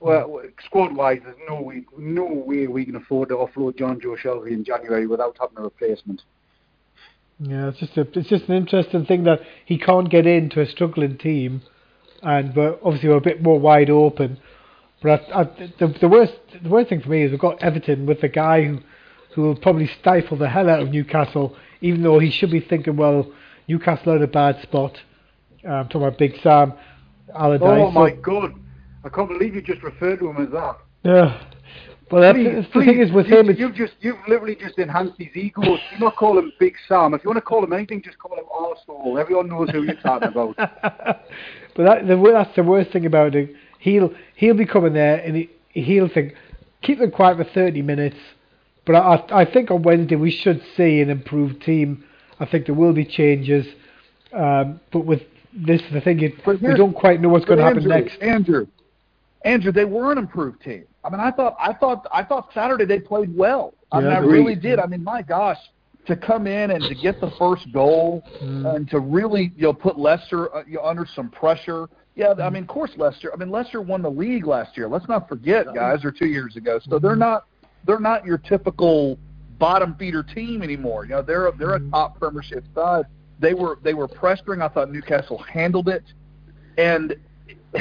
well, 0.00 0.42
squad-wise, 0.64 1.20
there's 1.24 1.36
no 1.48 1.60
way, 1.60 1.84
no 1.98 2.26
way 2.26 2.66
we 2.66 2.84
can 2.84 2.96
afford 2.96 3.28
to 3.30 3.36
offload 3.36 3.76
Jonjo 3.76 4.16
Shelvey 4.18 4.52
in 4.52 4.64
January 4.64 5.06
without 5.06 5.36
having 5.38 5.58
a 5.58 5.62
replacement. 5.62 6.22
Yeah, 7.40 7.68
it's 7.68 7.78
just 7.78 7.96
a, 7.98 8.06
it's 8.18 8.28
just 8.28 8.48
an 8.48 8.56
interesting 8.56 9.04
thing 9.04 9.24
that 9.24 9.40
he 9.66 9.78
can't 9.78 10.10
get 10.10 10.26
into 10.26 10.60
a 10.60 10.66
struggling 10.66 11.18
team, 11.18 11.62
and 12.22 12.54
we're 12.54 12.76
obviously 12.82 13.08
we're 13.08 13.16
a 13.16 13.20
bit 13.20 13.42
more 13.42 13.58
wide 13.58 13.90
open. 13.90 14.38
But 15.02 15.22
I, 15.32 15.40
I, 15.40 15.44
the 15.78 15.94
the 16.00 16.08
worst 16.08 16.34
the 16.62 16.68
worst 16.68 16.88
thing 16.88 17.00
for 17.02 17.10
me 17.10 17.22
is 17.22 17.30
we've 17.30 17.40
got 17.40 17.62
Everton 17.62 18.06
with 18.06 18.20
the 18.20 18.28
guy 18.28 18.64
who 18.64 18.78
who 19.34 19.42
will 19.42 19.56
probably 19.56 19.86
stifle 20.00 20.36
the 20.36 20.48
hell 20.48 20.70
out 20.70 20.80
of 20.80 20.90
Newcastle, 20.90 21.56
even 21.80 22.02
though 22.02 22.18
he 22.18 22.30
should 22.30 22.50
be 22.50 22.60
thinking, 22.60 22.96
well, 22.96 23.30
Newcastle 23.68 24.12
are 24.12 24.16
in 24.16 24.22
a 24.22 24.26
bad 24.26 24.60
spot. 24.62 24.98
Um, 25.64 25.88
talking 25.88 26.02
about 26.02 26.16
Big 26.18 26.40
Sam 26.42 26.72
Allardyce. 27.34 27.66
Oh 27.68 27.90
my 27.90 28.10
So- 28.10 28.16
God! 28.16 28.54
I 29.04 29.08
can't 29.08 29.28
believe 29.28 29.54
you 29.54 29.62
just 29.62 29.82
referred 29.82 30.18
to 30.20 30.28
him 30.30 30.44
as 30.44 30.50
that. 30.52 30.76
Yeah. 31.04 31.40
But 32.08 32.20
that's, 32.20 32.38
Please, 32.38 32.54
that's 32.54 32.66
the 32.72 32.84
thing 32.84 33.00
is 33.00 33.10
with 33.10 33.26
you, 33.26 33.38
him, 33.38 33.50
you've 33.56 33.74
just 33.74 33.94
you've 34.00 34.16
literally 34.28 34.54
just 34.54 34.78
enhanced 34.78 35.18
his 35.18 35.34
ego. 35.34 35.62
Do 35.62 35.78
not 35.98 36.14
call 36.14 36.38
him 36.38 36.52
Big 36.60 36.74
Sam. 36.86 37.14
If 37.14 37.24
you 37.24 37.30
want 37.30 37.38
to 37.38 37.42
call 37.42 37.64
him 37.64 37.72
anything, 37.72 38.00
just 38.00 38.18
call 38.18 38.38
him 38.38 38.44
Arsehole. 38.44 39.20
Everyone 39.20 39.48
knows 39.48 39.70
who 39.70 39.82
you're 39.82 39.94
talking 39.96 40.28
about. 40.28 40.54
but 40.56 41.24
that, 41.76 42.06
the, 42.06 42.30
that's 42.32 42.54
the 42.54 42.62
worst 42.62 42.92
thing 42.92 43.06
about 43.06 43.34
it. 43.34 43.50
He'll 43.80 44.12
he'll 44.36 44.54
be 44.54 44.66
coming 44.66 44.92
there 44.92 45.16
and 45.16 45.34
he, 45.34 45.50
he'll 45.70 46.08
think 46.08 46.34
keep 46.82 47.00
them 47.00 47.10
quiet 47.10 47.38
for 47.38 47.44
thirty 47.44 47.82
minutes. 47.82 48.18
But 48.84 48.94
I 48.94 49.40
I 49.40 49.44
think 49.44 49.72
on 49.72 49.82
Wednesday 49.82 50.14
we 50.14 50.30
should 50.30 50.62
see 50.76 51.00
an 51.00 51.10
improved 51.10 51.60
team. 51.62 52.04
I 52.38 52.46
think 52.46 52.66
there 52.66 52.74
will 52.76 52.92
be 52.92 53.04
changes. 53.04 53.66
Um, 54.32 54.78
but 54.92 55.00
with 55.00 55.22
this, 55.52 55.82
the 55.92 56.00
thing 56.00 56.22
is, 56.22 56.32
we 56.46 56.74
don't 56.74 56.92
quite 56.92 57.20
know 57.20 57.30
what's 57.30 57.46
going 57.46 57.58
to 57.58 57.64
happen 57.64 57.88
next. 57.88 58.20
Andrew, 58.20 58.66
Andrew, 59.44 59.72
they 59.72 59.84
were 59.84 60.12
an 60.12 60.18
improved 60.18 60.62
team. 60.62 60.84
I 61.06 61.10
mean, 61.10 61.20
I 61.20 61.30
thought, 61.30 61.56
I 61.60 61.72
thought, 61.72 62.06
I 62.12 62.24
thought 62.24 62.48
Saturday 62.52 62.84
they 62.84 62.98
played 62.98 63.34
well. 63.36 63.74
I 63.92 64.00
mean, 64.00 64.10
I 64.10 64.18
agreed. 64.18 64.32
really 64.32 64.54
did. 64.56 64.78
I 64.80 64.86
mean, 64.86 65.04
my 65.04 65.22
gosh, 65.22 65.58
to 66.06 66.16
come 66.16 66.46
in 66.46 66.72
and 66.72 66.82
to 66.84 66.94
get 66.94 67.20
the 67.20 67.30
first 67.38 67.70
goal 67.72 68.22
Mm. 68.42 68.74
and 68.76 68.90
to 68.90 68.98
really, 69.00 69.52
you 69.56 69.62
know, 69.62 69.72
put 69.72 69.98
Leicester 69.98 70.54
uh, 70.54 70.62
you 70.66 70.74
know, 70.76 70.84
under 70.84 71.06
some 71.14 71.30
pressure. 71.30 71.86
Yeah, 72.16 72.32
I 72.40 72.50
mean, 72.50 72.62
of 72.62 72.68
course, 72.68 72.90
Leicester. 72.96 73.32
I 73.32 73.36
mean, 73.36 73.50
Leicester 73.50 73.80
won 73.82 74.02
the 74.02 74.10
league 74.10 74.46
last 74.46 74.76
year. 74.76 74.88
Let's 74.88 75.06
not 75.08 75.28
forget, 75.28 75.66
guys, 75.74 76.04
or 76.04 76.10
two 76.10 76.26
years 76.26 76.56
ago. 76.56 76.80
So 76.88 76.98
they're 76.98 77.14
not, 77.16 77.44
they're 77.86 78.00
not 78.00 78.24
your 78.24 78.38
typical 78.38 79.18
bottom 79.58 79.94
feeder 79.96 80.22
team 80.22 80.62
anymore. 80.62 81.04
You 81.04 81.10
know, 81.10 81.22
they're 81.22 81.48
a, 81.48 81.56
they're 81.56 81.74
a 81.74 81.90
top 81.90 82.18
Premiership 82.18 82.64
side. 82.74 83.04
They 83.38 83.52
were 83.54 83.78
they 83.82 83.92
were 83.94 84.08
pressuring. 84.08 84.62
I 84.62 84.68
thought 84.68 84.90
Newcastle 84.90 85.38
handled 85.38 85.88
it, 85.88 86.04
and 86.78 87.14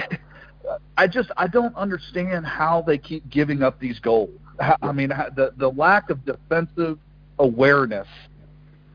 I 0.97 1.07
just 1.07 1.31
I 1.37 1.47
don't 1.47 1.75
understand 1.75 2.45
how 2.45 2.83
they 2.85 2.97
keep 2.97 3.29
giving 3.29 3.63
up 3.63 3.79
these 3.79 3.99
goals. 3.99 4.31
I 4.81 4.91
mean, 4.91 5.09
the 5.09 5.53
the 5.57 5.69
lack 5.69 6.09
of 6.09 6.25
defensive 6.25 6.99
awareness 7.39 8.07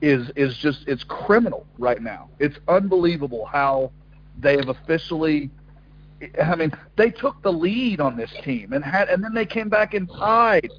is 0.00 0.30
is 0.36 0.56
just 0.58 0.84
it's 0.86 1.04
criminal 1.04 1.66
right 1.78 2.02
now. 2.02 2.28
It's 2.38 2.56
unbelievable 2.68 3.44
how 3.46 3.92
they 4.38 4.56
have 4.56 4.68
officially. 4.68 5.50
I 6.42 6.54
mean, 6.54 6.72
they 6.96 7.10
took 7.10 7.42
the 7.42 7.52
lead 7.52 8.00
on 8.00 8.16
this 8.16 8.30
team 8.44 8.72
and 8.74 8.84
had, 8.84 9.08
and 9.08 9.24
then 9.24 9.32
they 9.32 9.46
came 9.46 9.70
back 9.70 9.94
and 9.94 10.08
tied. 10.08 10.70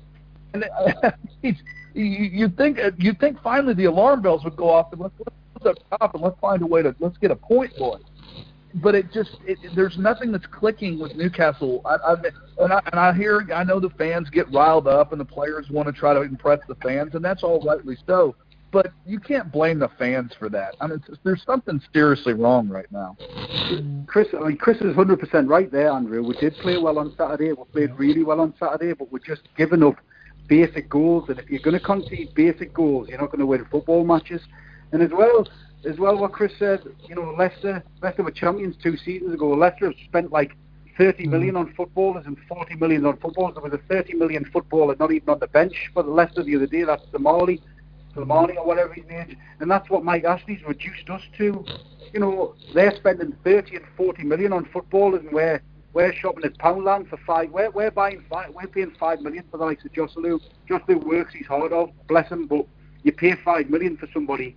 And 0.53 0.65
you 1.41 1.55
you 1.93 2.49
think 2.49 2.80
you 2.97 3.13
think 3.13 3.41
finally 3.41 3.73
the 3.73 3.85
alarm 3.85 4.22
bells 4.22 4.43
would 4.43 4.55
go 4.55 4.69
off 4.69 4.91
and 4.91 5.01
let's 5.01 5.13
let's 5.19 5.65
up 5.65 5.99
top 5.99 6.13
and 6.15 6.23
let's 6.23 6.39
find 6.39 6.61
a 6.61 6.65
way 6.65 6.81
to 6.81 6.95
let's 6.99 7.18
get 7.18 7.31
a 7.31 7.35
point 7.35 7.72
going 7.77 8.03
but 8.76 8.95
it 8.95 9.11
just 9.11 9.38
it, 9.45 9.57
there's 9.76 9.98
nothing 9.98 10.31
that's 10.31 10.45
clicking 10.48 10.99
with 10.99 11.15
Newcastle. 11.15 11.81
I, 11.85 11.95
I 11.95 12.15
and 12.60 12.73
I 12.73 12.81
and 12.91 12.99
I 12.99 13.14
hear 13.14 13.48
I 13.53 13.64
know 13.64 13.80
the 13.80 13.89
fans 13.91 14.30
get 14.30 14.52
riled 14.52 14.88
up 14.88 15.11
and 15.11 15.19
the 15.19 15.26
players 15.26 15.69
want 15.69 15.88
to 15.88 15.93
try 15.93 16.14
to 16.14 16.22
impress 16.22 16.60
the 16.68 16.76
fans 16.76 17.15
and 17.15 17.23
that's 17.23 17.43
all 17.43 17.61
rightly 17.61 17.98
so. 18.07 18.35
but 18.72 18.93
you 19.06 19.19
can't 19.19 19.52
blame 19.52 19.80
the 19.80 19.89
fans 19.99 20.31
for 20.39 20.49
that. 20.49 20.76
I 20.80 20.88
mean, 20.88 21.03
there's 21.23 21.43
something 21.45 21.81
seriously 21.93 22.34
wrong 22.34 22.69
right 22.69 22.89
now. 22.91 23.18
Chris, 24.07 24.27
I 24.34 24.48
mean, 24.48 24.57
Chris 24.57 24.77
is 24.77 24.95
100% 24.95 25.49
right 25.49 25.72
there, 25.72 25.91
Andrew. 25.91 26.23
We 26.23 26.35
did 26.38 26.56
play 26.56 26.77
well 26.77 26.98
on 26.98 27.14
Saturday. 27.18 27.52
We 27.52 27.64
played 27.65 27.93
really 27.98 28.23
well 28.23 28.39
on 28.39 28.53
Saturday, 28.60 28.93
but 28.93 29.11
we're 29.11 29.19
just 29.19 29.41
giving 29.57 29.84
up 29.84 29.95
basic 30.48 30.89
goals. 30.89 31.30
And 31.30 31.39
if 31.39 31.49
you're 31.49 31.60
going 31.61 31.77
to 31.77 31.85
concede 31.85 32.34
basic 32.34 32.73
goals, 32.73 33.10
you're 33.10 33.19
not 33.19 33.27
going 33.27 33.39
to 33.39 33.45
win 33.45 33.65
football 33.69 34.06
matches. 34.06 34.41
And 34.93 35.02
as 35.02 35.11
well, 35.11 35.48
as 35.86 35.98
well, 35.98 36.18
what 36.18 36.32
Chris 36.32 36.52
said, 36.60 36.82
you 37.08 37.16
know, 37.16 37.34
Leicester, 37.38 37.84
Leicester 38.02 38.24
were 38.24 38.32
champions 38.32 38.76
two 38.82 38.98
seasons 38.98 39.34
ago. 39.34 39.49
Leicester 39.49 39.86
have 39.86 39.95
spent 40.06 40.32
like 40.32 40.56
30 40.98 41.24
mm-hmm. 41.24 41.32
million 41.32 41.56
on 41.56 41.74
footballers 41.74 42.26
and 42.26 42.38
40 42.48 42.76
million 42.76 43.06
on 43.06 43.18
footballers. 43.18 43.56
There 43.56 43.64
was 43.64 43.74
a 43.74 43.82
30 43.94 44.16
million 44.16 44.45
footballer 44.45 44.95
not 44.99 45.12
even 45.12 45.30
on 45.30 45.40
the 45.40 45.48
bench 45.48 45.90
for 45.94 46.03
the 46.03 46.12
Leicester 46.12 46.44
the 46.44 46.56
other 46.56 46.68
day. 46.68 46.84
That's 46.84 47.03
Somali, 47.12 47.62
Somali 48.14 48.58
or 48.58 48.66
whatever 48.66 48.94
his 48.94 49.06
name 49.08 49.32
is. 49.32 49.36
And 49.60 49.72
that's 49.72 49.90
what 49.90 50.03
Mike 50.03 50.24
Ashley's 50.24 50.64
reduced 50.68 51.10
us 51.10 51.22
to. 51.38 51.66
You 52.14 52.20
know, 52.20 52.56
they're 52.74 52.95
spending 52.95 53.36
30 53.44 53.78
and 53.78 53.86
40 53.98 54.24
million 54.24 54.53
on 54.53 54.66
footballers 54.66 55.22
and 55.22 55.32
we're, 55.32 55.62
we're 55.94 56.14
shopping 56.14 56.44
at 56.44 56.58
Poundland 56.60 57.10
for 57.10 57.18
five. 57.26 57.49
We're, 57.52 57.72
we're 57.72 57.91
buying 57.91 58.24
five, 58.30 58.53
we're 58.53 58.68
paying 58.68 58.94
five 58.99 59.22
million 59.22 59.45
for 59.49 59.58
the 59.58 59.66
likes 59.66 59.84
of 59.84 59.91
Joselu. 59.94 60.40
Joselu 60.70 61.03
works 61.03 61.34
his 61.34 61.48
heart 61.48 61.72
off, 61.72 61.90
bless 62.08 62.30
him, 62.30 62.45
but 62.48 62.66
you 63.03 63.12
pay 63.12 63.36
five 63.44 63.70
million 63.70 63.98
for 63.98 64.08
somebody 64.14 64.56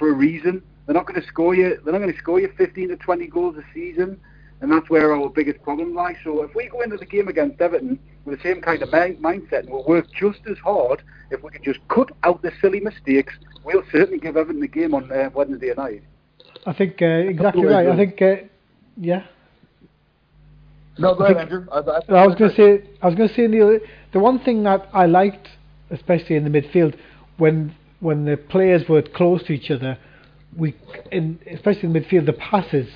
for 0.00 0.08
a 0.08 0.12
reason. 0.12 0.60
They're 0.86 0.94
not 0.94 1.06
going 1.06 1.20
to 1.20 1.26
score 1.28 1.54
you. 1.54 1.78
They're 1.84 1.92
not 1.92 2.00
going 2.00 2.12
to 2.12 2.18
score 2.18 2.40
you 2.40 2.52
15 2.56 2.88
to 2.88 2.96
20 2.96 3.26
goals 3.28 3.54
a 3.56 3.62
season, 3.72 4.18
and 4.60 4.72
that's 4.72 4.90
where 4.90 5.14
our 5.14 5.28
biggest 5.28 5.62
problem 5.62 5.94
lies. 5.94 6.16
So 6.24 6.42
if 6.42 6.52
we 6.56 6.66
go 6.68 6.80
into 6.80 6.96
the 6.96 7.06
game 7.06 7.28
against 7.28 7.60
Everton 7.60 8.00
with 8.24 8.38
the 8.38 8.42
same 8.42 8.60
kind 8.60 8.82
of 8.82 8.90
mind- 8.90 9.18
mindset 9.18 9.60
and 9.60 9.70
we'll 9.70 9.84
work 9.84 10.06
just 10.12 10.40
as 10.50 10.58
hard, 10.58 11.02
if 11.30 11.44
we 11.44 11.50
can 11.50 11.62
just 11.62 11.78
cut 11.88 12.10
out 12.24 12.42
the 12.42 12.50
silly 12.60 12.80
mistakes, 12.80 13.34
we'll 13.62 13.84
certainly 13.92 14.18
give 14.18 14.36
Everton 14.36 14.60
the 14.60 14.66
game 14.66 14.94
on 14.94 15.12
uh, 15.12 15.30
Wednesday 15.32 15.72
night. 15.76 16.02
I 16.66 16.72
think 16.72 17.00
uh, 17.00 17.04
exactly 17.06 17.66
right. 17.66 17.86
I 17.86 17.96
think 17.96 18.20
uh, 18.20 18.36
yeah. 18.96 19.24
No, 20.98 21.14
go 21.14 21.24
I 21.24 21.30
ahead, 21.30 21.48
think- 21.48 21.52
Andrew. 21.52 21.66
I, 21.70 22.14
I, 22.14 22.22
I 22.22 22.26
was 22.26 22.36
going 22.36 22.50
to 22.50 22.56
say, 22.56 22.88
I 23.00 23.06
was 23.06 23.14
going 23.14 23.28
to 23.28 23.34
say, 23.34 23.46
Neil, 23.46 23.78
the 24.12 24.18
one 24.18 24.40
thing 24.40 24.62
that 24.64 24.88
I 24.92 25.06
liked, 25.06 25.48
especially 25.90 26.36
in 26.36 26.44
the 26.44 26.50
midfield, 26.50 26.98
when 27.36 27.74
when 28.00 28.24
the 28.24 28.36
players 28.36 28.88
were 28.88 29.02
close 29.02 29.42
to 29.44 29.52
each 29.52 29.70
other, 29.70 29.98
we, 30.56 30.74
in, 31.12 31.38
especially 31.50 31.84
in 31.84 31.92
the 31.92 32.00
midfield, 32.00 32.26
the 32.26 32.32
passes, 32.32 32.88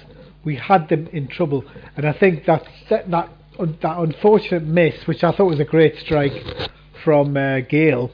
we 0.45 0.57
had 0.57 0.89
them 0.89 1.07
in 1.13 1.29
trouble, 1.29 1.65
and 1.97 2.07
I 2.07 2.13
think 2.13 2.45
that 2.47 2.65
set 2.89 3.11
that 3.11 3.31
that 3.59 3.99
unfortunate 3.99 4.65
miss, 4.65 5.07
which 5.07 5.23
I 5.23 5.31
thought 5.31 5.47
was 5.47 5.61
a 5.61 5.65
great 5.65 5.97
strike 5.99 6.33
from 7.05 7.37
uh, 7.37 7.61
Gayle, 7.61 8.11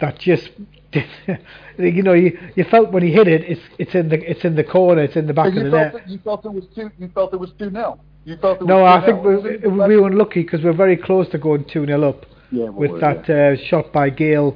that 0.00 0.18
just. 0.18 0.50
you 1.78 2.02
know, 2.02 2.12
you, 2.12 2.38
you 2.54 2.64
felt 2.64 2.92
when 2.92 3.02
he 3.02 3.10
hit 3.10 3.26
it, 3.26 3.42
it's 3.48 3.60
it's 3.78 3.94
in 3.94 4.10
the 4.10 4.30
it's 4.30 4.44
in 4.44 4.54
the 4.56 4.62
corner, 4.64 5.02
it's 5.02 5.16
in 5.16 5.26
the 5.26 5.32
back 5.32 5.48
of 5.48 5.54
the 5.54 5.70
net. 5.70 5.94
it, 5.94 6.02
you 6.06 6.18
felt 6.18 6.44
it 6.44 6.52
was 6.52 6.64
two. 6.74 6.90
You 6.98 7.08
felt 7.14 7.32
it 7.32 7.40
was 7.40 7.50
two 7.58 7.70
nil. 7.70 7.98
You 8.26 8.36
felt 8.36 8.60
it 8.60 8.64
was 8.64 8.68
No, 8.68 8.84
I 8.84 9.00
2-0. 9.00 9.04
think 9.06 9.64
we, 9.64 9.86
we 9.88 9.96
were 9.96 10.08
unlucky 10.08 10.42
because 10.42 10.60
we 10.60 10.66
were 10.66 10.76
very 10.76 10.98
close 10.98 11.28
to 11.30 11.38
going 11.38 11.64
2 11.64 11.86
0 11.86 12.02
up 12.02 12.26
Yeah, 12.50 12.68
with 12.68 13.00
that 13.00 13.28
uh, 13.30 13.56
shot 13.56 13.90
by 13.90 14.10
Gayle. 14.10 14.54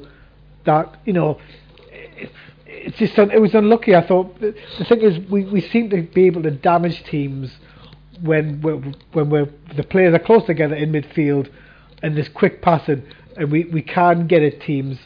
That, 0.67 1.01
you 1.05 1.13
know, 1.13 1.41
it, 1.91 2.31
it's 2.67 2.99
just, 2.99 3.19
it 3.19 3.41
was 3.41 3.55
unlucky. 3.55 3.95
I 3.95 4.07
thought 4.07 4.39
the, 4.41 4.55
thing 4.89 5.01
is, 5.01 5.19
we, 5.31 5.45
we 5.45 5.61
seem 5.61 5.91
to 5.91 6.03
be 6.03 6.27
able 6.27 6.43
to 6.43 6.51
damage 6.51 7.03
teams 7.05 7.51
when 8.21 8.61
we're, 8.61 8.77
when 9.13 9.31
we're, 9.31 9.49
the 9.75 9.83
players 9.83 10.15
are 10.15 10.19
close 10.19 10.45
together 10.45 10.75
in 10.75 10.93
midfield 10.93 11.51
and 12.03 12.17
there's 12.17 12.29
quick 12.29 12.63
passing, 12.63 13.03
and 13.37 13.51
we, 13.51 13.65
we 13.65 13.83
can 13.83 14.27
get 14.27 14.43
at 14.43 14.61
teams, 14.61 14.99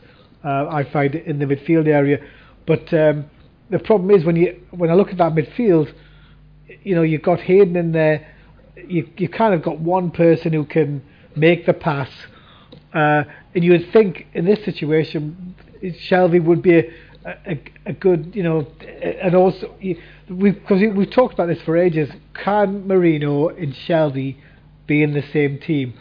uh, 0.45 0.67
I 0.69 0.85
find, 0.85 1.15
in 1.15 1.39
the 1.39 1.47
midfield 1.47 1.87
area. 1.87 2.19
But 2.67 2.93
um, 2.93 3.27
the 3.71 3.79
problem 3.79 4.11
is 4.11 4.25
when 4.25 4.37
you 4.37 4.61
when 4.71 4.91
I 4.91 4.95
look 4.95 5.11
at 5.11 5.19
that 5.19 5.33
midfield, 5.33 5.93
you 6.83 6.95
know, 6.95 7.03
you've 7.03 7.23
got 7.23 7.41
Hayden 7.41 7.77
in 7.77 7.93
there. 7.93 8.27
You 8.77 9.09
you 9.17 9.29
kind 9.29 9.55
of 9.55 9.63
got 9.63 9.79
one 9.79 10.11
person 10.11 10.53
who 10.53 10.65
can 10.65 11.03
make 11.37 11.67
the 11.67 11.73
pass, 11.73 12.11
uh, 12.95 13.25
and 13.55 13.65
you 13.65 13.73
would 13.73 13.93
think 13.93 14.27
in 14.35 14.45
this 14.45 14.65
situation, 14.65 15.55
Shelvey 15.83 16.43
would 16.43 16.63
be 16.63 16.79
a, 16.79 16.85
a, 17.25 17.63
a 17.87 17.93
good, 17.93 18.35
you 18.35 18.43
know, 18.43 18.67
and 19.23 19.35
also 19.35 19.75
you- 19.81 20.01
we 20.29 20.53
because 20.53 20.81
we've 20.81 21.11
talked 21.11 21.35
about 21.35 21.47
this 21.49 21.61
for 21.63 21.77
ages. 21.77 22.09
Can 22.35 22.87
Merino 22.87 23.49
and 23.49 23.75
Shelvey 23.75 24.37
be 24.87 25.03
in 25.03 25.13
the 25.13 25.23
same 25.33 25.59
team? 25.59 25.95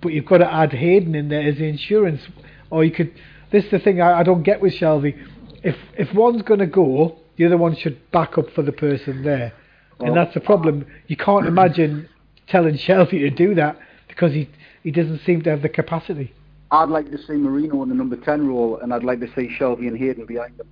But 0.00 0.12
you've 0.12 0.26
got 0.26 0.38
to 0.38 0.50
add 0.52 0.72
Hayden 0.72 1.14
in 1.14 1.28
there 1.28 1.42
as 1.42 1.56
the 1.58 1.64
insurance, 1.64 2.22
or 2.70 2.84
you 2.84 2.90
could. 2.92 3.12
This 3.50 3.64
is 3.64 3.70
the 3.70 3.78
thing 3.78 4.00
I, 4.00 4.20
I 4.20 4.22
don't 4.22 4.42
get 4.42 4.60
with 4.60 4.72
Shelvey. 4.74 5.14
If 5.62 5.76
if 5.98 6.14
one's 6.14 6.42
going 6.42 6.60
to 6.60 6.66
go, 6.66 7.18
the 7.36 7.44
other 7.46 7.56
one 7.56 7.74
should 7.76 8.10
back 8.10 8.38
up 8.38 8.50
for 8.50 8.62
the 8.62 8.72
person 8.72 9.22
there, 9.22 9.52
and 10.00 10.16
that's 10.16 10.32
the 10.34 10.40
problem. 10.40 10.86
You 11.08 11.16
can't 11.16 11.46
imagine 11.46 12.08
telling 12.46 12.74
Shelvey 12.76 13.18
to 13.20 13.30
do 13.30 13.54
that 13.56 13.78
because 14.08 14.32
he 14.32 14.48
he 14.88 14.92
doesn't 14.92 15.20
seem 15.26 15.42
to 15.42 15.50
have 15.50 15.60
the 15.60 15.68
capacity. 15.68 16.32
I'd 16.70 16.88
like 16.88 17.10
to 17.10 17.18
see 17.18 17.34
Merino 17.34 17.82
in 17.82 17.90
the 17.90 17.94
number 17.94 18.16
10 18.16 18.48
role, 18.48 18.78
and 18.78 18.94
I'd 18.94 19.04
like 19.04 19.20
to 19.20 19.26
see 19.34 19.54
Shelvey 19.60 19.86
and 19.86 19.98
Hayden 19.98 20.24
behind 20.24 20.56
them. 20.56 20.66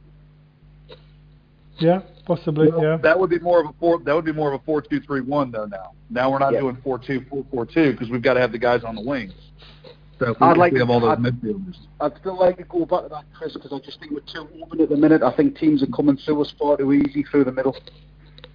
Yeah, 1.78 2.00
possibly. 2.24 2.70
Yeah. 2.80 2.96
That 2.96 3.20
would 3.20 3.28
be 3.28 3.38
more 3.40 3.60
of 3.60 3.66
a 3.66 3.74
four. 3.78 4.00
That 4.00 4.14
would 4.14 4.24
be 4.24 4.32
more 4.32 4.54
of 4.54 4.58
a 4.62 4.64
four-two-three-one 4.64 5.50
though. 5.50 5.66
Now, 5.66 5.90
now 6.08 6.30
we're 6.32 6.38
not 6.38 6.54
Yeah. 6.54 6.60
doing 6.60 6.78
four-two-four-four-two 6.82 7.92
because 7.92 8.08
we've 8.08 8.22
got 8.22 8.34
to 8.34 8.40
have 8.40 8.52
the 8.52 8.58
guys 8.58 8.84
on 8.84 8.94
the 8.94 9.02
wings. 9.02 9.34
So 10.18 10.28
we, 10.40 10.46
I'd 10.46 10.56
like 10.56 10.72
to- 10.72 10.78
have 10.78 10.88
all 10.88 11.00
those 11.00 11.18
I'd- 11.18 11.22
midfielders. 11.30 11.76
I'd 12.00 12.16
still 12.16 12.38
like 12.38 12.56
to 12.56 12.64
go 12.64 12.86
back 12.86 13.02
to 13.02 13.08
that, 13.10 13.24
Chris, 13.34 13.52
because 13.52 13.70
I 13.70 13.78
just 13.84 14.00
think 14.00 14.12
we're 14.12 14.20
too 14.20 14.48
open 14.62 14.80
at 14.80 14.88
the 14.88 14.96
minute. 14.96 15.22
I 15.22 15.30
think 15.36 15.58
teams 15.58 15.82
are 15.82 15.86
coming 15.94 16.16
through 16.16 16.40
us 16.40 16.54
far 16.58 16.78
too 16.78 16.90
easy 16.94 17.22
through 17.24 17.44
the 17.44 17.52
middle. 17.52 17.76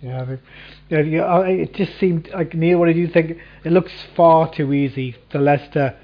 Yeah, 0.01 0.35
yeah, 0.89 0.99
yeah. 1.01 1.41
It 1.41 1.73
just 1.75 1.99
seemed 1.99 2.29
like 2.33 2.53
Neil. 2.55 2.79
What 2.79 2.87
did 2.87 2.97
you 2.97 3.07
think? 3.07 3.37
It 3.63 3.71
looks 3.71 3.91
far 4.15 4.51
too 4.53 4.73
easy 4.73 5.15
to 5.29 5.39
Leicester. 5.39 5.95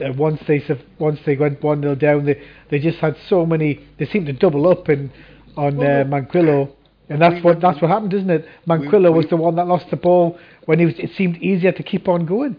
Uh, 0.00 0.12
once 0.16 0.40
they 0.48 0.62
once 0.98 1.20
they 1.24 1.36
went 1.36 1.62
one 1.62 1.82
0 1.82 1.94
down, 1.94 2.24
they 2.24 2.42
they 2.70 2.78
just 2.78 2.98
had 2.98 3.16
so 3.28 3.44
many. 3.46 3.80
They 3.98 4.06
seemed 4.06 4.26
to 4.26 4.32
double 4.32 4.66
up 4.68 4.88
in 4.88 5.12
on 5.56 5.78
uh, 5.78 6.04
Manquillo, 6.06 6.72
and 7.08 7.20
that's 7.20 7.36
we 7.36 7.42
what 7.42 7.60
that's 7.60 7.80
what 7.80 7.90
happened, 7.90 8.14
isn't 8.14 8.30
it? 8.30 8.48
Manquillo 8.66 9.12
was 9.12 9.26
we- 9.26 9.30
the 9.30 9.36
one 9.36 9.56
that 9.56 9.66
lost 9.66 9.90
the 9.90 9.96
ball 9.96 10.38
when 10.64 10.78
he 10.78 10.86
was. 10.86 10.94
It 10.98 11.10
seemed 11.16 11.36
easier 11.36 11.70
to 11.72 11.82
keep 11.82 12.08
on 12.08 12.26
going. 12.26 12.56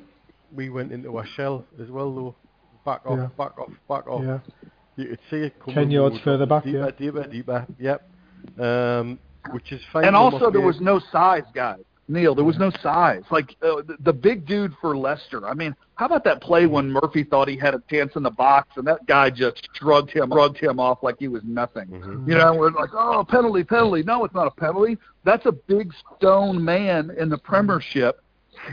We 0.54 0.70
went 0.70 0.92
into 0.94 1.18
a 1.20 1.26
shell 1.26 1.66
as 1.82 1.90
well, 1.90 2.14
though. 2.16 2.36
Back 2.86 3.02
off, 3.06 3.18
Yeah. 3.18 3.28
back 3.38 3.60
off, 3.60 3.72
back 3.90 4.08
off. 4.08 4.24
Yeah. 4.24 4.40
You 4.96 5.08
could 5.10 5.20
see 5.30 5.38
it 5.38 5.60
coming. 5.60 5.76
10 5.76 5.92
yards 5.92 6.16
we 6.16 6.22
further 6.22 6.46
back, 6.46 6.64
Deeper, 6.64 6.92
deeper, 6.92 7.24
deeper. 7.28 7.66
Yep. 7.80 8.10
Um, 8.60 9.20
which 9.51 9.72
is 9.72 9.81
fine. 9.91 10.05
And 10.05 10.15
also, 10.15 10.49
there 10.51 10.61
was 10.61 10.80
no 10.81 10.99
size, 11.11 11.43
guys. 11.53 11.80
Neil, 12.07 12.35
there 12.35 12.45
was 12.45 12.59
no 12.59 12.69
size. 12.84 13.23
Like 13.31 13.55
uh, 13.63 13.81
the, 13.81 13.97
the 14.01 14.13
big 14.13 14.45
dude 14.45 14.73
for 14.80 14.95
Leicester. 14.95 15.45
I 15.47 15.55
mean, 15.55 15.76
how 15.95 16.05
about 16.05 16.23
that 16.26 16.39
play 16.39 16.67
when 16.67 16.91
Murphy 16.91 17.23
thought 17.23 17.47
he 17.47 17.57
had 17.57 17.73
a 17.73 17.81
chance 17.89 18.11
in 18.15 18.22
the 18.22 18.30
box, 18.30 18.69
and 18.77 18.85
that 18.85 19.05
guy 19.07 19.31
just 19.31 19.67
shrugged 19.73 20.11
him, 20.11 20.30
shrugged 20.31 20.57
him 20.59 20.80
off 20.80 20.99
like 21.01 21.15
he 21.17 21.27
was 21.27 21.41
nothing. 21.43 21.88
Mhm. 21.88 22.27
You 22.27 22.35
know, 22.35 22.53
we're 22.53 22.69
like, 22.69 22.91
oh, 22.93 23.26
penalty, 23.27 23.63
penalty. 23.63 24.03
No, 24.03 24.23
it's 24.23 24.35
not 24.35 24.45
a 24.45 24.51
penalty. 24.51 24.99
That's 25.23 25.47
a 25.47 25.51
big 25.51 25.91
stone 26.15 26.63
man 26.63 27.11
in 27.17 27.27
the 27.30 27.39
Premiership 27.39 28.22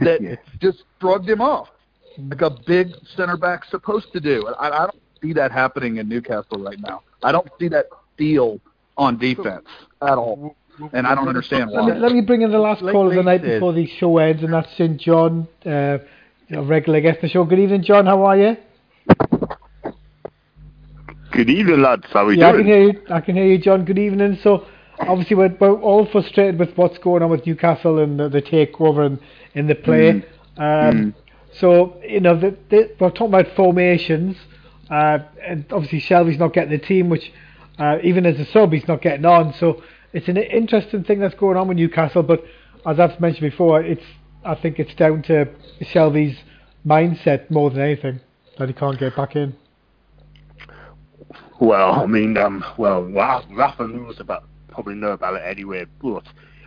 that 0.03 0.21
Yeah. 0.23 0.37
just 0.61 0.83
shrugged 1.01 1.29
him 1.29 1.41
off, 1.41 1.69
like 2.19 2.43
a 2.43 2.51
big 2.67 2.89
center 3.17 3.39
back's 3.39 3.71
supposed 3.71 4.13
to 4.13 4.21
do. 4.21 4.47
I, 4.61 4.69
I 4.69 4.87
don't 4.89 5.01
see 5.23 5.33
that 5.33 5.53
happening 5.53 5.97
in 5.97 6.07
Newcastle 6.09 6.59
right 6.63 6.79
now. 6.81 7.01
I 7.23 7.33
don't 7.33 7.49
see 7.59 7.69
that 7.69 7.87
feel 8.19 8.61
on 8.99 9.17
defense 9.17 9.67
at 10.03 10.19
all, 10.19 10.55
and 10.93 11.07
I 11.07 11.15
don't 11.15 11.29
understand 11.29 11.71
Let 11.71 11.85
me, 11.85 11.93
let 12.01 12.13
me 12.13 12.21
bring 12.21 12.43
in 12.43 12.51
the 12.51 12.59
last 12.59 12.83
Like 12.83 12.93
call 12.93 13.09
of 13.09 13.15
the 13.15 13.23
night 13.23 13.43
said. 13.43 13.55
before 13.55 13.73
the 13.73 13.87
show 13.87 14.19
ends, 14.19 14.43
and 14.43 14.53
that's 14.53 14.71
St 14.77 14.99
John, 15.01 15.47
uh, 15.65 15.99
you 16.49 16.57
know, 16.57 16.63
regular 16.65 17.01
guest 17.01 17.17
of 17.17 17.23
the 17.23 17.29
show. 17.29 17.45
Good 17.45 17.59
evening, 17.59 17.83
John. 17.83 18.07
How 18.07 18.25
are 18.25 18.37
you? 18.37 18.57
Good 21.33 21.49
evening, 21.49 21.81
lads. 21.81 22.05
How 22.13 22.25
are 22.25 22.27
we 22.27 22.39
yeah, 22.39 22.49
I 22.49 22.53
can 22.53 22.63
doing? 22.65 22.67
hear 22.67 22.83
you. 22.93 23.03
I 23.11 23.21
can 23.21 23.37
hear 23.37 23.47
you, 23.47 23.59
John. 23.59 23.85
Good 23.85 23.99
evening. 23.99 24.39
So, 24.43 24.67
obviously, 24.99 25.37
we're, 25.37 25.57
we're 25.59 25.81
all 25.81 26.05
frustrated 26.07 26.59
with 26.59 26.77
what's 26.77 26.99
going 26.99 27.23
on 27.23 27.31
with 27.31 27.47
Newcastle 27.47 27.99
and 28.01 28.21
the, 28.21 28.29
the 28.29 28.43
takeover 28.43 29.07
and 29.07 29.19
in 29.55 29.67
the 29.67 29.75
play. 29.75 30.25
Um, 30.59 31.15
So, 31.55 32.01
you 32.03 32.21
know, 32.21 32.35
the, 32.39 32.57
the, 32.71 32.95
we're 32.99 33.11
talking 33.11 33.27
about 33.35 33.55
formations, 33.55 34.39
uh, 34.91 35.19
and 35.47 35.67
obviously 35.71 36.01
Shelvey's 36.01 36.39
not 36.39 36.55
getting 36.55 36.71
the 36.71 36.79
team, 36.79 37.11
which 37.11 37.31
uh, 37.79 37.99
even 38.03 38.25
as 38.25 38.39
a 38.39 38.47
sub, 38.47 38.73
he's 38.73 38.89
not 38.89 39.03
getting 39.03 39.27
on. 39.27 39.53
So, 39.55 39.83
it's 40.13 40.29
an 40.29 40.37
interesting 40.37 41.05
thing 41.05 41.21
that's 41.21 41.35
going 41.35 41.57
on 41.57 41.69
with 41.69 41.77
Newcastle. 41.77 42.23
But 42.23 42.45
as 42.87 42.99
I've 42.99 43.19
mentioned 43.21 43.51
before, 43.51 43.83
it's 43.83 44.05
I 44.45 44.55
think 44.55 44.79
it's 44.79 44.95
down 44.95 45.23
to 45.25 45.49
Shelvey's 45.81 46.37
mindset 46.87 47.51
more 47.51 47.71
than 47.71 47.81
anything 47.81 48.21
that 48.59 48.69
he 48.69 48.75
can't 48.75 48.99
get 48.99 49.17
back 49.17 49.37
in. 49.37 49.55
Well, 51.61 51.93
I 51.93 52.07
mean, 52.07 52.37
um, 52.37 52.65
well, 52.77 53.05
Ra- 53.05 53.45
Rafa 53.51 53.87
knows 53.87 54.19
about 54.19 54.45
probably 54.69 54.95
know 54.95 55.13
about 55.13 55.35
it 55.35 55.43
anyway. 55.45 55.87
But 56.03 56.25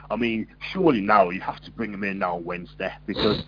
I 0.10 0.16
mean, 0.16 0.48
surely 0.72 1.02
now 1.02 1.30
you 1.30 1.42
have 1.42 1.62
to 1.62 1.72
bring 1.72 1.94
him 1.94 2.04
in 2.04 2.20
now 2.20 2.38
Wednesday 2.38 2.94
because 3.06 3.44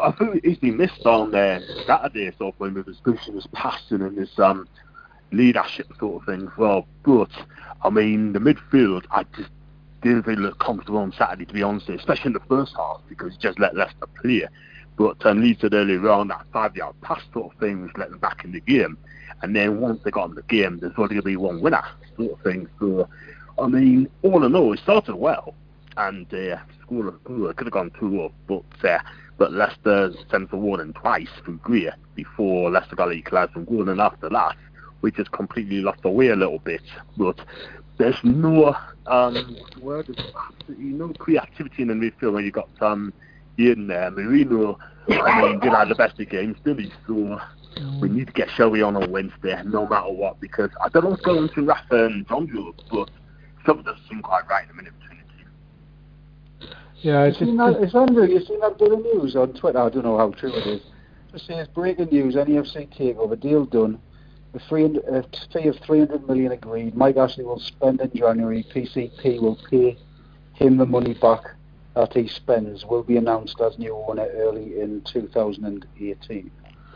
I 0.00 0.10
think 0.12 0.44
he's 0.44 0.58
been 0.58 0.76
missed 0.76 1.06
on 1.06 1.30
there 1.30 1.60
Saturday 1.86 2.32
so 2.38 2.54
with 2.58 2.86
his 2.86 2.98
pushing, 3.04 3.34
his 3.34 3.46
passing, 3.52 4.02
and 4.02 4.18
his 4.18 4.30
um, 4.38 4.66
leadership 5.32 5.86
sort 5.98 6.22
of 6.22 6.26
thing 6.26 6.48
as 6.48 6.56
well. 6.56 6.86
But 7.04 7.30
I 7.82 7.90
mean, 7.90 8.32
the 8.32 8.38
midfield, 8.38 9.04
I 9.10 9.24
just 9.36 9.50
didn't 10.02 10.26
really 10.26 10.42
look 10.42 10.58
comfortable 10.58 10.98
on 10.98 11.12
Saturday, 11.12 11.44
to 11.46 11.54
be 11.54 11.62
honest, 11.62 11.88
especially 11.88 12.28
in 12.28 12.32
the 12.32 12.40
first 12.40 12.74
half 12.76 13.00
because 13.08 13.32
he 13.32 13.38
just 13.38 13.58
let 13.58 13.76
Leicester 13.76 14.06
play. 14.20 14.46
But 14.96 15.24
um, 15.24 15.40
Lee 15.40 15.56
said 15.60 15.74
earlier 15.74 16.08
on 16.10 16.28
that 16.28 16.44
five-yard 16.52 17.00
pass 17.00 17.22
sort 17.32 17.52
of 17.52 17.58
thing 17.58 17.82
was 17.82 17.90
let 17.96 18.10
them 18.10 18.18
back 18.18 18.44
in 18.44 18.52
the 18.52 18.60
game. 18.60 18.98
And 19.40 19.56
then 19.56 19.80
once 19.80 20.00
they 20.04 20.10
got 20.10 20.28
in 20.28 20.34
the 20.34 20.42
game, 20.42 20.78
there's 20.78 20.92
only 20.96 21.14
going 21.14 21.22
to 21.22 21.22
be 21.22 21.36
one 21.36 21.60
winner 21.60 21.82
sort 22.16 22.32
of 22.32 22.40
thing. 22.42 22.68
So, 22.78 23.08
I 23.58 23.66
mean, 23.68 24.08
all 24.22 24.44
in 24.44 24.54
all, 24.54 24.72
it 24.72 24.80
started 24.80 25.16
well. 25.16 25.54
And 25.96 26.32
uh, 26.32 26.58
scored, 26.82 27.14
oh, 27.26 27.52
could 27.54 27.66
have 27.66 27.72
gone 27.72 27.90
2 27.98 28.22
up, 28.22 28.32
but 28.46 28.88
uh, 28.88 28.98
but 29.38 29.52
Leicester 29.52 30.12
sent 30.30 30.50
for 30.50 30.56
warning 30.56 30.92
twice 30.92 31.28
from 31.44 31.56
Greer 31.58 31.94
before 32.14 32.70
Leicester 32.70 32.96
got 32.96 33.12
equalised 33.12 33.52
from 33.52 33.64
goal. 33.64 33.88
And 33.88 34.00
after 34.00 34.28
that, 34.28 34.56
we 35.02 35.10
just 35.10 35.30
completely 35.32 35.80
lost 35.80 36.02
the 36.02 36.10
way 36.10 36.28
a 36.28 36.36
little 36.36 36.60
bit. 36.60 36.80
But 37.18 37.38
there's 37.98 38.18
no 38.22 38.74
um, 39.06 39.56
word, 39.80 40.06
there's 40.06 40.32
absolutely 40.34 40.84
no 40.86 41.12
creativity 41.18 41.82
in 41.82 41.88
the 41.88 41.94
midfield 41.94 42.34
when 42.34 42.44
you've 42.44 42.54
got 42.54 42.70
um, 42.80 43.12
Ian 43.58 43.88
there. 43.88 44.10
Merino, 44.10 44.78
I 45.08 45.42
mean, 45.42 45.60
did 45.60 45.72
have 45.72 45.88
the 45.88 45.94
best 45.94 46.18
of 46.18 46.30
games, 46.30 46.56
did 46.64 46.78
he? 46.78 46.92
So 47.06 47.40
we 48.00 48.08
need 48.08 48.28
to 48.28 48.32
get 48.32 48.48
Shelvey 48.48 48.86
on 48.86 48.96
on 48.96 49.10
Wednesday, 49.10 49.60
no 49.64 49.86
matter 49.86 50.10
what, 50.10 50.40
because 50.40 50.70
I 50.80 50.88
don't 50.88 51.04
know 51.04 51.10
what's 51.10 51.22
going 51.22 51.38
on 51.38 51.46
between 51.48 51.66
Rafa 51.66 52.06
and 52.06 52.26
John 52.28 52.46
but 52.90 53.10
something 53.66 53.84
doesn't 53.84 54.08
seem 54.08 54.22
quite 54.22 54.48
right 54.48 54.62
in 54.62 54.68
the 54.68 54.74
minute 54.74 54.92
between 55.00 55.18
the 56.60 56.66
two. 56.66 56.72
Yeah, 57.00 57.24
You 57.24 57.30
it's 57.30 57.38
seen 57.38 57.56
that, 57.56 57.76
it's 57.80 57.94
Andrew, 57.94 58.26
you 58.26 58.40
seen 58.44 58.60
that 58.60 58.78
bit 58.78 58.92
of 58.92 59.00
news 59.00 59.36
on 59.36 59.52
Twitter? 59.54 59.78
I 59.78 59.88
don't 59.90 60.04
know 60.04 60.18
how 60.18 60.30
true 60.30 60.52
it 60.52 60.66
is. 60.66 60.82
Just 61.32 61.46
says 61.46 61.66
breaking 61.74 62.08
news: 62.12 62.34
NEFC 62.34 62.94
takeover 62.98 63.40
deal 63.40 63.64
done. 63.64 63.98
A, 64.54 64.58
three, 64.58 64.84
a 64.84 65.18
uh, 65.18 65.22
fee 65.52 65.68
of 65.68 65.78
300 65.78 66.26
million 66.28 66.52
agreed. 66.52 66.94
Mike 66.94 67.16
Ashley 67.16 67.44
will 67.44 67.58
spend 67.58 68.00
in 68.00 68.10
January. 68.14 68.64
PCP 68.74 69.40
will 69.40 69.58
pay 69.70 69.96
him 70.54 70.76
the 70.76 70.84
money 70.84 71.14
back 71.14 71.42
that 71.94 72.12
he 72.12 72.28
spends. 72.28 72.84
Will 72.84 73.02
be 73.02 73.16
announced 73.16 73.60
as 73.60 73.78
new 73.78 73.96
owner 73.96 74.26
early 74.34 74.80
in 74.80 75.02
2018. 75.02 76.50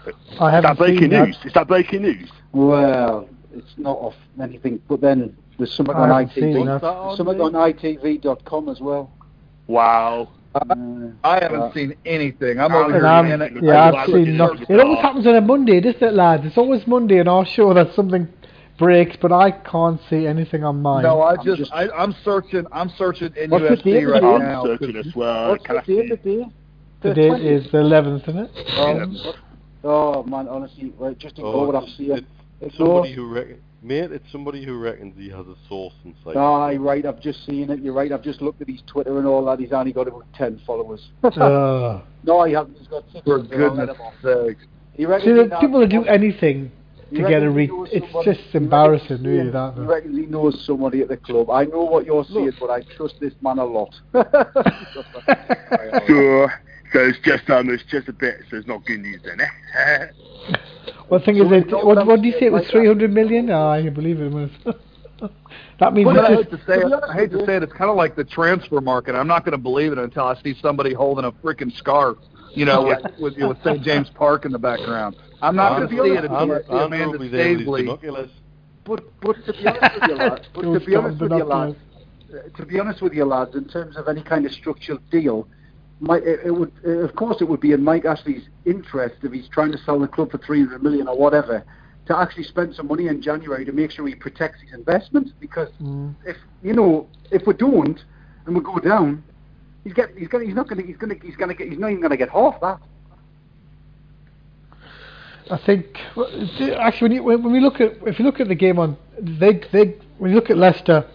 I 0.06 0.08
Is 0.08 0.38
haven't 0.38 0.62
that 0.62 0.78
breaking 0.78 1.10
that. 1.10 1.26
news? 1.26 1.38
Is 1.44 1.52
that 1.54 1.66
breaking 1.66 2.02
news? 2.02 2.30
Well, 2.52 3.28
it's 3.54 3.74
not 3.78 3.96
off 3.98 4.14
anything, 4.40 4.80
but 4.88 5.00
then 5.00 5.36
there's 5.58 5.72
something 5.72 5.96
I 5.96 6.10
on 6.10 6.26
ITV. 6.26 6.66
There's 6.80 7.16
something 7.16 7.40
on 7.40 7.52
ITV.com 7.52 8.68
as 8.68 8.80
well. 8.80 9.10
Wow. 9.66 10.28
I 11.24 11.38
haven't 11.40 11.60
uh, 11.60 11.72
seen 11.74 11.94
anything. 12.04 12.58
I'm 12.58 12.66
And 12.72 12.74
over 12.74 12.92
here. 12.94 13.06
I'm- 13.06 13.26
in 13.26 13.42
it. 13.42 13.52
yeah, 13.62 13.90
I 13.90 14.02
I've 14.02 14.06
seen 14.08 14.36
nothing. 14.36 14.62
it. 14.62 14.70
It 14.70 14.80
always 14.80 15.00
happens 15.00 15.26
on 15.26 15.34
a 15.36 15.40
Monday, 15.40 15.80
doesn't 15.80 16.02
it, 16.02 16.12
lads? 16.14 16.44
It's 16.46 16.58
always 16.58 16.86
Monday 16.86 17.20
on 17.20 17.28
our 17.28 17.44
show 17.46 17.72
that 17.74 17.94
something 17.94 18.28
breaks, 18.78 19.16
but 19.20 19.32
I 19.32 19.50
can't 19.50 20.00
see 20.10 20.26
anything 20.26 20.62
on 20.64 20.82
mine. 20.82 21.02
No, 21.04 21.20
I 21.20 21.34
I'm 21.36 21.44
just, 21.44 21.58
just- 21.58 21.72
I, 21.72 21.88
I'm 21.90 22.14
searching. 22.24 22.66
I'm 22.72 22.90
searching 22.98 23.32
in 23.36 23.50
What's 23.50 23.82
the 23.82 23.90
UFC 23.90 24.10
right 24.10 24.22
now. 24.22 24.62
I'm 24.62 24.78
searching 24.78 24.96
as 24.96 25.14
well. 25.14 25.50
What's 25.50 25.64
Can 25.66 25.76
the 25.76 25.82
date 25.82 26.08
today? 26.08 26.46
the 27.02 27.08
The 27.08 27.14
date 27.14 27.42
is 27.42 27.64
the 27.72 27.78
11th, 27.78 28.28
isn't 28.28 28.38
it? 28.38 28.78
Um, 28.78 29.16
oh 29.84 30.22
man, 30.24 30.48
honestly, 30.48 30.92
right, 30.98 31.16
just 31.18 31.38
ignore 31.38 31.54
Oh, 31.54 31.66
what 31.66 31.76
I'm 31.76 31.82
it's- 31.84 31.96
seeing. 31.96 32.26
it's 32.60 32.74
Ignore. 32.74 33.04
somebody 33.04 33.14
who 33.14 33.26
reckon, 33.32 33.58
mate, 33.86 34.12
it's 34.12 34.30
somebody 34.32 34.64
who 34.64 34.78
reckons 34.78 35.14
he 35.16 35.28
has 35.30 35.46
a 35.46 35.54
source 35.68 35.94
inside. 36.04 36.36
Aye, 36.36 36.76
right, 36.76 37.06
I've 37.06 37.20
just 37.20 37.44
seen 37.46 37.70
it. 37.70 37.80
You're 37.80 37.94
right. 37.94 38.10
I've 38.12 38.22
just 38.22 38.42
looked 38.42 38.60
at 38.60 38.68
his 38.68 38.82
Twitter 38.86 39.18
and 39.18 39.26
all 39.26 39.44
that. 39.46 39.58
He's 39.60 39.72
only 39.72 39.92
got 39.92 40.08
about 40.08 40.24
ten 40.34 40.60
followers. 40.66 41.00
Uh, 41.22 42.00
no, 42.24 42.44
he 42.44 42.52
hasn't. 42.54 42.76
He's 42.78 42.88
got 42.88 43.04
six. 43.12 43.24
For 43.24 43.38
goodness 43.38 43.90
him 43.90 44.00
off. 44.00 44.14
sake. 44.22 44.58
He 44.94 45.06
reckons 45.06 45.38
see, 45.38 45.54
he 45.54 45.60
people 45.60 45.80
that 45.80 45.88
do 45.90 46.04
anything 46.04 46.70
to 47.14 47.20
get 47.20 47.42
a 47.42 47.50
reckons 47.50 47.52
he 47.52 47.56
re- 47.56 47.66
knows 47.68 47.88
it's 47.92 48.06
somebody- 48.12 48.34
just 48.34 48.54
embarrassing, 48.54 49.08
reckons- 49.10 49.26
really, 49.26 49.50
that. 49.50 49.74
He 49.74 49.80
reckons 49.80 50.16
he 50.18 50.26
knows 50.26 50.64
somebody 50.66 51.00
at 51.02 51.08
the 51.08 51.16
club. 51.18 51.50
I 51.50 51.64
know 51.64 51.84
what 51.84 52.04
you're 52.06 52.24
saying, 52.24 52.52
but 52.58 52.70
I 52.70 52.82
trust 52.96 53.14
this 53.20 53.34
man 53.42 53.58
a 53.58 53.64
lot. 53.64 53.94
So, 56.06 56.48
so 56.96 57.02
it's 57.02 57.18
just 57.18 57.50
um, 57.50 57.68
it's 57.68 57.82
just 57.84 58.08
a 58.08 58.12
bit. 58.12 58.36
So 58.50 58.56
it's 58.56 58.66
not 58.66 58.86
good 58.86 59.00
news 59.00 59.20
then, 59.22 59.40
eh? 59.40 60.06
Well, 61.10 61.20
thing 61.20 61.36
So 61.36 61.52
is, 61.52 61.64
it, 61.64 61.70
what, 61.70 62.04
what 62.06 62.22
did 62.22 62.24
you 62.24 62.32
say? 62.32 62.46
It 62.46 62.52
was 62.52 62.62
like 62.62 62.70
300 62.72 63.12
million? 63.12 63.50
Oh, 63.50 63.68
I 63.68 63.88
believe 63.90 64.20
it 64.20 64.32
was. 64.32 64.50
that 65.78 65.92
means 65.92 66.06
But 66.06 66.18
I 66.18 66.32
it's 66.32 66.42
hate 66.42 66.50
to 66.50 66.66
say 66.66 66.78
it. 66.78 66.92
I 67.08 67.12
hate 67.12 67.30
to 67.30 67.46
say 67.46 67.56
it. 67.56 67.62
It's 67.62 67.72
kind 67.72 67.90
of 67.90 67.96
like 67.96 68.16
the 68.16 68.24
transfer 68.24 68.80
market. 68.80 69.14
I'm 69.14 69.28
not 69.28 69.44
going 69.44 69.52
to 69.52 69.58
believe 69.58 69.92
it 69.92 69.98
until 69.98 70.24
I 70.24 70.40
see 70.42 70.56
somebody 70.60 70.94
holding 70.94 71.24
a 71.24 71.32
freaking 71.32 71.72
scarf. 71.76 72.18
You 72.54 72.64
know, 72.64 72.84
with 72.84 72.98
with, 73.20 73.36
with 73.36 73.58
St. 73.62 73.82
James 73.82 74.10
Park 74.10 74.46
in 74.46 74.52
the 74.52 74.58
background. 74.58 75.16
I'm 75.42 75.54
not 75.54 75.76
going 75.76 75.88
to 75.88 75.94
see 75.94 76.10
it 76.10 76.24
until 76.24 76.36
I'm, 76.36 76.50
I 76.50 76.58
see 76.60 76.64
I'm 76.70 76.86
Amanda 76.86 77.04
probably 77.10 77.28
there 77.28 77.48
with 77.50 77.58
his 77.58 77.66
Staveley. 77.66 78.30
But 78.84 79.04
but 79.20 79.44
to 79.44 79.52
be 79.52 79.66
honest 79.66 80.00
with 80.00 80.10
you, 80.10 80.16
lads, 80.16 80.48
but 80.54 80.62
to 80.62 80.80
be 80.80 80.96
honest 80.96 81.20
with 81.20 81.32
you, 81.32 81.44
lads, 81.44 81.76
uh, 82.32 82.56
to 82.56 82.66
be 82.66 82.80
honest 82.80 83.02
with 83.02 83.12
you, 83.12 83.24
lads, 83.24 83.54
in 83.54 83.68
terms 83.68 83.96
of 83.96 84.08
any 84.08 84.22
kind 84.22 84.46
of 84.46 84.52
structural 84.52 84.98
deal, 85.10 85.46
my, 86.00 86.16
it, 86.18 86.40
it 86.46 86.50
would, 86.50 86.72
uh, 86.86 86.90
of 86.90 87.14
course, 87.14 87.38
it 87.40 87.44
would 87.44 87.60
be 87.60 87.72
in 87.72 87.82
Mike 87.82 88.04
Ashley's 88.04 88.48
interest 88.64 89.16
if 89.22 89.32
he's 89.32 89.48
trying 89.48 89.72
to 89.72 89.78
sell 89.78 89.98
the 89.98 90.08
club 90.08 90.30
for 90.30 90.38
300 90.38 90.82
million 90.82 91.08
or 91.08 91.16
whatever, 91.16 91.64
to 92.06 92.16
actually 92.16 92.44
spend 92.44 92.74
some 92.74 92.86
money 92.88 93.08
in 93.08 93.20
January 93.22 93.64
to 93.64 93.72
make 93.72 93.90
sure 93.90 94.06
he 94.06 94.14
protects 94.14 94.60
his 94.62 94.72
investment. 94.72 95.32
Because 95.40 95.68
Mm. 95.80 96.14
if 96.24 96.36
you 96.62 96.72
know, 96.74 97.08
if 97.30 97.46
we 97.46 97.54
don't 97.54 98.04
and 98.46 98.54
we 98.54 98.62
go 98.62 98.78
down, 98.78 99.24
he's 99.84 99.92
get, 99.94 100.10
he's 100.16 100.28
gonna, 100.28 100.44
he's 100.44 100.54
not 100.54 100.68
gonna, 100.68 100.82
he's 100.82 100.96
gonna, 100.96 101.14
he's 101.22 101.36
gonna 101.36 101.54
get, 101.54 101.68
he's 101.68 101.78
not 101.78 101.90
even 101.90 102.02
gonna 102.02 102.16
get 102.16 102.28
half 102.30 102.60
that. 102.60 102.78
I 105.50 105.58
think 105.58 105.98
actually 106.78 107.08
when, 107.08 107.12
you, 107.12 107.22
when 107.22 107.52
we 107.52 107.60
look 107.60 107.80
at 107.80 107.92
if 108.06 108.18
you 108.18 108.24
look 108.24 108.40
at 108.40 108.48
the 108.48 108.54
game 108.54 108.78
on 108.78 108.96
they 109.20 109.60
they 109.72 109.96
when 110.18 110.30
you 110.30 110.36
look 110.36 110.50
at 110.50 110.56
Leicester 110.56 111.08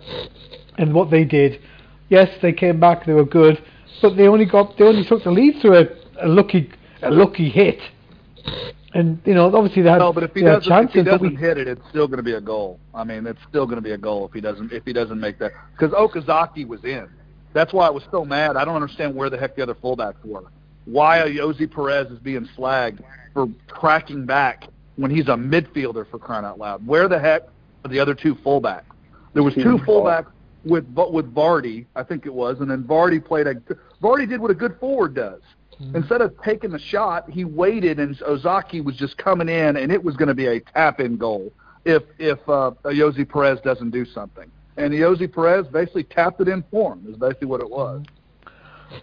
and 0.78 0.94
what 0.94 1.12
they 1.12 1.26
did, 1.26 1.60
yes 2.10 2.30
they 2.42 2.54
came 2.54 2.80
back 2.80 3.06
they 3.06 3.14
were 3.14 3.26
good, 3.26 3.62
but 4.02 4.16
they 4.16 4.28
only 4.28 4.46
got 4.46 4.78
they 4.78 4.86
only 4.86 5.06
took 5.06 5.24
the 5.24 5.32
lead 5.32 5.62
through 5.62 5.78
a, 5.78 5.86
a 6.22 6.28
lucky 6.28 6.70
a 7.02 7.12
lucky 7.12 7.50
hit, 7.50 7.80
and 8.94 9.20
you 9.26 9.34
know 9.34 9.56
obviously 9.56 9.82
they 9.82 9.90
had, 9.90 10.00
No, 10.00 10.14
but 10.14 10.24
if 10.24 10.34
he 10.34 10.42
doesn't, 10.42 10.72
if 10.72 10.92
he 10.92 11.04
doesn't 11.04 11.22
we, 11.22 11.36
hit 11.36 11.58
it, 11.58 11.68
it's 11.68 11.82
still 11.90 12.08
going 12.08 12.18
to 12.18 12.24
be 12.24 12.34
a 12.34 12.42
goal. 12.42 12.80
I 12.94 13.04
mean, 13.04 13.26
it's 13.28 13.40
still 13.50 13.66
going 13.66 13.78
to 13.78 13.82
be 13.82 13.92
a 13.92 13.98
goal 13.98 14.28
if 14.28 14.34
he 14.34 14.42
doesn't 14.42 14.72
if 14.72 14.86
he 14.86 14.94
doesn't 14.94 15.20
make 15.20 15.40
that. 15.40 15.52
Because 15.72 15.94
Okazaki 15.94 16.68
was 16.68 16.84
in. 16.84 17.08
That's 17.54 17.74
why 17.74 17.88
I 17.88 17.90
was 17.90 18.04
so 18.12 18.24
mad. 18.24 18.56
I 18.56 18.64
don't 18.64 18.76
understand 18.76 19.16
where 19.16 19.30
the 19.30 19.38
heck 19.38 19.56
the 19.56 19.64
other 19.64 19.76
fullbacks 19.76 20.24
were. 20.24 20.46
Why 20.86 21.20
Ayoze 21.20 21.70
Perez 21.72 22.10
is 22.12 22.20
being 22.20 22.48
flagged 22.56 23.04
for 23.34 23.48
cracking 23.68 24.26
back 24.26 24.68
when 24.96 25.12
he's 25.12 25.28
a 25.28 25.36
midfielder 25.36 26.10
for 26.10 26.18
crying 26.18 26.46
out 26.46 26.60
loud. 26.60 26.86
Where 26.86 27.08
the 27.08 27.20
heck 27.20 27.44
are 27.84 27.90
the 27.90 28.00
other 28.00 28.16
two 28.16 28.36
fullbacks? 28.36 28.84
There 29.34 29.44
was 29.44 29.54
two 29.54 29.78
fullbacks 29.86 30.28
with 30.64 30.86
with 30.88 31.34
Vardy, 31.34 31.86
I 31.96 32.04
think 32.04 32.26
it 32.26 32.34
was, 32.34 32.60
and 32.60 32.70
then 32.70 32.84
Vardy 32.84 33.24
played 33.24 33.48
a 33.48 33.56
Vardy 34.02 34.28
did 34.28 34.40
what 34.40 34.52
a 34.52 34.56
good 34.56 34.78
forward 34.80 35.16
does. 35.16 35.42
Instead 35.96 36.22
of 36.22 36.34
taking 36.44 36.70
the 36.70 36.80
shot, 36.80 37.28
he 37.30 37.44
waited, 37.44 38.00
and 38.00 38.16
Ozaki 38.22 38.82
was 38.82 38.96
just 38.96 39.18
coming 39.18 39.50
in, 39.50 39.78
and 39.78 39.92
it 39.92 40.04
was 40.04 40.16
going 40.16 40.28
to 40.28 40.36
be 40.36 40.46
a 40.46 40.60
tap-in 40.60 41.18
goal 41.18 41.52
if 41.86 42.04
if 42.20 42.38
uh, 42.48 42.72
Ayoze 42.84 43.28
Perez 43.28 43.60
doesn't 43.62 43.90
do 43.90 44.06
something. 44.06 44.50
And 44.78 44.94
Ayoze 44.94 45.34
Perez 45.34 45.68
basically 45.68 46.04
tapped 46.04 46.40
it 46.40 46.48
in 46.48 46.64
for 46.70 46.94
him. 46.94 47.06
Is 47.10 47.18
basically 47.18 47.48
what 47.48 47.62
it 47.62 47.70
was. 47.70 48.04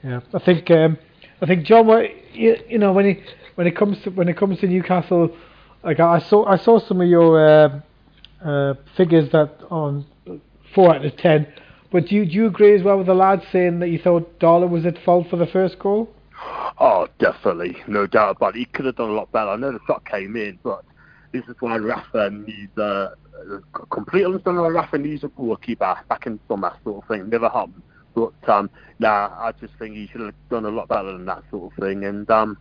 yeah 0.04 0.20
I 0.32 0.38
think 0.38 0.70
um, 0.70 0.98
I 1.42 1.46
think 1.46 1.66
John 1.66 1.88
you, 2.32 2.56
you 2.68 2.78
know 2.78 2.92
when 2.92 3.06
he 3.06 3.22
when 3.56 3.66
it 3.66 3.76
comes 3.76 4.00
to 4.02 4.10
when 4.10 4.28
it 4.28 4.36
comes 4.36 4.60
to 4.60 4.68
Newcastle, 4.68 5.36
like 5.82 5.98
I 5.98 6.20
saw 6.20 6.44
I 6.46 6.58
saw 6.58 6.78
some 6.78 7.00
of 7.00 7.08
your 7.08 7.44
uh, 7.44 7.80
uh, 8.44 8.74
figures 8.96 9.30
that 9.32 9.58
on 9.68 10.06
four 10.74 10.94
out 10.94 11.04
of 11.04 11.16
ten. 11.16 11.46
But 11.90 12.06
do 12.06 12.16
you, 12.16 12.26
do 12.26 12.32
you 12.32 12.46
agree 12.46 12.74
as 12.74 12.82
well 12.82 12.98
with 12.98 13.06
the 13.06 13.14
lads 13.14 13.42
saying 13.50 13.78
that 13.78 13.88
you 13.88 13.98
thought 13.98 14.38
Darlow 14.38 14.68
was 14.68 14.84
at 14.84 15.02
fault 15.04 15.28
for 15.30 15.36
the 15.36 15.46
first 15.46 15.78
goal? 15.78 16.10
Oh, 16.78 17.08
definitely, 17.18 17.76
no 17.86 18.06
doubt 18.06 18.36
about 18.36 18.54
it. 18.54 18.58
He 18.58 18.64
could 18.66 18.84
have 18.84 18.96
done 18.96 19.10
a 19.10 19.14
lot 19.14 19.32
better. 19.32 19.50
I 19.50 19.56
know 19.56 19.72
the 19.72 19.80
shot 19.86 20.04
came 20.04 20.36
in, 20.36 20.58
but 20.62 20.84
this 21.32 21.44
is 21.48 21.56
why 21.60 21.76
Rafa 21.78 22.30
needs 22.30 22.76
uh, 22.78 23.14
a 23.50 23.86
complete 23.90 24.24
understanding 24.24 24.62
why 24.62 24.68
Rafa 24.68 24.98
needs 24.98 25.24
a 25.24 25.28
goalkeeper 25.28 25.98
back 26.08 26.26
in 26.26 26.38
summer 26.48 26.72
sort 26.84 27.02
of 27.02 27.08
thing. 27.08 27.28
Never 27.28 27.48
happened. 27.48 27.82
But 28.14 28.48
um, 28.48 28.70
nah, 28.98 29.30
I 29.38 29.52
just 29.60 29.74
think 29.78 29.94
he 29.94 30.08
should 30.08 30.20
have 30.20 30.34
done 30.50 30.64
a 30.64 30.70
lot 30.70 30.88
better 30.88 31.12
than 31.12 31.24
that 31.26 31.42
sort 31.50 31.72
of 31.72 31.78
thing. 31.82 32.04
And 32.04 32.30
um, 32.30 32.58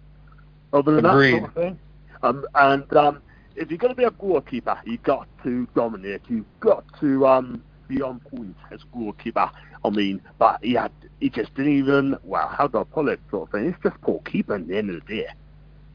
other 0.74 0.96
than 0.96 1.06
Agreed. 1.06 1.34
that 1.34 1.40
sort 1.40 1.50
of 1.50 1.56
thing, 1.56 1.80
um, 2.24 2.46
and 2.56 2.94
um, 2.98 3.22
if 3.56 3.70
you're 3.70 3.78
going 3.78 3.94
to 3.94 3.98
be 3.98 4.04
a 4.04 4.12
goalkeeper, 4.12 4.80
you've 4.86 5.04
got 5.04 5.28
to 5.44 5.68
dominate. 5.76 6.22
You've 6.28 6.46
got 6.60 6.84
to 7.00 7.28
um, 7.28 7.64
be 7.88 8.02
on 8.02 8.20
point 8.20 8.56
as 8.72 8.82
goalkeeper. 8.94 9.50
I 9.84 9.90
mean, 9.90 10.22
but 10.40 10.60
he 10.64 10.74
had, 10.74 10.92
he 11.20 11.30
just 11.30 11.54
didn't 11.56 11.78
even. 11.78 12.18
Well, 12.24 12.48
how 12.48 12.68
do 12.68 12.80
I 12.80 12.84
pull 12.84 13.10
it? 13.10 13.20
Sort 13.30 13.48
of 13.48 13.52
thing. 13.52 13.70
It's 13.70 13.84
just 13.84 14.00
poor 14.02 14.22
keeping. 14.22 14.56
At 14.56 14.68
the 14.68 14.78
end 14.78 14.90
of 14.90 15.06
the 15.06 15.16
day, 15.16 15.28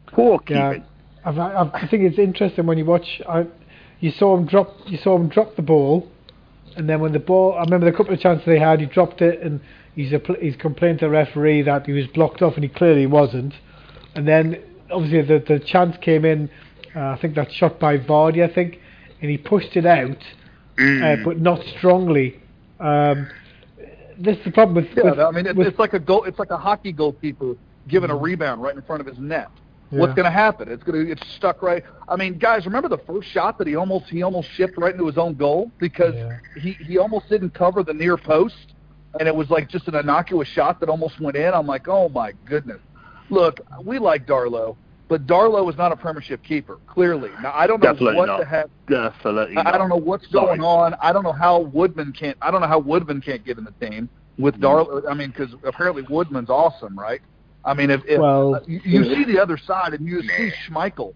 poor 0.06 0.40
Yeah. 0.48 0.78
I've, 1.24 1.38
I've, 1.38 1.74
I 1.74 1.86
think 1.88 2.02
it's 2.02 2.18
interesting 2.18 2.66
when 2.66 2.78
you 2.78 2.84
watch. 2.84 3.20
I, 3.28 3.46
you 4.00 4.10
saw 4.10 4.36
him 4.36 4.46
drop. 4.46 4.74
You 4.86 4.98
saw 4.98 5.16
him 5.16 5.28
drop 5.28 5.56
the 5.56 5.62
ball, 5.62 6.08
and 6.76 6.88
then 6.88 7.00
when 7.00 7.12
the 7.12 7.20
ball, 7.20 7.54
I 7.54 7.60
remember 7.60 7.86
the 7.90 7.96
couple 7.96 8.12
of 8.12 8.20
chances 8.20 8.44
they 8.44 8.58
had. 8.58 8.80
He 8.80 8.86
dropped 8.86 9.22
it, 9.22 9.40
and 9.40 9.60
he's 9.94 10.12
a, 10.12 10.20
he's 10.40 10.56
complained 10.56 10.98
to 11.00 11.06
the 11.06 11.10
referee 11.10 11.62
that 11.62 11.86
he 11.86 11.92
was 11.92 12.06
blocked 12.08 12.42
off, 12.42 12.54
and 12.54 12.64
he 12.64 12.68
clearly 12.68 13.06
wasn't. 13.06 13.54
And 14.14 14.26
then 14.26 14.62
obviously 14.90 15.22
the 15.22 15.44
the 15.46 15.60
chance 15.60 15.96
came 16.00 16.24
in. 16.24 16.50
Uh, 16.94 17.10
I 17.10 17.18
think 17.20 17.36
that 17.36 17.50
shot 17.52 17.78
by 17.78 17.98
Vardy. 17.98 18.48
I 18.48 18.52
think 18.52 18.78
and 19.22 19.30
he 19.30 19.38
pushed 19.38 19.76
it 19.76 19.86
out, 19.86 20.18
uh, 20.78 21.16
but 21.24 21.40
not 21.40 21.60
strongly. 21.76 22.40
Um, 22.80 23.28
this 24.18 24.38
is 24.38 24.44
the 24.44 24.50
problem 24.50 24.74
with. 24.76 24.96
Yeah, 24.96 25.10
with, 25.10 25.18
I 25.20 25.30
mean, 25.30 25.46
it's, 25.46 25.56
with- 25.56 25.66
it's 25.68 25.78
like 25.78 25.92
a 25.94 25.98
goal. 25.98 26.24
It's 26.24 26.38
like 26.38 26.50
a 26.50 26.56
hockey 26.56 26.92
goalkeeper 26.92 27.54
giving 27.88 28.10
a 28.10 28.16
rebound 28.16 28.62
right 28.62 28.74
in 28.74 28.82
front 28.82 29.00
of 29.00 29.06
his 29.06 29.18
net. 29.18 29.48
What's 29.90 30.14
going 30.14 30.24
to 30.24 30.30
happen? 30.30 30.70
It's 30.70 30.82
going 30.82 31.04
to 31.04 31.12
it's 31.12 31.26
stuck 31.34 31.60
right. 31.60 31.84
I 32.08 32.16
mean, 32.16 32.38
guys, 32.38 32.64
remember 32.64 32.88
the 32.88 32.96
first 32.96 33.28
shot 33.28 33.58
that 33.58 33.66
he 33.66 33.76
almost 33.76 34.06
he 34.06 34.22
almost 34.22 34.48
shipped 34.52 34.78
right 34.78 34.92
into 34.94 35.06
his 35.06 35.18
own 35.18 35.34
goal 35.34 35.70
because 35.78 36.14
Yeah. 36.14 36.38
he 36.58 36.72
he 36.72 36.96
almost 36.96 37.28
didn't 37.28 37.50
cover 37.52 37.82
the 37.82 37.92
near 37.92 38.16
post, 38.16 38.72
and 39.20 39.28
it 39.28 39.36
was 39.36 39.50
like 39.50 39.68
just 39.68 39.88
an 39.88 39.94
innocuous 39.94 40.48
shot 40.48 40.80
that 40.80 40.88
almost 40.88 41.20
went 41.20 41.36
in. 41.36 41.52
I'm 41.52 41.66
like, 41.66 41.88
oh 41.88 42.08
my 42.08 42.32
goodness. 42.46 42.80
Look, 43.28 43.60
we 43.84 43.98
like 43.98 44.26
Darlow, 44.26 44.76
but 45.12 45.26
Darlow 45.26 45.68
is 45.70 45.76
not 45.76 45.92
a 45.92 45.96
Premiership 45.96 46.42
keeper. 46.42 46.78
Clearly, 46.86 47.28
now 47.42 47.52
I 47.54 47.66
don't 47.66 47.82
know 47.82 47.92
Definitely 47.92 48.16
what 48.16 48.26
not. 48.28 48.38
the 48.38 48.46
heck. 48.46 48.68
Definitely. 48.88 49.58
I 49.58 49.74
I 49.74 49.76
don't 49.76 49.90
know 49.90 49.96
what's 49.96 50.26
Sorry. 50.30 50.56
going 50.56 50.62
on. 50.62 50.94
I 51.02 51.12
don't 51.12 51.22
know 51.22 51.32
how 51.34 51.60
Woodman 51.60 52.14
can't. 52.18 52.38
I 52.40 52.50
don't 52.50 52.62
know 52.62 52.66
how 52.66 52.78
Woodman 52.78 53.20
can't 53.20 53.44
get 53.44 53.58
in 53.58 53.64
the 53.64 53.86
team 53.86 54.08
with 54.38 54.54
mm. 54.54 54.60
Darlow. 54.62 55.06
I 55.06 55.12
mean, 55.12 55.28
because 55.28 55.54
apparently 55.64 56.02
Woodman's 56.08 56.48
awesome, 56.48 56.98
right? 56.98 57.20
I 57.62 57.74
mean, 57.74 57.90
if, 57.90 58.00
if 58.08 58.20
Well- 58.20 58.54
uh, 58.54 58.60
you, 58.66 58.80
you 58.84 59.04
see 59.14 59.30
the 59.30 59.38
other 59.38 59.58
side 59.58 59.92
and 59.92 60.06
you 60.06 60.22
see 60.22 60.50
Schmeichel. 60.66 61.12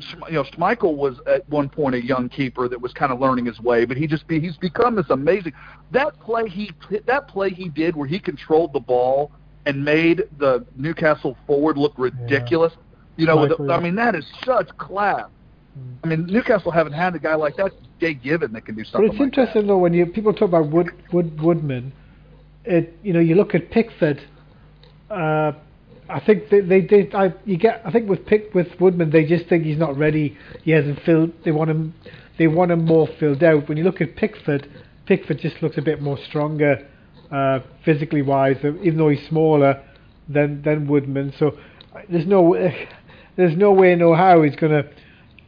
Schm- 0.00 0.26
You 0.28 0.36
know, 0.36 0.44
Schmeichel 0.44 0.94
was 0.96 1.16
at 1.26 1.46
one 1.50 1.68
point 1.68 1.94
a 1.96 2.02
young 2.02 2.30
keeper 2.30 2.66
that 2.66 2.80
was 2.80 2.94
kind 2.94 3.12
of 3.12 3.20
learning 3.20 3.44
his 3.44 3.60
way, 3.60 3.84
but 3.84 3.98
he 3.98 4.06
just 4.06 4.26
be, 4.26 4.40
he's 4.40 4.56
become 4.56 4.96
this 4.96 5.10
amazing. 5.10 5.52
That 5.92 6.18
play 6.20 6.48
he 6.48 6.72
that 7.04 7.28
play 7.28 7.50
he 7.50 7.68
did 7.68 7.94
where 7.94 8.08
he 8.08 8.18
controlled 8.18 8.72
the 8.72 8.80
ball 8.80 9.32
and 9.66 9.84
made 9.84 10.22
the 10.38 10.64
Newcastle 10.76 11.36
forward 11.46 11.76
look 11.76 11.92
ridiculous. 11.98 12.72
You 13.16 13.26
know, 13.26 13.36
with 13.36 13.56
the, 13.58 13.72
I 13.72 13.80
mean 13.80 13.94
that 13.96 14.14
is 14.14 14.26
such 14.44 14.68
class. 14.76 15.28
I 16.02 16.06
mean, 16.06 16.26
Newcastle 16.26 16.70
haven't 16.70 16.92
had 16.92 17.14
a 17.14 17.18
guy 17.18 17.34
like 17.34 17.56
that, 17.56 17.72
Shay 18.00 18.14
Given, 18.14 18.52
that 18.52 18.64
can 18.64 18.76
do 18.76 18.84
something. 18.84 19.08
But 19.08 19.14
it's 19.14 19.20
like 19.20 19.26
interesting 19.28 19.66
though 19.66 19.78
when 19.78 19.92
you 19.92 20.06
people 20.06 20.32
talk 20.32 20.48
about 20.48 20.70
Wood, 20.70 20.90
Wood 21.12 21.40
Woodman, 21.40 21.92
it 22.64 22.96
you 23.02 23.12
know 23.12 23.20
you 23.20 23.34
look 23.34 23.54
at 23.54 23.70
Pickford. 23.70 24.20
Uh, 25.10 25.52
I 26.08 26.20
think 26.20 26.50
they, 26.50 26.60
they 26.60 26.80
did. 26.80 27.14
I 27.14 27.34
you 27.44 27.56
get. 27.56 27.82
I 27.84 27.90
think 27.90 28.08
with 28.08 28.26
Pick 28.26 28.54
with 28.54 28.68
Woodman, 28.80 29.10
they 29.10 29.24
just 29.24 29.46
think 29.48 29.64
he's 29.64 29.78
not 29.78 29.96
ready. 29.96 30.36
He 30.62 30.70
hasn't 30.70 31.00
filled. 31.02 31.32
They 31.44 31.50
want 31.50 31.70
him. 31.70 31.94
They 32.38 32.46
want 32.46 32.70
him 32.70 32.84
more 32.84 33.08
filled 33.18 33.42
out. 33.42 33.68
When 33.68 33.78
you 33.78 33.84
look 33.84 34.00
at 34.00 34.16
Pickford, 34.16 34.68
Pickford 35.06 35.38
just 35.38 35.62
looks 35.62 35.78
a 35.78 35.82
bit 35.82 36.02
more 36.02 36.18
stronger, 36.28 36.86
uh, 37.30 37.60
physically 37.84 38.22
wise. 38.22 38.56
Even 38.58 38.98
though 38.98 39.08
he's 39.08 39.26
smaller 39.28 39.82
than 40.28 40.62
than 40.62 40.86
Woodman, 40.86 41.32
so 41.38 41.56
uh, 41.94 42.00
there's 42.10 42.26
no 42.26 42.54
there's 43.36 43.56
no 43.56 43.72
way, 43.72 43.94
no 43.94 44.14
how 44.14 44.42
he's 44.42 44.56
gonna 44.56 44.84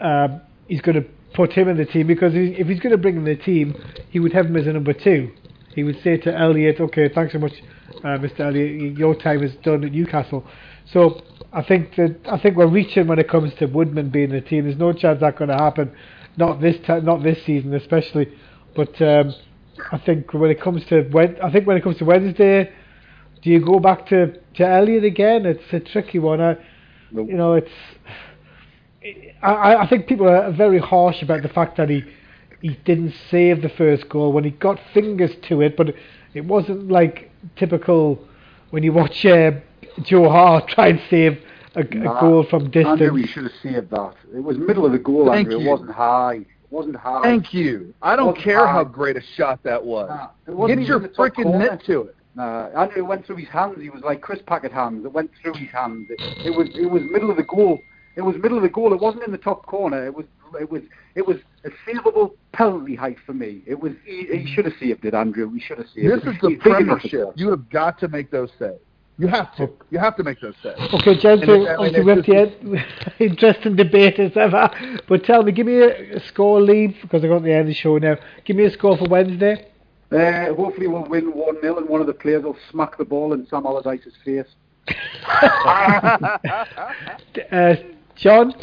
um, 0.00 0.40
he's 0.68 0.80
gonna 0.80 1.04
put 1.34 1.52
him 1.52 1.68
in 1.68 1.76
the 1.76 1.84
team 1.84 2.06
because 2.06 2.32
if 2.34 2.66
he's 2.66 2.80
gonna 2.80 2.96
bring 2.96 3.16
him 3.16 3.26
in 3.26 3.36
the 3.36 3.42
team, 3.42 3.74
he 4.10 4.20
would 4.20 4.32
have 4.32 4.46
him 4.46 4.56
as 4.56 4.66
a 4.66 4.72
number 4.72 4.92
two. 4.92 5.30
He 5.74 5.84
would 5.84 6.02
say 6.02 6.16
to 6.16 6.34
Elliot, 6.34 6.80
"Okay, 6.80 7.08
thanks 7.08 7.32
so 7.32 7.38
much, 7.38 7.52
uh, 7.98 8.18
Mr. 8.18 8.40
Elliot. 8.40 8.96
Your 8.98 9.14
time 9.14 9.42
is 9.42 9.54
done 9.56 9.84
at 9.84 9.92
Newcastle." 9.92 10.44
So 10.92 11.22
I 11.52 11.62
think 11.62 11.96
that 11.96 12.16
I 12.30 12.38
think 12.38 12.56
we're 12.56 12.66
reaching 12.66 13.06
when 13.06 13.18
it 13.18 13.28
comes 13.28 13.52
to 13.54 13.66
Woodman 13.66 14.10
being 14.10 14.30
in 14.30 14.36
the 14.36 14.40
team. 14.40 14.64
There's 14.64 14.78
no 14.78 14.92
chance 14.92 15.20
that's 15.20 15.38
going 15.38 15.50
to 15.50 15.56
happen. 15.56 15.92
Not 16.36 16.60
this 16.60 16.76
not 16.88 17.22
this 17.22 17.42
season, 17.44 17.74
especially. 17.74 18.28
But 18.74 19.00
um, 19.02 19.34
I 19.90 19.98
think 19.98 20.32
when 20.32 20.50
it 20.50 20.60
comes 20.60 20.84
to 20.86 21.02
Wed- 21.12 21.38
I 21.42 21.50
think 21.50 21.66
when 21.66 21.76
it 21.76 21.82
comes 21.82 21.98
to 21.98 22.04
Wednesday, 22.04 22.72
do 23.42 23.50
you 23.50 23.60
go 23.64 23.78
back 23.78 24.06
to 24.08 24.38
to 24.56 24.66
Elliot 24.66 25.04
again? 25.04 25.46
It's 25.46 25.72
a 25.72 25.80
tricky 25.80 26.18
one. 26.18 26.40
I, 26.40 26.56
you 27.12 27.34
know, 27.36 27.54
it's. 27.54 27.70
I, 29.42 29.76
I 29.76 29.86
think 29.86 30.06
people 30.08 30.28
are 30.28 30.50
very 30.52 30.78
harsh 30.78 31.22
about 31.22 31.42
the 31.42 31.48
fact 31.48 31.76
that 31.76 31.88
he 31.88 32.04
he 32.60 32.70
didn't 32.84 33.14
save 33.30 33.62
the 33.62 33.68
first 33.68 34.08
goal 34.08 34.32
when 34.32 34.42
he 34.44 34.50
got 34.50 34.80
fingers 34.92 35.30
to 35.48 35.60
it, 35.60 35.76
but 35.76 35.94
it 36.34 36.44
wasn't 36.44 36.88
like 36.88 37.30
typical 37.56 38.18
when 38.70 38.82
you 38.82 38.92
watch 38.92 39.24
uh, 39.24 39.52
Joe 40.02 40.28
Hart 40.28 40.68
try 40.76 40.88
and 40.88 41.00
save 41.08 41.38
a, 41.76 41.80
a 41.80 41.84
goal 42.20 42.44
from 42.48 42.70
distance. 42.70 43.00
Andrew, 43.00 43.12
we 43.12 43.26
should 43.26 43.44
have 43.44 43.52
saved 43.62 43.90
that. 43.90 44.14
It 44.34 44.42
was 44.42 44.56
middle 44.58 44.84
of 44.86 44.92
the 44.92 44.98
goal, 44.98 45.26
Thank 45.26 45.46
Andrew. 45.48 45.60
you. 45.60 45.68
It 45.68 45.70
wasn't 45.70 45.90
high. 45.92 46.34
It 46.36 46.46
wasn't 46.70 46.96
high. 46.96 47.22
Thank 47.22 47.54
you. 47.54 47.94
I 48.02 48.16
don't 48.16 48.26
Wasn't 48.26 48.44
care 48.44 48.66
how 48.66 48.82
great 48.82 49.16
a 49.16 49.22
shot 49.36 49.62
that 49.62 49.84
was. 49.84 50.08
Nah, 50.08 50.66
Get 50.66 50.78
your 50.80 50.96
even 50.96 51.02
the 51.02 51.08
top 51.08 51.16
freaking 51.28 51.42
corner. 51.44 51.58
net 51.58 51.84
to 51.84 52.00
it. 52.02 52.16
Nah, 52.36 52.66
Andrew 52.78 52.98
it 53.02 53.06
went 53.06 53.24
through 53.26 53.36
his 53.36 53.48
hands. 53.48 53.80
He 53.80 53.88
was 53.90 54.02
like 54.02 54.20
Chris 54.20 54.40
Packard 54.46 54.70
hands. 54.72 55.04
It 55.06 55.12
went 55.12 55.30
through 55.42 55.54
his 55.54 55.70
hands. 55.70 56.08
It, 56.10 56.20
it 56.46 56.50
was 56.54 56.68
it 56.78 56.86
was 56.86 57.02
middle 57.10 57.30
of 57.30 57.36
the 57.38 57.42
goal. 57.44 57.80
It 58.14 58.20
was 58.22 58.36
middle 58.36 58.56
of 58.58 58.62
the 58.62 58.68
goal. 58.68 58.92
It 58.92 59.00
wasn't 59.00 59.24
in 59.24 59.32
the 59.32 59.38
top 59.38 59.64
corner. 59.66 60.04
It 60.06 60.14
was 60.14 60.26
it 60.60 60.70
was 60.70 60.82
it 61.14 61.26
was 61.26 61.38
a 61.64 61.70
savable 61.88 62.32
penalty 62.52 62.94
height 62.94 63.16
for 63.24 63.32
me. 63.32 63.62
It 63.66 63.80
was 63.80 63.92
he, 64.04 64.26
he 64.26 64.46
should 64.54 64.66
have 64.66 64.74
saved 64.78 65.04
it, 65.06 65.14
Andrew. 65.14 65.50
He 65.52 65.60
should 65.60 65.78
have 65.78 65.88
saved 65.88 66.10
This 66.12 66.22
it. 66.24 66.28
is 66.34 66.40
the 66.42 66.48
He's 66.50 66.58
big 66.58 66.66
enough 66.80 67.00
for 67.00 67.08
Premiership. 67.08 67.32
You 67.36 67.50
have 67.50 67.70
got 67.70 67.98
to 68.00 68.08
make 68.08 68.30
those 68.30 68.50
saves. 68.58 68.80
You 69.18 69.28
have 69.28 69.56
to. 69.56 69.70
You 69.90 69.98
have 69.98 70.14
to 70.16 70.22
make 70.24 70.38
those 70.42 70.54
saves. 70.62 70.78
Okay, 70.92 71.18
gents, 71.18 71.42
And 71.42 71.50
it- 71.50 71.64
so 71.64 71.68
I 71.68 71.90
mean, 71.90 71.96
obviously 71.96 72.04
we 72.04 72.10
have 72.10 72.18
it's 72.18 72.62
end. 72.62 72.84
interesting 73.18 73.76
debate 73.76 74.18
as 74.18 74.36
ever. 74.36 74.68
But 75.08 75.24
tell 75.24 75.42
me, 75.42 75.52
give 75.52 75.66
me 75.66 75.78
a, 75.78 76.16
a 76.16 76.20
score 76.20 76.60
lead 76.60 76.96
because 77.00 77.24
I 77.24 77.28
got 77.28 77.42
the 77.42 77.50
end 77.52 77.62
of 77.62 77.66
the 77.68 77.74
show 77.74 77.96
now. 77.96 78.16
Give 78.44 78.56
me 78.56 78.64
a 78.64 78.70
score 78.70 78.98
for 78.98 79.08
Wednesday. 79.08 79.68
Uh, 80.12 80.54
hopefully 80.54 80.86
we'll 80.86 81.04
win 81.04 81.32
1 81.34 81.60
0 81.60 81.78
and 81.78 81.88
one 81.88 82.00
of 82.00 82.06
the 82.06 82.12
players 82.14 82.44
will 82.44 82.56
smack 82.70 82.96
the 82.96 83.04
ball 83.04 83.32
in 83.32 83.46
Sam 83.48 83.66
Allardyce's 83.66 84.14
face. 84.24 84.46
Uh, 87.52 87.74
John, 88.16 88.54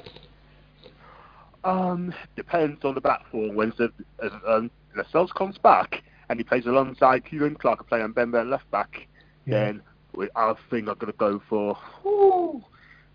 Um, 1.64 2.14
depends 2.36 2.84
on 2.84 2.96
the 2.96 3.02
back 3.02 3.22
four. 3.32 3.52
When 3.54 3.72
the, 3.78 3.92
as, 4.24 4.32
um, 4.48 4.70
Lascelles 4.96 5.32
comes 5.32 5.58
back 5.58 6.04
and 6.30 6.40
he 6.40 6.44
plays 6.44 6.66
alongside 6.66 7.24
Ciaran 7.30 7.56
Clark 7.56 7.88
playing 7.88 8.04
on 8.04 8.12
Ben 8.14 8.34
at 8.36 8.48
left 8.48 8.70
back, 8.72 9.08
Yeah. 9.46 9.66
then 9.66 9.82
we, 10.14 10.28
I 10.36 10.54
think 10.70 10.88
I'm 10.90 10.96
going 10.96 11.12
to 11.12 11.18
go 11.18 11.42
for 11.48 11.78
ooh, 12.06 12.62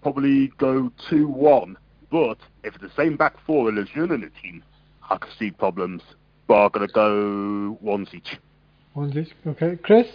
probably 0.02 0.48
go 0.58 0.90
two 1.10 1.28
one. 1.28 1.76
But 2.10 2.38
if 2.64 2.74
it's 2.74 2.82
the 2.82 2.90
same 2.96 3.16
back 3.16 3.34
four 3.46 3.68
and 3.68 3.76
Lejeune 3.78 4.12
in 4.12 4.20
the 4.22 4.30
team, 4.42 4.62
I 5.10 5.16
could 5.18 5.32
see 5.38 5.50
problems. 5.50 6.02
But 6.48 6.64
I'm 6.64 6.70
going 6.70 6.88
to 6.88 6.92
go 6.92 7.78
ones 7.80 8.08
each. 8.12 8.38
one 8.94 9.16
each. 9.16 9.28
Okay, 9.46 9.76
Chris. 9.76 10.06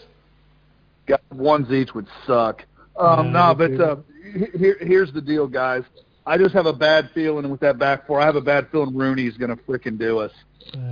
Got 1.05 1.21
ones 1.31 1.71
each 1.71 1.93
would 1.93 2.07
suck. 2.27 2.63
Um, 2.97 3.31
no, 3.31 3.53
me 3.53 3.77
but 3.77 3.83
uh, 3.83 3.95
here, 4.57 4.77
here's 4.81 5.13
the 5.13 5.21
deal, 5.21 5.47
guys. 5.47 5.83
I 6.25 6.37
just 6.37 6.53
have 6.53 6.65
a 6.65 6.73
bad 6.73 7.09
feeling 7.13 7.49
with 7.49 7.59
that 7.61 7.77
back 7.77 8.07
four. 8.07 8.19
I 8.19 8.25
have 8.25 8.35
a 8.35 8.41
bad 8.41 8.67
feeling 8.71 8.95
Rooney's 8.95 9.37
going 9.37 9.55
to 9.55 9.61
frickin' 9.63 9.97
do 9.97 10.19
us. 10.19 10.31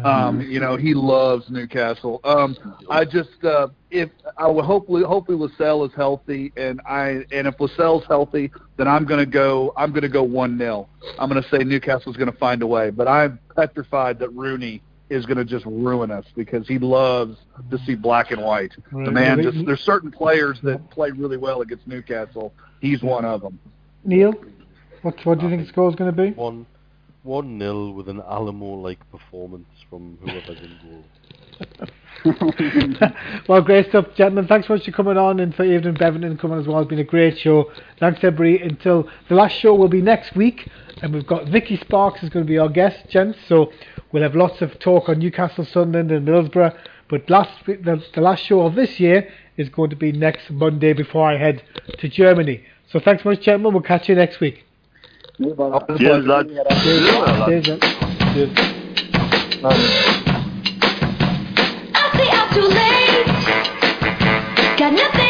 Um, 0.03 0.41
you 0.41 0.59
know, 0.59 0.75
he 0.75 0.93
loves 0.93 1.45
Newcastle. 1.49 2.19
Um, 2.23 2.57
I 2.89 3.05
just 3.05 3.43
uh, 3.43 3.67
if 3.89 4.09
I 4.37 4.47
will 4.47 4.63
hopefully 4.63 5.03
hopefully 5.03 5.37
Lascelles 5.37 5.91
is 5.91 5.95
healthy, 5.95 6.51
and 6.57 6.81
I 6.85 7.23
and 7.31 7.47
if 7.47 7.59
Lascelles 7.59 8.03
healthy, 8.07 8.51
then 8.77 8.87
I'm 8.87 9.05
going 9.05 9.23
to 9.23 9.31
go 9.31 9.73
I'm 9.77 9.91
going 9.91 10.03
to 10.03 10.09
go 10.09 10.23
one 10.23 10.57
0 10.57 10.87
I'm 11.17 11.29
going 11.29 11.41
to 11.41 11.49
say 11.49 11.63
Newcastle's 11.63 12.17
going 12.17 12.31
to 12.31 12.37
find 12.37 12.61
a 12.61 12.67
way, 12.67 12.89
but 12.89 13.07
I'm 13.07 13.39
petrified 13.55 14.19
that 14.19 14.29
Rooney 14.29 14.81
is 15.11 15.25
going 15.25 15.37
to 15.37 15.45
just 15.45 15.65
ruin 15.65 16.09
us 16.09 16.25
because 16.35 16.65
he 16.67 16.79
loves 16.79 17.37
to 17.69 17.77
see 17.85 17.95
black 17.95 18.31
and 18.31 18.41
white. 18.41 18.71
Right. 18.91 19.05
The 19.05 19.11
man 19.11 19.43
just 19.43 19.65
there's 19.65 19.81
certain 19.81 20.09
players 20.09 20.59
that 20.63 20.89
play 20.89 21.11
really 21.11 21.37
well 21.37 21.61
against 21.61 21.85
Newcastle. 21.85 22.53
He's 22.79 23.03
one 23.03 23.25
of 23.25 23.41
them. 23.41 23.59
Neil, 24.05 24.33
what 25.01 25.23
what 25.25 25.37
do 25.37 25.45
you 25.45 25.51
think 25.51 25.63
the 25.63 25.67
score 25.67 25.89
is 25.89 25.95
going 25.95 26.15
to 26.15 26.15
be? 26.15 26.31
One, 26.31 26.65
one 27.23 27.57
nil 27.57 27.93
with 27.93 28.09
an 28.09 28.21
Alamo-like 28.21 28.99
performance 29.11 29.67
from 29.89 30.17
whoever's 30.21 30.59
in 30.59 30.77
goal. 30.83 31.03
well, 33.47 33.61
great 33.61 33.87
stuff, 33.89 34.05
gentlemen. 34.15 34.47
Thanks 34.47 34.67
so 34.67 34.73
much 34.73 34.85
for 34.85 34.91
coming 34.91 35.17
on 35.17 35.39
and 35.39 35.53
for 35.53 35.63
Evelyn 35.63 35.95
Bevan 35.95 36.37
coming 36.37 36.59
as 36.59 36.67
well. 36.67 36.79
It's 36.79 36.89
been 36.89 36.99
a 36.99 37.03
great 37.03 37.37
show. 37.37 37.71
Thanks, 37.99 38.23
everybody. 38.23 38.61
Until 38.61 39.07
the 39.29 39.35
last 39.35 39.55
show 39.57 39.73
will 39.75 39.87
be 39.87 40.01
next 40.01 40.35
week, 40.35 40.69
and 41.01 41.13
we've 41.13 41.27
got 41.27 41.47
Vicky 41.47 41.77
Sparks 41.77 42.23
is 42.23 42.29
going 42.29 42.45
to 42.45 42.49
be 42.49 42.57
our 42.57 42.69
guest, 42.69 43.09
gents. 43.09 43.39
So 43.47 43.71
we'll 44.11 44.23
have 44.23 44.35
lots 44.35 44.61
of 44.61 44.77
talk 44.79 45.09
on 45.09 45.19
Newcastle, 45.19 45.65
Sunderland, 45.65 46.11
and 46.11 46.27
Middlesbrough. 46.27 46.75
But 47.09 47.29
last 47.29 47.65
the, 47.65 48.03
the 48.13 48.21
last 48.21 48.43
show 48.43 48.61
of 48.61 48.75
this 48.75 48.99
year 48.99 49.29
is 49.57 49.69
going 49.69 49.89
to 49.89 49.95
be 49.95 50.11
next 50.11 50.49
Monday 50.49 50.93
before 50.93 51.29
I 51.29 51.37
head 51.37 51.63
to 51.99 52.07
Germany. 52.07 52.63
So 52.91 52.99
thanks 52.99 53.23
so 53.23 53.29
much, 53.29 53.41
gentlemen. 53.41 53.73
We'll 53.73 53.83
catch 53.83 54.09
you 54.09 54.15
next 54.15 54.39
week. 54.39 54.65
Cheers, 55.41 55.57
lads. 55.57 55.97
Cheers, 55.97 56.25
lads. 56.27 56.49
Cheers, 57.45 57.65
gents. 57.65 57.87
Cheers. 58.33 58.49
I 61.93 62.05
say 62.13 62.29
I'm 62.29 62.47
too 62.53 62.67
late. 62.69 63.27
Got 64.77 64.91
nothing 64.93 65.20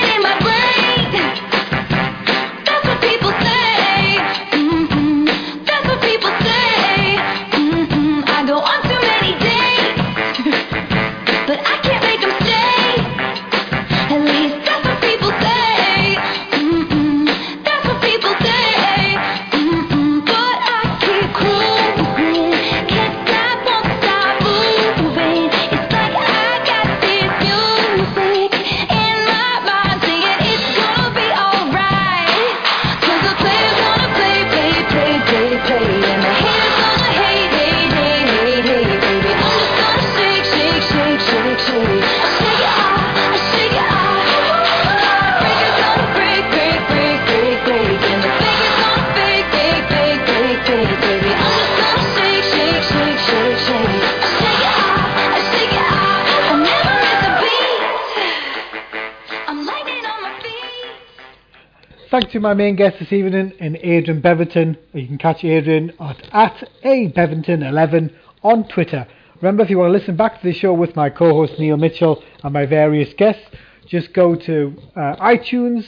thanks 62.11 62.33
to 62.33 62.41
my 62.41 62.53
main 62.53 62.75
guest 62.75 62.97
this 62.99 63.13
evening 63.13 63.53
in 63.59 63.77
Adrian 63.77 64.21
Bevington. 64.21 64.77
You 64.93 65.07
can 65.07 65.17
catch 65.17 65.45
Adrian 65.45 65.93
at, 65.97 66.21
at 66.33 66.69
a 66.83 67.09
Beverton11 67.13 68.13
on 68.43 68.67
Twitter. 68.67 69.07
Remember, 69.37 69.63
if 69.63 69.69
you 69.69 69.77
want 69.77 69.93
to 69.93 69.97
listen 69.97 70.17
back 70.17 70.41
to 70.41 70.45
the 70.45 70.53
show 70.53 70.73
with 70.73 70.93
my 70.93 71.09
co-host 71.09 71.53
Neil 71.57 71.77
Mitchell 71.77 72.21
and 72.43 72.51
my 72.51 72.65
various 72.65 73.13
guests, 73.17 73.41
just 73.87 74.13
go 74.13 74.35
to 74.35 74.75
uh, 74.97 75.15
iTunes 75.15 75.85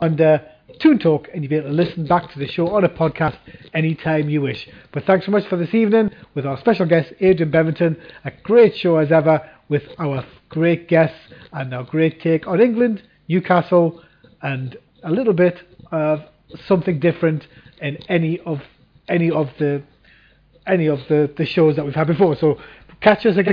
under 0.00 0.44
Toon 0.80 0.98
Talk 0.98 1.28
and 1.32 1.44
you'll 1.44 1.50
be 1.50 1.56
able 1.56 1.68
to 1.68 1.74
listen 1.74 2.08
back 2.08 2.32
to 2.32 2.40
the 2.40 2.48
show 2.48 2.74
on 2.74 2.82
a 2.82 2.88
podcast 2.88 3.36
anytime 3.72 4.28
you 4.28 4.40
wish. 4.40 4.68
But 4.92 5.04
thanks 5.04 5.26
so 5.26 5.30
much 5.30 5.46
for 5.48 5.56
this 5.56 5.74
evening 5.74 6.10
with 6.34 6.44
our 6.44 6.58
special 6.58 6.86
guest 6.86 7.12
Adrian 7.20 7.52
Bevington. 7.52 8.00
A 8.24 8.32
great 8.42 8.74
show 8.74 8.96
as 8.96 9.12
ever 9.12 9.48
with 9.68 9.84
our 10.00 10.26
great 10.48 10.88
guests 10.88 11.18
and 11.52 11.72
our 11.72 11.84
great 11.84 12.20
take 12.20 12.48
on 12.48 12.60
England, 12.60 13.02
Newcastle, 13.28 14.02
and 14.42 14.76
a 15.02 15.10
little 15.10 15.32
bit 15.32 15.60
of 15.90 16.20
something 16.66 17.00
different 17.00 17.46
in 17.80 17.96
any 18.08 18.40
of 18.40 18.60
any 19.08 19.30
of 19.30 19.50
the 19.58 19.82
any 20.66 20.86
of 20.86 21.00
the, 21.08 21.32
the 21.36 21.44
shows 21.44 21.76
that 21.76 21.84
we've 21.84 21.94
had 21.94 22.06
before. 22.06 22.36
So 22.36 22.58
catch 23.00 23.26
us 23.26 23.36
again. 23.36 23.50